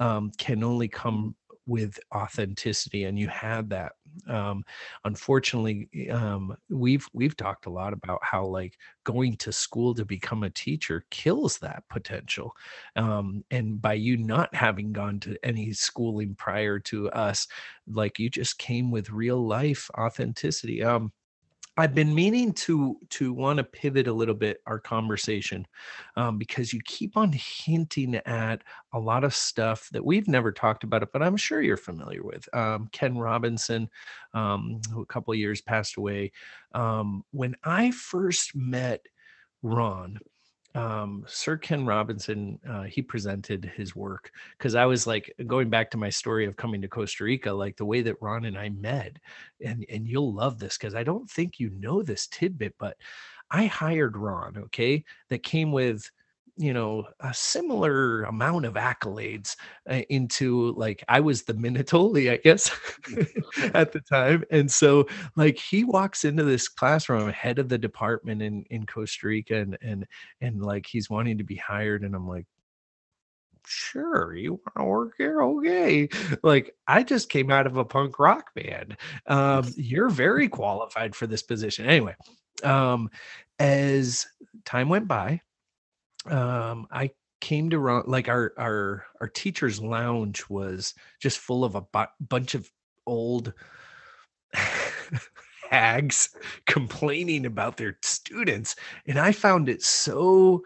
um, 0.00 0.30
can 0.38 0.62
only 0.62 0.88
come 0.88 1.34
with 1.66 1.98
authenticity 2.14 3.04
and 3.04 3.18
you 3.18 3.28
had 3.28 3.68
that 3.68 3.92
um 4.28 4.64
unfortunately 5.04 5.88
um 6.10 6.56
we've 6.70 7.06
we've 7.12 7.36
talked 7.36 7.66
a 7.66 7.70
lot 7.70 7.92
about 7.92 8.20
how 8.22 8.44
like 8.46 8.74
going 9.04 9.36
to 9.36 9.52
school 9.52 9.94
to 9.94 10.04
become 10.04 10.42
a 10.44 10.50
teacher 10.50 11.04
kills 11.10 11.58
that 11.58 11.82
potential 11.90 12.52
um 12.96 13.44
and 13.50 13.80
by 13.82 13.94
you 13.94 14.16
not 14.16 14.54
having 14.54 14.92
gone 14.92 15.18
to 15.20 15.36
any 15.42 15.72
schooling 15.72 16.34
prior 16.36 16.78
to 16.78 17.10
us 17.10 17.46
like 17.88 18.18
you 18.18 18.30
just 18.30 18.58
came 18.58 18.90
with 18.90 19.10
real 19.10 19.46
life 19.46 19.90
authenticity 19.98 20.82
um 20.82 21.12
I've 21.78 21.94
been 21.94 22.14
meaning 22.14 22.52
to 22.52 22.96
to 23.10 23.34
want 23.34 23.58
to 23.58 23.64
pivot 23.64 24.06
a 24.06 24.12
little 24.12 24.34
bit 24.34 24.62
our 24.66 24.78
conversation 24.78 25.66
um, 26.16 26.38
because 26.38 26.72
you 26.72 26.80
keep 26.86 27.16
on 27.16 27.32
hinting 27.32 28.14
at 28.14 28.62
a 28.94 28.98
lot 28.98 29.24
of 29.24 29.34
stuff 29.34 29.88
that 29.92 30.04
we've 30.04 30.26
never 30.26 30.52
talked 30.52 30.84
about 30.84 31.02
it, 31.02 31.10
but 31.12 31.22
I'm 31.22 31.36
sure 31.36 31.60
you're 31.60 31.76
familiar 31.76 32.22
with. 32.22 32.48
Um, 32.54 32.88
Ken 32.92 33.18
Robinson, 33.18 33.90
um, 34.32 34.80
who 34.90 35.02
a 35.02 35.06
couple 35.06 35.34
years 35.34 35.60
passed 35.60 35.96
away. 35.96 36.32
Um, 36.74 37.24
when 37.32 37.54
I 37.62 37.90
first 37.90 38.56
met 38.56 39.04
Ron, 39.62 40.18
um, 40.76 41.24
Sir 41.26 41.56
Ken 41.56 41.86
Robinson, 41.86 42.60
uh, 42.68 42.82
he 42.82 43.00
presented 43.00 43.72
his 43.76 43.96
work 43.96 44.30
because 44.58 44.74
I 44.74 44.84
was 44.84 45.06
like 45.06 45.34
going 45.46 45.70
back 45.70 45.90
to 45.92 45.96
my 45.96 46.10
story 46.10 46.44
of 46.44 46.56
coming 46.56 46.82
to 46.82 46.88
Costa 46.88 47.24
Rica, 47.24 47.50
like 47.50 47.76
the 47.76 47.86
way 47.86 48.02
that 48.02 48.20
Ron 48.20 48.44
and 48.44 48.58
I 48.58 48.68
met, 48.68 49.16
and 49.64 49.86
and 49.88 50.06
you'll 50.06 50.34
love 50.34 50.58
this 50.58 50.76
because 50.76 50.94
I 50.94 51.02
don't 51.02 51.28
think 51.30 51.58
you 51.58 51.70
know 51.70 52.02
this 52.02 52.26
tidbit, 52.26 52.74
but 52.78 52.96
I 53.50 53.66
hired 53.66 54.16
Ron, 54.18 54.58
okay, 54.66 55.04
that 55.30 55.42
came 55.42 55.72
with 55.72 56.10
you 56.56 56.72
know 56.72 57.06
a 57.20 57.34
similar 57.34 58.22
amount 58.24 58.64
of 58.64 58.74
accolades 58.74 59.56
uh, 59.90 60.00
into 60.08 60.72
like 60.72 61.04
i 61.08 61.20
was 61.20 61.42
the 61.42 61.52
minatoli 61.54 62.30
i 62.30 62.36
guess 62.38 62.70
at 63.74 63.92
the 63.92 64.00
time 64.00 64.42
and 64.50 64.70
so 64.70 65.06
like 65.36 65.58
he 65.58 65.84
walks 65.84 66.24
into 66.24 66.44
this 66.44 66.68
classroom 66.68 67.30
head 67.30 67.58
of 67.58 67.68
the 67.68 67.78
department 67.78 68.40
in 68.42 68.64
in 68.70 68.86
costa 68.86 69.26
rica 69.26 69.56
and 69.56 69.76
and 69.82 70.06
and 70.40 70.62
like 70.62 70.86
he's 70.86 71.10
wanting 71.10 71.36
to 71.36 71.44
be 71.44 71.56
hired 71.56 72.02
and 72.02 72.14
i'm 72.14 72.26
like 72.28 72.46
sure 73.66 74.34
you 74.34 74.52
want 74.52 74.76
to 74.76 74.84
work 74.84 75.14
here? 75.18 75.42
Okay. 75.42 76.08
Like 76.42 76.74
i 76.86 77.02
just 77.02 77.28
came 77.28 77.50
out 77.50 77.66
of 77.66 77.76
a 77.76 77.84
punk 77.84 78.18
rock 78.18 78.54
band. 78.54 78.96
Um 79.26 79.72
you're 79.76 80.08
very 80.08 80.48
qualified 80.48 81.14
for 81.14 81.26
this 81.26 81.42
position. 81.42 81.86
Anyway 81.86 82.14
um 82.64 83.10
as 83.58 84.26
time 84.64 84.88
went 84.88 85.08
by 85.08 85.40
um, 86.30 86.86
I 86.90 87.10
came 87.40 87.70
to 87.70 87.78
run 87.78 88.04
like 88.06 88.28
our 88.28 88.52
our 88.56 89.04
our 89.20 89.28
teachers 89.28 89.80
lounge 89.80 90.44
was 90.48 90.94
just 91.20 91.38
full 91.38 91.64
of 91.64 91.74
a 91.74 91.82
bu- 91.82 92.12
bunch 92.20 92.54
of 92.54 92.70
old 93.06 93.52
hags 95.70 96.34
complaining 96.66 97.44
about 97.44 97.76
their 97.76 97.98
students 98.02 98.76
and 99.06 99.18
i 99.18 99.32
found 99.32 99.68
it 99.68 99.82
so 99.82 100.62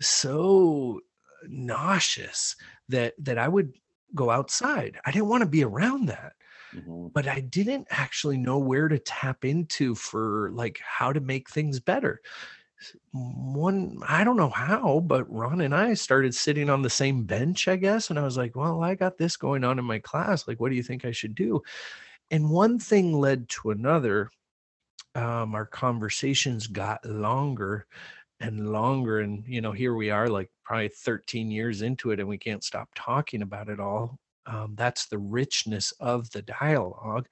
so 0.00 1.00
nauseous 1.48 2.56
that 2.88 3.14
that 3.18 3.38
i 3.38 3.46
would 3.46 3.72
go 4.14 4.30
outside 4.30 4.98
i 5.04 5.10
didn't 5.10 5.28
want 5.28 5.42
to 5.42 5.48
be 5.48 5.62
around 5.62 6.06
that 6.06 6.32
mm-hmm. 6.74 7.08
but 7.08 7.28
i 7.28 7.40
didn't 7.40 7.86
actually 7.90 8.38
know 8.38 8.58
where 8.58 8.88
to 8.88 8.98
tap 8.98 9.44
into 9.44 9.94
for 9.94 10.50
like 10.52 10.80
how 10.82 11.12
to 11.12 11.20
make 11.20 11.48
things 11.48 11.78
better 11.78 12.20
one 13.12 13.98
i 14.06 14.22
don't 14.22 14.36
know 14.36 14.48
how 14.50 15.00
but 15.00 15.30
ron 15.32 15.60
and 15.62 15.74
i 15.74 15.94
started 15.94 16.34
sitting 16.34 16.70
on 16.70 16.80
the 16.80 16.90
same 16.90 17.24
bench 17.24 17.66
i 17.66 17.74
guess 17.74 18.10
and 18.10 18.18
i 18.18 18.22
was 18.22 18.36
like 18.36 18.54
well 18.54 18.82
i 18.82 18.94
got 18.94 19.18
this 19.18 19.36
going 19.36 19.64
on 19.64 19.78
in 19.78 19.84
my 19.84 19.98
class 19.98 20.46
like 20.46 20.60
what 20.60 20.70
do 20.70 20.76
you 20.76 20.82
think 20.82 21.04
i 21.04 21.10
should 21.10 21.34
do? 21.34 21.60
And 22.30 22.50
one 22.50 22.78
thing 22.78 23.12
led 23.12 23.48
to 23.50 23.70
another. 23.70 24.30
Um, 25.14 25.54
our 25.54 25.66
conversations 25.66 26.66
got 26.66 27.04
longer 27.04 27.86
and 28.40 28.70
longer 28.70 29.18
and 29.18 29.42
you 29.48 29.60
know 29.60 29.72
here 29.72 29.94
we 29.94 30.10
are 30.10 30.28
like 30.28 30.48
probably 30.62 30.88
13 30.88 31.50
years 31.50 31.82
into 31.82 32.12
it 32.12 32.20
and 32.20 32.28
we 32.28 32.38
can't 32.38 32.62
stop 32.62 32.88
talking 32.94 33.42
about 33.42 33.68
it 33.68 33.80
all. 33.80 34.18
Um, 34.46 34.74
that's 34.76 35.06
the 35.06 35.18
richness 35.18 35.92
of 35.98 36.30
the 36.30 36.42
dialogue 36.42 37.28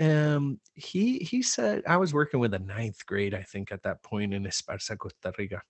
um, 0.00 0.60
he 0.74 1.18
he 1.18 1.42
said 1.42 1.82
I 1.86 1.96
was 1.96 2.14
working 2.14 2.40
with 2.40 2.54
a 2.54 2.58
ninth 2.58 3.04
grade, 3.06 3.34
I 3.34 3.42
think, 3.42 3.72
at 3.72 3.82
that 3.82 4.02
point 4.02 4.34
in 4.34 4.44
Esparza, 4.44 4.96
Costa 4.98 5.32
Rica. 5.38 5.62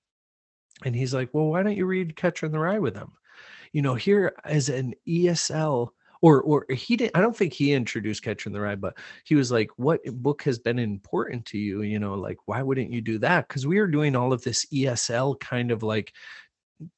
And 0.84 0.94
he's 0.94 1.14
like, 1.14 1.30
Well, 1.32 1.46
why 1.46 1.62
don't 1.62 1.76
you 1.76 1.86
read 1.86 2.16
Catcher 2.16 2.46
in 2.46 2.52
the 2.52 2.58
Rye 2.58 2.78
with 2.78 2.94
them? 2.94 3.12
You 3.72 3.82
know, 3.82 3.94
here 3.94 4.34
as 4.44 4.68
an 4.68 4.94
ESL, 5.08 5.88
or 6.20 6.42
or 6.42 6.66
he 6.70 6.96
didn't, 6.96 7.16
I 7.16 7.20
don't 7.20 7.36
think 7.36 7.52
he 7.52 7.72
introduced 7.72 8.22
Catcher 8.22 8.48
in 8.48 8.52
the 8.52 8.60
Rye, 8.60 8.76
but 8.76 8.96
he 9.24 9.34
was 9.34 9.50
like, 9.52 9.70
What 9.76 10.02
book 10.04 10.42
has 10.42 10.58
been 10.58 10.78
important 10.78 11.44
to 11.46 11.58
you? 11.58 11.82
You 11.82 11.98
know, 11.98 12.14
like, 12.14 12.38
why 12.46 12.62
wouldn't 12.62 12.92
you 12.92 13.00
do 13.00 13.18
that? 13.18 13.48
Because 13.48 13.66
we 13.66 13.78
were 13.78 13.86
doing 13.86 14.16
all 14.16 14.32
of 14.32 14.42
this 14.42 14.64
ESL 14.72 15.38
kind 15.40 15.70
of 15.70 15.82
like 15.82 16.12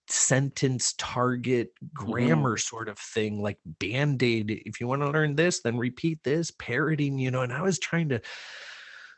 sentence 0.08 0.94
target 0.98 1.68
mm-hmm. 1.76 2.10
grammar 2.10 2.52
mm-hmm. 2.52 2.76
sort 2.76 2.88
of 2.88 2.98
thing 2.98 3.42
like 3.42 3.58
band-aid 3.64 4.50
if 4.66 4.80
you 4.80 4.86
want 4.86 5.02
to 5.02 5.10
learn 5.10 5.34
this 5.34 5.60
then 5.60 5.76
repeat 5.76 6.18
this 6.22 6.50
parroting 6.52 7.18
you 7.18 7.30
know 7.30 7.42
and 7.42 7.52
i 7.52 7.62
was 7.62 7.78
trying 7.78 8.08
to 8.08 8.20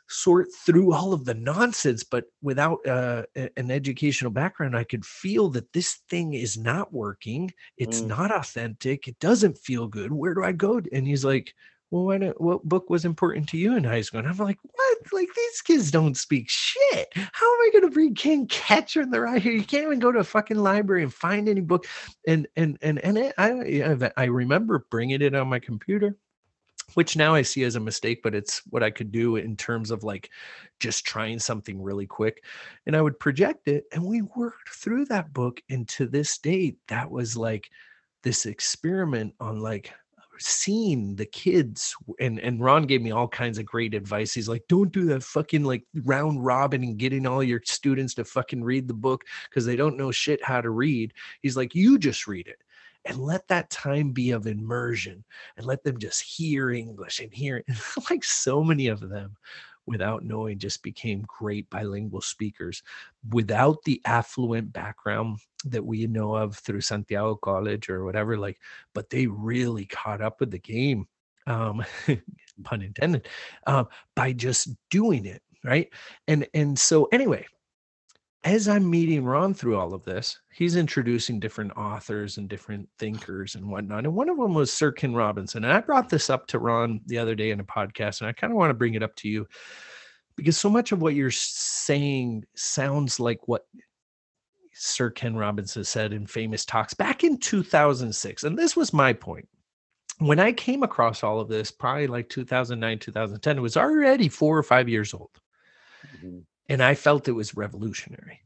sort 0.09 0.47
through 0.65 0.93
all 0.93 1.11
of 1.11 1.25
the 1.25 1.33
nonsense 1.33 2.03
but 2.03 2.25
without 2.41 2.85
uh, 2.87 3.23
an 3.57 3.69
educational 3.69 4.31
background 4.31 4.75
i 4.75 4.83
could 4.83 5.05
feel 5.05 5.49
that 5.49 5.71
this 5.73 5.99
thing 6.09 6.33
is 6.33 6.57
not 6.57 6.93
working 6.93 7.51
it's 7.77 8.01
mm. 8.01 8.07
not 8.07 8.31
authentic 8.31 9.07
it 9.07 9.19
doesn't 9.19 9.57
feel 9.57 9.87
good 9.87 10.11
where 10.11 10.33
do 10.33 10.43
i 10.43 10.53
go 10.53 10.81
and 10.93 11.05
he's 11.05 11.25
like 11.25 11.53
well, 11.89 12.03
what, 12.03 12.41
what 12.41 12.63
book 12.63 12.89
was 12.89 13.05
important 13.05 13.47
to 13.49 13.57
you 13.57 13.77
in 13.77 13.83
high 13.83 14.01
school? 14.01 14.19
And 14.19 14.27
I'm 14.27 14.37
like, 14.37 14.59
what? 14.61 14.97
Like 15.13 15.29
these 15.35 15.61
kids 15.61 15.89
don't 15.89 16.17
speak 16.17 16.49
shit. 16.49 17.07
How 17.13 17.45
am 17.45 17.61
I 17.61 17.69
going 17.71 17.89
to 17.89 17.95
read 17.95 18.17
King 18.17 18.45
Catcher 18.47 19.01
in 19.01 19.09
the 19.09 19.21
Rye 19.21 19.39
here? 19.39 19.53
You 19.53 19.63
can't 19.63 19.85
even 19.85 19.99
go 19.99 20.11
to 20.11 20.19
a 20.19 20.23
fucking 20.23 20.57
library 20.57 21.03
and 21.03 21.13
find 21.13 21.47
any 21.47 21.61
book. 21.61 21.85
And 22.27 22.47
and 22.57 22.77
and 22.81 22.99
and 22.99 23.17
it, 23.17 23.33
I 23.37 24.11
I 24.17 24.25
remember 24.25 24.85
bringing 24.91 25.21
it 25.21 25.33
on 25.33 25.47
my 25.47 25.59
computer, 25.59 26.17
which 26.95 27.15
now 27.15 27.33
I 27.33 27.41
see 27.41 27.63
as 27.63 27.77
a 27.77 27.79
mistake, 27.79 28.19
but 28.21 28.35
it's 28.35 28.61
what 28.69 28.83
I 28.83 28.91
could 28.91 29.13
do 29.13 29.37
in 29.37 29.55
terms 29.55 29.89
of 29.89 30.03
like 30.03 30.29
just 30.81 31.05
trying 31.05 31.39
something 31.39 31.81
really 31.81 32.05
quick. 32.05 32.43
And 32.85 32.97
I 32.97 33.01
would 33.01 33.17
project 33.17 33.69
it, 33.69 33.85
and 33.93 34.03
we 34.03 34.23
worked 34.23 34.69
through 34.69 35.05
that 35.05 35.31
book. 35.31 35.61
And 35.69 35.87
to 35.89 36.05
this 36.05 36.37
date, 36.37 36.79
that 36.89 37.09
was 37.09 37.37
like 37.37 37.69
this 38.23 38.45
experiment 38.45 39.35
on 39.39 39.61
like 39.61 39.93
seeing 40.39 41.15
the 41.15 41.25
kids 41.25 41.95
and 42.19 42.39
and 42.39 42.61
Ron 42.61 42.83
gave 42.83 43.01
me 43.01 43.11
all 43.11 43.27
kinds 43.27 43.57
of 43.57 43.65
great 43.65 43.93
advice. 43.93 44.33
He's 44.33 44.49
like, 44.49 44.63
don't 44.67 44.91
do 44.91 45.05
that 45.05 45.23
fucking 45.23 45.63
like 45.63 45.83
round 46.03 46.43
robin 46.43 46.83
and 46.83 46.97
getting 46.97 47.25
all 47.25 47.43
your 47.43 47.61
students 47.65 48.13
to 48.15 48.25
fucking 48.25 48.63
read 48.63 48.87
the 48.87 48.93
book 48.93 49.23
because 49.49 49.65
they 49.65 49.75
don't 49.75 49.97
know 49.97 50.11
shit 50.11 50.43
how 50.43 50.61
to 50.61 50.69
read. 50.69 51.13
He's 51.41 51.57
like, 51.57 51.75
you 51.75 51.97
just 51.97 52.27
read 52.27 52.47
it 52.47 52.61
and 53.05 53.17
let 53.17 53.47
that 53.47 53.69
time 53.69 54.11
be 54.11 54.31
of 54.31 54.47
immersion 54.47 55.23
and 55.55 55.65
let 55.65 55.83
them 55.83 55.97
just 55.97 56.21
hear 56.21 56.71
English 56.71 57.19
and 57.19 57.33
hear 57.33 57.63
like 58.09 58.23
so 58.23 58.63
many 58.63 58.87
of 58.87 58.99
them 58.99 59.35
without 59.87 60.23
knowing 60.23 60.59
just 60.59 60.83
became 60.83 61.25
great 61.27 61.69
bilingual 61.69 62.21
speakers. 62.21 62.83
Without 63.31 63.83
the 63.83 64.01
affluent 64.05 64.73
background 64.73 65.39
that 65.65 65.85
we 65.85 66.05
know 66.07 66.35
of 66.35 66.55
through 66.57 66.81
Santiago 66.81 67.35
College 67.35 67.89
or 67.89 68.05
whatever 68.05 68.37
like 68.37 68.59
but 68.93 69.09
they 69.09 69.25
really 69.27 69.85
caught 69.85 70.21
up 70.21 70.39
with 70.39 70.51
the 70.51 70.59
game 70.59 71.07
um 71.47 71.83
pun 72.63 72.81
intended 72.81 73.27
um 73.65 73.87
by 74.15 74.31
just 74.31 74.69
doing 74.89 75.25
it 75.25 75.41
right? 75.63 75.89
And 76.27 76.47
and 76.53 76.77
so 76.77 77.05
anyway 77.11 77.45
as 78.43 78.67
I'm 78.67 78.89
meeting 78.89 79.25
Ron 79.25 79.53
through 79.53 79.77
all 79.77 79.93
of 79.93 80.05
this, 80.05 80.39
he's 80.53 80.75
introducing 80.75 81.39
different 81.39 81.75
authors 81.75 82.37
and 82.37 82.47
different 82.47 82.87
thinkers 82.97 83.55
and 83.55 83.69
whatnot. 83.69 84.05
And 84.05 84.15
one 84.15 84.29
of 84.29 84.37
them 84.37 84.53
was 84.53 84.71
Sir 84.71 84.91
Ken 84.91 85.13
Robinson. 85.13 85.63
And 85.63 85.73
I 85.73 85.81
brought 85.81 86.09
this 86.09 86.29
up 86.29 86.47
to 86.47 86.59
Ron 86.59 87.01
the 87.07 87.17
other 87.17 87.35
day 87.35 87.51
in 87.51 87.59
a 87.59 87.65
podcast, 87.65 88.21
and 88.21 88.29
I 88.29 88.33
kind 88.33 88.53
of 88.53 88.57
want 88.57 88.69
to 88.69 88.75
bring 88.75 88.93
it 88.93 89.03
up 89.03 89.15
to 89.17 89.27
you 89.27 89.47
because 90.35 90.55
so 90.57 90.69
much 90.69 90.91
of 90.91 91.01
what 91.01 91.15
you're 91.15 91.31
saying 91.31 92.45
sounds 92.55 93.19
like 93.19 93.47
what 93.47 93.65
Sir 94.73 95.09
Ken 95.09 95.35
Robinson 95.35 95.83
said 95.83 96.13
in 96.13 96.27
famous 96.27 96.63
talks 96.63 96.93
back 96.93 97.23
in 97.23 97.39
2006. 97.39 98.43
And 98.43 98.57
this 98.57 98.75
was 98.75 98.93
my 98.93 99.13
point. 99.13 99.47
when 100.19 100.39
I 100.39 100.51
came 100.51 100.83
across 100.83 101.23
all 101.23 101.39
of 101.39 101.47
this, 101.47 101.71
probably 101.71 102.07
like 102.07 102.29
2009, 102.29 102.99
2010, 102.99 103.57
it 103.57 103.61
was 103.61 103.77
already 103.77 104.29
four 104.29 104.57
or 104.57 104.63
five 104.63 104.89
years 104.89 105.13
old. 105.13 105.31
Mm-hmm. 106.15 106.39
And 106.69 106.83
I 106.83 106.95
felt 106.95 107.27
it 107.27 107.33
was 107.33 107.55
revolutionary. 107.55 108.41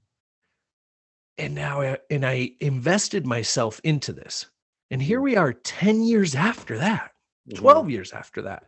And 1.38 1.56
now, 1.56 1.82
I, 1.82 1.98
and 2.10 2.26
I 2.26 2.52
invested 2.60 3.26
myself 3.26 3.82
into 3.84 4.14
this. 4.14 4.46
And 4.92 5.02
here 5.02 5.18
mm-hmm. 5.18 5.24
we 5.24 5.36
are 5.38 5.54
10 5.54 6.04
years 6.04 6.36
after 6.36 6.78
that, 6.78 7.12
mm-hmm. 7.50 7.60
12 7.60 7.90
years 7.90 8.12
after 8.12 8.44
that. 8.44 8.66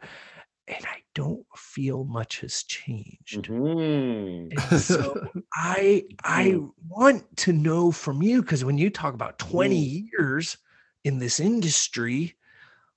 And 0.68 0.84
I 0.86 1.04
don't 1.14 1.46
feel 1.56 2.06
much 2.06 2.40
has 2.40 2.64
changed. 2.64 3.50
Mm-hmm. 3.50 4.78
so 4.78 5.28
I 5.54 6.04
I 6.24 6.52
mm. 6.52 6.72
want 6.88 7.38
to 7.38 7.54
know 7.54 7.92
from 7.92 8.22
you 8.22 8.42
because 8.42 8.64
when 8.64 8.78
you 8.78 8.90
talk 8.90 9.14
about 9.14 9.38
20 9.40 9.76
mm. 9.76 10.08
years 10.12 10.58
in 11.04 11.20
this 11.20 11.42
industry, 11.42 12.36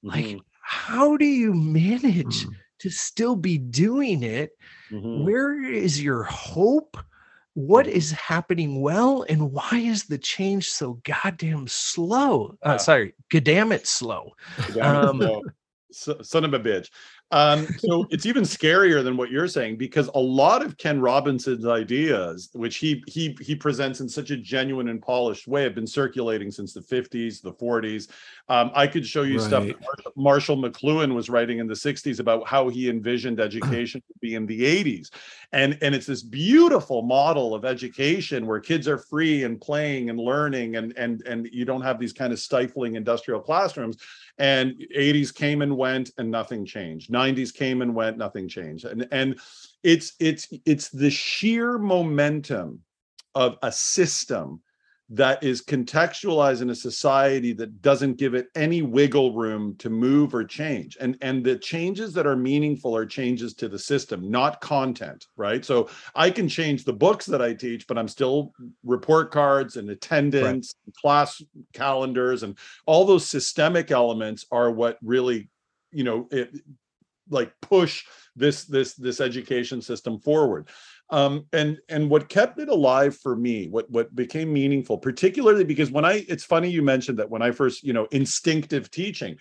like, 0.03 0.24
mm-hmm. 0.24 0.39
how 0.61 1.16
do 1.16 1.24
you 1.24 1.53
manage 1.53 2.45
mm-hmm. 2.45 2.53
To 2.81 2.90
still 2.90 3.36
be 3.36 3.59
doing 3.59 4.23
it? 4.23 4.53
Mm-hmm. 4.90 5.24
Where 5.24 5.62
is 5.62 6.03
your 6.03 6.24
hope? 6.24 6.97
What 7.55 7.86
mm-hmm. 7.86 7.94
happening 8.12 8.81
well? 8.81 9.24
And 9.28 9.53
why 9.53 9.70
is 9.73 10.05
the 10.05 10.19
change 10.19 10.69
so 10.69 11.01
goddamn 11.05 11.69
slow? 11.69 12.57
Uh, 12.62 12.78
sorry, 12.78 13.15
goddamn 13.31 13.73
it 13.73 13.86
slow. 13.86 14.32
um, 14.81 15.20
son 15.90 16.44
of 16.44 16.55
a 16.55 16.61
bitch. 16.61 16.90
Um, 17.32 17.66
so 17.78 18.07
it's 18.11 18.27
even 18.27 18.44
scarier 18.44 19.03
than 19.03 19.16
what 19.16 19.31
you're 19.31 19.48
saying 19.48 19.77
because 19.77 20.09
a 20.15 20.20
lot 20.20 20.65
of 20.65 20.77
Ken 20.78 21.01
Robinson's 21.01 21.66
ideas, 21.66 22.51
which 22.53 22.77
he 22.77 23.03
he 23.07 23.36
he 23.40 23.55
presents 23.55 24.01
in 24.01 24.09
such 24.09 24.31
a 24.31 24.36
genuine 24.36 24.89
and 24.89 25.03
polished 25.03 25.48
way, 25.48 25.62
have 25.65 25.74
been 25.74 25.86
circulating 25.86 26.51
since 26.51 26.73
the 26.73 26.81
50s, 26.81 27.43
the 27.43 27.53
40s. 27.53 28.09
Um, 28.48 28.70
I 28.74 28.86
could 28.86 29.07
show 29.07 29.23
you 29.23 29.39
right. 29.39 29.47
stuff 29.47 29.66
Marshall 30.15 30.57
McLuhan 30.57 31.15
was 31.15 31.28
writing 31.28 31.59
in 31.59 31.66
the 31.66 31.74
60s 31.74 32.20
about 32.20 32.47
how 32.47 32.69
he 32.69 32.89
envisioned 32.89 33.40
education 33.47 34.01
to 34.01 34.19
be 34.20 34.35
in 34.35 34.47
the 34.47 34.61
80s, 34.61 35.11
and 35.53 35.77
and 35.82 35.94
it's 35.94 36.07
this 36.07 36.23
beautiful 36.23 37.03
model 37.03 37.55
of 37.55 37.65
education 37.65 38.47
where 38.47 38.61
kids 38.61 38.86
are 38.86 38.98
free 38.98 39.44
and 39.44 39.61
playing 39.61 40.11
and 40.11 40.19
learning, 40.19 40.77
and 40.77 40.97
and 40.97 41.23
and 41.23 41.48
you 41.53 41.65
don't 41.65 41.82
have 41.82 41.98
these 41.98 42.12
kind 42.12 42.32
of 42.32 42.39
stifling 42.39 42.94
industrial 42.94 43.40
classrooms 43.40 43.97
and 44.39 44.75
80s 44.97 45.35
came 45.35 45.63
and 45.63 45.77
went 45.77 46.11
and 46.19 46.31
nothing 46.31 46.65
changed. 46.65 47.11
90s 47.11 47.55
came 47.55 47.83
and 47.83 47.95
went 47.95 48.19
nothing 48.19 48.49
changed. 48.49 48.85
And 48.85 49.09
and 49.13 49.39
it's 49.83 50.15
it's 50.21 50.49
it's 50.65 50.89
the 50.89 51.11
sheer 51.11 51.79
momentum 51.79 52.81
of 53.35 53.57
a 53.63 53.73
system 53.73 54.61
that 55.09 55.43
is 55.43 55.62
contextualized 55.62 56.62
in 56.62 56.70
a 56.70 56.74
society 56.74 57.53
that 57.53 57.81
doesn't 57.81 58.19
give 58.19 58.35
it 58.35 58.49
any 58.57 58.83
wiggle 58.83 59.35
room 59.35 59.77
to 59.78 59.89
move 59.89 60.35
or 60.35 60.45
change. 60.45 60.97
And 61.01 61.16
and 61.20 61.45
the 61.45 61.57
changes 61.57 62.12
that 62.15 62.27
are 62.27 62.37
meaningful 62.37 62.97
are 62.97 63.07
changes 63.07 63.55
to 63.55 63.69
the 63.69 63.78
system 63.78 64.31
not 64.31 64.61
content 64.61 65.27
right? 65.37 65.65
So 65.65 65.89
i 66.15 66.31
can 66.31 66.49
change 66.49 66.85
the 66.85 66.93
books 66.93 67.27
that 67.27 67.43
i 67.43 67.53
teach 67.53 67.87
but 67.87 67.99
i'm 67.99 68.09
still 68.09 68.53
report 68.85 69.31
cards 69.31 69.77
and 69.77 69.91
attendance 69.91 70.74
right. 70.74 70.87
and 70.87 70.95
class 70.95 71.43
calendars 71.73 72.43
and 72.43 72.57
all 72.87 73.05
those 73.05 73.27
systemic 73.27 73.91
elements 73.91 74.47
are 74.51 74.70
what 74.70 74.99
really 75.03 75.49
you 75.93 76.05
know 76.05 76.28
it 76.31 76.51
like 77.31 77.53
push 77.61 78.05
this 78.35 78.65
this 78.65 78.95
this 78.95 79.20
education 79.20 79.81
system 79.81 80.20
forward 80.20 80.69
um, 81.11 81.47
and 81.53 81.78
and 81.89 82.11
what 82.11 82.28
kept 82.28 82.59
it 82.59 82.69
alive 82.69 83.16
for 83.16 83.37
me 83.37 83.69
what 83.69 83.89
what 83.91 84.15
became 84.15 84.53
meaningful 84.53 84.99
particularly 84.99 85.65
because 85.65 85.91
when 85.91 86.05
i 86.05 86.24
it's 86.28 86.45
funny 86.45 86.69
you 86.69 86.83
mentioned 86.83 87.19
that 87.19 87.31
when 87.31 87.43
i 87.43 87.51
first 87.51 87.83
you 87.83 87.93
know 87.93 88.07
instinctive 88.11 88.91
teaching 88.91 89.37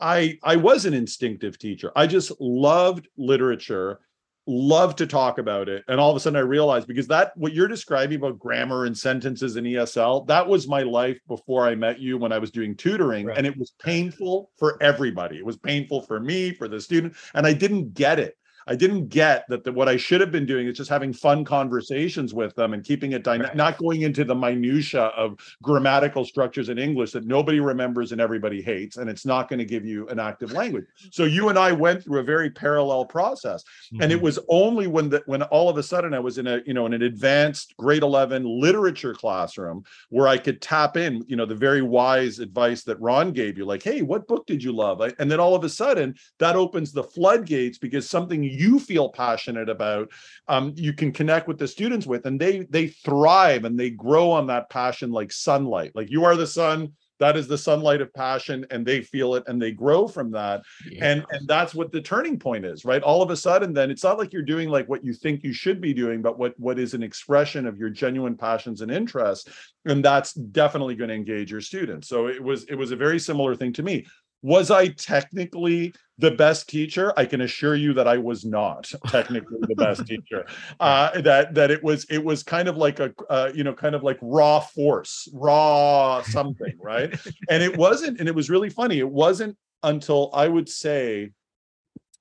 i 0.00 0.38
i 0.42 0.56
was 0.56 0.84
an 0.84 0.94
instinctive 0.94 1.58
teacher. 1.58 1.92
I 1.94 2.06
just 2.06 2.32
loved 2.40 3.08
literature 3.16 4.00
loved 4.46 4.98
to 4.98 5.06
talk 5.06 5.38
about 5.38 5.68
it 5.68 5.84
and 5.86 6.00
all 6.00 6.10
of 6.10 6.16
a 6.16 6.20
sudden 6.20 6.36
i 6.36 6.40
realized 6.40 6.88
because 6.88 7.06
that 7.06 7.30
what 7.36 7.52
you're 7.52 7.68
describing 7.68 8.16
about 8.16 8.40
grammar 8.40 8.86
and 8.86 8.98
sentences 8.98 9.54
in 9.54 9.62
esl 9.62 10.26
that 10.26 10.44
was 10.48 10.66
my 10.66 10.82
life 10.82 11.16
before 11.28 11.64
i 11.64 11.76
met 11.76 12.00
you 12.00 12.18
when 12.18 12.32
i 12.32 12.38
was 12.38 12.50
doing 12.50 12.74
tutoring 12.74 13.26
right. 13.26 13.38
and 13.38 13.46
it 13.46 13.56
was 13.56 13.74
painful 13.80 14.50
for 14.58 14.82
everybody. 14.82 15.38
It 15.38 15.46
was 15.46 15.56
painful 15.56 16.02
for 16.02 16.18
me 16.18 16.52
for 16.52 16.66
the 16.66 16.80
student 16.80 17.14
and 17.34 17.46
i 17.46 17.52
didn't 17.52 17.94
get 17.94 18.18
it 18.18 18.36
I 18.66 18.74
didn't 18.74 19.08
get 19.08 19.46
that 19.48 19.64
the, 19.64 19.72
what 19.72 19.88
I 19.88 19.96
should 19.96 20.20
have 20.20 20.30
been 20.30 20.46
doing 20.46 20.66
is 20.66 20.76
just 20.76 20.90
having 20.90 21.12
fun 21.12 21.44
conversations 21.44 22.34
with 22.34 22.54
them 22.54 22.74
and 22.74 22.84
keeping 22.84 23.12
it 23.12 23.22
dynamic, 23.22 23.48
right. 23.48 23.56
not 23.56 23.78
going 23.78 24.02
into 24.02 24.24
the 24.24 24.34
minutia 24.34 25.04
of 25.16 25.38
grammatical 25.62 26.24
structures 26.24 26.68
in 26.68 26.78
English 26.78 27.12
that 27.12 27.26
nobody 27.26 27.60
remembers 27.60 28.12
and 28.12 28.20
everybody 28.20 28.62
hates, 28.62 28.96
and 28.96 29.08
it's 29.10 29.26
not 29.26 29.48
going 29.48 29.58
to 29.58 29.64
give 29.64 29.84
you 29.84 30.08
an 30.08 30.18
active 30.18 30.52
language. 30.52 30.86
So 31.10 31.24
you 31.24 31.48
and 31.48 31.58
I 31.58 31.72
went 31.72 32.02
through 32.02 32.20
a 32.20 32.24
very 32.24 32.50
parallel 32.50 33.04
process, 33.04 33.62
mm-hmm. 33.62 34.02
and 34.02 34.12
it 34.12 34.16
mm-hmm. 34.16 34.24
was 34.24 34.38
only 34.48 34.86
when 34.86 35.08
that 35.10 35.26
when 35.26 35.42
all 35.44 35.68
of 35.68 35.76
a 35.76 35.82
sudden 35.82 36.14
I 36.14 36.20
was 36.20 36.38
in 36.38 36.46
a 36.46 36.60
you 36.66 36.74
know 36.74 36.86
in 36.86 36.92
an 36.92 37.02
advanced 37.02 37.74
grade 37.76 38.02
eleven 38.02 38.44
literature 38.44 39.14
classroom 39.14 39.84
where 40.10 40.28
I 40.28 40.38
could 40.38 40.60
tap 40.60 40.96
in 40.96 41.24
you 41.26 41.36
know 41.36 41.46
the 41.46 41.54
very 41.54 41.82
wise 41.82 42.38
advice 42.38 42.82
that 42.84 43.00
Ron 43.00 43.32
gave 43.32 43.58
you, 43.58 43.64
like, 43.64 43.82
hey, 43.82 44.02
what 44.02 44.26
book 44.26 44.46
did 44.46 44.62
you 44.62 44.72
love? 44.72 45.02
and 45.18 45.30
then 45.30 45.40
all 45.40 45.54
of 45.54 45.64
a 45.64 45.68
sudden 45.68 46.14
that 46.38 46.56
opens 46.56 46.92
the 46.92 47.02
floodgates 47.02 47.78
because 47.78 48.08
something 48.08 48.42
you 48.52 48.78
feel 48.78 49.08
passionate 49.08 49.68
about 49.68 50.10
um, 50.48 50.72
you 50.76 50.92
can 50.92 51.12
connect 51.12 51.48
with 51.48 51.58
the 51.58 51.68
students 51.68 52.06
with 52.06 52.26
and 52.26 52.40
they 52.40 52.60
they 52.70 52.88
thrive 52.88 53.64
and 53.64 53.78
they 53.78 53.90
grow 53.90 54.30
on 54.30 54.46
that 54.48 54.70
passion 54.70 55.10
like 55.10 55.32
sunlight. 55.32 55.92
Like 55.94 56.10
you 56.10 56.24
are 56.24 56.36
the 56.36 56.46
sun 56.46 56.92
that 57.18 57.36
is 57.36 57.46
the 57.46 57.56
sunlight 57.56 58.00
of 58.00 58.12
passion 58.14 58.66
and 58.72 58.84
they 58.84 59.00
feel 59.00 59.36
it 59.36 59.44
and 59.46 59.62
they 59.62 59.70
grow 59.70 60.08
from 60.08 60.32
that. 60.32 60.62
Yeah. 60.90 61.12
and 61.12 61.26
and 61.30 61.46
that's 61.46 61.74
what 61.74 61.92
the 61.92 62.00
turning 62.00 62.38
point 62.38 62.64
is 62.64 62.84
right? 62.84 63.02
All 63.02 63.22
of 63.22 63.30
a 63.30 63.36
sudden 63.36 63.72
then 63.72 63.90
it's 63.90 64.02
not 64.02 64.18
like 64.18 64.32
you're 64.32 64.42
doing 64.42 64.68
like 64.68 64.88
what 64.88 65.04
you 65.04 65.12
think 65.12 65.44
you 65.44 65.52
should 65.52 65.80
be 65.80 65.94
doing 65.94 66.20
but 66.20 66.38
what 66.38 66.58
what 66.58 66.78
is 66.78 66.94
an 66.94 67.02
expression 67.02 67.66
of 67.66 67.78
your 67.78 67.90
genuine 67.90 68.36
passions 68.36 68.80
and 68.80 68.90
interests 68.90 69.48
and 69.84 70.04
that's 70.04 70.32
definitely 70.32 70.94
going 70.94 71.08
to 71.08 71.14
engage 71.14 71.50
your 71.50 71.60
students. 71.60 72.08
So 72.08 72.28
it 72.28 72.42
was 72.42 72.64
it 72.64 72.74
was 72.74 72.90
a 72.90 72.96
very 72.96 73.18
similar 73.18 73.54
thing 73.54 73.72
to 73.74 73.82
me 73.82 74.06
was 74.42 74.70
I 74.70 74.88
technically 74.88 75.94
the 76.18 76.32
best 76.32 76.68
teacher? 76.68 77.12
I 77.16 77.24
can 77.24 77.40
assure 77.42 77.74
you 77.74 77.94
that 77.94 78.08
I 78.08 78.18
was 78.18 78.44
not 78.44 78.90
technically 79.06 79.58
the 79.62 79.74
best 79.74 80.06
teacher. 80.06 80.44
Uh, 80.80 81.20
that 81.20 81.54
that 81.54 81.70
it 81.70 81.82
was 81.82 82.04
it 82.10 82.22
was 82.22 82.42
kind 82.42 82.68
of 82.68 82.76
like 82.76 83.00
a 83.00 83.14
uh, 83.30 83.50
you 83.54 83.64
know 83.64 83.72
kind 83.72 83.94
of 83.94 84.02
like 84.02 84.18
raw 84.20 84.60
force, 84.60 85.28
raw 85.32 86.22
something, 86.22 86.76
right? 86.80 87.18
and 87.48 87.62
it 87.62 87.76
wasn't, 87.76 88.18
and 88.18 88.28
it 88.28 88.34
was 88.34 88.50
really 88.50 88.70
funny. 88.70 88.98
It 88.98 89.08
wasn't 89.08 89.56
until 89.82 90.30
I 90.34 90.48
would 90.48 90.68
say 90.68 91.30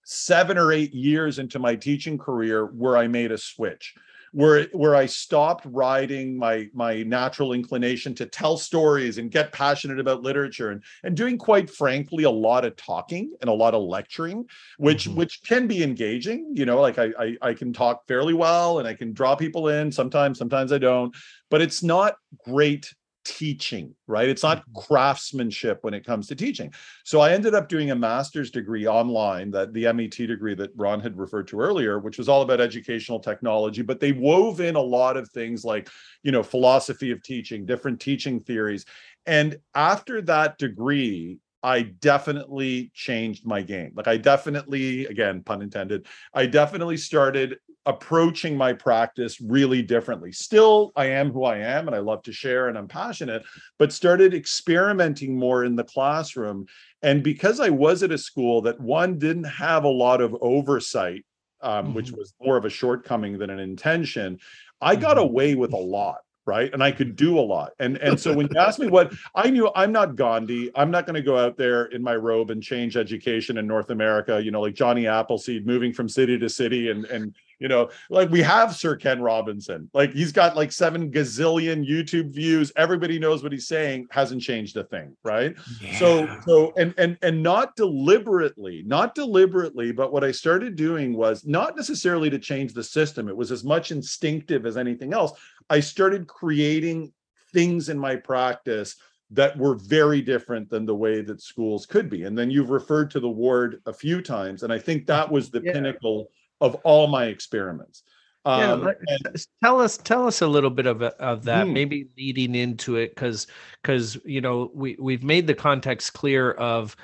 seven 0.03 0.57
or 0.57 0.71
eight 0.71 0.93
years 0.93 1.39
into 1.39 1.59
my 1.59 1.75
teaching 1.75 2.17
career 2.17 2.65
where 2.65 2.97
I 2.97 3.07
made 3.07 3.31
a 3.31 3.37
switch 3.37 3.95
where 4.31 4.67
where 4.71 4.95
I 4.95 5.05
stopped 5.05 5.65
riding 5.65 6.37
my 6.37 6.69
my 6.73 7.03
natural 7.03 7.53
inclination 7.53 8.15
to 8.15 8.25
tell 8.25 8.57
stories 8.57 9.17
and 9.17 9.29
get 9.29 9.51
passionate 9.51 9.99
about 9.99 10.23
literature 10.23 10.71
and 10.71 10.83
and 11.03 11.15
doing 11.15 11.37
quite 11.37 11.69
frankly 11.69 12.23
a 12.23 12.29
lot 12.29 12.65
of 12.65 12.75
talking 12.75 13.33
and 13.41 13.49
a 13.49 13.53
lot 13.53 13.73
of 13.73 13.83
lecturing 13.83 14.45
which 14.77 15.05
mm-hmm. 15.05 15.17
which 15.17 15.41
can 15.43 15.67
be 15.67 15.83
engaging 15.83 16.51
you 16.53 16.65
know 16.65 16.79
like 16.79 16.97
I, 16.97 17.09
I 17.19 17.37
I 17.41 17.53
can 17.53 17.73
talk 17.73 18.07
fairly 18.07 18.33
well 18.33 18.79
and 18.79 18.87
I 18.87 18.93
can 18.93 19.13
draw 19.13 19.35
people 19.35 19.67
in 19.67 19.91
sometimes 19.91 20.37
sometimes 20.37 20.71
I 20.71 20.77
don't 20.77 21.15
but 21.49 21.61
it's 21.61 21.83
not 21.83 22.15
great 22.45 22.93
teaching, 23.23 23.95
right? 24.07 24.29
It's 24.29 24.43
not 24.43 24.59
mm-hmm. 24.59 24.79
craftsmanship 24.81 25.79
when 25.81 25.93
it 25.93 26.05
comes 26.05 26.27
to 26.27 26.35
teaching. 26.35 26.73
So 27.03 27.19
I 27.19 27.31
ended 27.31 27.55
up 27.55 27.69
doing 27.69 27.91
a 27.91 27.95
master's 27.95 28.51
degree 28.51 28.87
online, 28.87 29.51
that 29.51 29.73
the 29.73 29.91
MET 29.93 30.11
degree 30.11 30.55
that 30.55 30.71
Ron 30.75 30.99
had 30.99 31.17
referred 31.17 31.47
to 31.49 31.59
earlier, 31.59 31.99
which 31.99 32.17
was 32.17 32.29
all 32.29 32.41
about 32.41 32.61
educational 32.61 33.19
technology, 33.19 33.81
but 33.81 33.99
they 33.99 34.11
wove 34.11 34.61
in 34.61 34.75
a 34.75 34.81
lot 34.81 35.17
of 35.17 35.29
things 35.29 35.63
like, 35.63 35.89
you 36.23 36.31
know, 36.31 36.43
philosophy 36.43 37.11
of 37.11 37.21
teaching, 37.23 37.65
different 37.65 37.99
teaching 37.99 38.39
theories. 38.39 38.85
And 39.25 39.57
after 39.75 40.21
that 40.23 40.57
degree, 40.57 41.39
I 41.63 41.81
definitely 41.81 42.91
changed 42.93 43.45
my 43.45 43.61
game. 43.61 43.91
Like 43.95 44.07
I 44.07 44.17
definitely, 44.17 45.05
again, 45.05 45.43
pun 45.43 45.61
intended, 45.61 46.07
I 46.33 46.47
definitely 46.47 46.97
started 46.97 47.57
approaching 47.85 48.55
my 48.55 48.73
practice 48.73 49.41
really 49.41 49.81
differently. 49.81 50.31
Still, 50.31 50.91
I 50.95 51.05
am 51.05 51.31
who 51.31 51.43
I 51.43 51.57
am 51.57 51.87
and 51.87 51.95
I 51.95 51.99
love 51.99 52.21
to 52.23 52.33
share 52.33 52.67
and 52.67 52.77
I'm 52.77 52.87
passionate, 52.87 53.43
but 53.79 53.91
started 53.91 54.33
experimenting 54.33 55.37
more 55.37 55.63
in 55.63 55.75
the 55.75 55.83
classroom. 55.83 56.65
And 57.01 57.23
because 57.23 57.59
I 57.59 57.69
was 57.69 58.03
at 58.03 58.11
a 58.11 58.17
school 58.17 58.61
that 58.63 58.79
one 58.79 59.17
didn't 59.17 59.45
have 59.45 59.83
a 59.83 59.89
lot 59.89 60.21
of 60.21 60.35
oversight, 60.41 61.25
um, 61.61 61.85
mm-hmm. 61.85 61.93
which 61.93 62.11
was 62.11 62.33
more 62.41 62.57
of 62.57 62.65
a 62.65 62.69
shortcoming 62.69 63.37
than 63.37 63.49
an 63.49 63.59
intention, 63.59 64.39
I 64.79 64.95
got 64.95 65.17
mm-hmm. 65.17 65.25
away 65.25 65.55
with 65.55 65.73
a 65.73 65.77
lot 65.77 66.19
right? 66.45 66.73
And 66.73 66.83
i 66.83 66.91
could 66.91 67.15
do 67.15 67.37
a 67.37 67.41
lot. 67.41 67.71
And 67.79 67.97
and 67.97 68.19
so 68.19 68.33
when 68.33 68.47
you 68.51 68.59
ask 68.59 68.79
me 68.79 68.87
what 68.87 69.13
i 69.35 69.49
knew 69.49 69.71
i'm 69.75 69.91
not 69.91 70.15
gandhi. 70.15 70.71
I'm 70.75 70.91
not 70.91 71.05
going 71.05 71.15
to 71.15 71.21
go 71.21 71.37
out 71.37 71.57
there 71.57 71.85
in 71.85 72.01
my 72.01 72.15
robe 72.15 72.51
and 72.51 72.61
change 72.61 72.97
education 72.97 73.57
in 73.57 73.67
north 73.67 73.89
america 73.89 74.41
you 74.43 74.51
know 74.51 74.61
like 74.61 74.73
johnny 74.73 75.07
appleseed 75.07 75.65
moving 75.65 75.93
from 75.93 76.09
city 76.09 76.37
to 76.37 76.49
city 76.49 76.89
and 76.89 77.05
and 77.05 77.35
you 77.59 77.67
know 77.67 77.89
like 78.09 78.29
we 78.29 78.41
have 78.41 78.75
sir 78.75 78.95
ken 78.95 79.21
robinson. 79.21 79.89
Like 79.93 80.13
he's 80.13 80.31
got 80.31 80.55
like 80.55 80.71
seven 80.71 81.11
gazillion 81.11 81.87
youtube 81.87 82.33
views. 82.33 82.71
Everybody 82.75 83.19
knows 83.19 83.43
what 83.43 83.51
he's 83.51 83.67
saying. 83.67 84.07
Hasn't 84.09 84.41
changed 84.41 84.75
a 84.77 84.83
thing 84.83 85.15
right? 85.23 85.55
Yeah. 85.79 85.99
so 85.99 86.37
so 86.45 86.73
and 86.77 86.93
and 86.97 87.17
and 87.21 87.41
not 87.43 87.75
deliberately 87.75 88.83
not 88.85 89.13
deliberately 89.15 89.91
but 89.91 90.11
what 90.11 90.23
i 90.23 90.31
started 90.31 90.75
doing 90.75 91.15
was 91.15 91.45
not 91.45 91.75
necessarily 91.75 92.29
to 92.29 92.39
change 92.39 92.73
the 92.73 92.83
system. 92.83 93.29
It 93.29 93.37
was 93.37 93.51
as 93.51 93.63
much 93.63 93.91
instinctive 93.91 94.65
as 94.65 94.75
anything 94.75 95.13
else 95.13 95.33
i 95.69 95.79
started 95.79 96.27
creating 96.27 97.11
things 97.53 97.89
in 97.89 97.97
my 97.99 98.15
practice 98.15 98.95
that 99.31 99.57
were 99.57 99.75
very 99.75 100.21
different 100.21 100.69
than 100.69 100.85
the 100.85 100.95
way 100.95 101.21
that 101.21 101.41
schools 101.41 101.85
could 101.85 102.09
be. 102.09 102.23
And 102.23 102.37
then 102.37 102.51
you've 102.51 102.69
referred 102.69 103.09
to 103.11 103.19
the 103.19 103.29
ward 103.29 103.81
a 103.85 103.93
few 103.93 104.21
times, 104.21 104.63
and 104.63 104.73
I 104.73 104.77
think 104.77 105.07
that 105.07 105.31
was 105.31 105.49
the 105.49 105.61
yeah. 105.63 105.71
pinnacle 105.71 106.29
of 106.59 106.75
all 106.83 107.07
my 107.07 107.25
experiments. 107.25 108.03
Um, 108.43 108.83
yeah, 108.83 108.93
and, 109.07 109.45
tell 109.63 109.79
us 109.79 109.97
tell 109.97 110.27
us 110.27 110.41
a 110.41 110.47
little 110.47 110.69
bit 110.69 110.87
of 110.87 111.01
of 111.01 111.45
that, 111.45 111.67
hmm. 111.67 111.73
maybe 111.73 112.07
leading 112.17 112.55
into 112.55 112.97
it, 112.97 113.15
because 113.15 113.47
because 113.81 114.17
you 114.25 114.41
know 114.41 114.71
we 114.73 114.97
we've 114.99 115.23
made 115.23 115.47
the 115.47 115.53
context 115.53 116.13
clear 116.13 116.51
of 116.51 116.95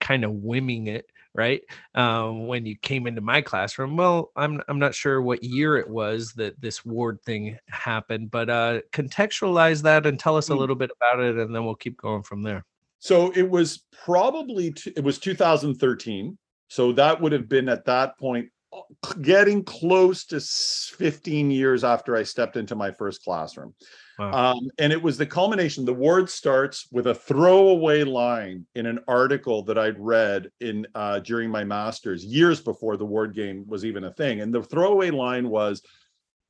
kind 0.00 0.24
of 0.24 0.32
whimming 0.32 0.86
it 0.88 1.10
right? 1.36 1.62
Um, 1.94 2.46
when 2.46 2.66
you 2.66 2.76
came 2.76 3.06
into 3.06 3.20
my 3.20 3.40
classroom 3.40 3.96
well 3.96 4.30
i'm 4.36 4.60
i'm 4.68 4.78
not 4.78 4.94
sure 4.94 5.20
what 5.22 5.42
year 5.42 5.76
it 5.76 5.88
was 5.88 6.32
that 6.34 6.60
this 6.60 6.84
ward 6.84 7.20
thing 7.22 7.58
happened 7.68 8.30
but 8.30 8.48
uh 8.50 8.80
contextualize 8.92 9.82
that 9.82 10.06
and 10.06 10.18
tell 10.18 10.36
us 10.36 10.48
a 10.48 10.52
mm. 10.52 10.58
little 10.58 10.76
bit 10.76 10.90
about 11.00 11.22
it 11.22 11.36
and 11.36 11.54
then 11.54 11.64
we'll 11.64 11.74
keep 11.74 11.96
going 11.96 12.22
from 12.22 12.42
there. 12.42 12.64
So 12.98 13.30
it 13.32 13.48
was 13.48 13.84
probably 14.04 14.72
t- 14.72 14.92
it 14.96 15.04
was 15.04 15.18
2013 15.18 16.36
so 16.68 16.92
that 16.92 17.20
would 17.20 17.32
have 17.32 17.48
been 17.48 17.68
at 17.68 17.84
that 17.84 18.18
point 18.18 18.48
uh, 18.72 19.12
getting 19.22 19.62
close 19.62 20.24
to 20.26 20.40
15 20.40 21.50
years 21.50 21.84
after 21.84 22.16
i 22.16 22.22
stepped 22.22 22.56
into 22.56 22.74
my 22.74 22.90
first 22.90 23.22
classroom 23.22 23.74
Wow. 24.18 24.52
Um, 24.52 24.70
and 24.78 24.92
it 24.92 25.02
was 25.02 25.18
the 25.18 25.26
culmination. 25.26 25.84
The 25.84 25.92
ward 25.92 26.30
starts 26.30 26.86
with 26.90 27.06
a 27.08 27.14
throwaway 27.14 28.02
line 28.02 28.66
in 28.74 28.86
an 28.86 29.00
article 29.06 29.62
that 29.64 29.76
I'd 29.76 29.98
read 29.98 30.50
in 30.60 30.86
uh, 30.94 31.18
during 31.20 31.50
my 31.50 31.64
master's 31.64 32.24
years 32.24 32.60
before 32.60 32.96
the 32.96 33.04
ward 33.04 33.34
game 33.34 33.64
was 33.66 33.84
even 33.84 34.04
a 34.04 34.12
thing. 34.14 34.40
And 34.40 34.54
the 34.54 34.62
throwaway 34.62 35.10
line 35.10 35.50
was, 35.50 35.82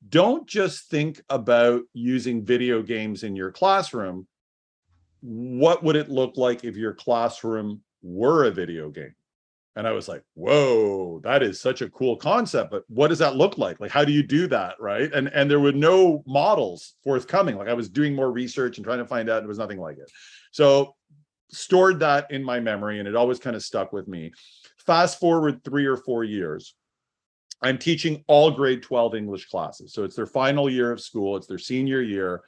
"Don't 0.09 0.47
just 0.47 0.89
think 0.89 1.21
about 1.29 1.81
using 1.93 2.45
video 2.45 2.81
games 2.81 3.23
in 3.23 3.35
your 3.35 3.51
classroom. 3.51 4.27
What 5.21 5.83
would 5.83 5.95
it 5.97 6.09
look 6.09 6.37
like 6.37 6.63
if 6.63 6.77
your 6.77 6.93
classroom 6.93 7.81
were 8.01 8.45
a 8.45 8.51
video 8.51 8.89
game?" 8.89 9.13
And 9.77 9.87
I 9.87 9.91
was 9.91 10.07
like, 10.07 10.23
whoa, 10.33 11.19
that 11.23 11.43
is 11.43 11.61
such 11.61 11.83
a 11.83 11.89
cool 11.91 12.17
concept. 12.17 12.71
But 12.71 12.83
what 12.87 13.09
does 13.09 13.19
that 13.19 13.35
look 13.35 13.59
like? 13.59 13.79
Like, 13.79 13.91
how 13.91 14.03
do 14.03 14.11
you 14.11 14.23
do 14.23 14.47
that? 14.47 14.73
Right. 14.79 15.13
And 15.13 15.27
and 15.27 15.49
there 15.49 15.59
were 15.59 15.71
no 15.71 16.23
models 16.25 16.95
forthcoming. 17.03 17.57
Like 17.57 17.67
I 17.67 17.75
was 17.75 17.87
doing 17.87 18.15
more 18.15 18.31
research 18.31 18.77
and 18.77 18.85
trying 18.85 18.97
to 18.97 19.05
find 19.05 19.29
out, 19.29 19.41
there 19.41 19.47
was 19.47 19.59
nothing 19.59 19.79
like 19.79 19.99
it. 19.99 20.11
So 20.51 20.95
stored 21.51 21.99
that 21.99 22.31
in 22.31 22.43
my 22.43 22.59
memory, 22.59 22.97
and 22.97 23.07
it 23.07 23.15
always 23.15 23.37
kind 23.37 23.55
of 23.55 23.61
stuck 23.61 23.93
with 23.93 24.07
me. 24.07 24.31
Fast 24.79 25.19
forward 25.19 25.63
three 25.63 25.85
or 25.85 25.97
four 25.97 26.23
years. 26.23 26.73
I'm 27.61 27.77
teaching 27.77 28.23
all 28.27 28.49
grade 28.49 28.81
12 28.81 29.13
English 29.13 29.45
classes. 29.45 29.93
So 29.93 30.03
it's 30.03 30.15
their 30.15 30.25
final 30.25 30.71
year 30.71 30.91
of 30.91 30.99
school, 30.99 31.37
it's 31.37 31.47
their 31.47 31.59
senior 31.59 32.01
year. 32.01 32.41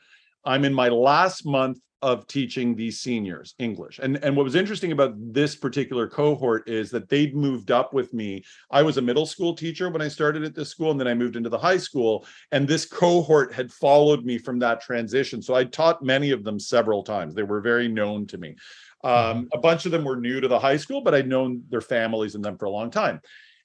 I'm 0.43 0.65
in 0.65 0.73
my 0.73 0.89
last 0.89 1.45
month 1.45 1.77
of 2.01 2.27
teaching 2.27 2.75
these 2.75 2.99
seniors 2.99 3.55
English. 3.59 3.99
And, 4.01 4.23
and 4.23 4.35
what 4.35 4.43
was 4.43 4.55
interesting 4.55 4.91
about 4.91 5.13
this 5.17 5.55
particular 5.55 6.07
cohort 6.07 6.67
is 6.69 6.89
that 6.91 7.09
they'd 7.09 7.35
moved 7.35 7.71
up 7.71 7.93
with 7.93 8.13
me. 8.13 8.43
I 8.71 8.83
was 8.83 8.97
a 8.97 9.01
middle 9.01 9.25
school 9.25 9.53
teacher 9.53 9.89
when 9.89 10.01
I 10.01 10.07
started 10.07 10.43
at 10.43 10.55
this 10.55 10.69
school, 10.69 10.91
and 10.91 10.99
then 10.99 11.07
I 11.07 11.13
moved 11.13 11.35
into 11.35 11.49
the 11.49 11.57
high 11.57 11.77
school. 11.77 12.25
And 12.51 12.67
this 12.67 12.85
cohort 12.85 13.53
had 13.53 13.71
followed 13.71 14.23
me 14.23 14.37
from 14.37 14.59
that 14.59 14.81
transition. 14.81 15.41
So 15.41 15.55
I 15.55 15.65
taught 15.65 16.03
many 16.03 16.31
of 16.31 16.43
them 16.43 16.59
several 16.59 17.03
times. 17.03 17.35
They 17.35 17.43
were 17.43 17.61
very 17.61 17.87
known 17.87 18.25
to 18.27 18.37
me. 18.37 18.55
Um, 19.03 19.13
mm-hmm. 19.13 19.43
a 19.53 19.61
bunch 19.61 19.85
of 19.85 19.91
them 19.91 20.03
were 20.03 20.17
new 20.17 20.41
to 20.41 20.47
the 20.47 20.59
high 20.59 20.77
school, 20.77 21.01
but 21.01 21.13
I'd 21.13 21.27
known 21.27 21.63
their 21.69 21.81
families 21.81 22.35
and 22.35 22.43
them 22.43 22.57
for 22.57 22.65
a 22.65 22.71
long 22.71 22.91
time. 22.91 23.21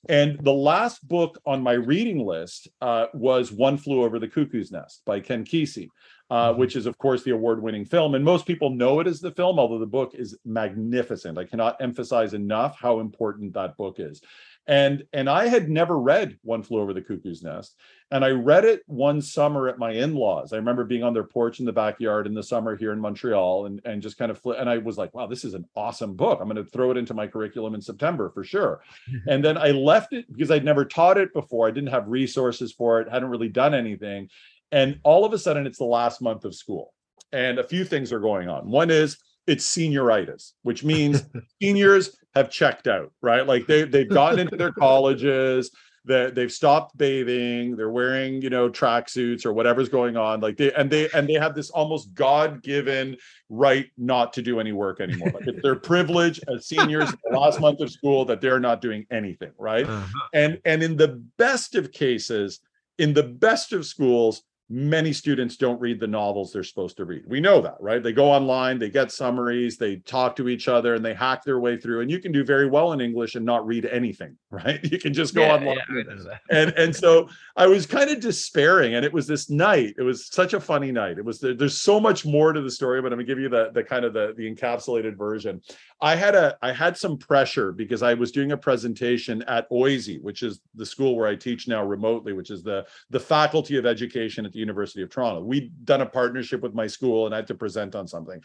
And 0.09 0.39
the 0.45 0.53
last 0.53 1.07
book 1.07 1.41
on 1.47 1.63
my 1.63 1.73
reading 1.73 2.25
list 2.25 2.69
uh, 2.81 3.07
was 3.15 3.51
One 3.51 3.79
Flew 3.79 4.03
Over 4.03 4.19
the 4.19 4.29
Cuckoo's 4.29 4.71
Nest 4.71 5.03
by 5.07 5.21
Ken 5.21 5.45
Kesey 5.45 5.89
uh, 6.35 6.53
which 6.53 6.75
is, 6.75 6.87
of 6.87 6.99
course, 6.99 7.23
the 7.23 7.31
award 7.31 7.63
winning 7.63 7.85
film. 7.85 8.17
And 8.17 8.25
most 8.25 8.45
people 8.45 8.69
know 8.69 8.99
it 8.99 9.07
as 9.07 9.21
the 9.21 9.31
film, 9.31 9.57
although 9.57 9.79
the 9.79 9.87
book 9.87 10.17
is 10.17 10.37
magnificent. 10.45 11.39
I 11.39 11.45
cannot 11.45 11.81
emphasize 11.81 12.35
enough 12.35 12.77
how 12.77 12.99
important 12.99 13.55
that 13.55 13.77
book 13.77 14.01
is. 14.01 14.21
And, 14.67 15.05
and 15.13 15.31
I 15.31 15.47
had 15.47 15.69
never 15.69 15.97
read 15.97 16.37
One 16.43 16.65
Flew 16.65 16.81
Over 16.81 16.93
the 16.93 17.03
Cuckoo's 17.03 17.45
Nest. 17.45 17.77
And 18.11 18.25
I 18.25 18.31
read 18.31 18.65
it 18.65 18.83
one 18.87 19.21
summer 19.21 19.69
at 19.69 19.79
my 19.79 19.93
in-laws. 19.93 20.53
I 20.53 20.57
remember 20.57 20.85
being 20.85 21.05
on 21.05 21.15
their 21.15 21.23
porch 21.23 21.61
in 21.61 21.67
the 21.67 21.73
backyard 21.73 22.27
in 22.27 22.35
the 22.35 22.43
summer 22.43 22.77
here 22.77 22.93
in 22.93 22.99
Montreal 22.99 23.67
and, 23.67 23.81
and 23.85 24.03
just 24.03 24.19
kind 24.19 24.31
of, 24.31 24.39
fl- 24.39 24.53
and 24.53 24.69
I 24.69 24.79
was 24.79 24.99
like, 24.99 25.15
wow, 25.15 25.27
this 25.27 25.45
is 25.45 25.55
an 25.55 25.67
awesome 25.77 26.15
book. 26.15 26.41
I'm 26.41 26.49
going 26.49 26.65
to 26.65 26.69
throw 26.69 26.91
it 26.91 26.97
into 26.97 27.15
my 27.15 27.29
curriculum 27.29 27.75
in 27.75 27.81
September 27.81 28.31
for 28.31 28.43
sure. 28.43 28.81
and 29.29 29.45
then 29.45 29.57
I 29.57 29.71
left 29.71 30.13
it 30.13 30.33
because 30.33 30.51
I'd 30.51 30.65
never 30.65 30.85
taught 30.85 31.19
it 31.19 31.33
before. 31.33 31.69
I 31.69 31.71
didn't 31.71 31.91
have 31.91 32.09
resources 32.09 32.73
for 32.73 33.01
it, 33.01 33.09
hadn't 33.09 33.31
really 33.31 33.49
done 33.49 33.75
anything. 33.75 34.31
And 34.75 34.99
all 35.05 35.25
of 35.25 35.33
a 35.33 35.39
sudden, 35.39 35.69
it's 35.69 35.79
the 35.79 35.85
last 35.85 36.21
month 36.21 36.45
of 36.45 36.53
school. 36.53 36.93
And 37.33 37.61
a 37.61 37.65
few 37.65 37.85
things 37.85 38.13
are 38.13 38.19
going 38.19 38.49
on. 38.49 38.69
One 38.69 38.91
is 38.91 39.17
it's 39.47 39.65
senioritis, 39.65 40.53
which 40.63 40.83
means 40.83 41.23
seniors 41.63 42.17
have 42.35 42.51
checked 42.51 42.89
out, 42.89 43.13
right? 43.23 43.47
Like 43.47 43.69
they, 43.69 43.85
they've 43.85 44.09
gotten 44.09 44.41
into 44.41 44.57
their 44.57 44.73
colleges, 44.73 45.71
that 46.07 46.35
they've 46.35 46.51
stopped 46.51 46.97
bathing, 46.99 47.77
they're 47.77 47.91
wearing, 47.91 48.43
you 48.43 48.51
know, 48.51 48.69
tracksuits 48.69 49.47
or 49.47 49.53
whatever's 49.53 49.89
going 49.89 50.17
on. 50.17 50.41
Like 50.41 50.57
they 50.57 50.73
and 50.73 50.91
they 50.91 51.09
and 51.15 51.29
they 51.29 51.35
have 51.35 51.55
this 51.55 51.71
almost 51.71 52.13
God-given 52.13 53.17
right 53.49 53.87
not 53.97 54.33
to 54.35 54.43
do 54.43 54.61
any 54.61 54.73
work 54.73 55.01
anymore. 55.01 55.31
Like 55.33 55.47
it's 55.47 55.63
their 55.63 55.77
privilege 55.77 56.41
as 56.55 56.67
seniors 56.67 57.11
the 57.11 57.39
last 57.39 57.61
month 57.61 57.81
of 57.81 57.91
school 57.91 58.25
that 58.27 58.41
they're 58.41 58.61
not 58.61 58.83
doing 58.83 59.07
anything, 59.11 59.53
right? 59.57 59.89
Uh-huh. 59.89 60.21
And 60.35 60.59
and 60.65 60.83
in 60.83 60.97
the 60.97 61.23
best 61.39 61.75
of 61.75 61.93
cases, 61.93 62.61
in 62.99 63.15
the 63.15 63.23
best 63.23 63.73
of 63.73 63.87
schools, 63.87 64.43
many 64.75 65.13
students 65.13 65.57
don't 65.57 65.81
read 65.81 66.01
the 66.01 66.07
novels 66.07 66.53
they're 66.53 66.65
supposed 66.65 66.97
to 66.97 67.05
read. 67.05 67.23
We 67.29 67.39
know 67.39 67.61
that, 67.61 67.77
right? 67.79 68.03
They 68.03 68.13
go 68.13 68.25
online, 68.25 68.81
they 68.81 68.91
get 68.91 69.13
summaries, 69.13 69.79
they 69.79 69.97
talk 69.97 70.35
to 70.37 70.49
each 70.49 70.67
other, 70.67 70.95
and 70.95 71.05
they 71.05 71.15
hack 71.15 71.45
their 71.45 71.61
way 71.61 71.77
through. 71.77 72.01
And 72.01 72.11
you 72.11 72.19
can 72.19 72.33
do 72.33 72.45
very 72.45 72.69
well 72.69 72.93
in 72.93 73.01
English 73.01 73.37
and 73.37 73.47
not 73.47 73.65
read 73.65 73.87
anything, 73.87 74.37
right? 74.51 74.81
You 74.83 74.99
can 74.99 75.15
just 75.15 75.33
go 75.33 75.43
yeah, 75.43 75.55
online. 75.55 75.79
Yeah, 75.95 76.39
and 76.51 76.71
and 76.73 76.95
so 76.95 77.29
I 77.57 77.69
was 77.69 77.87
kind 77.87 78.11
of 78.11 78.19
despairing. 78.19 78.95
And 78.95 79.05
it 79.05 79.13
was 79.13 79.29
this 79.29 79.49
night. 79.49 79.95
It 79.97 80.03
was 80.03 80.27
such 80.27 80.55
a 80.55 80.61
funny 80.61 80.91
night. 80.91 81.19
It 81.19 81.25
was 81.25 81.39
there's 81.39 81.81
so 81.81 82.01
much 82.01 82.27
more 82.27 82.53
to 82.53 82.61
the 82.61 82.71
story, 82.71 83.01
but 83.01 83.13
I'm 83.13 83.19
gonna 83.19 83.27
give 83.27 83.39
you 83.39 83.49
the 83.49 83.71
the 83.73 83.85
kind 83.85 84.05
of 84.05 84.13
the 84.13 84.35
the 84.37 84.53
encapsulated 84.53 85.17
version. 85.17 85.63
I 86.01 86.17
had 86.17 86.35
a 86.35 86.57
I 86.63 86.73
had 86.73 86.97
some 86.97 87.17
pressure 87.17 87.71
because 87.71 88.03
I 88.03 88.15
was 88.15 88.33
doing 88.33 88.53
a 88.53 88.57
presentation 88.57 89.43
at 89.45 89.69
OISE, 89.71 90.19
which 90.21 90.43
is 90.43 90.61
the 90.75 90.85
school 90.85 91.15
where 91.17 91.29
I 91.29 91.37
teach 91.37 91.69
now 91.69 91.85
remotely, 91.85 92.33
which 92.33 92.51
is 92.51 92.65
the 92.65 92.87
the 93.11 93.21
Faculty 93.21 93.77
of 93.77 93.87
Education 93.87 94.45
at 94.45 94.53
the 94.53 94.64
University 94.65 95.03
of 95.03 95.11
Toronto. 95.11 95.41
We'd 95.41 95.85
done 95.85 96.01
a 96.01 96.07
partnership 96.07 96.61
with 96.63 96.75
my 96.75 96.87
school, 96.87 97.27
and 97.27 97.35
I 97.35 97.39
had 97.39 97.47
to 97.49 97.55
present 97.55 97.95
on 97.95 98.07
something, 98.09 98.41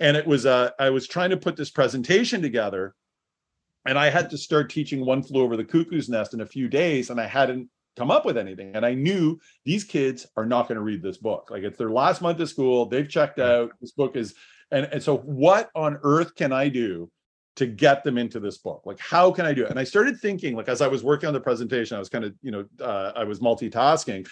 and 0.00 0.16
it 0.16 0.26
was 0.26 0.46
uh, 0.46 0.70
I 0.78 0.90
was 0.90 1.06
trying 1.06 1.30
to 1.30 1.36
put 1.36 1.56
this 1.56 1.70
presentation 1.70 2.42
together, 2.42 2.94
and 3.86 3.98
I 3.98 4.10
had 4.10 4.30
to 4.30 4.38
start 4.38 4.70
teaching 4.70 5.04
One 5.04 5.22
Flew 5.22 5.42
Over 5.42 5.56
the 5.56 5.64
Cuckoo's 5.64 6.08
Nest 6.08 6.34
in 6.34 6.40
a 6.40 6.46
few 6.46 6.68
days, 6.68 7.10
and 7.10 7.20
I 7.20 7.26
hadn't 7.26 7.68
come 7.96 8.10
up 8.10 8.24
with 8.24 8.38
anything. 8.38 8.74
And 8.74 8.86
I 8.86 8.94
knew 8.94 9.38
these 9.66 9.84
kids 9.84 10.26
are 10.36 10.46
not 10.46 10.66
going 10.66 10.76
to 10.76 10.82
read 10.82 11.02
this 11.02 11.18
book. 11.18 11.48
Like 11.50 11.62
it's 11.62 11.76
their 11.76 11.90
last 11.90 12.22
month 12.22 12.40
of 12.40 12.48
school, 12.48 12.86
they've 12.86 13.08
checked 13.08 13.38
out. 13.38 13.72
This 13.80 13.92
book 13.92 14.16
is 14.16 14.34
and, 14.72 14.88
and 14.90 15.02
so, 15.02 15.18
what 15.18 15.70
on 15.74 16.00
earth 16.02 16.34
can 16.34 16.50
I 16.50 16.68
do 16.68 17.10
to 17.56 17.66
get 17.66 18.02
them 18.02 18.16
into 18.16 18.40
this 18.40 18.56
book? 18.56 18.82
Like, 18.86 18.98
how 18.98 19.30
can 19.30 19.44
I 19.44 19.52
do 19.52 19.64
it? 19.64 19.70
And 19.70 19.78
I 19.78 19.84
started 19.84 20.18
thinking, 20.18 20.56
like, 20.56 20.68
as 20.68 20.80
I 20.80 20.88
was 20.88 21.04
working 21.04 21.26
on 21.26 21.34
the 21.34 21.40
presentation, 21.40 21.94
I 21.94 22.00
was 22.00 22.08
kind 22.08 22.24
of, 22.24 22.34
you 22.42 22.50
know, 22.50 22.64
uh, 22.80 23.12
I 23.14 23.24
was 23.24 23.40
multitasking. 23.40 24.26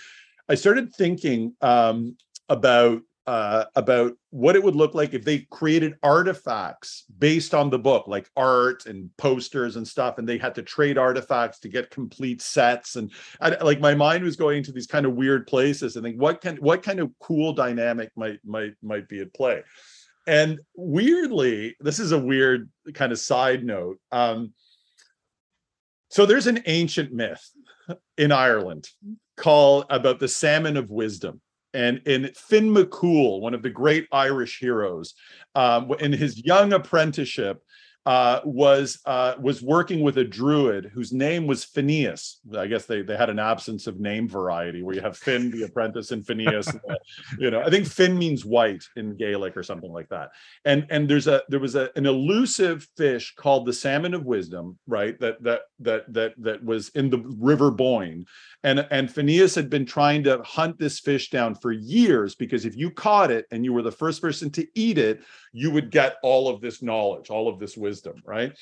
I 0.51 0.57
started 0.57 0.93
thinking 0.93 1.55
um, 1.61 2.17
about 2.49 3.03
uh, 3.29 3.67
about 3.77 4.15
what 4.31 4.57
it 4.57 4.63
would 4.63 4.75
look 4.75 4.93
like 4.93 5.15
if 5.15 5.25
they 5.25 5.47
created 5.51 5.95
artifacts 6.03 7.05
based 7.21 7.55
on 7.55 7.71
the 7.71 7.79
book, 7.79 8.09
like 8.09 8.29
art 8.37 8.87
and 8.87 9.09
posters 9.17 9.77
and 9.77 9.87
stuff, 9.87 10.19
and 10.19 10.29
they 10.29 10.39
had 10.39 10.57
to 10.57 10.63
trade 10.63 10.99
artifacts 10.99 11.61
to 11.61 11.69
get 11.69 11.91
complete 11.91 12.43
sets. 12.43 12.97
And 12.97 13.13
I, 13.41 13.51
like 13.63 13.79
my 13.79 13.95
mind 13.95 14.25
was 14.25 14.35
going 14.35 14.65
to 14.65 14.73
these 14.73 14.89
kind 14.89 15.07
of 15.07 15.15
weird 15.15 15.47
places 15.47 15.95
and 15.95 16.05
think, 16.05 16.21
what 16.21 16.41
can 16.41 16.57
what 16.57 16.83
kind 16.83 16.99
of 16.99 17.13
cool 17.21 17.53
dynamic 17.53 18.11
might 18.17 18.41
might 18.45 18.75
might 18.83 19.09
be 19.09 19.21
at 19.21 19.33
play? 19.33 19.63
And 20.27 20.59
weirdly, 20.75 21.77
this 21.79 22.01
is 22.01 22.11
a 22.11 22.19
weird 22.19 22.69
kind 22.95 23.13
of 23.13 23.21
side 23.21 23.63
note. 23.63 24.01
Um, 24.11 24.53
so 26.09 26.27
there's 26.27 26.49
an 26.49 26.65
ancient 26.67 27.13
myth 27.13 27.49
in 28.19 28.33
Ireland 28.33 28.89
called 29.41 29.87
about 29.91 30.21
the 30.21 30.29
salmon 30.29 30.77
of 30.77 30.91
wisdom. 30.91 31.41
And 31.73 32.01
in 32.07 32.31
Finn 32.35 32.75
McCool, 32.75 33.41
one 33.41 33.55
of 33.55 33.63
the 33.63 33.71
great 33.71 34.07
Irish 34.13 34.59
heroes, 34.59 35.15
um, 35.55 35.91
in 36.01 36.13
his 36.13 36.45
young 36.45 36.73
apprenticeship, 36.73 37.63
uh, 38.07 38.41
was 38.45 38.99
uh, 39.05 39.35
was 39.41 39.63
working 39.63 40.01
with 40.01 40.17
a 40.17 40.25
druid 40.25 40.91
whose 40.95 41.13
name 41.13 41.47
was 41.47 41.67
Finegas. 41.67 42.37
I 42.57 42.67
guess 42.67 42.87
they 42.87 43.03
they 43.03 43.17
had 43.17 43.29
an 43.29 43.39
absence 43.39 43.87
of 43.87 44.01
name 44.01 44.27
variety 44.27 44.83
where 44.83 44.95
you 44.95 45.03
have 45.03 45.19
Finn 45.19 45.51
the 45.51 45.65
apprentice 45.65 46.11
and 46.11 46.25
Finegas. 46.25 46.79
you 47.39 47.51
know, 47.51 47.61
I 47.61 47.69
think 47.69 47.87
Finn 47.87 48.19
means 48.19 48.45
white 48.45 48.83
in 48.97 49.17
Gaelic 49.17 49.55
or 49.57 49.63
something 49.63 49.93
like 49.93 50.09
that. 50.09 50.31
And 50.65 50.87
and 50.89 51.09
there's 51.09 51.27
a 51.27 51.43
there 51.49 51.61
was 51.61 51.75
a, 51.75 51.91
an 51.95 52.07
elusive 52.07 52.89
fish 52.97 53.35
called 53.35 53.67
the 53.67 53.73
salmon 53.73 54.15
of 54.15 54.25
wisdom, 54.25 54.79
right? 54.87 55.19
That 55.21 55.43
that 55.43 55.61
that 55.81 56.13
that 56.15 56.35
that 56.39 56.65
was 56.65 56.89
in 56.91 57.11
the 57.11 57.23
River 57.39 57.71
Boyne, 57.71 58.25
and 58.65 58.87
and 58.91 59.11
Finegas 59.11 59.55
had 59.55 59.69
been 59.69 59.85
trying 59.85 60.25
to 60.25 60.43
hunt 60.43 60.79
this 60.79 61.01
fish 61.01 61.29
down 61.29 61.55
for 61.55 61.71
years 61.71 62.35
because 62.35 62.65
if 62.65 62.77
you 62.77 62.91
caught 62.91 63.31
it 63.31 63.45
and 63.51 63.63
you 63.63 63.75
were 63.75 63.83
the 63.83 63.93
first 63.93 64.23
person 64.23 64.51
to 64.53 64.67
eat 64.75 64.97
it, 64.97 65.23
you 65.53 65.71
would 65.71 65.91
get 65.91 66.17
all 66.23 66.49
of 66.49 66.61
this 66.61 66.83
knowledge, 66.83 67.29
all 67.29 67.47
of 67.47 67.59
this 67.59 67.77
wisdom, 67.77 67.90
right? 68.25 68.53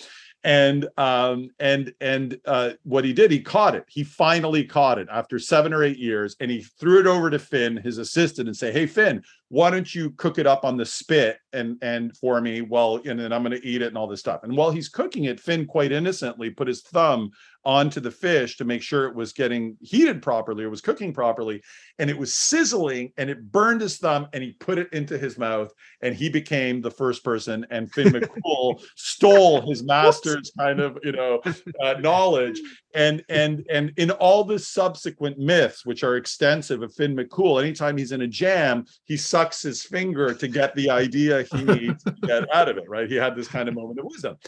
And 0.45 0.89
um 0.97 1.51
and 1.59 1.93
and 2.01 2.39
uh 2.45 2.71
what 2.85 3.05
he 3.05 3.13
did, 3.13 3.31
he 3.31 3.41
caught 3.41 3.75
it. 3.75 3.85
He 3.89 4.05
finally 4.05 4.65
caught 4.65 4.99
it 4.99 5.09
after 5.11 5.39
seven 5.39 5.73
or 5.73 5.83
eight 5.83 5.99
years, 5.99 6.37
and 6.41 6.51
he 6.51 6.61
threw 6.79 7.01
it 7.01 7.07
over 7.07 7.29
to 7.29 7.39
Finn, 7.39 7.77
his 7.77 7.99
assistant, 7.99 8.49
and 8.49 8.57
say, 8.57 8.71
"Hey 8.71 8.87
Finn, 8.87 9.23
why 9.49 9.71
don't 9.71 9.93
you 9.93 10.11
cook 10.11 10.39
it 10.39 10.47
up 10.47 10.65
on 10.65 10.77
the 10.77 10.87
spit 10.87 11.39
and 11.53 11.77
and 11.83 12.17
for 12.17 12.41
me? 12.41 12.61
Well, 12.61 13.01
and 13.05 13.19
then 13.19 13.33
I'm 13.33 13.43
going 13.43 13.61
to 13.61 13.67
eat 13.67 13.83
it 13.83 13.89
and 13.89 13.99
all 13.99 14.07
this 14.07 14.21
stuff." 14.21 14.45
And 14.45 14.57
while 14.57 14.71
he's 14.71 14.89
cooking 14.89 15.25
it, 15.25 15.41
Finn 15.41 15.67
quite 15.67 15.91
innocently 15.91 16.51
put 16.51 16.69
his 16.69 16.83
thumb 16.83 17.31
onto 17.69 18.01
the 18.01 18.11
fish 18.11 18.57
to 18.57 18.65
make 18.65 18.81
sure 18.81 19.05
it 19.05 19.15
was 19.15 19.35
getting 19.35 19.77
heated 19.82 20.23
properly 20.23 20.65
or 20.65 20.70
was 20.70 20.81
cooking 20.81 21.12
properly. 21.12 21.62
And 21.99 22.09
it 22.09 22.16
was 22.16 22.32
sizzling 22.32 23.12
and 23.19 23.28
it 23.28 23.53
burned 23.53 23.82
his 23.82 23.99
thumb 23.99 24.27
and 24.32 24.43
he 24.43 24.53
put 24.53 24.78
it 24.78 24.90
into 24.95 25.19
his 25.19 25.36
mouth 25.36 25.70
and 26.01 26.15
he 26.15 26.31
became 26.31 26.81
the 26.81 26.90
first 26.90 27.23
person 27.23 27.66
and 27.70 27.93
Finn 27.93 28.09
McCool 28.09 28.82
stole 28.97 29.69
his 29.69 29.82
master's 29.82 30.51
kind 30.59 30.81
of 30.81 30.99
you 31.05 31.12
know 31.12 31.43
uh, 31.85 31.93
knowledge. 32.01 32.59
And 32.95 33.23
and 33.28 33.66
and 33.70 33.93
in 33.99 34.12
all 34.12 34.45
the 34.45 34.59
subsequent 34.59 35.36
myths 35.36 35.85
which 35.85 36.03
are 36.03 36.16
extensive 36.16 36.82
of 36.82 36.95
Finn 36.95 37.15
McCool 37.15 37.62
anytime 37.62 37.99
he's 37.99 38.12
in 38.12 38.23
a 38.23 38.27
jam 38.27 38.86
he 39.05 39.19
sucks 39.19 39.61
his 39.61 39.82
finger 39.82 40.32
to 40.32 40.49
get 40.49 40.74
the 40.74 40.89
idea 40.89 41.43
he 41.53 41.65
needs 41.65 42.03
to 42.05 42.12
get 42.23 42.55
out 42.55 42.70
of 42.70 42.78
it 42.78 42.89
right? 42.89 43.11
He 43.11 43.16
had 43.16 43.36
this 43.36 43.47
kind 43.47 43.69
of 43.69 43.74
moment. 43.74 43.99
Of 43.99 44.07
wisdom 44.07 44.39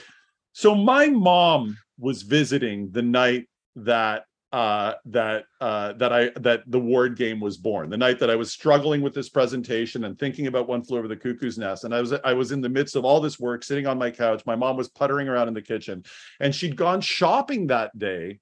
so 0.53 0.75
my 0.75 1.07
mom 1.09 1.77
was 1.99 2.23
visiting 2.23 2.91
the 2.91 3.03
night 3.03 3.49
that 3.77 4.25
uh 4.53 4.95
that 5.05 5.45
uh 5.61 5.93
that 5.93 6.13
i 6.13 6.29
that 6.37 6.63
the 6.67 6.79
ward 6.79 7.17
game 7.17 7.39
was 7.39 7.57
born 7.57 7.89
the 7.89 7.97
night 7.97 8.19
that 8.19 8.31
i 8.31 8.35
was 8.35 8.51
struggling 8.51 9.01
with 9.01 9.15
this 9.15 9.29
presentation 9.29 10.05
and 10.05 10.19
thinking 10.19 10.49
about 10.49 10.67
one 10.67 10.83
flew 10.83 10.99
over 10.99 11.07
the 11.07 11.17
cuckoo's 11.17 11.57
nest. 11.57 11.85
And 11.85 11.95
i 11.95 12.01
was 12.01 12.13
i 12.13 12.33
was 12.33 12.51
in 12.51 12.61
the 12.61 12.69
midst 12.69 12.97
of 12.97 13.05
all 13.05 13.21
this 13.21 13.39
work 13.39 13.63
sitting 13.63 13.87
on 13.87 13.99
my 13.99 14.11
couch. 14.11 14.43
My 14.47 14.57
mom 14.57 14.77
was 14.77 14.89
puttering 14.89 15.29
around 15.29 15.47
in 15.47 15.55
the 15.55 15.63
kitchen. 15.63 16.05
And 16.41 16.53
she'd 16.53 16.77
gone 16.77 17.01
shopping 17.01 17.69
that 17.69 17.97
day 17.97 18.41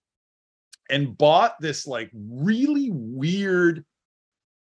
and 0.89 1.17
bought 1.17 1.61
this 1.61 1.87
like 1.87 2.11
really 2.15 2.89
weird 2.91 3.85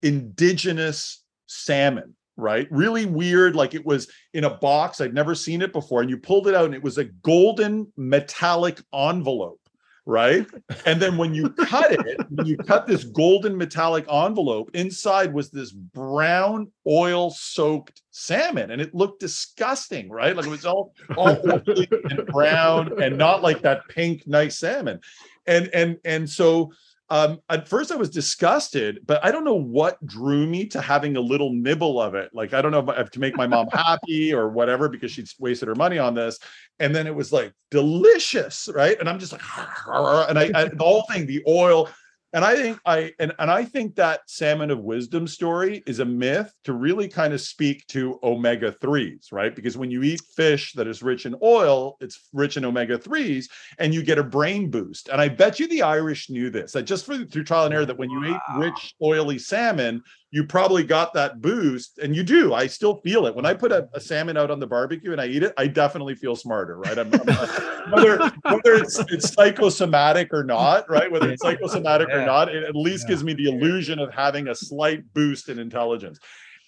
indigenous 0.01 1.23
salmon 1.45 2.15
right? 2.37 2.67
Really 2.71 3.05
weird 3.05 3.55
like 3.55 3.73
it 3.73 3.85
was 3.85 4.07
in 4.33 4.43
a 4.43 4.49
box 4.49 5.01
i'd 5.01 5.13
never 5.13 5.35
seen 5.35 5.61
it 5.61 5.71
before 5.71 6.01
and 6.01 6.09
you 6.09 6.17
pulled 6.17 6.47
it 6.47 6.55
out 6.55 6.65
and 6.65 6.75
it 6.75 6.83
was 6.83 6.97
a 6.97 7.05
golden 7.05 7.91
metallic 7.97 8.81
envelope 8.93 9.59
right? 10.05 10.45
And 10.85 11.01
then 11.01 11.17
when 11.17 11.33
you 11.33 11.49
cut 11.49 11.91
it 11.91 12.19
when 12.29 12.45
you 12.45 12.57
cut 12.57 12.85
this 12.85 13.03
golden 13.05 13.57
metallic 13.57 14.05
envelope 14.11 14.69
inside 14.75 15.33
was 15.33 15.49
this 15.49 15.71
brown 15.71 16.71
oil 16.87 17.31
soaked 17.31 18.03
salmon 18.11 18.69
and 18.69 18.81
it 18.81 18.93
looked 18.93 19.19
disgusting 19.19 20.09
right? 20.09 20.35
Like 20.35 20.45
it 20.45 20.49
was 20.49 20.65
all 20.65 20.93
all 21.17 21.37
oily 21.49 21.87
and 21.91 22.25
brown 22.27 23.01
and 23.01 23.17
not 23.17 23.41
like 23.41 23.61
that 23.63 23.87
pink 23.89 24.27
nice 24.27 24.59
salmon. 24.59 24.99
And 25.47 25.69
and 25.73 25.97
and 26.05 26.29
so 26.29 26.71
um 27.09 27.39
at 27.49 27.67
first 27.67 27.91
i 27.91 27.95
was 27.95 28.09
disgusted 28.09 28.99
but 29.05 29.23
i 29.23 29.31
don't 29.31 29.43
know 29.43 29.53
what 29.53 30.03
drew 30.05 30.47
me 30.47 30.65
to 30.65 30.81
having 30.81 31.17
a 31.17 31.21
little 31.21 31.53
nibble 31.53 32.01
of 32.01 32.15
it. 32.15 32.29
Like 32.33 32.53
i 32.53 32.61
don't 32.61 32.71
know 32.71 32.79
if 32.79 32.89
I 32.89 32.97
have 32.97 33.11
to 33.11 33.19
make 33.19 33.35
my 33.35 33.47
mom 33.47 33.67
happy 33.71 34.33
or 34.33 34.49
whatever 34.49 34.89
because 34.89 35.11
she'd 35.11 35.29
wasted 35.39 35.67
her 35.67 35.75
money 35.75 35.97
on 35.97 36.15
this. 36.15 36.39
And 36.79 36.93
then 36.93 37.07
it 37.07 37.15
was 37.15 37.31
like 37.31 37.53
delicious 37.71 38.67
right? 38.73 38.99
And 38.99 39.09
i'm 39.09 39.19
just 39.19 39.31
like 39.31 39.41
and 39.87 40.39
i, 40.39 40.49
I 40.53 40.65
the 40.65 40.83
whole 40.83 41.03
thing 41.09 41.25
the 41.25 41.43
oil 41.47 41.89
and 42.35 42.45
i 42.45 42.55
think 42.55 42.79
i 42.85 43.11
and, 43.19 43.33
and 43.39 43.49
i 43.49 43.63
think 43.63 43.95
that 43.95 44.19
salmon 44.27 44.69
of 44.69 44.79
wisdom 44.79 45.25
story 45.25 45.81
is 45.87 45.99
a 45.99 46.05
myth 46.05 46.53
to 46.63 46.73
really 46.73 47.07
kind 47.07 47.33
of 47.33 47.41
speak 47.41 47.87
to 47.87 48.19
omega 48.21 48.71
3s 48.71 49.31
right? 49.31 49.55
Because 49.55 49.77
when 49.77 49.89
you 49.89 50.03
eat 50.03 50.21
fish 50.35 50.73
that 50.73 50.87
is 50.87 51.01
rich 51.01 51.25
in 51.25 51.35
oil 51.41 51.97
it's 52.01 52.27
rich 52.33 52.57
in 52.57 52.65
omega 52.65 52.97
3s 52.97 53.45
and 53.79 53.93
you 53.93 54.03
get 54.03 54.19
a 54.19 54.23
brain 54.23 54.69
boost. 54.69 55.09
And 55.09 55.21
i 55.21 55.29
bet 55.29 55.59
you 55.59 55.67
the 55.67 55.81
irish 55.81 56.29
knew 56.29 56.49
this 56.49 56.73
that 56.73 56.83
just 56.83 57.05
for, 57.05 57.17
through 57.17 57.45
trial 57.45 57.65
and 57.65 57.73
error 57.73 57.85
that 57.85 57.97
when 57.97 58.09
you 58.09 58.25
ate 58.25 58.57
rich 58.57 58.93
oily 59.01 59.39
salmon 59.39 60.03
you 60.35 60.43
probably 60.43 60.83
got 60.83 61.13
that 61.13 61.39
boost 61.39 61.97
and 61.99 62.13
you 62.13 62.21
do 62.21 62.53
i 62.53 62.67
still 62.67 62.97
feel 62.97 63.25
it 63.25 63.33
when 63.33 63.45
i 63.45 63.53
put 63.53 63.71
a, 63.71 63.87
a 63.93 64.01
salmon 64.01 64.35
out 64.35 64.51
on 64.51 64.59
the 64.59 64.67
barbecue 64.67 65.13
and 65.13 65.21
i 65.21 65.25
eat 65.25 65.41
it 65.41 65.53
i 65.57 65.65
definitely 65.65 66.13
feel 66.13 66.35
smarter 66.35 66.77
right 66.77 66.99
I'm, 66.99 67.07
I'm, 67.13 67.21
uh, 67.25 67.61
whether 67.89 68.17
whether 68.43 68.73
it's, 68.73 68.99
it's 69.07 69.31
psychosomatic 69.31 70.33
or 70.33 70.43
not 70.43 70.89
right 70.89 71.09
whether 71.09 71.31
it's 71.31 71.41
psychosomatic 71.41 72.09
or 72.09 72.25
not 72.25 72.53
it 72.53 72.65
at 72.65 72.75
least 72.75 73.05
Yeah. 73.05 73.11
gives 73.11 73.23
me 73.23 73.33
the 73.33 73.45
illusion 73.45 73.97
of 73.97 74.13
having 74.13 74.49
a 74.49 74.55
slight 74.55 75.05
boost 75.13 75.47
in 75.47 75.57
intelligence 75.57 76.19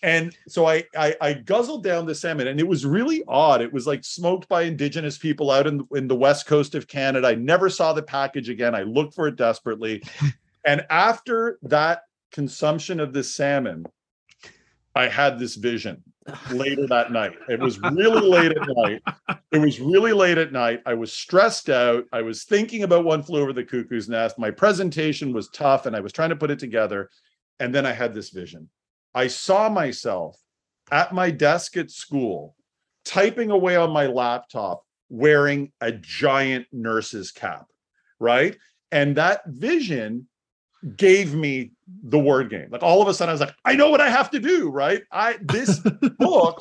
and 0.02 0.34
so 0.48 0.66
I, 0.68 0.86
I 0.96 1.16
I 1.20 1.34
guzzled 1.34 1.84
down 1.84 2.06
the 2.06 2.14
salmon, 2.14 2.46
and 2.46 2.60
it 2.60 2.68
was 2.68 2.86
really 2.86 3.24
odd. 3.28 3.64
It 3.64 3.74
was 3.74 3.88
like 3.88 4.06
smoked 4.06 4.48
by 4.48 4.62
indigenous 4.62 5.18
people 5.18 5.50
out 5.50 5.66
in 5.66 5.88
in 5.96 6.08
the 6.08 6.16
west 6.16 6.46
coast 6.46 6.76
of 6.76 6.88
Canada. 6.88 7.28
I 7.28 7.34
never 7.34 7.68
saw 7.68 7.94
the 7.94 8.04
package 8.04 8.48
again. 8.48 8.76
I 8.76 8.84
looked 8.84 9.16
for 9.16 9.28
it 9.28 9.38
desperately, 9.38 10.04
and 10.68 10.86
after 10.92 11.58
that 11.64 12.04
consumption 12.32 13.00
of 13.00 13.14
this 13.14 13.36
salmon, 13.36 13.86
I 14.96 15.08
had 15.08 15.38
this 15.38 15.56
vision 15.56 16.04
later 16.52 16.88
that 16.88 17.12
night. 17.12 17.34
It 17.48 17.60
was 17.60 17.80
really 17.80 18.28
late 18.28 18.52
at 18.52 18.68
night. 18.68 19.02
It 19.52 19.60
was 19.60 19.80
really 19.80 20.12
late 20.12 20.38
at 20.38 20.52
night. 20.52 20.82
I 20.86 20.94
was 20.94 21.14
stressed 21.14 21.70
out. 21.70 22.06
I 22.12 22.22
was 22.22 22.44
thinking 22.44 22.84
about 22.84 23.06
one 23.06 23.24
flew 23.24 23.42
over 23.42 23.54
the 23.54 23.64
cuckoo's 23.64 24.10
nest. 24.10 24.40
My 24.40 24.52
presentation 24.52 25.34
was 25.34 25.50
tough, 25.50 25.86
and 25.86 25.96
I 25.96 26.00
was 26.00 26.12
trying 26.12 26.30
to 26.30 26.36
put 26.36 26.52
it 26.52 26.60
together. 26.60 27.10
And 27.60 27.74
then 27.74 27.86
I 27.86 27.92
had 27.92 28.14
this 28.14 28.30
vision. 28.30 28.70
I 29.14 29.28
saw 29.28 29.70
myself 29.70 30.38
at 30.92 31.14
my 31.14 31.32
desk 31.32 31.78
at 31.78 31.92
school, 31.92 32.56
typing 33.06 33.52
away 33.52 33.76
on 33.76 33.92
my 33.92 34.08
laptop, 34.08 34.84
wearing 35.10 35.72
a 35.82 35.92
giant 35.92 36.66
nurse's 36.72 37.32
cap, 37.32 37.66
right? 38.20 38.58
And 38.92 39.16
that 39.16 39.42
vision 39.48 40.28
gave 40.96 41.34
me 41.34 41.72
the 42.04 42.20
ward 42.20 42.50
game. 42.50 42.68
Like 42.70 42.84
all 42.84 43.02
of 43.02 43.08
a 43.08 43.14
sudden, 43.14 43.30
I 43.30 43.34
was 43.34 43.42
like, 43.42 43.56
I 43.66 43.76
know 43.76 43.90
what 43.90 44.02
I 44.02 44.10
have 44.10 44.30
to 44.32 44.40
do, 44.40 44.70
right? 44.70 45.04
I 45.12 45.38
this 45.42 45.80
book, 46.20 46.60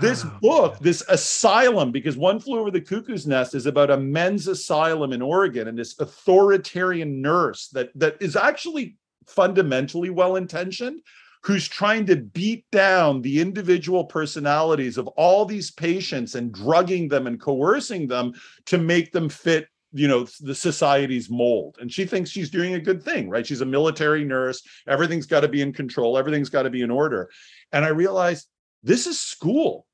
this 0.00 0.24
book, 0.40 0.78
this 0.80 1.02
asylum, 1.08 1.92
because 1.92 2.16
one 2.16 2.40
flew 2.40 2.60
over 2.60 2.70
the 2.70 2.80
cuckoo's 2.80 3.26
nest 3.26 3.54
is 3.54 3.66
about 3.66 3.90
a 3.90 3.96
men's 3.96 4.48
asylum 4.48 5.12
in 5.12 5.22
Oregon 5.22 5.68
and 5.68 5.78
this 5.78 5.98
authoritarian 5.98 7.22
nurse 7.22 7.68
that 7.68 7.90
that 7.94 8.16
is 8.20 8.36
actually 8.36 8.96
fundamentally 9.26 10.10
well 10.10 10.36
intentioned 10.36 11.00
who's 11.44 11.68
trying 11.68 12.06
to 12.06 12.16
beat 12.16 12.64
down 12.72 13.20
the 13.20 13.38
individual 13.38 14.04
personalities 14.04 14.96
of 14.96 15.06
all 15.08 15.44
these 15.44 15.70
patients 15.70 16.34
and 16.34 16.52
drugging 16.52 17.06
them 17.06 17.26
and 17.26 17.38
coercing 17.38 18.08
them 18.08 18.32
to 18.64 18.78
make 18.78 19.12
them 19.12 19.28
fit 19.28 19.68
you 19.94 20.08
know 20.08 20.26
the 20.40 20.54
society's 20.54 21.30
mold. 21.30 21.78
And 21.80 21.90
she 21.90 22.04
thinks 22.04 22.30
she's 22.30 22.50
doing 22.50 22.74
a 22.74 22.80
good 22.80 23.02
thing 23.02 23.28
right? 23.28 23.46
She's 23.46 23.60
a 23.60 23.66
military 23.66 24.24
nurse. 24.24 24.62
Everything's 24.86 25.26
got 25.26 25.40
to 25.40 25.48
be 25.48 25.62
in 25.62 25.72
control. 25.72 26.18
Everything's 26.18 26.50
got 26.50 26.64
to 26.64 26.70
be 26.70 26.82
in 26.82 26.90
order. 26.90 27.30
And 27.72 27.84
i 27.84 27.88
realized 27.88 28.48
this 28.82 29.06
is 29.06 29.20
school. 29.20 29.86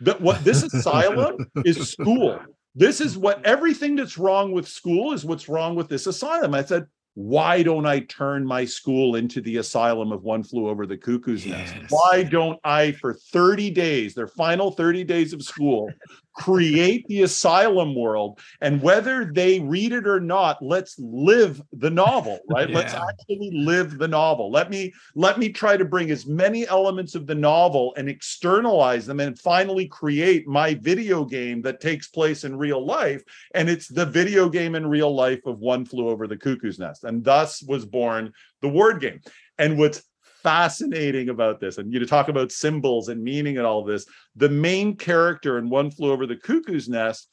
That 0.00 0.20
what 0.20 0.44
this 0.44 0.62
asylum 0.62 1.50
is 1.64 1.90
school. 1.90 2.38
This 2.74 3.00
is 3.00 3.16
what 3.16 3.44
everything 3.46 3.96
that's 3.96 4.18
wrong 4.18 4.52
with 4.52 4.68
school 4.68 5.14
is 5.14 5.24
what's 5.24 5.48
wrong 5.48 5.74
with 5.74 5.88
this 5.88 6.06
asylum. 6.06 6.54
I 6.54 6.62
said 6.62 6.86
why 7.16 7.62
don't 7.62 7.86
I 7.86 8.00
turn 8.00 8.44
my 8.44 8.66
school 8.66 9.16
into 9.16 9.40
the 9.40 9.56
asylum 9.56 10.12
of 10.12 10.22
one 10.22 10.42
flew 10.42 10.68
over 10.68 10.86
the 10.86 10.98
cuckoo's 10.98 11.46
nest? 11.46 11.74
Why 11.88 12.22
don't 12.22 12.60
I, 12.62 12.92
for 12.92 13.14
30 13.14 13.70
days, 13.70 14.14
their 14.14 14.26
final 14.26 14.70
30 14.70 15.02
days 15.04 15.32
of 15.32 15.42
school, 15.42 15.90
create 16.36 17.06
the 17.08 17.22
asylum 17.22 17.94
world? 17.94 18.40
And 18.60 18.82
whether 18.82 19.24
they 19.24 19.60
read 19.60 19.92
it 19.92 20.06
or 20.06 20.20
not, 20.20 20.62
let's 20.62 20.98
live 20.98 21.60
the 21.72 21.90
novel, 21.90 22.40
right? 22.48 22.70
Let's 22.70 22.94
actually 22.94 23.50
live 23.52 23.98
the 23.98 24.08
novel. 24.08 24.50
Let 24.50 24.70
me 24.70 24.92
let 25.14 25.38
me 25.38 25.48
try 25.48 25.76
to 25.76 25.84
bring 25.84 26.10
as 26.10 26.26
many 26.26 26.66
elements 26.68 27.14
of 27.14 27.26
the 27.26 27.34
novel 27.34 27.94
and 27.96 28.08
externalize 28.08 29.06
them 29.06 29.20
and 29.20 29.38
finally 29.38 29.86
create 29.86 30.46
my 30.46 30.74
video 30.74 31.24
game 31.24 31.62
that 31.62 31.80
takes 31.80 32.08
place 32.08 32.44
in 32.44 32.56
real 32.56 32.84
life 32.84 33.22
and 33.54 33.68
it's 33.68 33.88
the 33.88 34.06
video 34.06 34.48
game 34.48 34.74
in 34.74 34.86
real 34.86 35.14
life 35.14 35.44
of 35.46 35.58
one 35.58 35.84
flew 35.84 36.08
over 36.08 36.26
the 36.26 36.36
cuckoo's 36.36 36.78
nest 36.78 37.04
and 37.04 37.24
thus 37.24 37.62
was 37.62 37.84
born 37.84 38.32
the 38.62 38.68
ward 38.68 39.00
game 39.00 39.20
and 39.58 39.78
what's 39.78 40.02
fascinating 40.46 41.30
about 41.30 41.58
this 41.58 41.78
and 41.78 41.92
you 41.92 41.98
to 41.98 42.06
talk 42.06 42.28
about 42.28 42.52
symbols 42.52 43.08
and 43.08 43.20
meaning 43.20 43.58
and 43.58 43.66
all 43.66 43.82
this 43.82 44.06
the 44.36 44.48
main 44.48 44.94
character 44.94 45.58
in 45.58 45.68
one 45.68 45.90
flew 45.90 46.12
over 46.12 46.24
the 46.24 46.36
cuckoo's 46.36 46.88
nest 46.88 47.28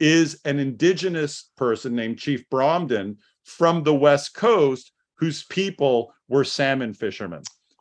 is 0.00 0.38
an 0.44 0.58
indigenous 0.58 1.50
person 1.56 1.94
named 1.94 2.18
Chief 2.18 2.44
Bromden 2.50 3.16
from 3.42 3.82
the 3.82 3.94
West 3.94 4.34
Coast 4.34 4.92
whose 5.14 5.44
people 5.46 6.12
were 6.28 6.44
salmon 6.44 6.92
fishermen 6.92 7.40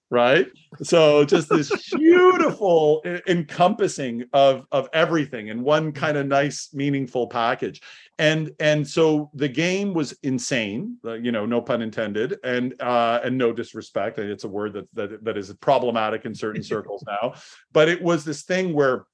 right? 0.10 0.48
So 0.84 1.26
just 1.26 1.50
this 1.50 1.72
beautiful 1.94 3.04
encompassing 3.28 4.26
of 4.34 4.66
of 4.72 4.90
everything 4.94 5.50
in 5.50 5.64
one 5.64 5.92
kind 5.92 6.18
of 6.18 6.28
nice 6.28 6.70
meaningful 6.74 7.28
package. 7.28 7.82
And 8.18 8.52
and 8.60 8.88
so 8.88 9.30
the 9.34 9.50
game 9.50 9.94
was 9.94 10.18
insane 10.24 10.98
you 11.22 11.32
know 11.32 11.46
no 11.46 11.62
pun 11.62 11.82
intended 11.82 12.38
and 12.44 12.74
uh 12.82 13.20
and 13.24 13.38
no 13.38 13.52
disrespect 13.52 14.18
And 14.18 14.30
it's 14.30 14.44
a 14.44 14.50
word 14.50 14.74
that 14.74 14.88
that, 14.94 15.24
that 15.24 15.38
is 15.38 15.54
problematic 15.56 16.26
in 16.26 16.34
certain 16.34 16.64
circles 16.74 17.04
now. 17.06 17.34
But 17.74 17.90
it 17.90 18.02
was 18.02 18.24
this 18.24 18.44
thing 18.44 18.74
where 18.74 19.06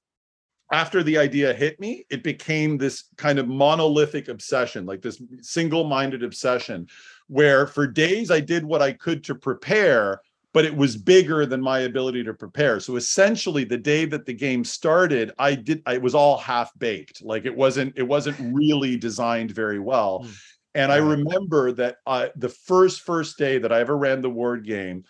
after 0.72 1.02
the 1.02 1.18
idea 1.18 1.52
hit 1.52 1.78
me 1.80 2.06
it 2.08 2.22
became 2.22 2.78
this 2.78 3.04
kind 3.16 3.38
of 3.38 3.48
monolithic 3.48 4.28
obsession 4.28 4.86
like 4.86 5.02
this 5.02 5.20
single-minded 5.42 6.22
obsession 6.22 6.88
where 7.26 7.66
for 7.66 7.86
days 7.86 8.30
i 8.30 8.40
did 8.40 8.64
what 8.64 8.80
i 8.80 8.90
could 8.90 9.22
to 9.22 9.34
prepare 9.34 10.20
but 10.54 10.64
it 10.64 10.74
was 10.74 10.96
bigger 10.96 11.44
than 11.44 11.60
my 11.60 11.80
ability 11.80 12.22
to 12.22 12.32
prepare. 12.32 12.78
So 12.78 12.94
essentially 12.94 13.64
the 13.64 13.76
day 13.76 14.04
that 14.06 14.24
the 14.24 14.32
game 14.32 14.64
started, 14.64 15.32
I 15.36 15.56
did 15.56 15.82
I 15.84 15.98
was 15.98 16.14
all 16.14 16.38
half 16.38 16.70
baked. 16.78 17.22
Like 17.22 17.44
it 17.44 17.54
wasn't 17.54 17.92
it 17.98 18.04
wasn't 18.04 18.38
really 18.54 18.96
designed 18.96 19.50
very 19.50 19.80
well. 19.80 20.20
Mm. 20.24 20.36
And 20.76 20.92
I 20.92 20.96
remember 20.96 21.72
that 21.72 21.96
uh, 22.06 22.28
the 22.36 22.48
first 22.48 23.02
first 23.02 23.36
day 23.36 23.58
that 23.58 23.72
I 23.72 23.80
ever 23.80 23.96
ran 23.96 24.22
the 24.22 24.30
ward 24.30 24.64
game, 24.64 25.04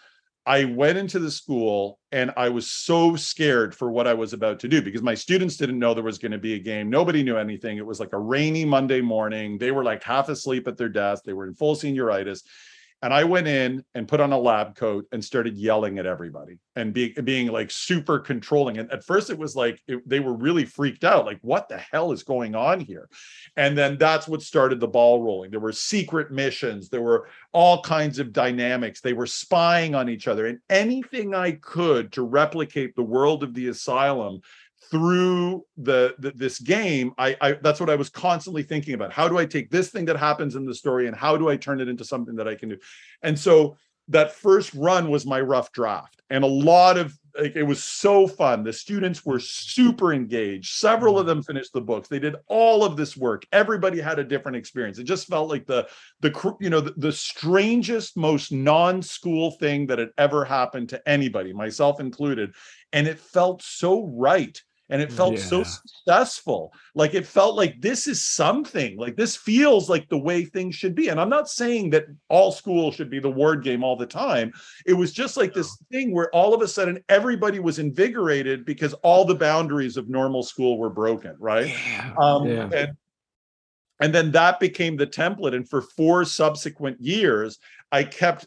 I 0.46 0.64
went 0.64 0.98
into 0.98 1.18
the 1.18 1.30
school 1.30 1.98
and 2.10 2.32
I 2.36 2.48
was 2.48 2.70
so 2.70 3.14
scared 3.16 3.74
for 3.74 3.90
what 3.90 4.06
I 4.06 4.12
was 4.12 4.32
about 4.32 4.60
to 4.60 4.68
do 4.68 4.82
because 4.82 5.02
my 5.02 5.14
students 5.14 5.56
didn't 5.56 5.78
know 5.78 5.94
there 5.94 6.02
was 6.02 6.18
going 6.18 6.32
to 6.32 6.38
be 6.38 6.54
a 6.54 6.58
game. 6.58 6.90
Nobody 6.90 7.22
knew 7.22 7.36
anything. 7.36 7.78
It 7.78 7.86
was 7.86 8.00
like 8.00 8.12
a 8.12 8.18
rainy 8.18 8.64
Monday 8.64 9.00
morning. 9.00 9.58
They 9.58 9.70
were 9.70 9.84
like 9.84 10.02
half 10.02 10.28
asleep 10.30 10.68
at 10.68 10.76
their 10.76 10.90
desk. 10.90 11.24
They 11.24 11.32
were 11.32 11.46
in 11.46 11.54
full 11.54 11.74
senioritis. 11.74 12.42
And 13.04 13.12
I 13.12 13.22
went 13.22 13.46
in 13.46 13.84
and 13.94 14.08
put 14.08 14.22
on 14.22 14.32
a 14.32 14.38
lab 14.38 14.76
coat 14.76 15.06
and 15.12 15.22
started 15.22 15.58
yelling 15.58 15.98
at 15.98 16.06
everybody 16.06 16.56
and 16.74 16.94
be, 16.94 17.12
being 17.12 17.48
like 17.48 17.70
super 17.70 18.18
controlling. 18.18 18.78
And 18.78 18.90
at 18.90 19.04
first, 19.04 19.28
it 19.28 19.36
was 19.36 19.54
like 19.54 19.78
it, 19.86 20.08
they 20.08 20.20
were 20.20 20.32
really 20.32 20.64
freaked 20.64 21.04
out 21.04 21.26
like, 21.26 21.38
what 21.42 21.68
the 21.68 21.76
hell 21.76 22.12
is 22.12 22.22
going 22.22 22.54
on 22.54 22.80
here? 22.80 23.10
And 23.58 23.76
then 23.76 23.98
that's 23.98 24.26
what 24.26 24.40
started 24.40 24.80
the 24.80 24.88
ball 24.88 25.22
rolling. 25.22 25.50
There 25.50 25.60
were 25.60 25.70
secret 25.70 26.30
missions, 26.30 26.88
there 26.88 27.02
were 27.02 27.28
all 27.52 27.82
kinds 27.82 28.18
of 28.18 28.32
dynamics. 28.32 29.02
They 29.02 29.12
were 29.12 29.26
spying 29.26 29.94
on 29.94 30.08
each 30.08 30.26
other. 30.26 30.46
And 30.46 30.60
anything 30.70 31.34
I 31.34 31.52
could 31.52 32.10
to 32.12 32.22
replicate 32.22 32.96
the 32.96 33.02
world 33.02 33.42
of 33.42 33.52
the 33.52 33.68
asylum 33.68 34.40
through 34.90 35.64
the, 35.76 36.14
the, 36.18 36.32
this 36.32 36.58
game 36.58 37.12
I, 37.18 37.36
I 37.40 37.52
that's 37.52 37.80
what 37.80 37.90
i 37.90 37.94
was 37.94 38.08
constantly 38.08 38.62
thinking 38.62 38.94
about. 38.94 39.12
How 39.12 39.28
do 39.28 39.38
i 39.38 39.46
take 39.46 39.70
this 39.70 39.90
thing 39.90 40.04
that 40.06 40.16
happens 40.16 40.54
in 40.54 40.64
the 40.64 40.74
story 40.74 41.06
and 41.06 41.16
how 41.16 41.36
do 41.36 41.48
i 41.48 41.56
turn 41.56 41.80
it 41.80 41.88
into 41.88 42.04
something 42.04 42.36
that 42.36 42.48
i 42.48 42.54
can 42.54 42.70
do? 42.70 42.78
And 43.22 43.38
so 43.38 43.76
that 44.08 44.32
first 44.32 44.74
run 44.74 45.10
was 45.10 45.24
my 45.24 45.40
rough 45.40 45.72
draft. 45.72 46.20
And 46.30 46.44
a 46.44 46.48
lot 46.48 46.98
of 46.98 47.16
like 47.38 47.56
it 47.56 47.64
was 47.64 47.82
so 47.82 48.26
fun. 48.28 48.62
The 48.62 48.72
students 48.72 49.24
were 49.24 49.40
super 49.40 50.12
engaged. 50.12 50.74
Several 50.74 51.18
of 51.18 51.26
mm-hmm. 51.26 51.36
them 51.36 51.42
finished 51.42 51.72
the 51.72 51.80
books. 51.80 52.08
They 52.08 52.18
did 52.18 52.36
all 52.46 52.84
of 52.84 52.96
this 52.96 53.16
work. 53.16 53.44
Everybody 53.52 54.00
had 54.00 54.18
a 54.18 54.24
different 54.24 54.56
experience. 54.56 54.98
It 54.98 55.04
just 55.04 55.26
felt 55.26 55.48
like 55.48 55.66
the 55.66 55.88
the 56.20 56.56
you 56.60 56.70
know 56.70 56.80
the, 56.80 56.94
the 56.96 57.12
strangest 57.12 58.16
most 58.16 58.52
non-school 58.52 59.52
thing 59.52 59.86
that 59.86 59.98
had 59.98 60.10
ever 60.16 60.44
happened 60.44 60.90
to 60.90 61.08
anybody 61.08 61.52
myself 61.52 62.00
included. 62.00 62.54
And 62.92 63.08
it 63.08 63.18
felt 63.18 63.62
so 63.62 64.06
right 64.06 64.60
and 64.94 65.02
it 65.02 65.10
felt 65.10 65.34
yeah. 65.34 65.40
so 65.40 65.64
successful 65.64 66.72
like 66.94 67.14
it 67.14 67.26
felt 67.26 67.56
like 67.56 67.80
this 67.80 68.06
is 68.06 68.24
something 68.24 68.96
like 68.96 69.16
this 69.16 69.34
feels 69.34 69.90
like 69.90 70.08
the 70.08 70.16
way 70.16 70.44
things 70.44 70.76
should 70.76 70.94
be 70.94 71.08
and 71.08 71.20
i'm 71.20 71.28
not 71.28 71.48
saying 71.48 71.90
that 71.90 72.06
all 72.28 72.52
schools 72.52 72.94
should 72.94 73.10
be 73.10 73.18
the 73.18 73.28
ward 73.28 73.64
game 73.64 73.82
all 73.82 73.96
the 73.96 74.06
time 74.06 74.52
it 74.86 74.92
was 74.92 75.12
just 75.12 75.36
like 75.36 75.52
this 75.52 75.76
thing 75.90 76.12
where 76.12 76.30
all 76.30 76.54
of 76.54 76.62
a 76.62 76.68
sudden 76.68 77.02
everybody 77.08 77.58
was 77.58 77.80
invigorated 77.80 78.64
because 78.64 78.94
all 79.02 79.24
the 79.24 79.34
boundaries 79.34 79.96
of 79.96 80.08
normal 80.08 80.44
school 80.44 80.78
were 80.78 80.90
broken 80.90 81.34
right 81.40 81.74
yeah. 81.88 82.14
Um, 82.16 82.46
yeah. 82.46 82.70
and 82.72 82.96
and 84.00 84.14
then 84.14 84.30
that 84.30 84.60
became 84.60 84.96
the 84.96 85.08
template 85.08 85.56
and 85.56 85.68
for 85.68 85.82
four 85.82 86.24
subsequent 86.24 87.00
years 87.00 87.58
i 87.90 88.04
kept 88.04 88.46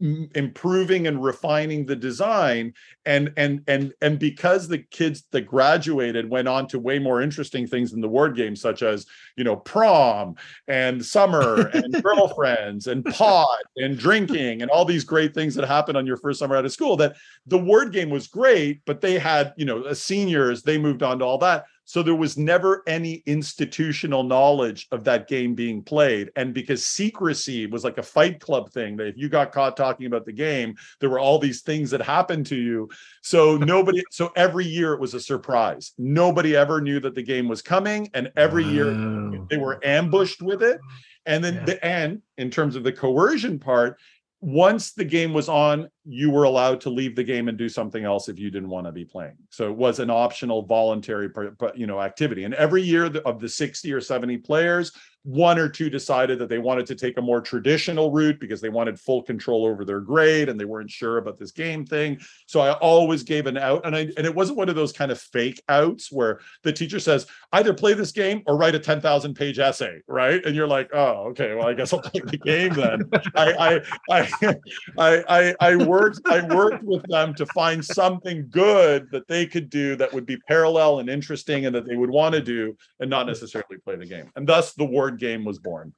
improving 0.00 1.06
and 1.06 1.22
refining 1.22 1.84
the 1.84 1.96
design 1.96 2.72
and 3.04 3.30
and 3.36 3.62
and 3.68 3.92
and 4.00 4.18
because 4.18 4.66
the 4.66 4.78
kids 4.78 5.24
that 5.30 5.42
graduated 5.42 6.30
went 6.30 6.48
on 6.48 6.66
to 6.66 6.78
way 6.78 6.98
more 6.98 7.20
interesting 7.20 7.66
things 7.66 7.92
in 7.92 8.00
the 8.00 8.08
ward 8.08 8.34
game 8.34 8.56
such 8.56 8.82
as 8.82 9.04
you 9.36 9.44
know 9.44 9.56
prom 9.56 10.34
and 10.68 11.04
summer 11.04 11.68
and 11.74 12.02
girlfriends 12.02 12.86
and 12.86 13.04
pot 13.04 13.58
and 13.76 13.98
drinking 13.98 14.62
and 14.62 14.70
all 14.70 14.86
these 14.86 15.04
great 15.04 15.34
things 15.34 15.54
that 15.54 15.66
happen 15.66 15.96
on 15.96 16.06
your 16.06 16.16
first 16.16 16.38
summer 16.38 16.56
out 16.56 16.64
of 16.64 16.72
school 16.72 16.96
that 16.96 17.14
the 17.46 17.58
ward 17.58 17.92
game 17.92 18.08
was 18.08 18.26
great 18.26 18.80
but 18.86 19.02
they 19.02 19.18
had 19.18 19.52
you 19.58 19.66
know 19.66 19.92
seniors 19.92 20.62
they 20.62 20.78
moved 20.78 21.02
on 21.02 21.18
to 21.18 21.24
all 21.26 21.38
that 21.38 21.66
so 21.90 22.04
there 22.04 22.14
was 22.14 22.38
never 22.38 22.84
any 22.86 23.14
institutional 23.26 24.22
knowledge 24.22 24.86
of 24.92 25.02
that 25.02 25.26
game 25.26 25.56
being 25.56 25.82
played. 25.82 26.30
And 26.36 26.54
because 26.54 26.86
secrecy 26.86 27.66
was 27.66 27.82
like 27.82 27.98
a 27.98 28.02
fight 28.02 28.38
club 28.38 28.70
thing, 28.70 28.96
that 28.98 29.08
if 29.08 29.16
you 29.16 29.28
got 29.28 29.50
caught 29.50 29.76
talking 29.76 30.06
about 30.06 30.24
the 30.24 30.32
game, 30.32 30.76
there 31.00 31.10
were 31.10 31.18
all 31.18 31.40
these 31.40 31.62
things 31.62 31.90
that 31.90 32.00
happened 32.00 32.46
to 32.46 32.54
you. 32.54 32.88
So 33.22 33.56
nobody, 33.74 34.04
so 34.12 34.30
every 34.36 34.66
year 34.66 34.92
it 34.92 35.00
was 35.00 35.14
a 35.14 35.20
surprise. 35.20 35.90
Nobody 35.98 36.54
ever 36.54 36.80
knew 36.80 37.00
that 37.00 37.16
the 37.16 37.24
game 37.24 37.48
was 37.48 37.60
coming. 37.60 38.08
And 38.14 38.30
every 38.36 38.62
wow. 38.66 38.70
year 38.70 39.40
they 39.50 39.56
were 39.56 39.84
ambushed 39.84 40.42
with 40.42 40.62
it. 40.62 40.78
And 41.26 41.42
then 41.42 41.54
yeah. 41.54 41.64
the 41.64 41.84
end, 41.84 42.22
in 42.38 42.52
terms 42.52 42.76
of 42.76 42.84
the 42.84 42.92
coercion 42.92 43.58
part, 43.58 43.98
once 44.40 44.92
the 44.92 45.04
game 45.04 45.34
was 45.34 45.48
on, 45.48 45.88
you 46.04 46.30
were 46.30 46.44
allowed 46.44 46.80
to 46.80 46.90
leave 46.90 47.14
the 47.14 47.22
game 47.24 47.48
and 47.48 47.58
do 47.58 47.68
something 47.68 48.04
else 48.04 48.28
if 48.28 48.38
you 48.38 48.50
didn't 48.50 48.70
want 48.70 48.86
to 48.86 48.92
be 48.92 49.04
playing. 49.04 49.36
So 49.50 49.68
it 49.68 49.76
was 49.76 49.98
an 49.98 50.08
optional, 50.08 50.62
voluntary, 50.62 51.28
you 51.74 51.86
know, 51.86 52.00
activity. 52.00 52.44
And 52.44 52.54
every 52.54 52.82
year 52.82 53.04
of 53.04 53.40
the 53.40 53.48
60 53.48 53.92
or 53.92 54.00
70 54.00 54.38
players, 54.38 54.92
one 55.22 55.58
or 55.58 55.68
two 55.68 55.90
decided 55.90 56.38
that 56.38 56.48
they 56.48 56.58
wanted 56.58 56.86
to 56.86 56.94
take 56.94 57.18
a 57.18 57.22
more 57.22 57.40
traditional 57.40 58.10
route 58.10 58.40
because 58.40 58.60
they 58.60 58.70
wanted 58.70 58.98
full 58.98 59.22
control 59.22 59.66
over 59.66 59.84
their 59.84 60.00
grade 60.00 60.48
and 60.48 60.58
they 60.58 60.64
weren't 60.64 60.90
sure 60.90 61.18
about 61.18 61.38
this 61.38 61.50
game 61.50 61.84
thing. 61.84 62.18
So 62.46 62.60
I 62.60 62.72
always 62.74 63.22
gave 63.22 63.46
an 63.46 63.58
out, 63.58 63.84
and 63.84 63.94
I 63.94 64.08
and 64.16 64.26
it 64.26 64.34
wasn't 64.34 64.58
one 64.58 64.68
of 64.68 64.74
those 64.74 64.92
kind 64.92 65.10
of 65.10 65.20
fake 65.20 65.62
outs 65.68 66.10
where 66.10 66.40
the 66.62 66.72
teacher 66.72 66.98
says 66.98 67.26
either 67.52 67.74
play 67.74 67.92
this 67.92 68.12
game 68.12 68.42
or 68.46 68.56
write 68.56 68.74
a 68.74 68.78
ten 68.78 69.00
thousand 69.00 69.34
page 69.34 69.58
essay, 69.58 70.00
right? 70.06 70.44
And 70.44 70.56
you're 70.56 70.66
like, 70.66 70.88
oh, 70.94 71.28
okay, 71.30 71.54
well, 71.54 71.66
I 71.66 71.74
guess 71.74 71.92
I'll 71.92 72.00
play 72.00 72.22
the 72.24 72.38
game 72.38 72.72
then. 72.72 73.10
I 73.34 73.80
I 74.10 74.28
I 74.40 74.54
I 74.98 75.24
I, 75.28 75.54
I 75.60 75.76
worked 75.76 76.20
I 76.26 76.42
worked 76.54 76.82
with 76.84 77.06
them 77.08 77.34
to 77.34 77.46
find 77.46 77.84
something 77.84 78.48
good 78.50 79.08
that 79.12 79.28
they 79.28 79.46
could 79.46 79.68
do 79.68 79.96
that 79.96 80.12
would 80.12 80.26
be 80.26 80.38
parallel 80.48 81.00
and 81.00 81.10
interesting 81.10 81.66
and 81.66 81.74
that 81.74 81.86
they 81.86 81.96
would 81.96 82.10
want 82.10 82.34
to 82.34 82.40
do 82.40 82.76
and 83.00 83.10
not 83.10 83.26
necessarily 83.26 83.76
play 83.84 83.96
the 83.96 84.06
game. 84.06 84.30
And 84.36 84.46
thus 84.46 84.72
the 84.74 84.84
ward 84.84 85.09
game 85.18 85.44
was 85.44 85.58
born. 85.58 85.92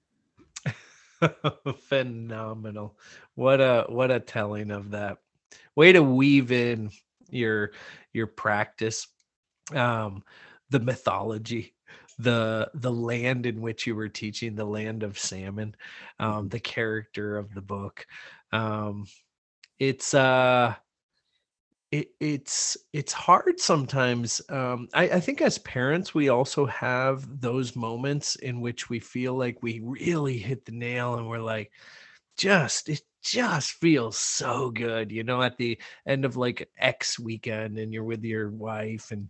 Phenomenal. 1.89 2.99
What 3.35 3.61
a 3.61 3.87
what 3.89 4.11
a 4.11 4.21
telling 4.21 4.71
of 4.71 4.91
that. 4.91 5.19
Way 5.75 5.93
to 5.93 6.03
weave 6.03 6.53
in 6.53 6.91
your 7.33 7.73
your 8.13 8.27
practice 8.27 9.09
um 9.75 10.23
the 10.71 10.81
mythology 10.81 11.75
the 12.19 12.71
the 12.75 12.93
land 12.93 13.47
in 13.47 13.61
which 13.61 13.87
you 13.87 13.95
were 13.95 14.09
teaching 14.09 14.55
the 14.55 14.65
land 14.65 15.03
of 15.03 15.19
salmon 15.19 15.75
um 16.21 16.33
mm-hmm. 16.33 16.49
the 16.49 16.61
character 16.61 17.39
of 17.39 17.53
the 17.55 17.63
book 17.63 18.07
um 18.53 19.07
it's 19.79 20.13
uh 20.15 20.75
it, 21.93 22.09
it's 22.21 22.79
it's 22.95 23.13
hard 23.13 23.61
sometimes 23.61 24.41
um, 24.49 24.89
I, 24.95 25.05
I 25.05 25.21
think 25.21 25.43
as 25.43 25.59
parents 25.59 26.15
we 26.15 26.31
also 26.31 26.65
have 26.67 27.41
those 27.41 27.77
moments 27.77 28.35
in 28.37 28.63
which 28.63 28.89
we 28.89 28.99
feel 28.99 29.37
like 29.37 29.63
we 29.63 29.81
really 29.85 30.39
hit 30.39 30.65
the 30.65 30.73
nail 30.73 31.17
and 31.17 31.29
we're 31.29 31.39
like 31.39 31.71
just 32.39 32.89
it 32.89 33.03
just 33.23 33.73
feels 33.73 34.17
so 34.17 34.71
good 34.71 35.13
you 35.13 35.23
know 35.23 35.43
at 35.43 35.59
the 35.59 35.79
end 36.07 36.25
of 36.25 36.37
like 36.37 36.69
x 36.79 37.19
weekend 37.19 37.79
and 37.79 37.93
you're 37.93 38.05
with 38.05 38.25
your 38.25 38.51
wife 38.51 39.11
and 39.11 39.29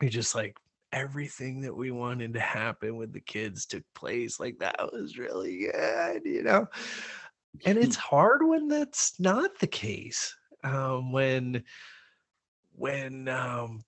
you're 0.00 0.10
just 0.10 0.34
like 0.34 0.56
everything 0.92 1.60
that 1.60 1.74
we 1.74 1.92
wanted 1.92 2.34
to 2.34 2.40
happen 2.40 2.96
with 2.96 3.12
the 3.12 3.20
kids 3.20 3.64
took 3.64 3.84
place 3.94 4.40
like 4.40 4.58
that 4.58 4.76
was 4.92 5.16
really 5.16 5.70
good 5.72 6.22
you 6.24 6.42
know? 6.42 6.66
And 7.66 7.76
it's 7.78 7.96
hard 7.96 8.42
when 8.42 8.66
that's 8.68 9.20
not 9.20 9.58
the 9.58 9.66
case 9.66 10.34
um, 10.62 11.12
when 11.12 11.64
when 12.74 13.28
um, 13.28 13.84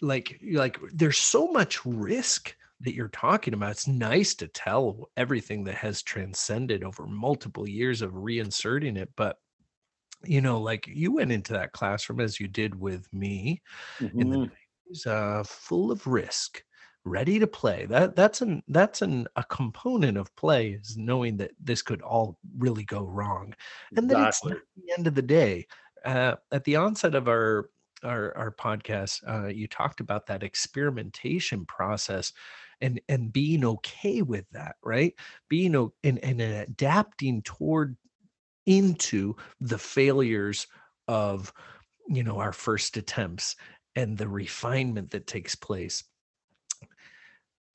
like 0.00 0.40
like 0.52 0.78
there's 0.92 1.18
so 1.18 1.48
much 1.48 1.84
risk 1.84 2.54
that 2.80 2.94
you're 2.94 3.08
talking 3.08 3.54
about 3.54 3.70
it's 3.70 3.86
nice 3.86 4.34
to 4.34 4.48
tell 4.48 5.08
everything 5.16 5.64
that 5.64 5.76
has 5.76 6.02
transcended 6.02 6.82
over 6.82 7.06
multiple 7.06 7.68
years 7.68 8.02
of 8.02 8.12
reinserting 8.12 8.96
it 8.96 9.10
but 9.16 9.36
you 10.24 10.40
know 10.40 10.60
like 10.60 10.86
you 10.88 11.12
went 11.12 11.32
into 11.32 11.52
that 11.52 11.72
classroom 11.72 12.20
as 12.20 12.40
you 12.40 12.48
did 12.48 12.78
with 12.78 13.12
me 13.12 13.62
mm-hmm. 14.00 14.20
in 14.20 14.30
the 14.30 14.36
mm-hmm. 14.36 14.92
90s, 14.92 15.06
uh, 15.06 15.44
full 15.44 15.92
of 15.92 16.06
risk 16.06 16.62
ready 17.04 17.38
to 17.38 17.46
play. 17.46 17.86
That 17.86 18.16
that's 18.16 18.40
an 18.42 18.62
that's 18.68 19.02
an 19.02 19.26
a 19.36 19.44
component 19.44 20.16
of 20.18 20.34
play 20.36 20.72
is 20.72 20.96
knowing 20.96 21.36
that 21.38 21.52
this 21.60 21.82
could 21.82 22.02
all 22.02 22.38
really 22.58 22.84
go 22.84 23.04
wrong, 23.04 23.54
and 23.96 24.08
then 24.10 24.20
it's 24.20 24.42
Exactly. 24.42 24.54
the 24.76 24.92
end 24.96 25.06
of 25.06 25.14
the 25.14 25.22
day. 25.22 25.66
Uh, 26.04 26.36
at 26.50 26.64
the 26.64 26.76
onset 26.76 27.14
of 27.14 27.28
our 27.28 27.70
our, 28.04 28.36
our 28.36 28.50
podcast, 28.50 29.22
uh, 29.28 29.46
you 29.48 29.68
talked 29.68 30.00
about 30.00 30.26
that 30.26 30.42
experimentation 30.42 31.64
process 31.66 32.32
and 32.80 33.00
and 33.08 33.32
being 33.32 33.64
okay 33.64 34.22
with 34.22 34.48
that, 34.50 34.76
right? 34.82 35.14
Being 35.48 35.76
o- 35.76 35.94
and, 36.02 36.18
and 36.20 36.40
adapting 36.40 37.42
toward 37.42 37.96
into 38.66 39.34
the 39.60 39.78
failures 39.78 40.66
of 41.08 41.52
you 42.08 42.22
know 42.22 42.38
our 42.38 42.52
first 42.52 42.96
attempts 42.96 43.56
and 43.96 44.18
the 44.18 44.28
refinement 44.28 45.10
that 45.10 45.26
takes 45.26 45.54
place 45.54 46.04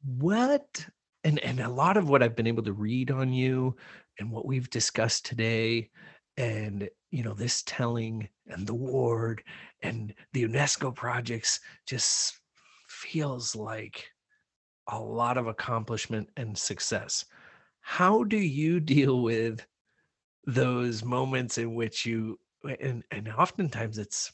what? 0.04 0.86
And 1.24 1.40
and 1.40 1.60
a 1.60 1.70
lot 1.70 1.98
of 1.98 2.08
what 2.08 2.24
i've 2.24 2.36
been 2.36 2.48
able 2.48 2.64
to 2.64 2.74
read 2.74 3.12
on 3.12 3.34
you 3.34 3.76
and 4.20 4.32
what 4.32 4.46
we've 4.46 4.70
discussed 4.70 5.26
today 5.26 5.90
and 6.38 6.88
you 7.12 7.24
know 7.24 7.34
this 7.34 7.64
telling 7.66 8.30
and 8.48 8.66
the 8.66 8.76
ward 8.76 9.44
and 9.82 10.14
the 10.34 10.48
unesco 10.48 10.94
projects 10.96 11.60
just 11.86 12.40
feels 12.88 13.56
like 13.56 14.06
a 14.90 15.00
lot 15.00 15.38
of 15.38 15.48
accomplishment 15.48 16.30
and 16.38 16.58
success. 16.58 17.26
How 17.82 18.24
do 18.24 18.38
you 18.38 18.80
deal 18.80 19.22
with 19.22 19.66
those 20.46 21.04
moments 21.04 21.58
in 21.58 21.76
which 21.76 22.06
you 22.06 22.40
and 22.80 23.04
and 23.12 23.30
oftentimes 23.30 23.98
it's 23.98 24.32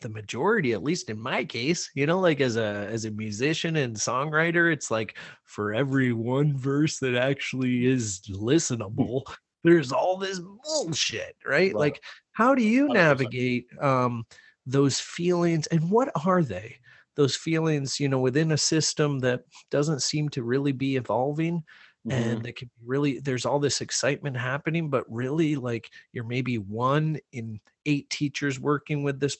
the 0.00 0.08
majority 0.08 0.72
at 0.72 0.82
least 0.82 1.10
in 1.10 1.18
my 1.18 1.44
case 1.44 1.90
you 1.94 2.06
know 2.06 2.20
like 2.20 2.40
as 2.40 2.56
a 2.56 2.88
as 2.90 3.04
a 3.04 3.10
musician 3.10 3.76
and 3.76 3.96
songwriter 3.96 4.72
it's 4.72 4.90
like 4.90 5.16
for 5.44 5.74
every 5.74 6.12
one 6.12 6.56
verse 6.56 6.98
that 6.98 7.14
actually 7.14 7.86
is 7.86 8.20
listenable 8.30 9.22
there's 9.66 9.92
all 9.92 10.16
this 10.16 10.40
bullshit 10.64 11.36
right? 11.44 11.74
Like 11.74 12.02
how 12.32 12.54
do 12.54 12.62
you 12.62 12.88
100%. 12.88 12.94
navigate 12.94 13.66
um 13.80 14.24
those 14.64 14.98
feelings 15.00 15.66
and 15.68 15.90
what 15.90 16.10
are 16.24 16.42
they? 16.42 16.76
Those 17.16 17.36
feelings 17.36 17.98
you 17.98 18.08
know 18.08 18.20
within 18.20 18.52
a 18.52 18.58
system 18.58 19.18
that 19.20 19.40
doesn't 19.70 20.02
seem 20.02 20.28
to 20.30 20.42
really 20.42 20.72
be 20.72 20.96
evolving 20.96 21.64
and 22.08 22.46
it 22.46 22.54
can 22.54 22.68
be 22.68 22.86
really 22.86 23.18
there's 23.18 23.44
all 23.44 23.58
this 23.58 23.80
excitement 23.80 24.36
happening 24.36 24.88
but 24.88 25.04
really 25.08 25.56
like 25.56 25.90
you're 26.12 26.22
maybe 26.22 26.56
one 26.58 27.18
in 27.32 27.58
eight 27.84 28.08
teachers 28.10 28.60
working 28.60 29.02
with 29.02 29.18
this 29.18 29.38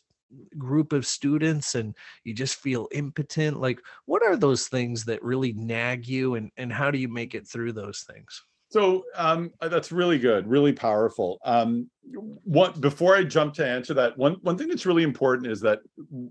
group 0.59 0.93
of 0.93 1.07
students 1.07 1.74
and 1.74 1.94
you 2.24 2.35
just 2.35 2.57
feel 2.57 2.89
impotent 2.93 3.61
like 3.61 3.81
what 4.07 4.23
are 4.23 4.36
those 4.36 4.69
things 4.69 5.05
that 5.05 5.23
really 5.23 5.53
nag 5.53 6.07
you 6.07 6.35
and 6.35 6.51
and 6.57 6.73
how 6.73 6.90
do 6.90 6.98
you 6.98 7.09
make 7.09 7.35
it 7.35 7.47
through 7.47 7.73
those 7.73 8.05
things 8.11 8.43
So 8.77 9.07
um, 9.15 9.53
uh, 9.62 9.69
that's 9.69 9.90
really 9.90 10.19
good, 10.19 10.47
really 10.47 10.74
powerful. 10.74 11.39
Um, 11.47 11.89
what 12.44 12.78
before 12.78 13.16
I 13.16 13.24
jump 13.24 13.55
to 13.55 13.66
answer 13.66 13.94
that, 13.94 14.19
one 14.19 14.35
one 14.43 14.59
thing 14.59 14.69
that's 14.69 14.85
really 14.85 15.03
important 15.03 15.51
is 15.51 15.62
that 15.62 15.78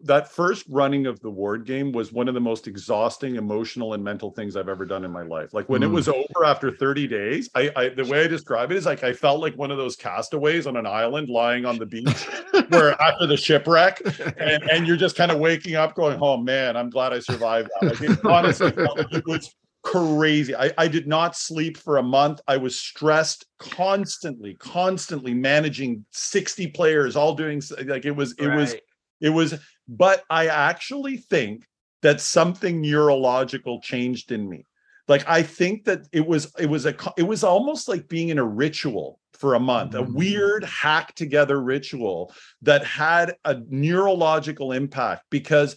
that 0.04 0.32
first 0.32 0.64
running 0.70 1.08
of 1.08 1.20
the 1.22 1.30
ward 1.32 1.66
game 1.66 1.92
was 1.92 2.14
one 2.14 2.28
of 2.28 2.36
the 2.36 2.40
most 2.40 2.68
exhausting 2.68 3.38
emotional 3.38 3.96
and 3.96 4.04
mental 4.04 4.30
things 4.30 4.56
I've 4.56 4.70
ever 4.70 4.86
done 4.86 5.04
in 5.04 5.10
my 5.10 5.24
life. 5.24 5.56
Like 5.56 5.70
when 5.70 5.82
it 5.82 5.90
Mm. 5.90 5.94
was 5.94 6.08
over 6.08 6.46
after 6.46 6.70
30 6.78 7.08
days, 7.08 7.50
I, 7.56 7.72
I 7.76 7.90
the 7.90 8.06
way 8.06 8.24
I 8.24 8.28
describe 8.28 8.72
it 8.72 8.78
is 8.78 8.86
like 8.86 9.04
I 9.04 9.12
felt 9.12 9.42
like 9.42 9.56
one 9.56 9.72
of 9.72 9.78
those 9.78 9.96
castaways 9.96 10.68
on 10.68 10.78
an 10.78 10.86
island 10.86 11.30
lying 11.30 11.66
on 11.66 11.80
the 11.80 11.88
beach 11.88 12.28
where 12.70 12.92
after 13.02 13.26
the 13.26 13.38
shipwreck 13.38 14.04
and, 14.38 14.62
and 14.70 14.86
you're 14.86 14.98
just 14.98 15.16
kind 15.16 15.32
of 15.32 15.40
waking 15.40 15.78
up 15.78 15.96
going, 15.96 16.20
oh 16.22 16.38
man, 16.38 16.78
I'm 16.78 16.92
glad 16.92 17.12
I 17.12 17.22
survived 17.22 17.70
that. 17.82 17.90
Like 17.90 18.02
it 18.04 18.20
honestly 18.24 18.72
it 18.78 19.26
was 19.26 19.52
crazy. 19.86 20.56
I, 20.56 20.72
I 20.78 20.88
did 20.88 21.08
not 21.08 21.38
sleep 21.38 21.78
for 21.78 21.98
a 21.98 22.04
month. 22.04 22.42
I 22.48 22.58
was 22.58 22.78
stressed 22.78 23.46
constantly, 23.60 24.56
constantly 24.56 25.34
managing 25.34 26.06
60 26.12 26.68
players, 26.72 27.16
all 27.16 27.36
doing 27.36 27.62
like 27.86 28.04
it 28.04 28.12
was, 28.12 28.34
it 28.34 28.48
was, 28.48 28.76
it 29.22 29.30
was, 29.30 29.54
but 29.88 30.24
I 30.30 30.48
actually 30.48 31.18
think 31.18 31.68
that 32.02 32.20
something 32.20 32.82
neurological 32.82 33.80
changed 33.80 34.32
in 34.32 34.50
me. 34.50 34.66
Like 35.08 35.24
I 35.30 35.44
think 35.44 35.86
that 35.86 36.08
it 36.12 36.26
was 36.26 36.52
it 36.58 36.66
was 36.66 36.88
a 36.88 36.96
it 37.16 37.24
was 37.24 37.44
almost 37.44 37.88
like 37.88 38.08
being 38.08 38.30
in 38.30 38.40
a 38.40 38.44
ritual 38.44 39.20
for 39.34 39.54
a 39.54 39.60
month, 39.60 39.94
a 39.94 40.00
Mhm. 40.00 40.14
weird 40.14 40.64
hack 40.64 41.14
together 41.14 41.62
ritual 41.62 42.34
that 42.64 42.84
had 42.84 43.36
a 43.46 43.62
neurological 43.70 44.72
impact 44.72 45.26
because 45.30 45.76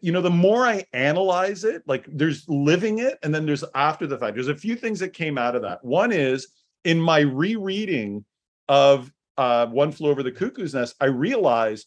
you 0.00 0.12
know 0.12 0.20
the 0.20 0.30
more 0.30 0.66
i 0.66 0.84
analyze 0.92 1.64
it 1.64 1.82
like 1.86 2.06
there's 2.08 2.48
living 2.48 3.00
it 3.00 3.18
and 3.22 3.34
then 3.34 3.44
there's 3.44 3.64
after 3.74 4.06
the 4.06 4.16
fact. 4.16 4.34
There's 4.34 4.48
a 4.48 4.56
few 4.56 4.76
things 4.76 5.00
that 5.00 5.12
came 5.12 5.36
out 5.36 5.56
of 5.56 5.62
that. 5.62 5.84
One 5.84 6.12
is 6.12 6.48
in 6.84 7.00
my 7.00 7.20
rereading 7.20 8.24
of 8.68 9.12
uh 9.36 9.66
one 9.66 9.92
flew 9.92 10.10
over 10.10 10.22
the 10.22 10.32
cuckoo's 10.32 10.74
nest 10.74 10.94
i 11.00 11.06
realized 11.06 11.86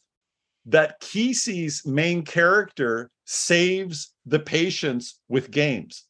that 0.65 0.99
Kesey's 1.01 1.85
main 1.85 2.23
character 2.23 3.09
saves 3.25 4.13
the 4.25 4.39
patients 4.39 5.19
with 5.27 5.51
games. 5.51 6.05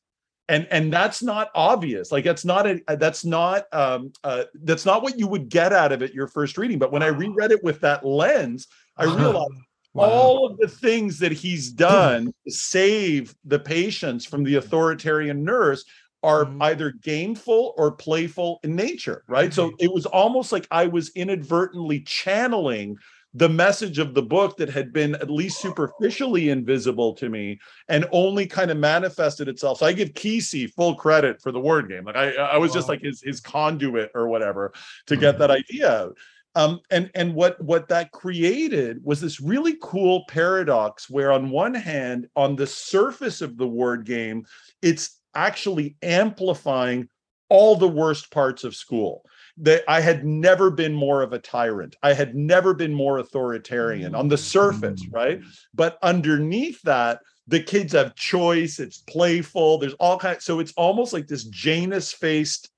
And 0.49 0.67
and 0.69 0.91
that's 0.91 1.23
not 1.23 1.49
obvious. 1.55 2.11
Like 2.11 2.25
that's 2.25 2.43
not 2.43 2.67
a 2.67 2.81
that's 2.97 3.23
not 3.23 3.65
um 3.71 4.11
uh 4.23 4.43
that's 4.63 4.85
not 4.85 5.01
what 5.01 5.17
you 5.17 5.27
would 5.27 5.47
get 5.47 5.71
out 5.71 5.93
of 5.93 6.01
it 6.01 6.13
your 6.13 6.27
first 6.27 6.57
reading. 6.57 6.79
But 6.79 6.91
when 6.91 7.03
i 7.03 7.07
reread 7.07 7.51
it 7.51 7.63
with 7.63 7.79
that 7.81 8.05
lens 8.05 8.67
i 8.97 9.05
realized 9.05 9.53
Wow. 9.93 10.05
all 10.05 10.45
of 10.47 10.57
the 10.57 10.67
things 10.67 11.19
that 11.19 11.31
he's 11.31 11.69
done 11.69 12.33
to 12.45 12.51
save 12.51 13.35
the 13.43 13.59
patients 13.59 14.25
from 14.25 14.43
the 14.43 14.55
authoritarian 14.55 15.43
nurse 15.43 15.83
are 16.23 16.45
Mhm. 16.45 16.61
either 16.61 16.93
gameful 17.01 17.73
or 17.77 17.91
playful 17.91 18.59
in 18.63 18.75
nature, 18.75 19.23
right? 19.27 19.53
So 19.53 19.71
it 19.79 19.91
was 19.91 20.05
almost 20.05 20.51
like 20.51 20.67
I 20.71 20.85
was 20.85 21.09
inadvertently 21.15 22.01
channeling 22.01 22.97
the 23.33 23.49
message 23.49 23.97
of 23.97 24.13
the 24.13 24.21
book 24.21 24.57
that 24.57 24.69
had 24.69 24.91
been 24.91 25.15
at 25.15 25.29
least 25.29 25.61
superficially 25.61 26.49
invisible 26.49 27.13
to 27.15 27.29
me 27.29 27.57
and 27.87 28.05
only 28.11 28.45
kind 28.45 28.69
of 28.71 28.77
manifested 28.77 29.47
itself. 29.47 29.79
So 29.79 29.85
I 29.85 29.93
give 29.93 30.09
Kesey 30.13 30.69
full 30.69 30.95
credit 30.95 31.41
for 31.41 31.51
the 31.51 31.59
ward 31.59 31.87
game. 31.89 32.03
Like 32.05 32.17
I, 32.17 32.33
I 32.33 32.57
was 32.57 32.73
just 32.73 32.89
like 32.89 33.01
his 33.01 33.21
his 33.21 33.39
conduit 33.39 34.11
or 34.13 34.27
whatever 34.27 34.73
to 35.07 35.15
get 35.15 35.39
that 35.39 35.49
idea 35.49 35.89
out 35.89 36.17
um, 36.55 36.81
and 36.89 37.09
and 37.15 37.33
what 37.33 37.61
what 37.63 37.87
that 37.89 38.11
created 38.11 39.03
was 39.03 39.21
this 39.21 39.39
really 39.39 39.77
cool 39.81 40.25
paradox 40.27 41.09
where 41.09 41.31
on 41.31 41.49
one 41.49 41.73
hand 41.73 42.27
on 42.35 42.55
the 42.55 42.67
surface 42.67 43.41
of 43.41 43.57
the 43.57 43.67
ward 43.67 44.05
game 44.05 44.45
it's 44.81 45.19
actually 45.33 45.95
amplifying 46.01 47.07
all 47.49 47.75
the 47.75 47.87
worst 47.87 48.31
parts 48.31 48.63
of 48.63 48.75
school. 48.75 49.23
That 49.57 49.83
i 49.87 50.01
had 50.01 50.25
never 50.25 50.71
been 50.71 50.93
more 50.93 51.21
of 51.21 51.33
a 51.33 51.39
tyrant. 51.39 51.95
I 52.03 52.13
had 52.13 52.35
never 52.35 52.73
been 52.73 52.93
more 52.93 53.17
authoritarian 53.17 54.15
on 54.15 54.27
the 54.27 54.37
surface 54.37 55.05
right? 55.09 55.41
But 55.73 55.97
underneath 56.01 56.81
that 56.83 57.19
the 57.47 57.61
kids 57.61 57.93
have 57.93 58.15
choice 58.15 58.79
it's 58.79 58.99
playful 58.99 59.77
there's 59.77 59.95
all 59.95 60.17
kinds 60.17 60.45
so 60.45 60.59
it's 60.59 60.73
almost 60.77 61.11
like 61.11 61.27
this 61.27 61.45
janus 61.45 62.13
faced 62.13 62.69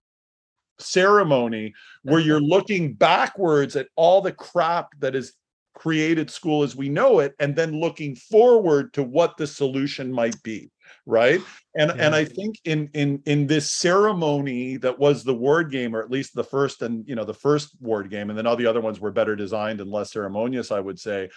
ceremony 0.84 1.74
where 2.04 2.20
uh-huh. 2.20 2.26
you're 2.26 2.42
looking 2.42 2.94
backwards 2.94 3.76
at 3.76 3.88
all 3.96 4.22
the 4.22 4.32
crap 4.32 4.88
that 5.00 5.14
has 5.14 5.34
created 5.76 6.30
school 6.30 6.64
as 6.64 6.76
we 6.76 6.88
know 6.88 7.20
it 7.20 7.34
and 7.40 7.56
then 7.56 7.80
looking 7.80 8.16
forward 8.16 8.94
to 8.94 9.04
what 9.04 9.36
the 9.38 9.48
solution 9.48 10.12
might 10.12 10.42
be 10.44 10.70
right? 11.06 11.42
And 11.76 11.92
and 11.92 12.16
i 12.16 12.24
think 12.24 12.58
in 12.66 12.90
in 12.94 13.22
in 13.26 13.48
this 13.48 13.72
ceremony 13.72 14.78
that 14.78 14.98
was 14.98 15.24
the 15.24 15.34
ward 15.34 15.72
game 15.72 15.96
or 15.96 16.02
at 16.02 16.12
least 16.12 16.36
the 16.36 16.44
first 16.44 16.82
and 16.84 17.08
you 17.08 17.16
know 17.16 17.26
the 17.26 17.34
first 17.34 17.72
ward 17.82 18.10
game 18.10 18.30
and 18.30 18.38
then 18.38 18.46
all 18.46 18.56
the 18.56 18.68
other 18.68 18.82
ones 18.82 19.00
were 19.00 19.12
better 19.12 19.36
designed 19.36 19.82
and 19.82 19.90
less 19.90 20.12
ceremonious 20.12 20.72
i 20.72 20.80
would 20.80 21.00
say 21.00 21.30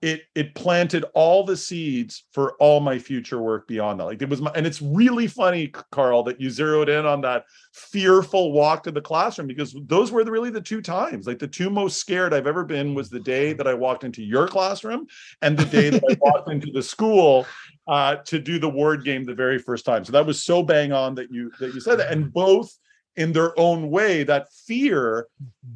it 0.00 0.22
it 0.34 0.54
planted 0.54 1.04
all 1.12 1.44
the 1.44 1.56
seeds 1.56 2.24
for 2.32 2.54
all 2.54 2.80
my 2.80 2.98
future 2.98 3.40
work 3.40 3.68
beyond 3.68 4.00
that. 4.00 4.04
Like 4.04 4.22
it 4.22 4.28
was 4.28 4.40
my 4.40 4.50
and 4.54 4.66
it's 4.66 4.80
really 4.80 5.26
funny 5.26 5.68
carl 5.92 6.22
that 6.22 6.40
you 6.40 6.48
zeroed 6.48 6.88
in 6.88 7.04
on 7.04 7.20
that 7.20 7.44
fearful 7.74 8.52
walk 8.52 8.82
to 8.84 8.90
the 8.90 9.00
classroom 9.00 9.46
because 9.46 9.76
those 9.86 10.10
were 10.10 10.24
the, 10.24 10.30
really 10.30 10.50
the 10.50 10.60
two 10.60 10.80
times. 10.80 11.26
Like 11.26 11.38
the 11.38 11.46
two 11.46 11.68
most 11.68 11.98
scared 11.98 12.32
i've 12.32 12.46
ever 12.46 12.64
been 12.64 12.94
was 12.94 13.10
the 13.10 13.20
day 13.20 13.52
that 13.52 13.66
i 13.66 13.74
walked 13.74 14.04
into 14.04 14.22
your 14.22 14.48
classroom 14.48 15.06
and 15.42 15.56
the 15.56 15.66
day 15.66 15.90
that 15.90 16.02
i 16.10 16.16
walked 16.20 16.50
into 16.50 16.70
the 16.72 16.82
school 16.82 17.46
uh, 17.86 18.16
to 18.16 18.38
do 18.38 18.58
the 18.58 18.68
ward 18.68 19.04
game 19.04 19.24
the 19.24 19.34
very 19.34 19.58
first 19.58 19.84
time. 19.84 20.04
So 20.04 20.12
that 20.12 20.26
was 20.26 20.42
so 20.42 20.62
bang 20.62 20.92
on 20.92 21.14
that 21.16 21.30
you 21.30 21.50
that 21.60 21.74
you 21.74 21.80
said 21.80 21.98
that. 21.98 22.10
And 22.10 22.32
both 22.32 22.70
in 23.18 23.32
their 23.32 23.58
own 23.58 23.90
way 23.90 24.22
that 24.22 24.50
fear 24.52 25.26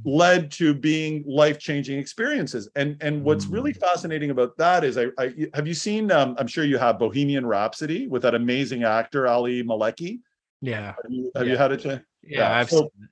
led 0.04 0.48
to 0.52 0.72
being 0.72 1.24
life-changing 1.26 1.98
experiences. 1.98 2.70
And 2.76 2.96
and 3.02 3.24
what's 3.24 3.46
really 3.46 3.72
fascinating 3.72 4.30
about 4.30 4.56
that 4.58 4.84
is 4.84 4.96
i, 4.96 5.06
I 5.18 5.34
have 5.52 5.66
you 5.66 5.74
seen 5.74 6.10
um, 6.12 6.36
i'm 6.38 6.46
sure 6.46 6.64
you 6.64 6.78
have 6.78 6.98
bohemian 7.00 7.44
rhapsody 7.44 8.06
with 8.06 8.22
that 8.22 8.34
amazing 8.36 8.84
actor 8.84 9.22
Rami 9.22 9.62
Malek? 9.64 10.20
Yeah. 10.60 10.94
Have 11.02 11.10
you, 11.10 11.32
have 11.34 11.48
you 11.48 11.56
had 11.56 11.72
a 11.72 11.76
chance? 11.76 12.02
Yeah, 12.22 12.38
Yeah, 12.38 12.58
i've 12.58 12.70
so- 12.70 12.88
seen 12.94 13.08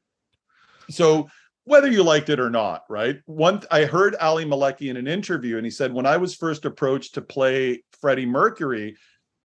it. 0.88 0.94
so 0.94 1.28
whether 1.64 1.90
you 1.90 2.02
liked 2.04 2.28
it 2.30 2.38
or 2.40 2.50
not 2.50 2.84
right? 2.88 3.16
One 3.26 3.62
i 3.72 3.84
heard 3.84 4.14
Rami 4.22 4.44
Malek 4.44 4.80
in 4.82 4.96
an 4.96 5.08
interview 5.08 5.56
and 5.56 5.66
he 5.66 5.70
said 5.72 5.92
when 5.92 6.06
i 6.06 6.16
was 6.16 6.36
first 6.36 6.64
approached 6.64 7.14
to 7.14 7.20
play 7.20 7.82
freddie 8.00 8.26
mercury 8.26 8.96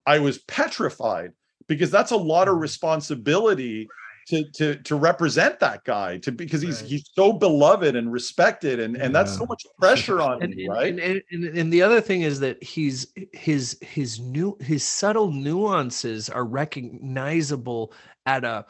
I 0.05 0.19
was 0.19 0.39
petrified 0.39 1.31
because 1.69 1.89
that's 1.89 2.11
a 2.11 2.17
lot 2.33 2.49
of 2.49 2.55
Mhm. 2.55 2.61
responsibility 2.67 3.87
to 4.27 4.49
to 4.51 4.75
to 4.75 4.95
represent 4.95 5.59
that 5.59 5.83
guy 5.83 6.17
to 6.19 6.31
because 6.31 6.61
he's 6.61 6.81
Right. 6.81 6.89
he's 6.91 7.09
so 7.13 7.33
beloved 7.33 7.95
and 7.95 8.11
respected 8.11 8.79
and 8.79 8.95
and 8.95 9.13
that's 9.13 9.37
so 9.37 9.45
much 9.45 9.65
pressure 9.79 10.21
on 10.27 10.41
and, 10.41 10.53
you, 10.53 10.71
and- 10.71 10.73
right? 10.73 10.87
and, 10.89 10.99
and, 10.99 11.21
and, 11.31 11.57
and 11.57 11.73
the 11.73 11.81
other 11.81 11.99
thing 12.01 12.21
is 12.21 12.39
that 12.39 12.61
he's 12.63 13.07
his 13.33 13.77
his 13.81 14.19
new 14.19 14.57
his 14.61 14.83
subtle 14.83 15.31
nuances 15.31 16.29
are 16.29 16.45
recognizable 16.45 17.93
at 18.25 18.43
a 18.43 18.65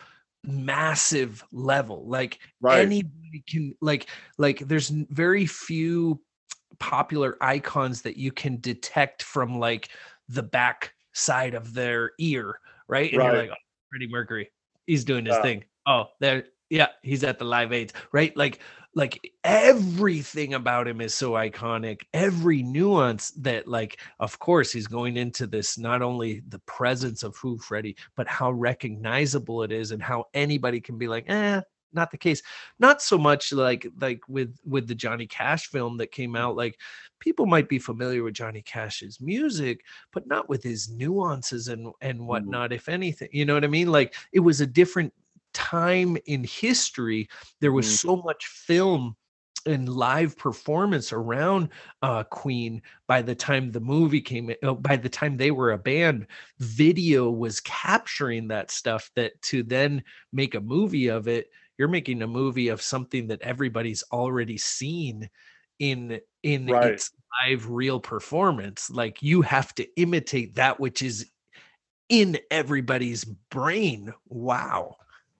massive 0.45 1.43
level 1.51 2.05
like 2.07 2.39
Right. 2.59 2.79
anybody 2.79 3.43
can 3.47 3.75
like 3.81 4.09
like 4.37 4.59
there's 4.59 4.89
very 4.89 5.45
few 5.45 6.21
popular 6.79 7.37
icons 7.39 8.01
that 8.01 8.17
you 8.17 8.31
can 8.31 8.59
detect 8.59 9.23
from 9.23 9.59
like 9.59 9.89
the 10.27 10.43
back 10.43 10.93
side 11.13 11.53
of 11.53 11.73
their 11.73 12.11
ear 12.19 12.59
right 12.87 13.11
and 13.11 13.19
Right. 13.19 13.27
you're 13.33 13.41
like 13.43 13.51
oh, 13.51 13.55
freddie 13.89 14.09
mercury 14.09 14.49
he's 14.87 15.03
doing 15.05 15.25
his 15.25 15.35
Yeah. 15.35 15.41
thing. 15.41 15.63
Oh 15.85 16.05
there 16.19 16.45
yeah 16.69 16.87
he's 17.03 17.23
at 17.23 17.39
the 17.39 17.45
live 17.45 17.73
aids 17.73 17.93
right? 18.11 18.35
Like 18.37 18.59
like 18.95 19.19
everything 19.43 20.53
about 20.53 20.87
him 20.87 21.01
is 21.01 21.13
so 21.15 21.31
iconic. 21.31 22.01
Every 22.13 22.61
nuance 22.63 23.31
that 23.31 23.67
like 23.67 23.99
of 24.19 24.37
course 24.39 24.71
he's 24.71 24.87
going 24.87 25.17
into 25.17 25.47
this 25.47 25.77
not 25.77 26.01
only 26.01 26.41
the 26.47 26.59
presence 26.59 27.23
of 27.23 27.35
who 27.37 27.57
freddie 27.57 27.95
but 28.15 28.27
how 28.27 28.51
recognizable 28.51 29.63
it 29.63 29.71
is 29.71 29.91
and 29.91 30.01
how 30.01 30.25
anybody 30.33 30.79
can 30.79 30.97
be 30.97 31.07
like 31.07 31.25
eh 31.27 31.61
not 31.93 32.11
the 32.11 32.17
case. 32.17 32.41
Not 32.79 33.01
so 33.01 33.17
much 33.17 33.51
like 33.53 33.87
like 33.99 34.21
with 34.27 34.57
with 34.65 34.87
the 34.87 34.95
johnny 34.95 35.27
cash 35.27 35.67
film 35.67 35.97
that 35.97 36.11
came 36.11 36.35
out 36.35 36.55
like 36.55 36.79
people 37.19 37.45
might 37.45 37.69
be 37.69 37.79
familiar 37.79 38.23
with 38.23 38.33
johnny 38.33 38.61
cash's 38.61 39.19
music 39.21 39.81
but 40.11 40.27
not 40.27 40.49
with 40.49 40.63
his 40.63 40.89
nuances 40.89 41.67
and 41.67 41.87
and 42.01 42.25
whatnot 42.27 42.73
if 42.73 42.89
anything 42.89 43.29
you 43.31 43.45
know 43.45 43.53
what 43.53 43.63
i 43.63 43.67
mean? 43.67 43.91
Like 43.91 44.15
it 44.31 44.39
was 44.39 44.61
a 44.61 44.67
different 44.67 45.13
time 45.53 46.17
in 46.25 46.43
history. 46.43 47.29
There 47.61 47.71
was 47.71 47.87
Mhm. 47.87 47.99
so 47.99 48.15
much 48.17 48.45
film 48.47 49.15
and 49.65 49.87
live 49.87 50.37
performance 50.37 51.13
around 51.13 51.69
uh 52.01 52.23
queen 52.25 52.81
by 53.07 53.21
the 53.21 53.33
time 53.33 53.71
the 53.71 53.79
movie 53.79 54.19
came 54.19 54.49
in 54.49 54.57
uh, 54.61 54.73
by 54.73 54.97
the 54.97 55.07
time 55.07 55.37
they 55.37 55.51
were 55.51 55.71
a 55.71 55.77
band 55.77 56.27
video 56.59 57.31
was 57.31 57.61
capturing 57.61 58.49
that 58.49 58.69
stuff 58.71 59.09
that 59.15 59.41
to 59.41 59.63
then 59.63 60.03
make 60.33 60.55
a 60.55 60.59
movie 60.59 61.07
of 61.07 61.29
it 61.29 61.49
you're 61.77 61.87
making 61.87 62.21
a 62.21 62.27
movie 62.27 62.67
of 62.69 62.81
something 62.81 63.27
that 63.27 63.41
everybody's 63.41 64.03
already 64.11 64.57
seen 64.57 65.29
in 65.79 66.19
in 66.43 66.69
Right. 66.69 66.79
its 66.79 67.11
live 67.45 67.69
real 67.69 67.99
performance 67.99 68.89
like 68.89 69.21
you 69.21 69.41
have 69.41 69.73
to 69.75 69.87
imitate 69.99 70.55
that 70.55 70.79
which 70.79 71.01
is 71.01 71.31
in 72.09 72.39
everybody's 72.51 73.25
brain 73.25 74.13
wow 74.27 74.95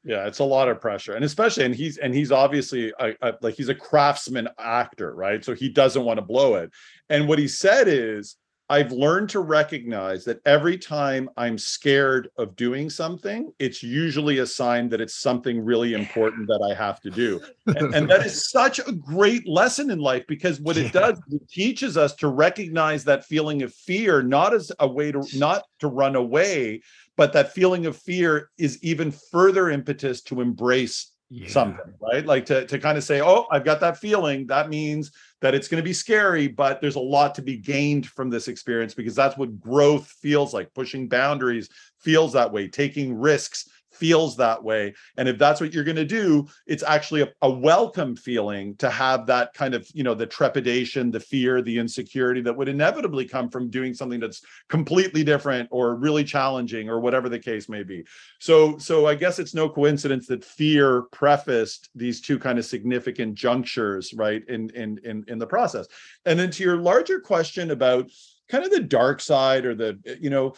Yeah, 0.06 0.28
it's 0.28 0.40
a 0.40 0.44
lot 0.44 0.68
of 0.68 0.82
pressure, 0.82 1.14
and 1.14 1.24
especially, 1.24 1.64
and 1.64 1.74
he's 1.74 1.98
and 1.98 2.14
he's 2.14 2.30
obviously 2.32 2.92
a, 3.00 3.16
a, 3.22 3.36
like 3.42 3.56
he's 3.56 3.70
a 3.70 3.76
craftsman 3.76 4.50
actor, 4.60 5.16
right? 5.16 5.44
So 5.46 5.54
he 5.56 5.70
doesn't 5.70 6.04
want 6.04 6.18
to 6.18 6.26
blow 6.26 6.56
it. 6.56 6.72
And 7.10 7.30
what 7.30 7.40
he 7.40 7.48
said 7.48 7.88
is, 7.88 8.36
I've 8.74 8.92
learned 8.92 9.30
to 9.30 9.40
recognize 9.40 10.26
that 10.26 10.40
every 10.48 10.80
time 10.80 11.30
I'm 11.38 11.60
scared 11.60 12.30
of 12.40 12.56
doing 12.56 12.90
something, 12.90 13.54
it's 13.60 13.84
usually 13.84 14.40
a 14.40 14.48
sign 14.48 14.90
that 14.90 15.00
it's 15.00 15.22
something 15.22 15.64
really 15.64 15.94
important 15.94 16.48
that 16.48 16.68
I 16.68 16.74
have 16.74 17.00
to 17.02 17.12
do. 17.12 17.40
And, 17.68 17.94
and 17.96 18.10
that 18.10 18.26
is 18.26 18.50
such 18.50 18.80
a 18.80 18.92
great 18.92 19.48
lesson 19.48 19.92
in 19.92 20.00
life 20.00 20.26
because 20.28 20.60
what 20.60 20.78
it 20.78 20.92
does, 20.92 21.22
it 21.30 21.48
teaches 21.48 21.98
us 21.98 22.16
to 22.16 22.30
recognize 22.30 23.04
that 23.04 23.26
feeling 23.26 23.62
of 23.62 23.72
fear, 23.72 24.24
not 24.24 24.56
as 24.56 24.72
a 24.80 24.88
way 24.88 25.12
to 25.12 25.24
not 25.36 25.66
to 25.78 25.88
run 25.88 26.16
away, 26.16 26.82
but 27.16 27.32
that 27.34 27.54
feeling 27.54 27.86
of 27.86 27.96
fear 27.96 28.50
is 28.58 28.84
even 28.84 29.12
further 29.12 29.70
impetus 29.70 30.24
to 30.24 30.42
embrace 30.42 31.13
Yeah. 31.36 31.50
something, 31.50 31.94
right? 32.00 32.24
Like 32.24 32.46
to, 32.46 32.68
to 32.68 32.78
kind 32.78 32.96
of 32.96 33.04
say, 33.04 33.20
oh, 33.20 33.48
I've 33.50 33.66
got 33.66 33.80
that 33.80 33.98
feeling. 33.98 34.46
That 34.46 34.70
means 34.70 35.12
that 35.42 35.56
it's 35.56 35.68
going 35.68 35.82
to 35.82 35.84
be 35.86 35.92
scary, 35.94 36.48
but 36.48 36.80
there's 36.80 36.96
a 36.96 37.00
lot 37.00 37.34
to 37.36 37.42
be 37.42 37.58
gained 37.58 38.06
from 38.06 38.30
this 38.30 38.48
experience 38.48 38.94
because 38.94 39.16
that's 39.16 39.36
what 39.36 39.60
growth 39.60 40.06
feels 40.22 40.54
like. 40.54 40.72
Pushing 40.76 41.08
boundaries 41.08 41.70
feels 42.00 42.34
that 42.34 42.52
way, 42.52 42.68
taking 42.68 43.16
risks 43.16 43.68
feels 44.04 44.36
that 44.36 44.62
way. 44.62 44.94
And 45.16 45.30
if 45.30 45.38
that's 45.38 45.62
what 45.62 45.74
you're 45.74 45.86
going 45.86 45.96
to 45.96 46.04
do, 46.24 46.46
it's 46.68 46.84
actually 46.84 47.22
a, 47.22 47.30
a 47.42 47.50
welcome 47.50 48.18
feeling 48.18 48.76
to 48.84 48.90
have 48.90 49.26
that 49.28 49.54
kind 49.54 49.74
of, 49.74 49.88
you 49.94 50.04
know, 50.04 50.14
the 50.14 50.26
trepidation, 50.26 51.10
the 51.10 51.22
fear, 51.22 51.62
the 51.62 51.78
insecurity 51.78 52.42
that 52.42 52.58
would 52.58 52.68
inevitably 52.68 53.26
come 53.26 53.48
from 53.50 53.70
doing 53.70 53.94
something 53.94 54.20
that's 54.20 54.42
completely 54.68 55.24
different 55.24 55.70
or 55.72 55.96
really 55.96 56.26
challenging 56.26 56.90
or 56.90 57.00
whatever 57.00 57.30
the 57.30 57.40
case 57.40 57.70
may 57.70 57.84
be. 57.84 58.04
So, 58.40 58.78
so 58.78 59.08
I 59.08 59.16
guess 59.16 59.40
it's 59.40 59.54
no 59.54 59.70
coincidence 59.70 60.28
that 60.28 60.44
fear 60.44 61.04
prefaced 61.14 61.90
these 61.96 62.20
two 62.20 62.38
kind 62.38 62.60
of 62.60 62.66
significant 62.66 63.36
junctures, 63.36 64.14
right, 64.14 64.44
in 64.50 64.70
in 64.72 65.00
in 65.06 65.24
in 65.30 65.40
the 65.40 65.48
process. 65.48 65.88
And 66.26 66.38
then 66.38 66.52
to 66.52 66.64
your 66.64 66.76
larger 66.76 67.22
question 67.22 67.72
about 67.72 68.10
kind 68.50 68.66
of 68.66 68.72
the 68.72 68.82
dark 68.82 69.22
side 69.22 69.66
or 69.66 69.76
the, 69.76 69.98
you 70.20 70.30
know, 70.30 70.56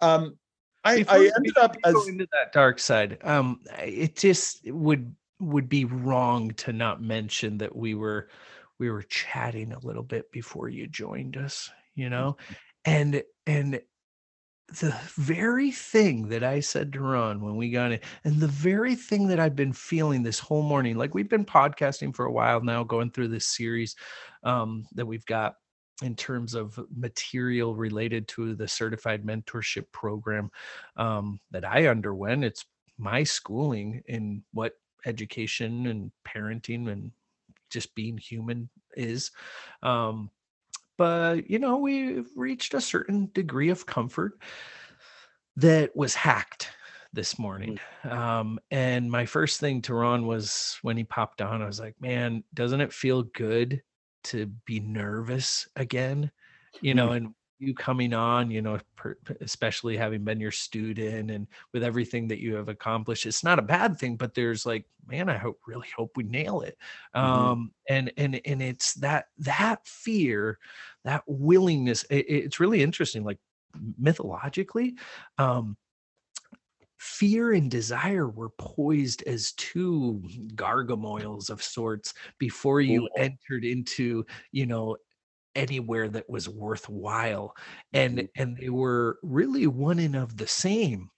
um, 0.00 0.36
I 0.84 1.04
I 1.08 1.30
ended 1.36 1.56
up 1.56 1.76
as 1.84 2.08
into 2.08 2.28
that 2.32 2.52
dark 2.52 2.78
side. 2.78 3.18
Um, 3.22 3.60
it 3.78 4.16
just 4.16 4.68
would 4.70 5.14
would 5.40 5.68
be 5.68 5.84
wrong 5.84 6.50
to 6.52 6.72
not 6.72 7.02
mention 7.02 7.58
that 7.58 7.74
we 7.74 7.94
were 7.94 8.28
we 8.78 8.90
were 8.90 9.02
chatting 9.02 9.72
a 9.72 9.78
little 9.78 10.02
bit 10.02 10.30
before 10.30 10.68
you 10.68 10.86
joined 10.86 11.36
us. 11.36 11.70
You 11.94 12.10
know, 12.10 12.36
and 12.84 13.22
and 13.46 13.80
the 14.80 14.94
very 15.14 15.70
thing 15.70 16.28
that 16.28 16.42
I 16.42 16.60
said 16.60 16.92
to 16.94 17.00
Ron 17.00 17.40
when 17.40 17.56
we 17.56 17.70
got 17.70 17.92
in, 17.92 18.00
and 18.24 18.40
the 18.40 18.48
very 18.48 18.94
thing 18.94 19.28
that 19.28 19.38
I've 19.38 19.56
been 19.56 19.72
feeling 19.72 20.22
this 20.22 20.38
whole 20.38 20.62
morning, 20.62 20.96
like 20.96 21.14
we've 21.14 21.28
been 21.28 21.44
podcasting 21.44 22.14
for 22.14 22.24
a 22.24 22.32
while 22.32 22.60
now, 22.60 22.82
going 22.82 23.10
through 23.10 23.28
this 23.28 23.46
series 23.46 23.94
um, 24.42 24.86
that 24.94 25.06
we've 25.06 25.26
got 25.26 25.54
in 26.02 26.14
terms 26.14 26.54
of 26.54 26.78
material 26.96 27.74
related 27.74 28.26
to 28.28 28.54
the 28.54 28.66
certified 28.66 29.24
mentorship 29.24 29.86
program 29.92 30.50
um, 30.96 31.38
that 31.50 31.64
I 31.64 31.86
underwent. 31.86 32.44
It's 32.44 32.64
my 32.98 33.22
schooling 33.22 34.02
in 34.06 34.42
what 34.52 34.74
education 35.06 35.86
and 35.86 36.10
parenting 36.26 36.90
and 36.90 37.12
just 37.70 37.94
being 37.94 38.18
human 38.18 38.68
is. 38.96 39.30
Um, 39.82 40.30
but 40.96 41.48
you 41.50 41.58
know 41.58 41.78
we've 41.78 42.28
reached 42.36 42.74
a 42.74 42.80
certain 42.80 43.30
degree 43.34 43.70
of 43.70 43.86
comfort 43.86 44.38
that 45.56 45.94
was 45.94 46.14
hacked 46.14 46.70
this 47.12 47.38
morning 47.38 47.78
um 48.04 48.58
and 48.70 49.10
my 49.10 49.24
first 49.24 49.60
thing 49.60 49.80
to 49.80 49.94
ron 49.94 50.26
was 50.26 50.78
when 50.82 50.96
he 50.96 51.04
popped 51.04 51.40
on 51.40 51.62
i 51.62 51.66
was 51.66 51.80
like 51.80 51.94
man 52.00 52.42
doesn't 52.54 52.80
it 52.80 52.92
feel 52.92 53.22
good 53.22 53.82
to 54.24 54.46
be 54.66 54.80
nervous 54.80 55.68
again 55.76 56.30
you 56.80 56.94
know 56.94 57.12
and 57.12 57.34
you 57.60 57.72
coming 57.74 58.12
on 58.12 58.50
you 58.50 58.60
know 58.60 58.78
per, 58.96 59.16
especially 59.40 59.96
having 59.96 60.24
been 60.24 60.40
your 60.40 60.50
student 60.50 61.30
and 61.30 61.46
with 61.72 61.84
everything 61.84 62.26
that 62.28 62.40
you 62.40 62.54
have 62.54 62.68
accomplished 62.68 63.26
it's 63.26 63.44
not 63.44 63.58
a 63.58 63.62
bad 63.62 63.96
thing 63.98 64.16
but 64.16 64.34
there's 64.34 64.66
like 64.66 64.84
man 65.06 65.28
i 65.28 65.36
hope 65.36 65.60
really 65.66 65.88
hope 65.96 66.10
we 66.16 66.24
nail 66.24 66.60
it 66.62 66.76
Mhm. 67.14 67.20
um 67.20 67.72
and 67.88 68.12
and 68.16 68.40
and 68.44 68.60
it's 68.62 68.94
that 68.94 69.26
that 69.38 69.86
fear 69.86 70.58
that 71.04 71.22
willingness 71.26 72.02
it, 72.10 72.26
it's 72.28 72.60
really 72.60 72.82
interesting 72.82 73.22
like 73.24 73.38
mythologically 73.98 74.94
um 75.38 75.76
fear 77.04 77.52
and 77.52 77.70
desire 77.70 78.28
were 78.28 78.50
poised 78.58 79.22
as 79.24 79.52
two 79.52 80.22
gargoyles 80.54 81.50
of 81.50 81.62
sorts 81.62 82.14
before 82.38 82.80
you 82.80 83.08
entered 83.16 83.64
into 83.64 84.24
you 84.52 84.66
know 84.66 84.96
anywhere 85.54 86.08
that 86.08 86.28
was 86.28 86.48
worthwhile 86.48 87.54
and 87.92 88.22
Mhm. 88.22 88.28
and 88.36 88.56
they 88.56 88.70
were 88.70 89.18
really 89.22 89.66
one 89.66 89.98
and 90.00 90.16
of 90.16 90.36
the 90.36 90.46
same 90.48 91.08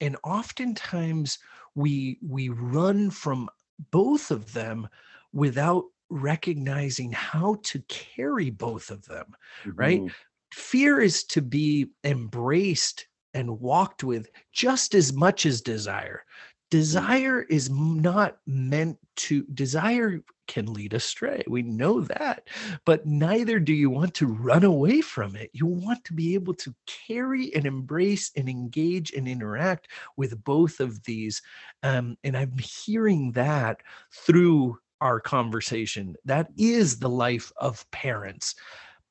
and 0.00 0.16
oftentimes 0.24 1.38
we 1.74 2.18
we 2.26 2.48
run 2.48 3.10
from 3.10 3.48
both 3.90 4.30
of 4.30 4.52
them 4.54 4.88
without 5.32 5.84
recognizing 6.10 7.12
how 7.12 7.56
to 7.64 7.80
carry 7.88 8.50
both 8.50 8.90
of 8.90 9.04
them 9.06 9.34
right? 9.78 10.02
Mhm. 10.02 10.12
fear 10.54 11.00
is 11.00 11.24
to 11.24 11.42
be 11.42 11.90
embraced 12.04 13.08
and 13.34 13.60
walked 13.60 14.04
with 14.04 14.28
just 14.52 14.94
as 14.94 15.12
much 15.12 15.46
as 15.46 15.60
desire. 15.60 16.24
Desire 16.70 17.42
is 17.42 17.68
not 17.68 18.38
meant 18.46 18.98
to, 19.16 19.42
desire 19.54 20.22
can 20.46 20.72
lead 20.72 20.94
astray. 20.94 21.42
We 21.46 21.62
know 21.62 22.00
that, 22.00 22.48
but 22.84 23.06
neither 23.06 23.58
do 23.58 23.72
you 23.72 23.90
want 23.90 24.14
to 24.14 24.26
run 24.26 24.64
away 24.64 25.00
from 25.00 25.36
it. 25.36 25.50
You 25.52 25.66
want 25.66 26.04
to 26.04 26.12
be 26.12 26.34
able 26.34 26.54
to 26.54 26.74
carry 26.86 27.54
and 27.54 27.66
embrace 27.66 28.30
and 28.36 28.48
engage 28.48 29.12
and 29.12 29.28
interact 29.28 29.88
with 30.16 30.42
both 30.44 30.80
of 30.80 31.02
these. 31.04 31.42
Um, 31.82 32.16
and 32.24 32.36
I'm 32.36 32.56
hearing 32.58 33.32
that 33.32 33.82
through 34.10 34.78
our 35.00 35.20
conversation. 35.20 36.16
That 36.24 36.48
is 36.56 36.98
the 36.98 37.08
life 37.08 37.52
of 37.56 37.90
parents 37.90 38.54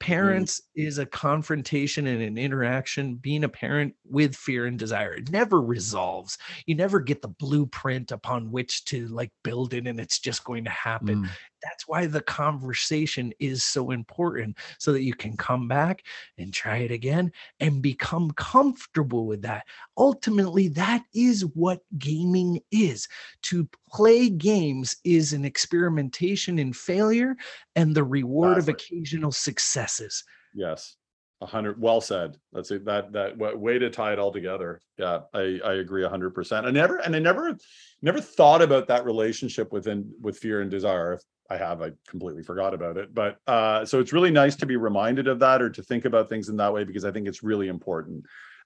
parents 0.02 0.62
is 0.76 0.98
a 0.98 1.06
confrontation 1.06 2.08
and 2.08 2.22
an 2.22 2.38
interaction. 2.38 3.16
Being 3.16 3.44
a 3.44 3.50
parent 3.50 3.94
with 4.04 4.36
fear 4.36 4.66
and 4.66 4.78
desire 4.78 5.14
it 5.14 5.32
never 5.32 5.62
resolves. 5.62 6.38
You 6.66 6.76
never 6.76 7.00
get 7.00 7.22
the 7.22 7.28
blueprint 7.28 8.12
upon 8.12 8.52
which 8.52 8.84
to 8.86 9.08
like 9.08 9.32
build 9.44 9.74
it 9.74 9.88
and 9.88 10.00
it's 10.00 10.20
just 10.20 10.44
going 10.44 10.64
to 10.66 10.72
happen. 10.72 11.24
Mm. 11.24 11.30
That's 11.64 11.88
why 11.88 12.06
the 12.06 12.22
conversation 12.22 13.34
is 13.40 13.64
so 13.64 13.92
important 13.92 14.58
so 14.78 14.92
that 14.92 15.04
you 15.04 15.14
can 15.14 15.38
come 15.38 15.68
back 15.68 16.04
and 16.38 16.54
try 16.54 16.78
it 16.78 16.92
again 16.92 17.32
and 17.60 17.82
become 17.82 18.32
comfortable 18.32 19.26
with 19.26 19.42
that. 19.42 19.66
Ultimately 19.98 20.68
that 20.70 21.04
is 21.14 21.46
what 21.54 21.82
gaming 21.98 22.60
is. 22.72 23.08
To 23.44 23.68
play 23.90 24.30
games 24.30 24.96
is 25.04 25.34
an 25.34 25.46
experimentation 25.46 26.60
in 26.60 26.74
failure 26.74 27.36
and 27.76 27.96
the 27.96 28.04
reward 28.04 28.58
of 28.58 28.70
occasional 28.70 29.32
successes. 29.32 30.24
Yes. 30.54 30.96
A 31.42 31.46
hundred, 31.48 31.82
well 31.82 32.02
said. 32.02 32.38
That's 32.54 32.70
it. 32.70 32.86
That, 32.86 33.12
that 33.14 33.36
wa- 33.36 33.56
way 33.56 33.80
to 33.80 33.90
tie 33.90 34.14
it 34.14 34.20
all 34.20 34.32
together. 34.32 34.80
Yeah, 35.00 35.22
I, 35.34 35.60
I 35.66 35.74
agree 35.76 36.04
hundred 36.04 36.36
percent. 36.36 36.68
I 36.68 36.70
never, 36.72 36.98
and 36.98 37.16
I 37.16 37.20
never, 37.20 37.58
never 38.04 38.22
thought 38.22 38.62
about 38.62 38.88
that 38.90 39.06
relationship 39.06 39.72
within, 39.72 40.14
with 40.22 40.38
fear 40.38 40.62
and 40.62 40.70
desire. 40.70 41.14
If 41.14 41.22
I 41.50 41.58
have, 41.58 41.82
I 41.82 41.94
completely 42.08 42.44
forgot 42.44 42.76
about 42.76 42.98
it. 42.98 43.16
But, 43.16 43.38
uh, 43.48 43.86
so 43.86 44.00
it's 44.00 44.14
really 44.14 44.30
nice 44.30 44.56
to 44.58 44.68
be 44.68 44.76
reminded 44.76 45.28
of 45.28 45.40
that 45.40 45.64
or 45.64 45.72
to 45.72 45.82
think 45.82 46.06
about 46.06 46.30
things 46.30 46.48
in 46.48 46.58
that 46.58 46.72
way, 46.72 46.84
because 46.84 47.06
I 47.06 47.12
think 47.12 47.28
it's 47.28 47.42
really 47.42 47.70
important. 47.70 48.24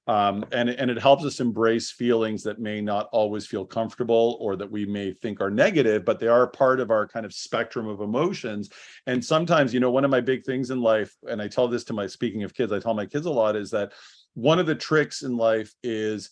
Um, 0.08 0.46
and, 0.52 0.70
and 0.70 0.92
it 0.92 1.00
helps 1.00 1.26
us 1.26 1.40
embrace 1.40 1.92
feelings 1.92 2.44
that 2.44 2.60
may 2.60 2.80
not 2.80 3.10
always 3.12 3.48
feel 3.48 3.66
comfortable 3.66 4.38
or 4.40 4.56
that 4.56 4.70
we 4.70 4.86
may 4.86 5.14
think 5.14 5.42
are 5.42 5.50
negative, 5.50 6.06
but 6.06 6.20
they 6.20 6.28
are 6.28 6.48
part 6.48 6.80
of 6.80 6.92
our 6.92 7.08
kind 7.08 7.26
of 7.26 7.34
spectrum 7.34 7.88
of 7.88 8.02
emotions. 8.02 8.70
And 9.08 9.24
sometimes 9.24 9.74
you 9.74 9.80
know 9.80 9.92
one 9.92 10.06
of 10.06 10.12
my 10.12 10.22
big 10.22 10.46
things 10.46 10.72
in 10.72 10.82
life 10.82 11.14
and 11.30 11.42
i 11.42 11.48
tell 11.48 11.68
this 11.68 11.84
to 11.84 11.94
my 11.94 12.08
speaking 12.08 12.44
of 12.44 12.54
kids 12.54 12.72
i 12.72 12.80
tell 12.80 12.94
my 12.94 13.06
kids 13.06 13.26
a 13.26 13.30
lot 13.32 13.56
is 13.56 13.70
that 13.72 13.92
one 14.34 14.58
of 14.58 14.66
the 14.66 14.76
tricks 14.76 15.22
in 15.22 15.36
life 15.38 15.74
is 15.84 16.30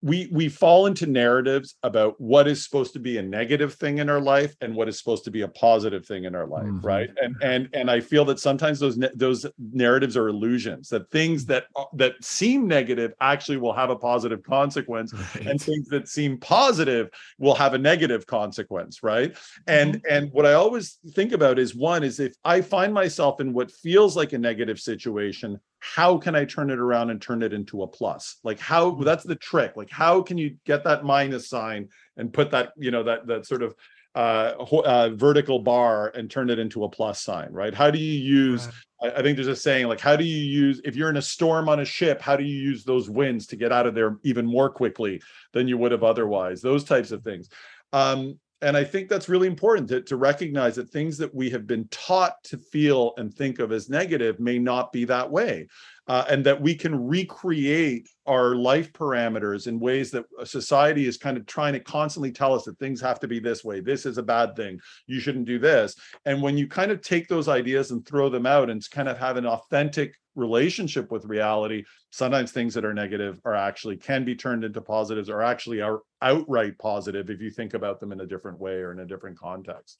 we 0.00 0.28
we 0.30 0.48
fall 0.48 0.86
into 0.86 1.06
narratives 1.06 1.74
about 1.82 2.20
what 2.20 2.46
is 2.46 2.62
supposed 2.64 2.92
to 2.92 3.00
be 3.00 3.18
a 3.18 3.22
negative 3.22 3.74
thing 3.74 3.98
in 3.98 4.08
our 4.08 4.20
life 4.20 4.54
and 4.60 4.74
what 4.74 4.88
is 4.88 4.96
supposed 4.96 5.24
to 5.24 5.30
be 5.30 5.42
a 5.42 5.48
positive 5.48 6.06
thing 6.06 6.24
in 6.24 6.34
our 6.36 6.46
life 6.46 6.64
Mhm. 6.66 6.84
right? 6.84 7.10
And 7.20 7.34
and 7.42 7.68
and 7.72 7.90
i 7.90 7.98
feel 8.00 8.24
that 8.26 8.38
sometimes 8.38 8.78
those 8.78 8.96
those 9.16 9.44
narratives 9.72 10.16
are 10.16 10.28
illusions 10.28 10.88
that 10.90 11.10
things 11.10 11.46
that 11.46 11.64
that 11.94 12.14
seem 12.22 12.68
negative 12.68 13.12
actually 13.20 13.56
will 13.56 13.72
have 13.72 13.90
a 13.90 13.96
positive 13.96 14.42
consequence 14.44 15.12
and 15.44 15.60
things 15.60 15.88
that 15.88 16.08
seem 16.08 16.38
positive 16.38 17.08
will 17.38 17.54
have 17.54 17.74
a 17.74 17.78
negative 17.78 18.26
consequence 18.26 19.02
right? 19.02 19.36
And 19.66 20.00
and 20.08 20.30
what 20.32 20.46
i 20.46 20.52
always 20.54 20.98
think 21.10 21.32
about 21.32 21.58
is 21.58 21.74
one 21.74 22.04
is 22.04 22.20
if 22.20 22.34
i 22.44 22.60
find 22.60 22.94
myself 22.94 23.40
in 23.40 23.52
what 23.52 23.72
feels 23.72 24.16
like 24.16 24.32
a 24.32 24.38
negative 24.38 24.78
situation 24.78 25.58
how 25.80 26.18
can 26.18 26.34
i 26.34 26.44
turn 26.44 26.70
it 26.70 26.78
around 26.78 27.10
and 27.10 27.20
turn 27.20 27.42
it 27.42 27.52
into 27.52 27.82
a 27.82 27.86
plus 27.86 28.36
like 28.44 28.58
how 28.58 28.90
that's 28.96 29.24
the 29.24 29.36
trick 29.36 29.76
like 29.76 29.90
how 29.90 30.22
can 30.22 30.36
you 30.38 30.56
get 30.64 30.84
that 30.84 31.04
minus 31.04 31.48
sign 31.48 31.88
and 32.16 32.32
put 32.32 32.50
that 32.50 32.72
you 32.76 32.90
know 32.90 33.02
that 33.02 33.26
that 33.26 33.46
sort 33.46 33.62
of 33.62 33.74
uh, 34.14 34.54
uh 34.84 35.10
vertical 35.10 35.60
bar 35.60 36.08
and 36.14 36.30
turn 36.30 36.50
it 36.50 36.58
into 36.58 36.84
a 36.84 36.88
plus 36.88 37.22
sign 37.22 37.48
right 37.52 37.74
how 37.74 37.90
do 37.90 37.98
you 37.98 38.18
use 38.18 38.66
Right. 38.66 38.74
I, 39.00 39.10
I 39.10 39.22
think 39.22 39.36
there's 39.36 39.46
a 39.46 39.56
saying 39.56 39.86
like, 39.86 40.00
how 40.00 40.16
do 40.16 40.24
you 40.24 40.36
use 40.36 40.80
if 40.84 40.96
you're 40.96 41.10
in 41.10 41.16
a 41.16 41.22
storm 41.22 41.68
on 41.68 41.80
a 41.80 41.84
ship? 41.84 42.20
How 42.20 42.36
do 42.36 42.44
you 42.44 42.56
use 42.56 42.84
those 42.84 43.08
winds 43.08 43.46
to 43.48 43.56
get 43.56 43.72
out 43.72 43.86
of 43.86 43.94
there 43.94 44.18
even 44.24 44.46
more 44.46 44.70
quickly 44.70 45.22
than 45.52 45.68
you 45.68 45.78
would 45.78 45.92
have 45.92 46.02
otherwise? 46.02 46.60
Those 46.60 46.84
types 46.84 47.12
of 47.12 47.22
things. 47.22 47.48
Um, 47.92 48.38
and 48.60 48.76
I 48.76 48.82
think 48.82 49.08
that's 49.08 49.28
really 49.28 49.46
important 49.46 49.88
to, 49.90 50.02
to 50.02 50.16
recognize 50.16 50.76
that 50.76 50.90
things 50.90 51.16
that 51.18 51.32
we 51.34 51.48
have 51.50 51.66
been 51.66 51.86
taught 51.90 52.42
to 52.44 52.58
feel 52.58 53.14
and 53.16 53.32
think 53.32 53.60
of 53.60 53.70
as 53.70 53.88
negative 53.88 54.40
may 54.40 54.58
not 54.58 54.92
be 54.92 55.04
that 55.04 55.30
way. 55.30 55.68
Uh, 56.08 56.24
and 56.30 56.44
that 56.44 56.60
we 56.60 56.74
can 56.74 57.06
recreate 57.06 58.08
our 58.26 58.54
life 58.54 58.92
parameters 58.92 59.66
in 59.66 59.78
ways 59.78 60.10
that 60.10 60.24
society 60.44 61.06
is 61.06 61.18
kind 61.18 61.36
of 61.36 61.44
trying 61.44 61.74
to 61.74 61.80
constantly 61.80 62.32
tell 62.32 62.54
us 62.54 62.64
that 62.64 62.78
things 62.78 63.00
have 63.00 63.20
to 63.20 63.28
be 63.28 63.38
this 63.38 63.62
way. 63.62 63.80
This 63.80 64.06
is 64.06 64.16
a 64.16 64.22
bad 64.22 64.56
thing. 64.56 64.80
You 65.06 65.20
shouldn't 65.20 65.46
do 65.46 65.58
this. 65.58 65.94
And 66.24 66.42
when 66.42 66.56
you 66.56 66.66
kind 66.66 66.90
of 66.90 67.02
take 67.02 67.28
those 67.28 67.46
ideas 67.46 67.90
and 67.90 68.06
throw 68.06 68.28
them 68.30 68.46
out 68.46 68.70
and 68.70 68.82
kind 68.90 69.08
of 69.08 69.18
have 69.18 69.36
an 69.36 69.46
authentic 69.46 70.14
relationship 70.34 71.10
with 71.12 71.24
reality, 71.24 71.84
sometimes 72.10 72.52
things 72.52 72.72
that 72.74 72.84
are 72.84 72.94
negative 72.94 73.40
are 73.44 73.54
actually 73.54 73.96
can 73.96 74.24
be 74.24 74.34
turned 74.34 74.64
into 74.64 74.80
positives 74.80 75.28
or 75.28 75.42
actually 75.42 75.80
are 75.82 76.00
outright 76.22 76.78
positive 76.78 77.28
if 77.28 77.40
you 77.40 77.50
think 77.50 77.74
about 77.74 78.00
them 78.00 78.12
in 78.12 78.20
a 78.20 78.26
different 78.26 78.58
way 78.58 78.74
or 78.74 78.92
in 78.92 79.00
a 79.00 79.06
different 79.06 79.38
context. 79.38 79.98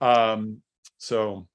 Um, 0.00 0.62
so 0.98 1.48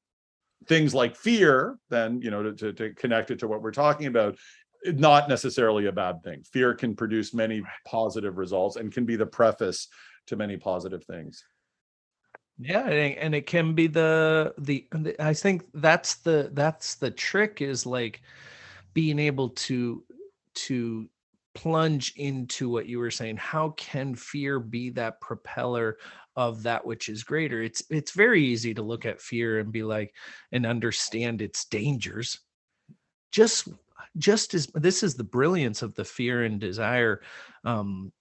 things 0.67 0.93
like 0.93 1.15
fear, 1.15 1.77
then, 1.89 2.21
you 2.21 2.31
know, 2.31 2.43
to, 2.43 2.53
to, 2.53 2.73
to 2.73 2.93
connect 2.93 3.31
it 3.31 3.39
to 3.39 3.47
what 3.47 3.61
we're 3.61 3.71
talking 3.71 4.07
about, 4.07 4.37
not 4.85 5.29
necessarily 5.29 5.85
a 5.87 5.91
bad 5.91 6.23
thing. 6.23 6.43
Fear 6.43 6.75
can 6.75 6.95
produce 6.95 7.33
many 7.33 7.61
positive 7.85 8.37
results 8.37 8.75
and 8.75 8.91
can 8.91 9.05
be 9.05 9.15
the 9.15 9.25
preface 9.25 9.87
to 10.27 10.35
many 10.35 10.57
positive 10.57 11.03
things. 11.05 11.43
yeah 12.59 12.87
and 12.87 13.17
and 13.17 13.35
it 13.35 13.45
can 13.45 13.73
be 13.73 13.87
the, 13.87 14.53
the 14.57 14.87
the 14.91 15.15
i 15.19 15.33
think 15.33 15.63
that's 15.73 16.15
the 16.15 16.49
that's 16.53 16.95
the 16.95 17.09
trick 17.09 17.61
is 17.61 17.85
like 17.85 18.21
being 18.93 19.19
able 19.19 19.49
to 19.49 20.03
to 20.53 21.09
plunge 21.55 22.13
into 22.15 22.69
what 22.69 22.87
you 22.87 22.97
were 22.97 23.11
saying 23.11 23.37
how 23.37 23.69
can 23.71 24.15
fear 24.15 24.59
be 24.59 24.89
that 24.89 25.21
propeller 25.21 25.97
of 26.35 26.63
that 26.63 26.85
which 26.85 27.09
is 27.09 27.23
greater? 27.23 27.61
It's 27.61 27.83
it's 27.89 28.11
very 28.11 28.43
easy 28.43 28.73
to 28.73 28.81
look 28.81 29.05
at 29.05 29.21
fear 29.21 29.59
and 29.59 29.71
be 29.71 29.83
like 29.83 30.13
and 30.51 30.65
understand 30.65 31.41
its 31.41 31.65
dangers. 31.65 32.39
Just 33.31 33.69
just 34.17 34.53
as 34.53 34.67
this 34.73 35.03
is 35.03 35.15
the 35.15 35.23
brilliance 35.23 35.81
of 35.81 35.95
the 35.95 36.05
fear 36.05 36.43
and 36.43 36.59
desire 36.59 37.21
um 37.63 38.11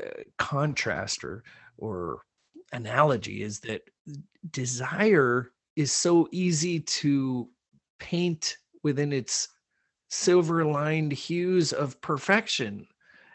uh, 0.00 0.22
contrast 0.38 1.24
or 1.24 1.44
or 1.76 2.22
analogy 2.72 3.42
is 3.42 3.60
that 3.60 3.82
desire 4.50 5.50
is 5.76 5.92
so 5.92 6.28
easy 6.32 6.80
to 6.80 7.48
paint 7.98 8.56
within 8.82 9.12
its 9.12 9.48
silver 10.12 10.64
lined 10.66 11.10
hues 11.10 11.72
of 11.72 11.98
perfection 12.02 12.86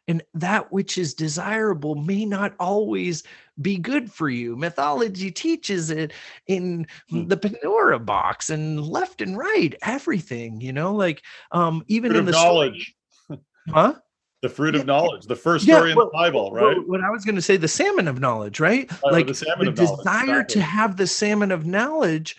and 0.08 0.22
that 0.36 0.72
which 0.72 0.98
is 0.99 1.16
desirable 1.16 1.95
may 1.95 2.24
not 2.24 2.54
always 2.60 3.24
be 3.64 3.78
good 3.78 4.12
for 4.12 4.30
you 4.30 4.56
mythology 4.56 5.32
teaches 5.32 5.90
it 5.90 6.14
in 6.45 6.86
Hmm. 7.10 7.26
the 7.28 7.36
pandora 7.36 7.98
box 7.99 8.52
and 8.52 8.86
left 8.88 9.22
and 9.22 9.36
right 9.36 9.74
everything 9.82 10.62
you 10.62 10.72
know 10.72 10.94
like 10.94 11.24
um 11.52 11.84
even 11.88 12.16
in 12.16 12.26
the 12.26 12.34
story- 12.34 12.48
knowledge, 12.70 12.95
huh 13.70 13.95
the 14.44 14.49
fruit 14.49 14.76
Yeah. 14.76 14.82
of 14.82 14.86
knowledge, 14.86 15.26
the 15.26 15.36
first 15.36 15.66
Yeah, 15.66 15.78
story 15.78 15.91
in 15.94 15.98
the 15.98 16.10
Bible, 16.14 16.52
well, 16.52 16.64
right? 16.64 16.88
What 16.88 17.02
I 17.02 17.10
was 17.10 17.26
going 17.26 17.38
to 17.38 17.41
say, 17.41 17.58
the 17.58 17.68
salmon 17.68 18.08
of 18.08 18.20
knowledge, 18.20 18.60
right? 18.60 18.88
Oh, 19.04 19.10
like 19.10 19.26
the 19.26 19.34
salmon 19.34 19.66
the 19.66 19.72
of 19.72 19.76
desire 19.76 20.41
exactly. 20.41 20.54
to 20.54 20.62
have 20.62 20.95
the 20.95 21.08
salmon 21.08 21.52
of 21.52 21.66
knowledge. 21.66 22.38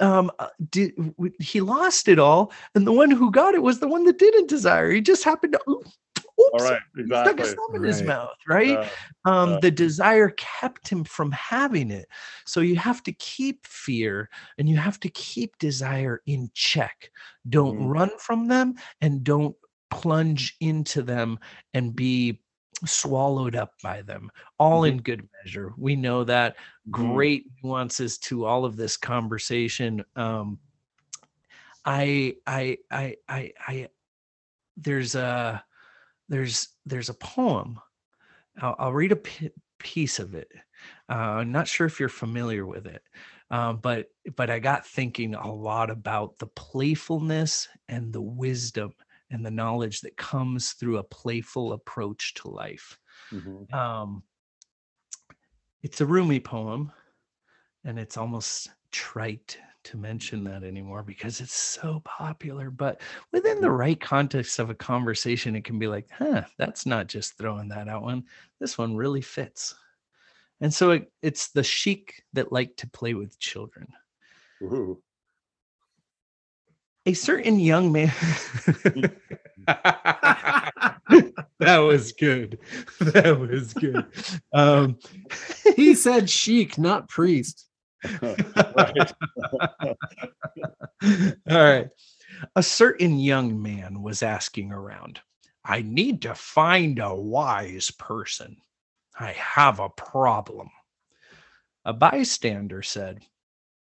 Um, 0.00 0.30
uh, 0.38 0.48
did 0.70 0.92
he 1.38 1.60
lost 1.60 2.08
it 2.08 2.18
all, 2.18 2.52
and 2.74 2.86
the 2.86 2.92
one 2.92 3.10
who 3.10 3.30
got 3.30 3.54
it 3.54 3.62
was 3.62 3.78
the 3.78 3.88
one 3.88 4.04
that 4.04 4.18
didn't 4.18 4.48
desire. 4.48 4.90
He 4.90 5.00
just 5.00 5.24
happened 5.24 5.52
to. 5.54 5.60
Oops, 5.68 6.52
All 6.52 6.60
right, 6.60 6.80
he 6.96 7.04
stuck 7.06 7.38
his 7.38 7.54
thumb 7.54 7.76
in 7.76 7.84
his 7.84 8.02
mouth, 8.02 8.34
right? 8.48 8.76
Uh, 9.24 9.30
um, 9.30 9.52
uh, 9.54 9.60
the 9.60 9.70
desire 9.70 10.30
kept 10.36 10.88
him 10.88 11.04
from 11.04 11.30
having 11.30 11.90
it. 11.92 12.06
So 12.44 12.60
you 12.60 12.74
have 12.76 13.02
to 13.04 13.12
keep 13.12 13.64
fear 13.66 14.28
and 14.58 14.68
you 14.68 14.76
have 14.76 14.98
to 15.00 15.08
keep 15.10 15.56
desire 15.58 16.22
in 16.26 16.50
check. 16.54 17.10
Don't 17.48 17.76
Mhm. 17.78 17.88
run 17.88 18.10
from 18.18 18.48
them 18.48 18.74
and 19.00 19.22
don't 19.22 19.56
plunge 19.90 20.56
into 20.60 21.02
them 21.02 21.38
and 21.72 21.94
be 21.94 22.40
swallowed 22.86 23.56
up 23.56 23.74
by 23.82 24.02
them 24.02 24.30
all 24.58 24.84
Mhm. 24.84 24.84
in 24.84 24.98
good 24.98 25.28
measure. 25.44 25.72
We 25.78 25.96
know 25.96 26.24
that. 26.24 26.56
Mhm. 26.86 27.24
great 27.24 27.46
nuances 27.62 28.18
to 28.18 28.44
all 28.44 28.64
of 28.66 28.76
this 28.76 28.96
conversation. 28.96 30.04
Um 30.16 30.60
i 31.84 32.34
i 32.46 32.78
i 32.90 33.16
i 33.28 33.52
i 33.68 33.88
there's 34.76 35.14
a 35.14 35.64
there's 36.28 36.70
there's 36.86 37.08
a 37.10 37.14
poem. 37.14 37.80
I'll, 38.58 38.76
I'll 38.78 38.92
read 38.94 39.12
a 39.12 39.16
p- 39.16 39.50
piece 39.78 40.18
of 40.20 40.34
it. 40.34 40.50
Uh, 41.10 41.14
i'm 41.42 41.52
not 41.52 41.68
sure 41.68 41.86
if 41.86 42.00
you're 42.00 42.08
familiar 42.10 42.66
with 42.66 42.86
it 42.86 43.04
um, 43.50 43.78
but 43.78 44.08
but 44.36 44.50
i 44.50 44.58
got 44.58 44.86
thinking 44.86 45.34
a 45.34 45.52
lot 45.52 45.90
about 45.90 46.38
the 46.38 46.46
playfulness 46.48 47.68
and 47.88 48.12
the 48.12 48.22
wisdom 48.22 48.92
and 49.30 49.44
the 49.44 49.50
knowledge 49.50 50.00
that 50.02 50.16
comes 50.16 50.72
through 50.72 50.98
a 50.98 51.04
playful 51.04 51.72
approach 51.72 52.34
to 52.34 52.48
life 52.48 52.98
Mhm. 53.30 53.66
um, 53.72 54.24
it's 55.82 56.00
a 56.00 56.06
Rumi 56.06 56.40
poem, 56.40 56.92
and 57.84 57.98
it's 57.98 58.16
almost 58.16 58.70
trite 58.92 59.58
to 59.84 59.96
mention 59.98 60.44
that 60.44 60.64
anymore 60.64 61.02
because 61.02 61.40
it's 61.40 61.54
so 61.54 62.00
popular. 62.04 62.70
But 62.70 63.02
within 63.32 63.60
the 63.60 63.70
right 63.72 64.00
context 64.00 64.58
of 64.58 64.70
a 64.70 64.74
conversation, 64.74 65.56
it 65.56 65.64
can 65.64 65.78
be 65.78 65.88
like, 65.88 66.10
huh, 66.10 66.44
that's 66.58 66.86
not 66.86 67.08
just 67.08 67.38
throwing 67.38 67.68
that 67.68 67.88
out 67.88 68.02
one. 68.02 68.26
This 68.60 68.78
one 68.78 68.96
really 68.96 69.22
fits. 69.22 69.74
And 70.60 70.74
so 70.74 70.92
it, 70.92 71.12
it's 71.22 71.50
the 71.52 71.64
chic 71.64 72.24
that 72.34 72.52
like 72.52 72.76
to 72.78 72.88
play 72.90 73.14
with 73.14 73.38
children. 73.40 73.88
Ooh. 74.62 75.02
A 77.06 77.12
certain 77.12 77.60
young 77.60 77.92
man. 77.92 78.12
that 79.66 80.72
was 81.60 82.12
good. 82.12 82.58
That 83.00 83.38
was 83.38 83.74
good. 83.74 84.06
Um, 84.52 84.98
he 85.76 85.94
said 85.94 86.30
sheik, 86.30 86.78
not 86.78 87.08
priest. 87.08 87.66
All 88.22 88.36
right. 91.50 91.88
A 92.56 92.62
certain 92.62 93.18
young 93.18 93.62
man 93.62 94.02
was 94.02 94.22
asking 94.22 94.72
around, 94.72 95.20
I 95.64 95.82
need 95.82 96.22
to 96.22 96.34
find 96.34 96.98
a 96.98 97.14
wise 97.14 97.90
person. 97.92 98.56
I 99.18 99.32
have 99.32 99.80
a 99.80 99.88
problem. 99.88 100.68
A 101.84 101.92
bystander 101.92 102.82
said, 102.82 103.24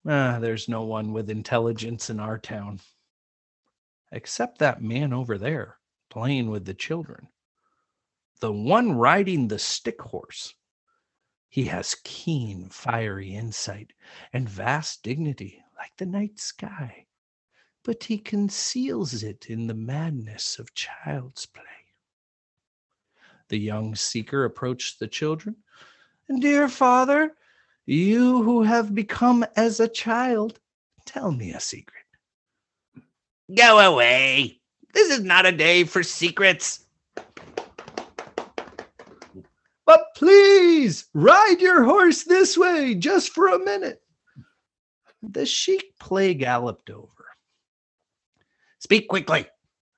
ah, 0.08 0.40
There's 0.40 0.68
no 0.68 0.84
one 0.84 1.14
with 1.14 1.30
intelligence 1.30 2.10
in 2.10 2.20
our 2.20 2.38
town, 2.38 2.80
except 4.12 4.58
that 4.60 4.82
man 4.82 5.14
over 5.14 5.38
there 5.38 5.78
playing 6.10 6.50
with 6.50 6.66
the 6.66 6.74
children. 6.74 7.28
The 8.40 8.52
one 8.52 8.94
riding 8.94 9.48
the 9.48 9.60
stick 9.60 10.02
horse. 10.02 10.56
He 11.50 11.66
has 11.66 11.96
keen, 12.04 12.70
fiery 12.70 13.34
insight 13.34 13.94
and 14.34 14.48
vast 14.48 15.04
dignity 15.04 15.64
like 15.78 15.92
the 15.98 16.06
night 16.06 16.40
sky, 16.40 17.08
but 17.84 18.04
he 18.04 18.18
conceals 18.18 19.24
it 19.24 19.48
in 19.48 19.68
the 19.68 19.74
madness 19.74 20.60
of 20.60 20.74
child's 20.74 21.46
play. 21.46 21.64
The 23.50 23.58
young 23.58 23.96
seeker 23.96 24.46
approached 24.46 25.00
the 25.00 25.08
children. 25.08 25.56
Dear 26.40 26.70
father, 26.70 27.36
you 27.86 28.44
who 28.44 28.62
have 28.62 28.94
become 28.94 29.44
as 29.56 29.80
a 29.80 29.88
child, 29.88 30.60
tell 31.06 31.32
me 31.32 31.52
a 31.52 31.60
secret. 31.60 31.99
Go 33.56 33.80
away. 33.80 34.60
This 34.94 35.10
is 35.10 35.24
not 35.24 35.46
a 35.46 35.52
day 35.52 35.84
for 35.84 36.04
secrets. 36.04 36.86
But 39.86 40.06
please 40.16 41.06
ride 41.16 41.58
your 41.60 41.84
horse 41.84 42.24
this 42.24 42.56
way 42.58 42.94
just 42.94 43.32
for 43.32 43.48
a 43.48 43.58
minute. 43.64 44.02
The 45.24 45.46
sheik 45.48 45.98
play 46.00 46.36
galloped 46.36 46.92
over. 46.92 47.26
Speak 48.80 49.08
quickly. 49.08 49.48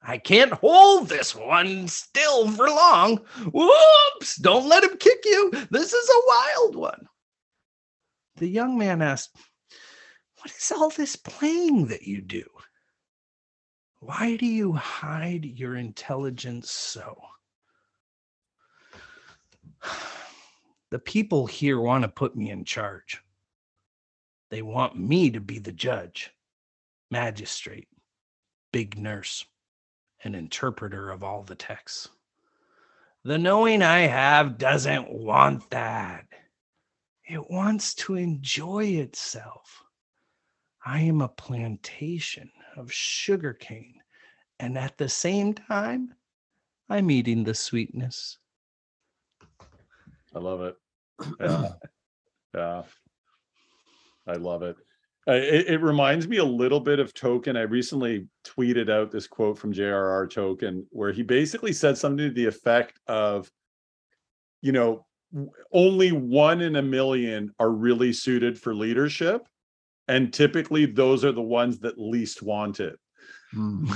I 0.02 0.18
can't 0.18 0.54
hold 0.54 1.10
this 1.10 1.36
one 1.36 1.88
still 1.88 2.50
for 2.52 2.70
long. 2.70 3.18
Whoops! 3.54 4.38
Don't 4.38 4.68
let 4.68 4.84
him 4.84 4.98
kick 4.98 5.20
you. 5.26 5.52
This 5.70 5.94
is 5.94 6.10
a 6.10 6.28
wild 6.28 6.76
one. 6.76 7.08
The 8.38 8.48
young 8.48 8.78
man 8.78 9.02
asked, 9.02 9.36
What 10.38 10.52
is 10.52 10.72
all 10.72 10.90
this 10.90 11.16
playing 11.18 11.88
that 11.88 12.04
you 12.04 12.22
do? 12.22 12.44
Why 14.02 14.36
do 14.36 14.48
you 14.48 14.74
hide 14.74 15.46
your 15.46 15.76
intelligence 15.76 16.72
so? 16.72 17.22
The 20.90 20.98
people 20.98 21.46
here 21.46 21.80
want 21.80 22.02
to 22.02 22.10
put 22.10 22.36
me 22.36 22.50
in 22.50 22.66
charge. 22.66 23.22
They 24.50 24.64
want 24.64 24.98
me 24.98 25.30
to 25.30 25.40
be 25.40 25.60
the 25.60 25.72
judge, 25.72 26.32
magistrate, 27.12 27.88
big 28.74 28.98
nurse, 28.98 29.46
and 30.24 30.36
interpreter 30.36 31.12
of 31.12 31.24
all 31.24 31.44
the 31.44 31.56
texts. 31.56 32.10
The 33.24 33.38
knowing 33.38 33.84
I 33.84 34.00
have 34.00 34.58
doesn't 34.58 35.12
want 35.12 35.70
that. 35.70 36.26
It 37.30 37.52
wants 37.52 37.94
to 37.96 38.16
enjoy 38.16 38.86
itself. 38.86 39.84
I 40.84 41.02
am 41.02 41.22
a 41.22 41.30
plantation 41.30 42.50
of 42.78 42.92
sugarcane, 42.92 43.96
and 44.60 44.78
at 44.78 44.98
the 44.98 45.10
same 45.10 45.54
time, 45.54 46.14
I'm 46.90 47.10
eating 47.10 47.44
the 47.44 47.54
sweetness. 47.54 48.38
I 50.36 50.40
love 50.40 50.62
it. 50.62 50.76
Yeah. 51.40 51.70
yeah. 52.56 52.84
I 54.28 54.34
love 54.34 54.64
it. 54.64 54.76
Uh, 55.28 55.34
it. 55.34 55.68
It 55.68 55.82
reminds 55.82 56.28
me 56.28 56.38
a 56.38 56.44
little 56.44 56.80
bit 56.80 57.00
of 57.00 57.14
Tolkien. 57.14 57.56
I 57.56 57.62
recently 57.62 58.28
tweeted 58.46 58.90
out 58.90 59.12
this 59.12 59.28
quote 59.28 59.58
from 59.58 59.72
J.R.R. 59.72 60.28
Tolkien 60.28 60.86
where 60.90 61.12
he 61.12 61.22
basically 61.24 61.74
said 61.74 61.98
something 61.98 62.30
to 62.30 62.34
the 62.34 62.48
effect 62.48 63.00
of, 63.08 63.52
you 64.62 64.72
know, 64.72 65.06
only 65.72 66.12
one 66.12 66.62
in 66.62 66.76
a 66.76 66.82
million 66.82 67.54
are 67.60 67.72
really 67.72 68.14
suited 68.14 68.60
for 68.60 68.74
leadership. 68.74 69.48
And 70.12 70.34
typically 70.34 70.86
those 70.86 71.24
are 71.24 71.32
the 71.32 71.42
ones 71.42 71.80
that 71.80 71.98
least 71.98 72.42
want 72.42 72.82
it. 72.82 73.00
Hmm. 73.54 73.90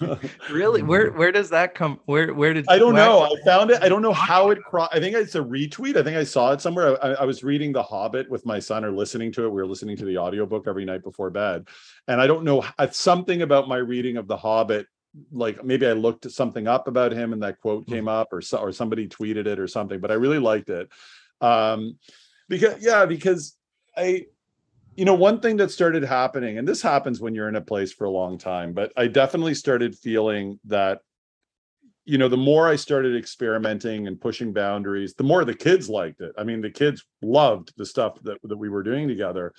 really? 0.50 0.80
Hmm. 0.80 0.86
Where 0.86 1.12
where 1.12 1.30
does 1.30 1.50
that 1.50 1.74
come? 1.74 2.00
Where 2.06 2.32
where 2.32 2.54
did 2.54 2.64
I 2.68 2.78
don't 2.78 2.94
know. 2.94 3.22
I 3.22 3.34
found 3.44 3.70
it. 3.70 3.82
I 3.82 3.90
don't 3.90 4.00
know 4.00 4.14
how 4.14 4.50
it 4.50 4.62
crossed. 4.64 4.94
I 4.94 5.00
think 5.00 5.14
it's 5.14 5.34
a 5.34 5.40
retweet. 5.40 5.98
I 5.98 6.02
think 6.02 6.16
I 6.16 6.24
saw 6.24 6.52
it 6.52 6.62
somewhere. 6.62 7.02
I, 7.04 7.12
I 7.12 7.24
was 7.24 7.44
reading 7.44 7.70
The 7.70 7.82
Hobbit 7.82 8.30
with 8.30 8.46
my 8.46 8.58
son 8.58 8.82
or 8.82 8.92
listening 8.92 9.30
to 9.32 9.44
it. 9.44 9.48
We 9.48 9.56
were 9.56 9.66
listening 9.66 9.98
to 9.98 10.06
the 10.06 10.16
audiobook 10.16 10.66
every 10.66 10.86
night 10.86 11.02
before 11.02 11.28
bed. 11.28 11.68
And 12.08 12.18
I 12.18 12.26
don't 12.26 12.44
know 12.44 12.64
something 12.92 13.42
about 13.42 13.68
my 13.68 13.76
reading 13.76 14.16
of 14.16 14.26
The 14.26 14.38
Hobbit. 14.38 14.86
Like 15.32 15.62
maybe 15.62 15.86
I 15.86 15.92
looked 15.92 16.30
something 16.30 16.66
up 16.66 16.88
about 16.88 17.12
him 17.12 17.34
and 17.34 17.42
that 17.42 17.60
quote 17.60 17.84
hmm. 17.84 17.92
came 17.92 18.08
up 18.08 18.32
or 18.32 18.40
so, 18.40 18.56
or 18.56 18.72
somebody 18.72 19.06
tweeted 19.06 19.46
it 19.46 19.58
or 19.58 19.68
something, 19.68 20.00
but 20.00 20.10
I 20.10 20.14
really 20.14 20.38
liked 20.38 20.70
it. 20.70 20.90
Um 21.42 21.98
because 22.48 22.82
yeah, 22.82 23.06
because 23.06 23.56
I 23.96 24.26
you 24.96 25.04
know 25.04 25.14
one 25.14 25.40
thing 25.40 25.56
that 25.56 25.70
started 25.70 26.02
happening 26.02 26.58
and 26.58 26.66
this 26.66 26.82
happens 26.82 27.20
when 27.20 27.34
you're 27.34 27.48
in 27.48 27.56
a 27.56 27.60
place 27.60 27.92
for 27.92 28.04
a 28.04 28.10
long 28.10 28.38
time 28.38 28.72
but 28.72 28.92
i 28.96 29.06
definitely 29.06 29.54
started 29.54 29.96
feeling 29.96 30.58
that 30.64 31.00
you 32.04 32.18
know 32.18 32.28
the 32.28 32.36
more 32.36 32.68
i 32.68 32.76
started 32.76 33.16
experimenting 33.16 34.06
and 34.06 34.20
pushing 34.20 34.52
boundaries 34.52 35.14
the 35.14 35.24
more 35.24 35.44
the 35.44 35.54
kids 35.54 35.88
liked 35.88 36.20
it 36.20 36.32
i 36.38 36.44
mean 36.44 36.60
the 36.60 36.70
kids 36.70 37.04
loved 37.22 37.72
the 37.76 37.86
stuff 37.86 38.18
that, 38.22 38.38
that 38.42 38.56
we 38.56 38.68
were 38.68 38.82
doing 38.82 39.08
together 39.08 39.52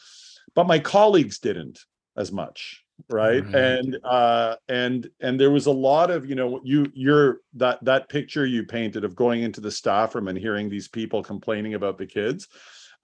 but 0.53 0.67
my 0.67 0.79
colleagues 0.79 1.39
didn't 1.39 1.79
as 2.17 2.31
much 2.31 2.81
right 3.09 3.43
Right. 3.43 3.55
and 3.55 3.97
uh 4.05 4.55
and 4.69 5.09
and 5.19 5.37
there 5.37 5.51
was 5.51 5.65
a 5.65 5.71
lot 5.71 6.09
of 6.09 6.25
you 6.29 6.35
know 6.35 6.61
you 6.63 6.89
you're 6.93 7.39
that 7.55 7.83
that 7.83 8.07
picture 8.07 8.45
you 8.45 8.63
painted 8.63 9.03
of 9.03 9.15
going 9.17 9.43
into 9.43 9.59
the 9.59 9.71
staff 9.71 10.15
room 10.15 10.29
and 10.29 10.37
hearing 10.37 10.69
these 10.69 10.87
people 10.87 11.21
complaining 11.21 11.73
about 11.73 11.97
the 11.97 12.05
kids 12.05 12.47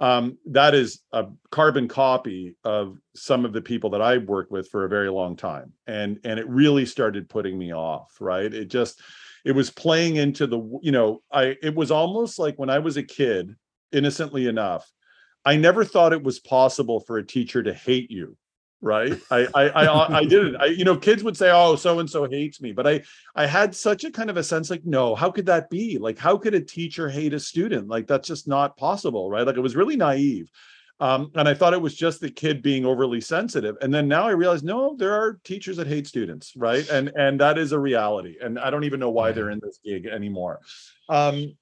um, 0.01 0.39
that 0.47 0.73
is 0.73 1.03
a 1.13 1.27
carbon 1.51 1.87
copy 1.87 2.55
of 2.63 2.97
some 3.15 3.45
of 3.45 3.53
the 3.53 3.61
people 3.61 3.91
that 3.91 4.01
I've 4.01 4.27
worked 4.27 4.51
with 4.51 4.67
for 4.69 4.83
a 4.83 4.89
very 4.89 5.11
long 5.11 5.35
time, 5.35 5.73
and 5.85 6.19
and 6.23 6.39
it 6.39 6.49
really 6.49 6.87
started 6.87 7.29
putting 7.29 7.57
me 7.57 7.71
off. 7.71 8.17
Right? 8.19 8.51
It 8.51 8.65
just 8.65 8.99
it 9.45 9.51
was 9.51 9.69
playing 9.69 10.15
into 10.15 10.47
the 10.47 10.79
you 10.81 10.91
know 10.91 11.21
I 11.31 11.55
it 11.61 11.75
was 11.75 11.91
almost 11.91 12.39
like 12.39 12.57
when 12.57 12.71
I 12.71 12.79
was 12.79 12.97
a 12.97 13.03
kid, 13.03 13.55
innocently 13.91 14.47
enough, 14.47 14.91
I 15.45 15.55
never 15.55 15.85
thought 15.85 16.13
it 16.13 16.23
was 16.23 16.39
possible 16.39 16.99
for 16.99 17.19
a 17.19 17.25
teacher 17.25 17.61
to 17.61 17.73
hate 17.73 18.09
you. 18.09 18.35
Right? 18.81 19.19
I 19.29 19.47
I 19.53 19.69
I, 19.69 20.17
I 20.19 20.23
didn't. 20.25 20.55
I 20.55 20.65
you 20.65 20.83
know 20.83 20.97
kids 20.97 21.23
would 21.23 21.37
say, 21.37 21.51
oh, 21.51 21.75
so 21.75 21.99
and 21.99 22.09
so 22.09 22.27
hates 22.27 22.61
me, 22.61 22.71
but 22.71 22.87
I 22.87 23.03
I 23.35 23.45
had 23.45 23.75
such 23.75 24.03
a 24.03 24.11
kind 24.11 24.29
of 24.29 24.37
a 24.37 24.43
sense 24.43 24.69
like, 24.69 24.85
no, 24.85 25.13
how 25.15 25.29
could 25.29 25.45
that 25.45 25.69
be? 25.69 25.97
Like, 25.99 26.17
how 26.17 26.37
could 26.37 26.55
a 26.55 26.61
teacher 26.61 27.07
hate 27.09 27.33
a 27.33 27.39
student? 27.39 27.87
Like, 27.87 28.07
that's 28.07 28.27
just 28.27 28.47
not 28.47 28.77
possible, 28.77 29.29
right? 29.29 29.45
Like, 29.45 29.57
it 29.57 29.61
was 29.61 29.75
really 29.75 29.95
naive. 29.95 30.49
Um, 31.01 31.31
and 31.33 31.49
I 31.49 31.55
thought 31.55 31.73
it 31.73 31.81
was 31.81 31.95
just 31.95 32.21
the 32.21 32.29
kid 32.29 32.61
being 32.61 32.85
overly 32.85 33.21
sensitive. 33.21 33.75
And 33.81 33.91
then 33.91 34.07
now 34.07 34.27
I 34.27 34.31
realize, 34.31 34.61
no, 34.61 34.95
there 34.95 35.13
are 35.13 35.39
teachers 35.43 35.77
that 35.77 35.87
hate 35.87 36.05
students, 36.05 36.53
right? 36.55 36.87
And 36.89 37.11
and 37.15 37.39
that 37.39 37.57
is 37.57 37.71
a 37.71 37.79
reality. 37.79 38.35
And 38.39 38.59
I 38.59 38.69
don't 38.69 38.83
even 38.83 38.99
know 38.99 39.09
why 39.09 39.31
they're 39.31 39.49
in 39.49 39.59
this 39.63 39.79
gig 39.83 40.05
anymore. 40.05 40.59
Um, 41.09 41.55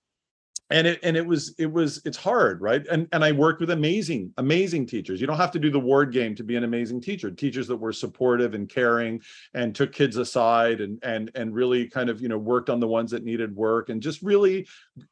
and 0.70 0.86
it 0.86 1.00
and 1.04 1.18
it 1.18 1.26
was 1.26 1.56
it 1.58 1.72
was 1.72 2.02
it's 2.06 2.18
hard 2.18 2.62
right? 2.62 2.86
And 2.92 3.08
and 3.12 3.24
i 3.24 3.32
worked 3.32 3.60
with 3.60 3.72
amazing 3.72 4.34
amazing 4.38 4.86
teachers. 4.86 5.20
You 5.20 5.28
don't 5.28 5.38
have 5.38 5.52
to 5.52 5.60
do 5.60 5.72
the 5.72 5.80
ward 5.80 6.14
game 6.14 6.36
to 6.36 6.44
be 6.44 6.56
an 6.56 6.64
amazing 6.64 7.02
teacher. 7.02 7.32
Teachers 7.32 7.68
that 7.68 7.78
were 7.78 7.94
supportive 7.94 8.54
and 8.54 8.70
caring 8.70 9.22
and 9.54 9.74
took 9.74 9.92
kids 9.92 10.18
aside 10.18 10.82
and 10.82 11.00
and 11.04 11.32
and 11.36 11.54
really 11.54 11.88
kind 11.88 12.10
of 12.10 12.22
you 12.22 12.30
know 12.30 12.38
worked 12.38 12.70
on 12.70 12.80
the 12.80 12.88
ones 12.88 13.12
that 13.12 13.24
needed 13.24 13.56
work 13.56 13.90
and 13.90 14.02
just 14.02 14.22
really 14.22 14.68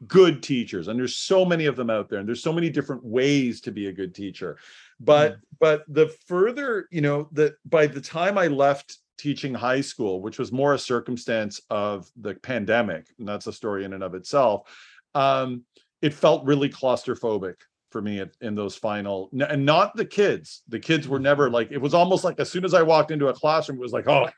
good 0.08 0.44
teachers. 0.44 0.88
And 0.88 1.00
there's 1.00 1.18
so 1.18 1.44
many 1.44 1.66
of 1.66 1.76
them 1.76 1.90
out 1.90 2.10
there 2.10 2.20
and 2.20 2.28
there's 2.28 2.44
so 2.44 2.54
many 2.54 2.70
different 2.70 3.04
ways 3.04 3.62
to 3.62 3.72
be 3.72 3.88
a 3.88 3.94
good 3.94 4.14
teacher. 4.14 4.58
But 5.00 5.34
mm. 5.34 5.40
but 5.60 5.84
the 5.88 6.10
further 6.28 6.88
you 6.92 7.02
know 7.02 7.30
that 7.34 7.56
by 7.66 7.88
the 7.88 8.02
time 8.02 8.38
i 8.38 8.48
left 8.48 8.98
teaching 9.18 9.54
high 9.54 9.82
school 9.82 10.22
which 10.22 10.38
was 10.38 10.52
more 10.52 10.76
a 10.76 10.80
circumstance 10.80 11.60
of 11.72 12.10
the 12.22 12.36
pandemic 12.36 13.08
and 13.18 13.28
that's 13.28 13.48
a 13.48 13.54
story 13.54 13.84
in 13.84 13.94
and 13.94 14.04
of 14.04 14.14
itself 14.14 14.70
um, 15.18 15.64
it 16.02 16.14
felt 16.14 16.46
really 16.46 16.70
claustrophobic 16.70 17.56
for 17.90 18.02
me 18.02 18.20
at, 18.20 18.30
in 18.42 18.54
those 18.54 18.76
final 18.76 19.30
and 19.50 19.66
not 19.66 19.96
the 19.96 20.06
kids. 20.06 20.62
The 20.68 20.80
kids 20.80 21.08
were 21.08 21.20
never 21.20 21.50
like 21.50 21.72
it 21.72 21.80
was 21.80 21.94
almost 21.94 22.24
like 22.24 22.40
as 22.40 22.52
soon 22.52 22.66
as 22.66 22.74
i 22.74 22.82
walked 22.82 23.12
into 23.12 23.30
a 23.30 23.34
classroom 23.34 23.80
it 23.80 23.82
was 23.82 23.94
like 23.94 24.08
oh 24.08 24.30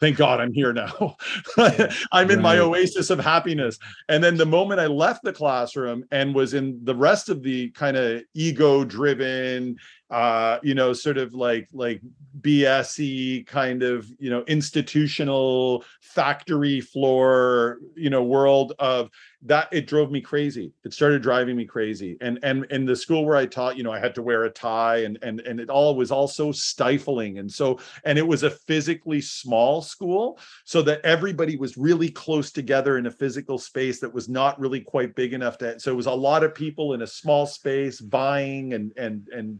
thank 0.00 0.16
god 0.16 0.40
i'm 0.40 0.52
here 0.52 0.72
now. 0.72 1.16
I'm 2.12 2.30
in 2.30 2.42
my 2.42 2.58
oasis 2.58 3.10
of 3.10 3.20
happiness. 3.20 3.78
And 4.08 4.24
then 4.24 4.36
the 4.36 4.46
moment 4.46 4.80
i 4.80 4.86
left 4.86 5.22
the 5.22 5.32
classroom 5.32 6.04
and 6.10 6.34
was 6.34 6.54
in 6.54 6.80
the 6.82 6.96
rest 6.96 7.28
of 7.28 7.42
the 7.42 7.70
kind 7.70 7.96
of 7.96 8.22
ego 8.34 8.84
driven 8.84 9.76
uh, 10.10 10.58
you 10.62 10.74
know, 10.74 10.92
sort 10.92 11.18
of 11.18 11.34
like 11.34 11.68
like 11.72 12.00
BSE 12.40 13.46
kind 13.46 13.82
of 13.82 14.10
you 14.18 14.30
know 14.30 14.44
institutional 14.46 15.84
factory 16.00 16.80
floor 16.80 17.78
you 17.96 18.10
know 18.10 18.22
world 18.22 18.74
of 18.78 19.10
that 19.46 19.68
it 19.72 19.86
drove 19.86 20.10
me 20.10 20.20
crazy. 20.20 20.72
It 20.84 20.94
started 20.94 21.22
driving 21.22 21.56
me 21.56 21.66
crazy. 21.66 22.16
And 22.20 22.38
and 22.42 22.64
in 22.70 22.86
the 22.86 22.96
school 22.96 23.26
where 23.26 23.36
i 23.36 23.44
taught 23.44 23.76
you 23.76 23.82
know 23.82 23.92
i 23.92 23.98
had 23.98 24.14
to 24.14 24.22
wear 24.22 24.44
a 24.44 24.50
tie 24.50 24.98
and 24.98 25.18
and 25.22 25.40
and 25.40 25.60
it 25.60 25.68
all 25.68 25.94
was 25.94 26.10
all 26.10 26.26
so 26.28 26.50
stifling. 26.50 27.38
And 27.38 27.50
so 27.50 27.78
and 28.04 28.18
it 28.18 28.26
was 28.26 28.42
a 28.42 28.50
physically 28.50 29.20
small 29.20 29.82
school 29.82 30.38
so 30.64 30.80
that 30.82 31.02
everybody 31.04 31.56
was 31.56 31.76
really 31.76 32.10
close 32.10 32.50
together 32.50 32.96
in 32.96 33.06
a 33.06 33.10
physical 33.10 33.58
space 33.58 34.00
that 34.00 34.12
was 34.12 34.28
not 34.28 34.58
really 34.58 34.80
quite 34.80 35.14
big 35.14 35.34
enough 35.34 35.58
to 35.58 35.78
so 35.78 35.92
it 35.92 35.96
was 35.96 36.06
a 36.06 36.12
lot 36.12 36.42
of 36.42 36.54
people 36.54 36.94
in 36.94 37.02
a 37.02 37.06
small 37.06 37.46
space 37.46 38.00
vying 38.00 38.72
and 38.72 38.92
and 38.96 39.28
and 39.28 39.58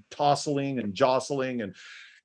and 0.79 0.95
jostling 0.95 1.63
and 1.63 1.75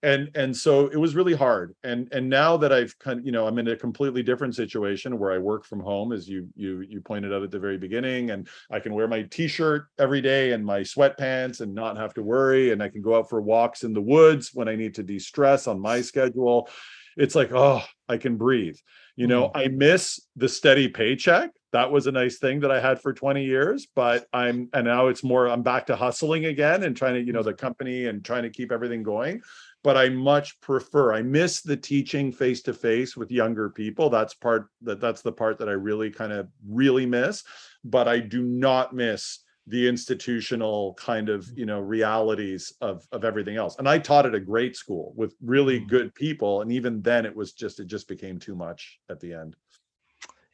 and 0.02 0.30
and 0.36 0.56
so 0.56 0.88
it 0.88 0.98
was 0.98 1.16
really 1.16 1.34
hard. 1.34 1.76
And 1.84 2.08
and 2.14 2.30
now 2.30 2.58
that 2.58 2.72
i've 2.72 2.98
kind 3.00 3.20
of 3.20 3.26
you 3.26 3.32
know 3.32 3.48
i'm 3.48 3.58
in 3.60 3.68
a 3.68 3.76
completely 3.76 4.24
different 4.24 4.56
situation 4.56 5.20
where 5.20 5.32
i 5.32 5.38
work 5.38 5.66
from 5.66 5.80
home 5.80 6.12
as 6.12 6.28
you 6.28 6.48
you 6.56 6.82
you 6.82 7.02
pointed 7.02 7.34
out 7.34 7.44
at 7.44 7.52
the 7.52 7.60
very 7.60 7.78
beginning 7.78 8.32
and 8.32 8.48
i 8.72 8.80
can 8.80 8.94
wear 8.94 9.08
my 9.08 9.24
t-shirt 9.24 9.88
every 9.98 10.22
day 10.22 10.52
and 10.54 10.66
my 10.66 10.82
sweatpants 10.82 11.62
and 11.62 11.74
not 11.74 11.98
have 11.98 12.14
to 12.14 12.24
worry 12.24 12.72
and 12.72 12.82
i 12.82 12.90
can 12.90 13.02
go 13.02 13.16
out 13.18 13.30
for 13.30 13.42
walks 13.42 13.84
in 13.84 13.94
the 13.94 14.02
woods 14.02 14.52
when 14.54 14.68
i 14.68 14.76
need 14.76 14.96
to 14.96 15.04
de-stress 15.04 15.68
on 15.68 15.80
my 15.80 16.02
schedule. 16.02 16.70
It's 17.18 17.36
like 17.36 17.52
oh 17.52 17.84
i 18.08 18.18
can 18.18 18.38
breathe. 18.38 18.78
You 19.16 19.28
know 19.28 19.50
mm. 19.50 19.52
i 19.56 19.68
miss 19.68 20.22
the 20.36 20.48
steady 20.48 20.88
paycheck 20.88 21.52
that 21.72 21.92
was 21.92 22.08
a 22.08 22.12
nice 22.12 22.38
thing 22.38 22.60
that 22.60 22.72
i 22.72 22.80
had 22.80 23.02
for 23.02 23.14
20 23.14 23.44
years 23.44 23.88
but 23.96 24.26
i'm 24.34 24.70
and 24.74 24.86
now 24.86 25.08
it's 25.08 25.24
more 25.24 25.48
i'm 25.48 25.64
back 25.64 25.86
to 25.86 25.96
hustling 25.96 26.46
again 26.46 26.84
and 26.84 26.96
trying 26.96 27.14
to 27.14 27.22
you 27.22 27.34
know 27.34 27.44
the 27.44 27.54
company 27.54 28.06
and 28.06 28.24
trying 28.24 28.44
to 28.44 28.50
keep 28.50 28.72
everything 28.72 29.04
going 29.04 29.42
but 29.84 29.96
I 29.96 30.10
much 30.10 30.60
prefer. 30.62 31.14
I 31.14 31.22
miss 31.22 31.62
the 31.62 31.78
teaching 31.78 32.32
face 32.32 32.62
to 32.64 32.74
face 32.74 33.16
with 33.16 33.32
younger 33.32 33.70
people. 33.70 34.10
That's 34.10 34.34
part 34.34 34.68
that 34.82 35.00
that's 35.00 35.22
the 35.22 35.32
part 35.32 35.58
that 35.60 35.70
I 35.70 35.74
really 35.74 36.10
kind 36.10 36.34
of 36.34 36.50
really 36.68 37.06
miss, 37.06 37.44
but 37.84 38.08
I 38.08 38.20
do 38.20 38.44
not 38.44 38.94
miss 38.94 39.40
the 39.70 39.88
institutional 39.88 40.96
kind 40.96 41.30
of 41.30 41.48
you 41.56 41.66
know 41.66 41.80
realities 41.80 42.74
of 42.82 43.08
of 43.12 43.24
everything 43.24 43.56
else 43.56 43.78
and 43.78 43.88
i 43.88 44.00
taught 44.00 44.26
at 44.26 44.34
a 44.34 44.40
great 44.40 44.76
school 44.76 45.14
with 45.16 45.36
really 45.44 45.80
mm. 45.80 45.88
good 45.88 46.14
people 46.16 46.62
and 46.62 46.72
even 46.72 47.04
then 47.04 47.24
it 47.24 47.36
was 47.36 47.54
just 47.54 47.80
it 47.80 47.86
just 47.86 48.08
became 48.08 48.40
too 48.40 48.56
much 48.56 49.00
at 49.12 49.20
the 49.20 49.32
end 49.32 49.56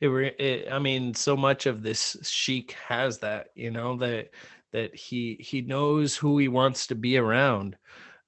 it, 0.02 0.10
it 0.40 0.72
i 0.72 0.80
mean 0.80 1.14
so 1.14 1.36
much 1.36 1.66
of 1.66 1.82
this 1.82 2.18
sheik 2.24 2.74
has 2.74 3.20
that 3.20 3.48
you 3.56 3.72
know 3.72 3.96
that 3.98 4.30
that 4.74 4.94
he 4.96 5.38
he 5.40 5.62
knows 5.62 6.16
who 6.16 6.38
he 6.38 6.48
wants 6.48 6.88
to 6.88 6.96
be 6.96 7.18
around 7.18 7.78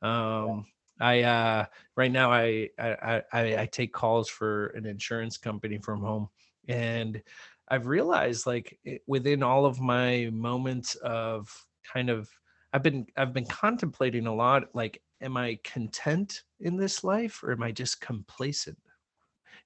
um 0.01 0.65
I 0.99 1.21
uh 1.23 1.65
right 1.95 2.11
now 2.11 2.31
I 2.31 2.69
I 2.79 3.21
I, 3.31 3.61
I 3.61 3.65
take 3.71 3.93
calls 3.93 4.29
for 4.29 4.67
an 4.67 4.85
insurance 4.85 5.37
company 5.37 5.77
from 5.77 6.01
home 6.01 6.29
and 6.67 7.21
I've 7.69 7.87
realized 7.87 8.47
like 8.47 8.79
within 9.07 9.43
all 9.43 9.65
of 9.65 9.79
my 9.79 10.29
moments 10.31 10.95
of 10.95 11.53
kind 11.91 12.09
of 12.09 12.29
I've 12.73 12.83
been 12.83 13.05
I've 13.15 13.33
been 13.33 13.45
contemplating 13.45 14.27
a 14.27 14.33
lot 14.33 14.73
like 14.73 15.01
am 15.21 15.37
I 15.37 15.59
content 15.63 16.43
in 16.59 16.77
this 16.77 17.03
life 17.03 17.43
or 17.43 17.51
am 17.51 17.63
I 17.63 17.71
just 17.71 18.01
complacent? 18.01 18.77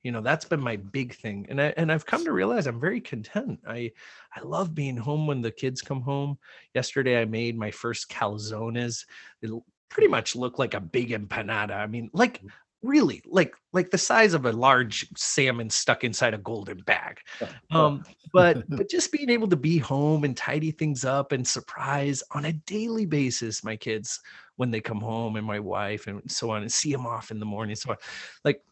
You 0.04 0.12
know, 0.12 0.22
that's 0.22 0.46
been 0.46 0.60
my 0.60 0.78
big 0.78 1.16
thing. 1.16 1.46
And 1.50 1.62
I 1.62 1.74
and 1.78 1.92
I've 1.92 2.06
come 2.06 2.26
to 2.26 2.32
realize 2.32 2.68
I'm 2.68 2.80
very 2.80 3.02
content. 3.02 3.60
I 3.68 3.92
I 4.36 4.42
love 4.42 4.74
being 4.74 4.98
home 4.98 5.28
when 5.28 5.42
the 5.42 5.52
kids 5.52 5.82
come 5.82 6.02
home. 6.02 6.38
Yesterday 6.74 7.22
I 7.22 7.26
made 7.26 7.58
my 7.58 7.72
first 7.72 8.10
calzones. 8.10 9.06
It 9.42 9.52
pretty 9.90 10.08
much 10.08 10.36
look 10.36 10.58
like 10.58 10.74
a 10.74 10.80
big 10.80 11.10
empanada. 11.10 11.76
I 11.76 11.86
mean, 11.86 12.10
like 12.14 12.42
mm. 12.42 12.50
really 12.82 13.22
like 13.28 13.56
like 13.74 13.92
the 13.92 13.98
size 13.98 14.34
of 14.34 14.46
a 14.46 14.52
large 14.52 15.08
salmon 15.16 15.70
stuck 15.70 16.04
inside 16.04 16.34
a 16.34 16.40
golden 16.40 16.80
bag 16.80 17.20
um 17.72 18.04
but 18.34 18.68
but 18.70 18.90
just 18.90 19.12
being 19.12 19.30
able 19.30 19.48
to 19.48 19.56
be 19.56 19.78
home 19.78 20.24
and 20.24 20.36
tidy 20.36 20.72
things 20.72 21.06
up 21.06 21.32
and 21.32 21.48
surprise 21.48 22.24
on 22.32 22.46
a 22.46 22.54
daily 22.54 23.06
basis 23.06 23.64
my 23.64 23.76
kids 23.76 24.20
when 24.56 24.72
they 24.72 24.82
come 24.82 25.00
home 25.00 25.36
and 25.36 25.46
my 25.46 25.60
wife 25.60 26.08
and 26.08 26.20
so 26.32 26.50
on 26.50 26.64
and 26.64 26.72
see 26.72 26.92
them 26.92 27.06
off 27.06 27.30
in 27.30 27.40
the 27.40 27.46
morning 27.46 27.76
so 27.76 27.92
on 27.92 27.98
like 28.44 28.64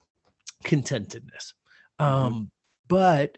contentedness 0.64 1.54
mm-hmm. 2.00 2.06
um 2.06 2.34
mm-hmm. 2.34 2.44
but 2.88 3.38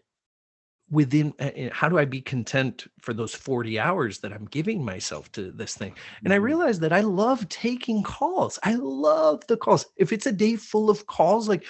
within 0.92 1.32
uh, 1.40 1.50
how 1.72 1.88
do 1.88 1.98
I 1.98 2.04
be 2.04 2.20
content 2.20 2.86
for 3.00 3.14
those 3.14 3.34
40 3.34 3.80
hours 3.80 4.18
that 4.18 4.32
I'm 4.32 4.44
giving 4.44 4.84
myself 4.84 5.32
to 5.32 5.50
this 5.50 5.74
thing? 5.74 5.94
And 6.22 6.32
I 6.32 6.36
mm-hmm. 6.36 6.44
realized 6.44 6.82
that 6.82 6.92
I 6.92 7.00
love 7.00 7.48
taking 7.48 8.02
calls. 8.02 8.58
I 8.62 8.74
love 8.74 9.42
the 9.48 9.56
calls. 9.56 9.86
If 9.96 10.12
it's 10.12 10.26
a 10.26 10.32
day 10.32 10.56
full 10.56 10.90
of 10.90 11.06
calls, 11.06 11.48
like, 11.48 11.64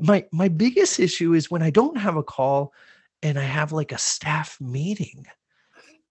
my 0.00 0.24
my 0.32 0.48
biggest 0.48 1.00
issue 1.00 1.34
is 1.34 1.50
when 1.50 1.62
I 1.62 1.70
don't 1.70 1.98
have 1.98 2.16
a 2.16 2.22
call 2.22 2.72
and 3.22 3.38
I 3.38 3.42
have 3.42 3.72
like 3.72 3.90
a 3.90 3.98
staff 3.98 4.56
meeting 4.60 5.26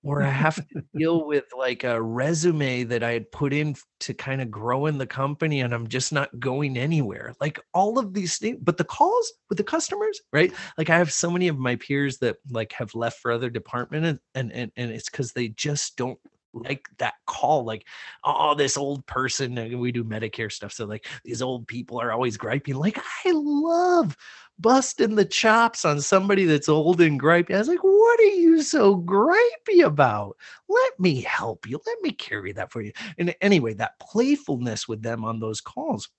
or 0.07 0.23
I 0.23 0.29
have 0.29 0.55
to 0.55 0.84
deal 0.95 1.27
with 1.27 1.43
like 1.55 1.84
a 1.84 2.01
resume 2.01 2.85
that 2.85 3.03
I 3.03 3.11
had 3.11 3.29
put 3.29 3.51
in 3.51 3.75
to 3.99 4.13
kind 4.13 4.41
of 4.41 4.49
grow 4.49 4.85
in 4.85 4.97
the 4.97 5.05
company 5.05 5.59
and 5.59 5.73
I'm 5.73 5.88
just 5.88 6.13
not 6.13 6.39
going 6.39 6.77
anywhere. 6.77 7.34
Like 7.41 7.59
all 7.73 7.99
of 7.99 8.13
these 8.13 8.38
things, 8.38 8.57
but 8.61 8.77
the 8.77 8.85
calls 8.85 9.34
with 9.49 9.57
the 9.57 9.65
customers, 9.65 10.21
right? 10.31 10.53
Like 10.77 10.89
I 10.89 10.97
have 10.97 11.11
so 11.11 11.29
many 11.29 11.49
of 11.49 11.57
my 11.57 11.75
peers 11.75 12.19
that 12.19 12.38
like 12.49 12.71
have 12.71 12.95
left 12.95 13.19
for 13.19 13.34
other 13.34 13.49
department 13.49 14.21
and 14.34 14.53
and 14.53 14.71
and 14.77 14.91
it's 14.91 15.09
because 15.09 15.34
they 15.34 15.49
just 15.49 15.97
don't 15.97 16.19
like 16.53 16.88
that 16.97 17.15
call 17.25 17.63
like 17.63 17.85
oh 18.23 18.55
this 18.55 18.77
old 18.77 19.05
person 19.05 19.79
we 19.79 19.91
do 19.91 20.03
medicare 20.03 20.51
stuff 20.51 20.71
so 20.71 20.85
like 20.85 21.05
these 21.23 21.41
old 21.41 21.67
people 21.67 21.99
are 21.99 22.11
always 22.11 22.38
griping 22.38 22.75
like 22.75 22.97
i 23.25 23.31
love 23.31 24.15
busting 24.59 25.15
the 25.15 25.25
chops 25.25 25.85
on 25.85 26.01
somebody 26.01 26.45
that's 26.45 26.69
old 26.69 27.01
and 27.01 27.19
gripey. 27.19 27.53
I 27.53 27.59
was 27.59 27.67
like, 27.67 27.84
what 27.84 28.19
are 28.19 28.23
you 28.23 28.61
so 28.61 28.97
gripey 28.97 29.84
about? 29.84 30.38
Let 30.67 30.99
me 30.99 31.21
help 31.21 31.67
you. 31.67 31.79
Let 31.85 32.01
me 32.01 32.11
carry 32.11 32.51
that 32.53 32.71
for 32.71 32.81
you. 32.81 32.91
And 33.17 33.35
anyway, 33.41 33.73
that 33.75 33.99
playfulness 33.99 34.88
with 34.88 35.01
them 35.01 35.23
on 35.23 35.39
those 35.39 35.61
calls 35.61 36.09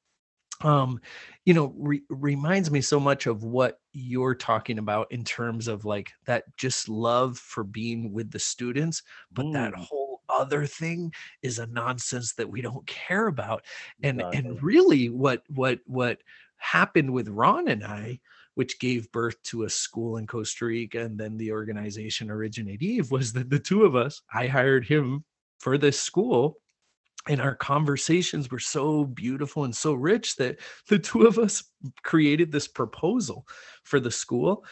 um 0.62 1.01
you 1.44 1.55
know 1.55 1.73
re- 1.77 2.02
reminds 2.09 2.70
me 2.70 2.81
so 2.81 2.98
much 2.98 3.27
of 3.27 3.44
what 3.44 3.81
you're 3.93 4.35
talking 4.35 4.78
about 4.78 5.10
in 5.12 5.24
terms 5.24 5.69
of 5.69 5.85
like 5.85 6.10
that 6.27 6.44
just 6.56 6.89
love 6.89 7.39
for 7.39 7.62
being 7.65 8.12
with 8.12 8.31
the 8.31 8.39
students 8.39 9.02
but 9.32 9.47
mm. 9.47 9.52
that 9.52 9.74
whole 9.74 10.23
other 10.28 10.66
thing 10.66 11.12
is 11.43 11.59
a 11.59 11.66
nonsense 11.66 12.35
that 12.35 12.48
we 12.48 12.60
don't 12.60 12.86
care 12.89 13.28
about 13.28 13.65
and 14.02 14.20
exactly. 14.20 14.51
and 14.51 14.62
really 14.62 15.09
what 15.09 15.43
what 15.48 15.78
what 15.86 16.19
happened 16.59 17.12
with 17.12 17.28
Ron 17.28 17.68
and 17.68 17.85
I, 17.85 18.20
which 18.55 18.78
gave 18.78 19.10
birth 19.12 19.40
to 19.44 19.64
a 19.64 19.70
school 19.70 20.16
in 20.16 20.26
Costa 20.26 20.66
Rica 20.66 21.01
and 21.01 21.18
then 21.18 21.36
the 21.36 21.52
organization 21.52 22.30
Originate 22.30 22.82
Eve, 22.82 23.10
was 23.10 23.32
that 23.32 23.51
the 23.51 23.59
two 23.59 23.85
of 23.85 23.97
us, 23.97 24.20
I 24.32 24.47
hired 24.47 24.86
him 24.86 25.24
for 25.59 25.78
this 25.78 25.98
school. 25.98 26.56
And 27.28 27.40
our 27.40 27.55
conversations 27.55 28.51
were 28.51 28.59
so 28.59 29.05
beautiful 29.05 29.64
and 29.64 29.76
so 29.76 29.93
rich 29.93 30.36
that 30.36 30.60
the 30.89 30.98
two 30.98 31.26
of 31.26 31.39
us 31.39 31.62
created 32.02 32.51
this 32.51 32.66
proposal 32.66 33.47
for 33.85 34.01
the 34.01 34.10
school 34.10 34.64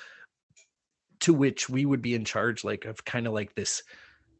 to 1.21 1.35
which 1.35 1.69
we 1.69 1.85
would 1.85 2.03
be 2.03 2.15
in 2.15 2.25
charge 2.25 2.65
like 2.65 2.85
of 2.85 3.05
kind 3.05 3.27
of 3.27 3.33
like 3.33 3.55
this 3.55 3.83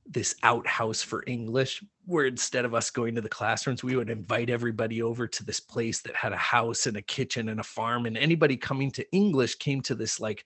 this 0.09 0.35
outhouse 0.43 1.03
for 1.03 1.25
English, 1.27 1.83
where 2.05 2.27
instead 2.27 2.65
of 2.65 2.75
us 2.75 2.91
going 2.91 3.15
to 3.15 3.21
the 3.21 3.29
classrooms, 3.29 3.83
we 3.83 3.97
would 3.97 4.11
invite 4.11 4.51
everybody 4.51 5.03
over 5.03 5.27
to 5.27 5.45
this 5.45 5.61
place 5.61 6.01
that 6.03 6.15
had 6.15 6.33
a 6.33 6.37
house 6.37 6.87
and 6.87 6.97
a 6.97 7.03
kitchen 7.03 7.49
and 7.49 7.61
a 7.61 7.65
farm. 7.65 8.07
And 8.07 8.17
anybody 8.17 8.57
coming 8.57 8.91
to 8.93 9.11
English 9.13 9.57
came 9.57 9.81
to 9.83 9.95
this 9.95 10.21
like 10.21 10.45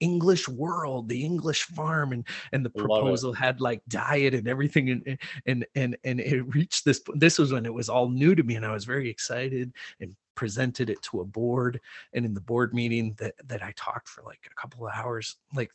English 0.00 0.48
world, 0.48 1.08
the 1.08 1.24
English 1.24 1.62
farm, 1.62 2.12
and 2.12 2.26
and 2.52 2.64
the 2.64 2.70
proposal 2.70 3.32
had 3.32 3.60
like 3.60 3.82
diet 3.88 4.34
and 4.34 4.48
everything, 4.48 4.90
and 4.90 5.18
and 5.46 5.66
and 5.74 5.96
and 6.04 6.20
it 6.20 6.42
reached 6.54 6.84
this. 6.84 7.00
This 7.14 7.38
was 7.38 7.52
when 7.52 7.66
it 7.66 7.74
was 7.74 7.88
all 7.88 8.08
new 8.08 8.34
to 8.34 8.42
me, 8.42 8.56
and 8.56 8.66
I 8.66 8.72
was 8.72 8.84
very 8.84 9.08
excited 9.08 9.72
and 10.00 10.16
presented 10.34 10.90
it 10.90 11.00
to 11.02 11.20
a 11.20 11.24
board. 11.24 11.80
And 12.14 12.24
in 12.24 12.34
the 12.34 12.40
board 12.40 12.74
meeting 12.74 13.14
that 13.18 13.34
that 13.46 13.62
I 13.62 13.72
talked 13.76 14.08
for 14.08 14.22
like 14.22 14.40
a 14.50 14.60
couple 14.60 14.86
of 14.86 14.92
hours, 14.94 15.36
like 15.54 15.70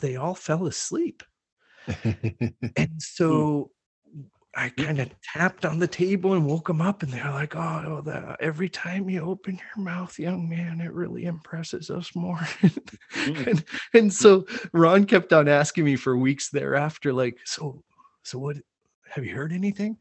they 0.00 0.16
all 0.16 0.34
fell 0.34 0.66
asleep 0.66 1.22
and 1.86 2.52
hmm. 2.76 2.84
so 2.98 3.70
I 4.56 4.68
kind 4.68 5.00
of 5.00 5.10
tapped 5.22 5.64
on 5.64 5.78
the 5.78 5.88
table 5.88 6.34
and 6.34 6.46
woke 6.46 6.68
them 6.68 6.80
up, 6.80 7.02
and 7.02 7.12
they're 7.12 7.30
like, 7.30 7.56
"Oh, 7.56 8.02
the, 8.04 8.36
every 8.40 8.68
time 8.68 9.08
you 9.08 9.20
open 9.22 9.58
your 9.58 9.84
mouth, 9.84 10.18
young 10.18 10.48
man, 10.48 10.80
it 10.80 10.92
really 10.92 11.24
impresses 11.24 11.90
us 11.90 12.14
more." 12.14 12.38
mm. 12.66 13.46
and, 13.46 13.64
and 13.92 14.12
so 14.12 14.46
Ron 14.72 15.04
kept 15.06 15.32
on 15.32 15.48
asking 15.48 15.84
me 15.84 15.96
for 15.96 16.16
weeks 16.16 16.50
thereafter, 16.50 17.12
like, 17.12 17.38
"So, 17.44 17.82
so 18.22 18.38
what? 18.38 18.56
Have 19.10 19.24
you 19.24 19.34
heard 19.34 19.52
anything?" 19.52 19.96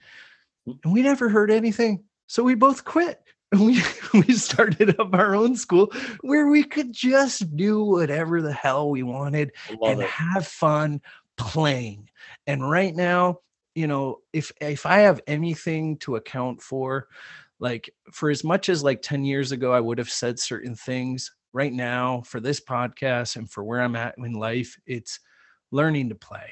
Mm. 0.68 0.80
And 0.84 0.94
we 0.94 1.02
never 1.02 1.30
heard 1.30 1.52
anything, 1.52 2.04
so 2.28 2.44
we 2.44 2.56
both 2.56 2.86
quit. 2.86 3.20
And 3.52 3.66
we 3.66 3.82
we 4.14 4.34
started 4.34 5.00
up 5.00 5.14
our 5.14 5.36
own 5.36 5.56
school 5.56 5.92
where 6.22 6.48
we 6.48 6.64
could 6.64 6.94
just 6.94 7.56
do 7.56 7.84
whatever 7.84 8.42
the 8.42 8.54
hell 8.54 8.90
we 8.90 9.04
wanted 9.04 9.52
and 9.82 10.02
it. 10.02 10.10
have 10.10 10.46
fun 10.46 11.02
playing. 11.38 12.10
And 12.48 12.70
right 12.70 12.96
now, 12.96 13.40
you 13.76 13.88
know, 13.88 14.18
if 14.34 14.52
if 14.62 14.86
I 14.86 15.00
have 15.00 15.22
anything 15.28 15.98
to 16.00 16.16
account 16.16 16.62
for, 16.62 17.08
like 17.60 17.90
for 18.12 18.30
as 18.30 18.44
much 18.44 18.70
as 18.70 18.84
like 18.84 19.02
10 19.02 19.26
years 19.26 19.52
ago 19.52 19.72
I 19.72 19.80
would 19.80 19.98
have 19.98 20.10
said 20.10 20.40
certain 20.40 20.76
things, 20.76 21.32
right 21.54 21.72
now 21.72 22.22
for 22.26 22.40
this 22.40 22.60
podcast 22.60 23.36
and 23.36 23.50
for 23.50 23.64
where 23.64 23.82
I'm 23.82 23.96
at 23.96 24.16
in 24.18 24.34
life, 24.34 24.78
it's 24.86 25.20
learning 25.72 26.10
to 26.10 26.16
play. 26.16 26.52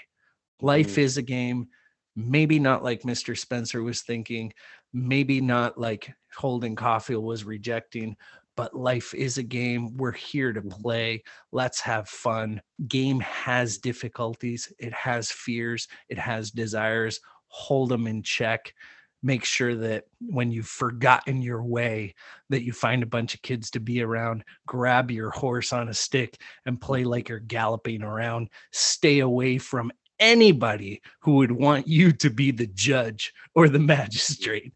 Life 0.61 0.91
mm-hmm. 0.91 1.01
is 1.01 1.17
a 1.17 1.23
game, 1.23 1.67
maybe 2.15 2.59
not 2.59 2.83
like 2.83 3.01
Mr. 3.01 3.37
Spencer 3.37 3.83
was 3.83 4.01
thinking, 4.01 4.53
maybe 4.93 5.41
not 5.41 5.79
like 5.79 6.13
Holden 6.35 6.75
Caulfield 6.75 7.23
was 7.23 7.43
rejecting, 7.43 8.15
but 8.61 8.77
life 8.77 9.15
is 9.15 9.39
a 9.39 9.43
game. 9.43 9.97
We're 9.97 10.11
here 10.11 10.53
to 10.53 10.61
mm-hmm. 10.61 10.81
play. 10.83 11.23
Let's 11.51 11.81
have 11.81 12.07
fun. 12.07 12.61
Game 12.87 13.19
has 13.21 13.79
difficulties, 13.79 14.71
it 14.77 14.93
has 14.93 15.31
fears, 15.31 15.87
it 16.09 16.19
has 16.19 16.51
desires. 16.51 17.19
Hold 17.47 17.89
them 17.89 18.05
in 18.05 18.21
check 18.21 18.71
make 19.23 19.45
sure 19.45 19.75
that 19.75 20.05
when 20.19 20.51
you've 20.51 20.65
forgotten 20.65 21.43
your 21.43 21.61
way 21.61 22.15
that 22.49 22.63
you 22.63 22.73
find 22.73 23.03
a 23.03 23.05
bunch 23.05 23.35
of 23.35 23.41
kids 23.43 23.69
to 23.69 23.79
be 23.79 24.01
around 24.01 24.43
grab 24.65 25.11
your 25.11 25.29
horse 25.29 25.71
on 25.71 25.89
a 25.89 25.93
stick 25.93 26.41
and 26.65 26.81
play 26.81 27.03
like 27.03 27.29
you're 27.29 27.37
galloping 27.37 28.01
around 28.01 28.49
stay 28.71 29.19
away 29.19 29.59
from 29.59 29.91
anybody 30.19 30.99
who 31.19 31.35
would 31.35 31.51
want 31.51 31.87
you 31.87 32.11
to 32.11 32.31
be 32.31 32.49
the 32.49 32.65
judge 32.65 33.31
or 33.53 33.69
the 33.69 33.77
magistrate 33.77 34.73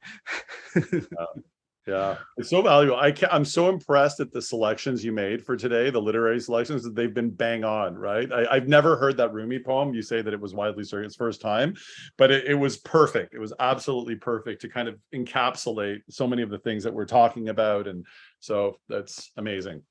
yeah, 1.87 2.17
it's 2.37 2.49
so 2.49 2.61
valuable. 2.61 2.97
I 2.97 3.11
can, 3.11 3.29
I'm 3.31 3.45
so 3.45 3.69
impressed 3.69 4.19
at 4.19 4.31
the 4.31 4.41
selections 4.41 5.03
you 5.03 5.11
made 5.11 5.45
for 5.45 5.55
today, 5.55 5.89
the 5.89 6.01
literary 6.01 6.39
selections 6.39 6.83
that 6.83 6.95
they've 6.95 7.13
been 7.13 7.29
bang 7.29 7.63
on. 7.63 7.95
Right, 7.95 8.31
I, 8.31 8.55
have 8.55 8.67
never 8.67 8.97
heard 8.97 9.17
that 9.17 9.33
Rumi 9.33 9.59
poem. 9.59 9.93
You 9.93 10.01
say 10.01 10.21
that 10.21 10.33
it 10.33 10.39
was 10.39 10.53
widely 10.53 10.83
circulated 10.83 11.15
first 11.15 11.41
time, 11.41 11.75
but 12.17 12.31
it, 12.31 12.45
it 12.45 12.55
was 12.55 12.77
perfect. 12.77 13.35
It 13.35 13.39
was 13.39 13.53
absolutely 13.59 14.15
perfect 14.15 14.61
to 14.61 14.69
kind 14.69 14.87
of 14.87 14.99
encapsulate 15.13 15.99
so 16.09 16.27
many 16.27 16.41
of 16.41 16.49
the 16.49 16.59
things 16.59 16.83
that 16.83 16.93
we're 16.93 17.05
talking 17.05 17.49
about, 17.49 17.87
and 17.87 18.05
so 18.39 18.79
that's 18.89 19.31
amazing. 19.37 19.83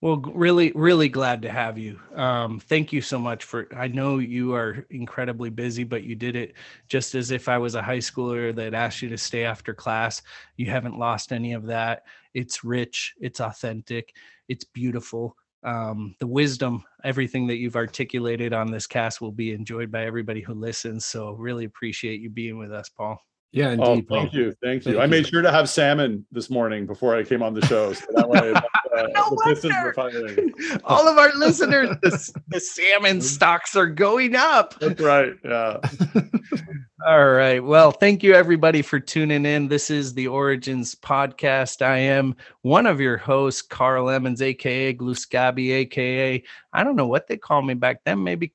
Well, 0.00 0.18
really, 0.32 0.70
really 0.76 1.08
glad 1.08 1.42
to 1.42 1.50
have 1.50 1.76
you. 1.76 1.98
Um, 2.14 2.60
thank 2.60 2.92
you 2.92 3.00
so 3.02 3.18
much 3.18 3.42
for. 3.42 3.66
I 3.76 3.88
know 3.88 4.18
you 4.18 4.54
are 4.54 4.86
incredibly 4.90 5.50
busy, 5.50 5.82
but 5.82 6.04
you 6.04 6.14
did 6.14 6.36
it 6.36 6.54
just 6.88 7.16
as 7.16 7.32
if 7.32 7.48
I 7.48 7.58
was 7.58 7.74
a 7.74 7.82
high 7.82 7.98
schooler 7.98 8.54
that 8.54 8.74
asked 8.74 9.02
you 9.02 9.08
to 9.08 9.18
stay 9.18 9.44
after 9.44 9.74
class. 9.74 10.22
You 10.56 10.66
haven't 10.66 10.98
lost 10.98 11.32
any 11.32 11.52
of 11.52 11.66
that. 11.66 12.04
It's 12.32 12.62
rich, 12.62 13.14
it's 13.20 13.40
authentic, 13.40 14.14
it's 14.48 14.64
beautiful. 14.64 15.34
Um, 15.64 16.14
the 16.20 16.28
wisdom, 16.28 16.84
everything 17.02 17.48
that 17.48 17.56
you've 17.56 17.74
articulated 17.74 18.52
on 18.52 18.70
this 18.70 18.86
cast 18.86 19.20
will 19.20 19.32
be 19.32 19.52
enjoyed 19.52 19.90
by 19.90 20.04
everybody 20.04 20.40
who 20.42 20.54
listens. 20.54 21.06
So, 21.06 21.32
really 21.32 21.64
appreciate 21.64 22.20
you 22.20 22.30
being 22.30 22.56
with 22.56 22.70
us, 22.70 22.88
Paul. 22.88 23.18
Yeah, 23.50 23.74
oh, 23.80 23.92
indeed. 23.94 24.06
Oh, 24.10 24.14
thank 24.14 24.32
you, 24.34 24.54
thank 24.62 24.84
you. 24.84 24.92
Thank 24.92 25.02
I 25.02 25.06
made 25.06 25.26
sure 25.26 25.40
to 25.40 25.50
have 25.50 25.70
salmon 25.70 26.26
this 26.30 26.50
morning 26.50 26.84
before 26.84 27.16
I 27.16 27.24
came 27.24 27.42
on 27.42 27.54
the 27.54 27.64
show, 27.66 27.94
so 27.94 28.04
that 28.10 28.28
way 28.28 28.52
uh, 28.52 28.60
no 29.14 29.30
the 29.30 29.42
pistons 29.46 29.74
were 29.82 29.94
firing. 29.94 30.52
All 30.84 31.08
of 31.08 31.16
our 31.16 31.32
listeners, 31.34 31.88
the, 32.02 32.40
the 32.48 32.60
salmon 32.60 33.22
stocks 33.22 33.74
are 33.74 33.86
going 33.86 34.36
up. 34.36 34.78
That's 34.80 35.00
right. 35.00 35.32
Yeah. 35.42 35.78
All 37.06 37.30
right. 37.30 37.64
Well, 37.64 37.90
thank 37.90 38.22
you 38.22 38.34
everybody 38.34 38.82
for 38.82 39.00
tuning 39.00 39.46
in. 39.46 39.68
This 39.68 39.88
is 39.88 40.12
the 40.12 40.26
Origins 40.26 40.94
podcast. 40.96 41.80
I 41.80 41.96
am 41.96 42.36
one 42.62 42.86
of 42.86 43.00
your 43.00 43.16
hosts, 43.16 43.62
Carl 43.62 44.10
Emmons, 44.10 44.42
aka 44.42 44.92
Gluscabi, 44.92 45.70
aka 45.72 46.42
I 46.74 46.84
don't 46.84 46.96
know 46.96 47.06
what 47.06 47.28
they 47.28 47.38
call 47.38 47.62
me 47.62 47.74
back 47.74 48.02
then, 48.04 48.22
maybe 48.22 48.48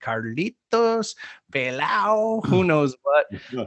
Carlitos, 0.74 1.16
Pelao, 1.52 2.46
who 2.46 2.64
knows 2.64 2.96
what. 3.04 3.26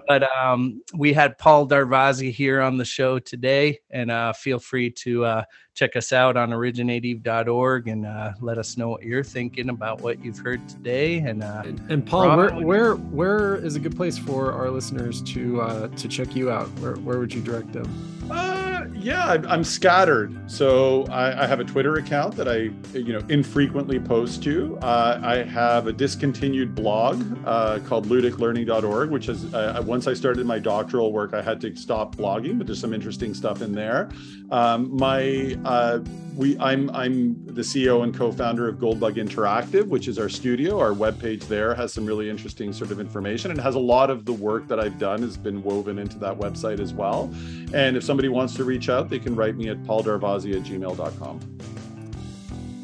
But 0.09 0.25
um, 0.37 0.83
we 0.95 1.13
had 1.13 1.39
Paul 1.39 1.69
Darvasi 1.69 2.33
here 2.33 2.61
on 2.61 2.77
the 2.77 2.85
show 2.85 3.19
today, 3.19 3.79
and 3.91 4.11
uh, 4.11 4.33
feel 4.33 4.59
free 4.59 4.91
to 4.91 5.25
uh, 5.25 5.45
check 5.75 5.97
us 5.97 6.13
out 6.13 6.37
on 6.37 6.53
originative.org 6.53 7.89
and 7.89 8.07
uh, 8.07 8.33
let 8.41 8.59
us 8.59 8.77
know 8.77 8.89
what 8.89 9.03
you're 9.03 9.25
thinking 9.25 9.69
about 9.69 10.01
what 10.01 10.25
you've 10.25 10.39
heard 10.39 10.69
today. 10.69 11.19
And 11.19 11.43
uh, 11.43 11.63
and, 11.65 11.91
and, 11.91 12.07
Paul, 12.07 12.29
Ron, 12.29 12.65
where 12.65 12.65
where 12.65 12.95
where 12.95 13.57
is 13.57 13.77
a 13.77 13.81
good 13.81 13.97
place 13.97 14.19
for 14.19 14.53
our 14.53 14.71
listeners 14.71 15.23
to 15.23 15.61
uh, 15.61 15.89
to 15.89 16.09
check 16.09 16.35
you 16.35 16.51
out? 16.51 16.69
Where 16.81 16.97
where 16.97 17.19
would 17.19 17.33
you 17.33 17.41
direct 17.41 17.73
them? 17.73 18.66
Uh, 18.77 18.87
yeah, 18.95 19.43
I'm 19.49 19.65
scattered. 19.65 20.51
So 20.51 21.05
I, 21.07 21.45
I, 21.45 21.47
have 21.47 21.61
a 21.61 21.65
Twitter 21.65 21.95
account 21.95 22.37
that 22.37 22.47
I, 22.47 22.71
you 22.93 23.13
know, 23.13 23.23
infrequently 23.31 23.99
post 23.99 24.43
to. 24.43 24.77
Uh, 24.83 25.19
I 25.23 25.37
have 25.45 25.87
a 25.87 25.93
discontinued 25.93 26.75
blog 26.75 27.25
uh, 27.47 27.79
called 27.87 28.07
ludiclearning.org, 28.07 29.11
which 29.11 29.29
is 29.31 29.55
uh, 29.55 29.83
once 29.87 30.07
I 30.07 30.13
started 30.13 30.45
my 30.45 30.59
doctoral 30.59 31.11
work, 31.11 31.33
I 31.33 31.41
had 31.41 31.59
to 31.63 31.75
stop 31.75 32.17
blogging, 32.17 32.59
but 32.59 32.67
there's 32.67 32.81
some 32.81 32.93
interesting 32.93 33.33
stuff 33.33 33.63
in 33.63 33.73
there. 33.73 34.11
Um, 34.51 34.95
my 34.95 35.57
uh, 35.65 36.01
we 36.37 36.59
I'm 36.59 36.91
I'm 36.91 37.45
the 37.47 37.63
CEO 37.63 38.05
and 38.05 38.15
co-founder 38.15 38.69
of 38.69 38.77
Goldbug 38.77 39.17
Interactive, 39.17 39.89
which 39.89 40.07
is 40.07 40.19
our 40.19 40.29
studio. 40.29 40.79
Our 40.79 40.91
webpage 40.93 41.45
there 41.49 41.75
has 41.75 41.93
some 41.93 42.05
really 42.05 42.29
interesting 42.29 42.73
sort 42.73 42.91
of 42.91 43.01
information 43.01 43.51
and 43.51 43.61
has 43.61 43.75
a 43.75 43.81
lot 43.81 44.11
of 44.11 44.27
the 44.27 44.33
work 44.33 44.69
that 44.69 44.79
I've 44.79 44.99
done 44.99 45.23
has 45.23 45.37
been 45.37 45.63
woven 45.63 45.99
into 45.99 46.19
that 46.19 46.39
website 46.39 46.79
as 46.79 46.93
well. 46.93 47.33
And 47.73 47.97
if 47.97 48.05
somebody 48.05 48.29
wants 48.29 48.55
to 48.57 48.65
reach 48.65 48.91
out, 48.91 49.09
they 49.09 49.19
can 49.19 49.35
write 49.35 49.57
me 49.57 49.71
at 49.71 49.83
pauldarvasi 49.85 50.55
at 50.55 50.63
gmail.com. 50.63 51.41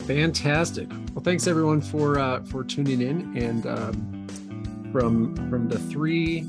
Fantastic. 0.06 0.88
Well, 1.14 1.22
thanks 1.22 1.46
everyone 1.46 1.82
for 1.82 2.18
uh, 2.18 2.42
for 2.44 2.64
tuning 2.64 3.02
in 3.02 3.36
and 3.36 3.66
um, 3.66 4.88
from 4.92 5.36
from 5.50 5.68
the 5.68 5.78
three 5.78 6.46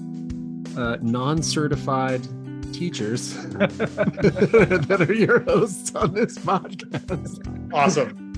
uh, 0.77 0.97
non-certified 1.01 2.25
teachers 2.73 3.33
that 3.53 5.05
are 5.07 5.13
your 5.13 5.39
hosts 5.41 5.95
on 5.95 6.13
this 6.13 6.37
podcast. 6.37 7.73
Awesome. 7.73 8.33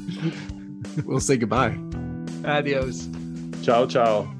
we'll 1.05 1.19
say 1.19 1.37
goodbye. 1.37 1.77
Adios. 2.45 3.09
Ciao, 3.63 3.85
ciao. 3.87 4.31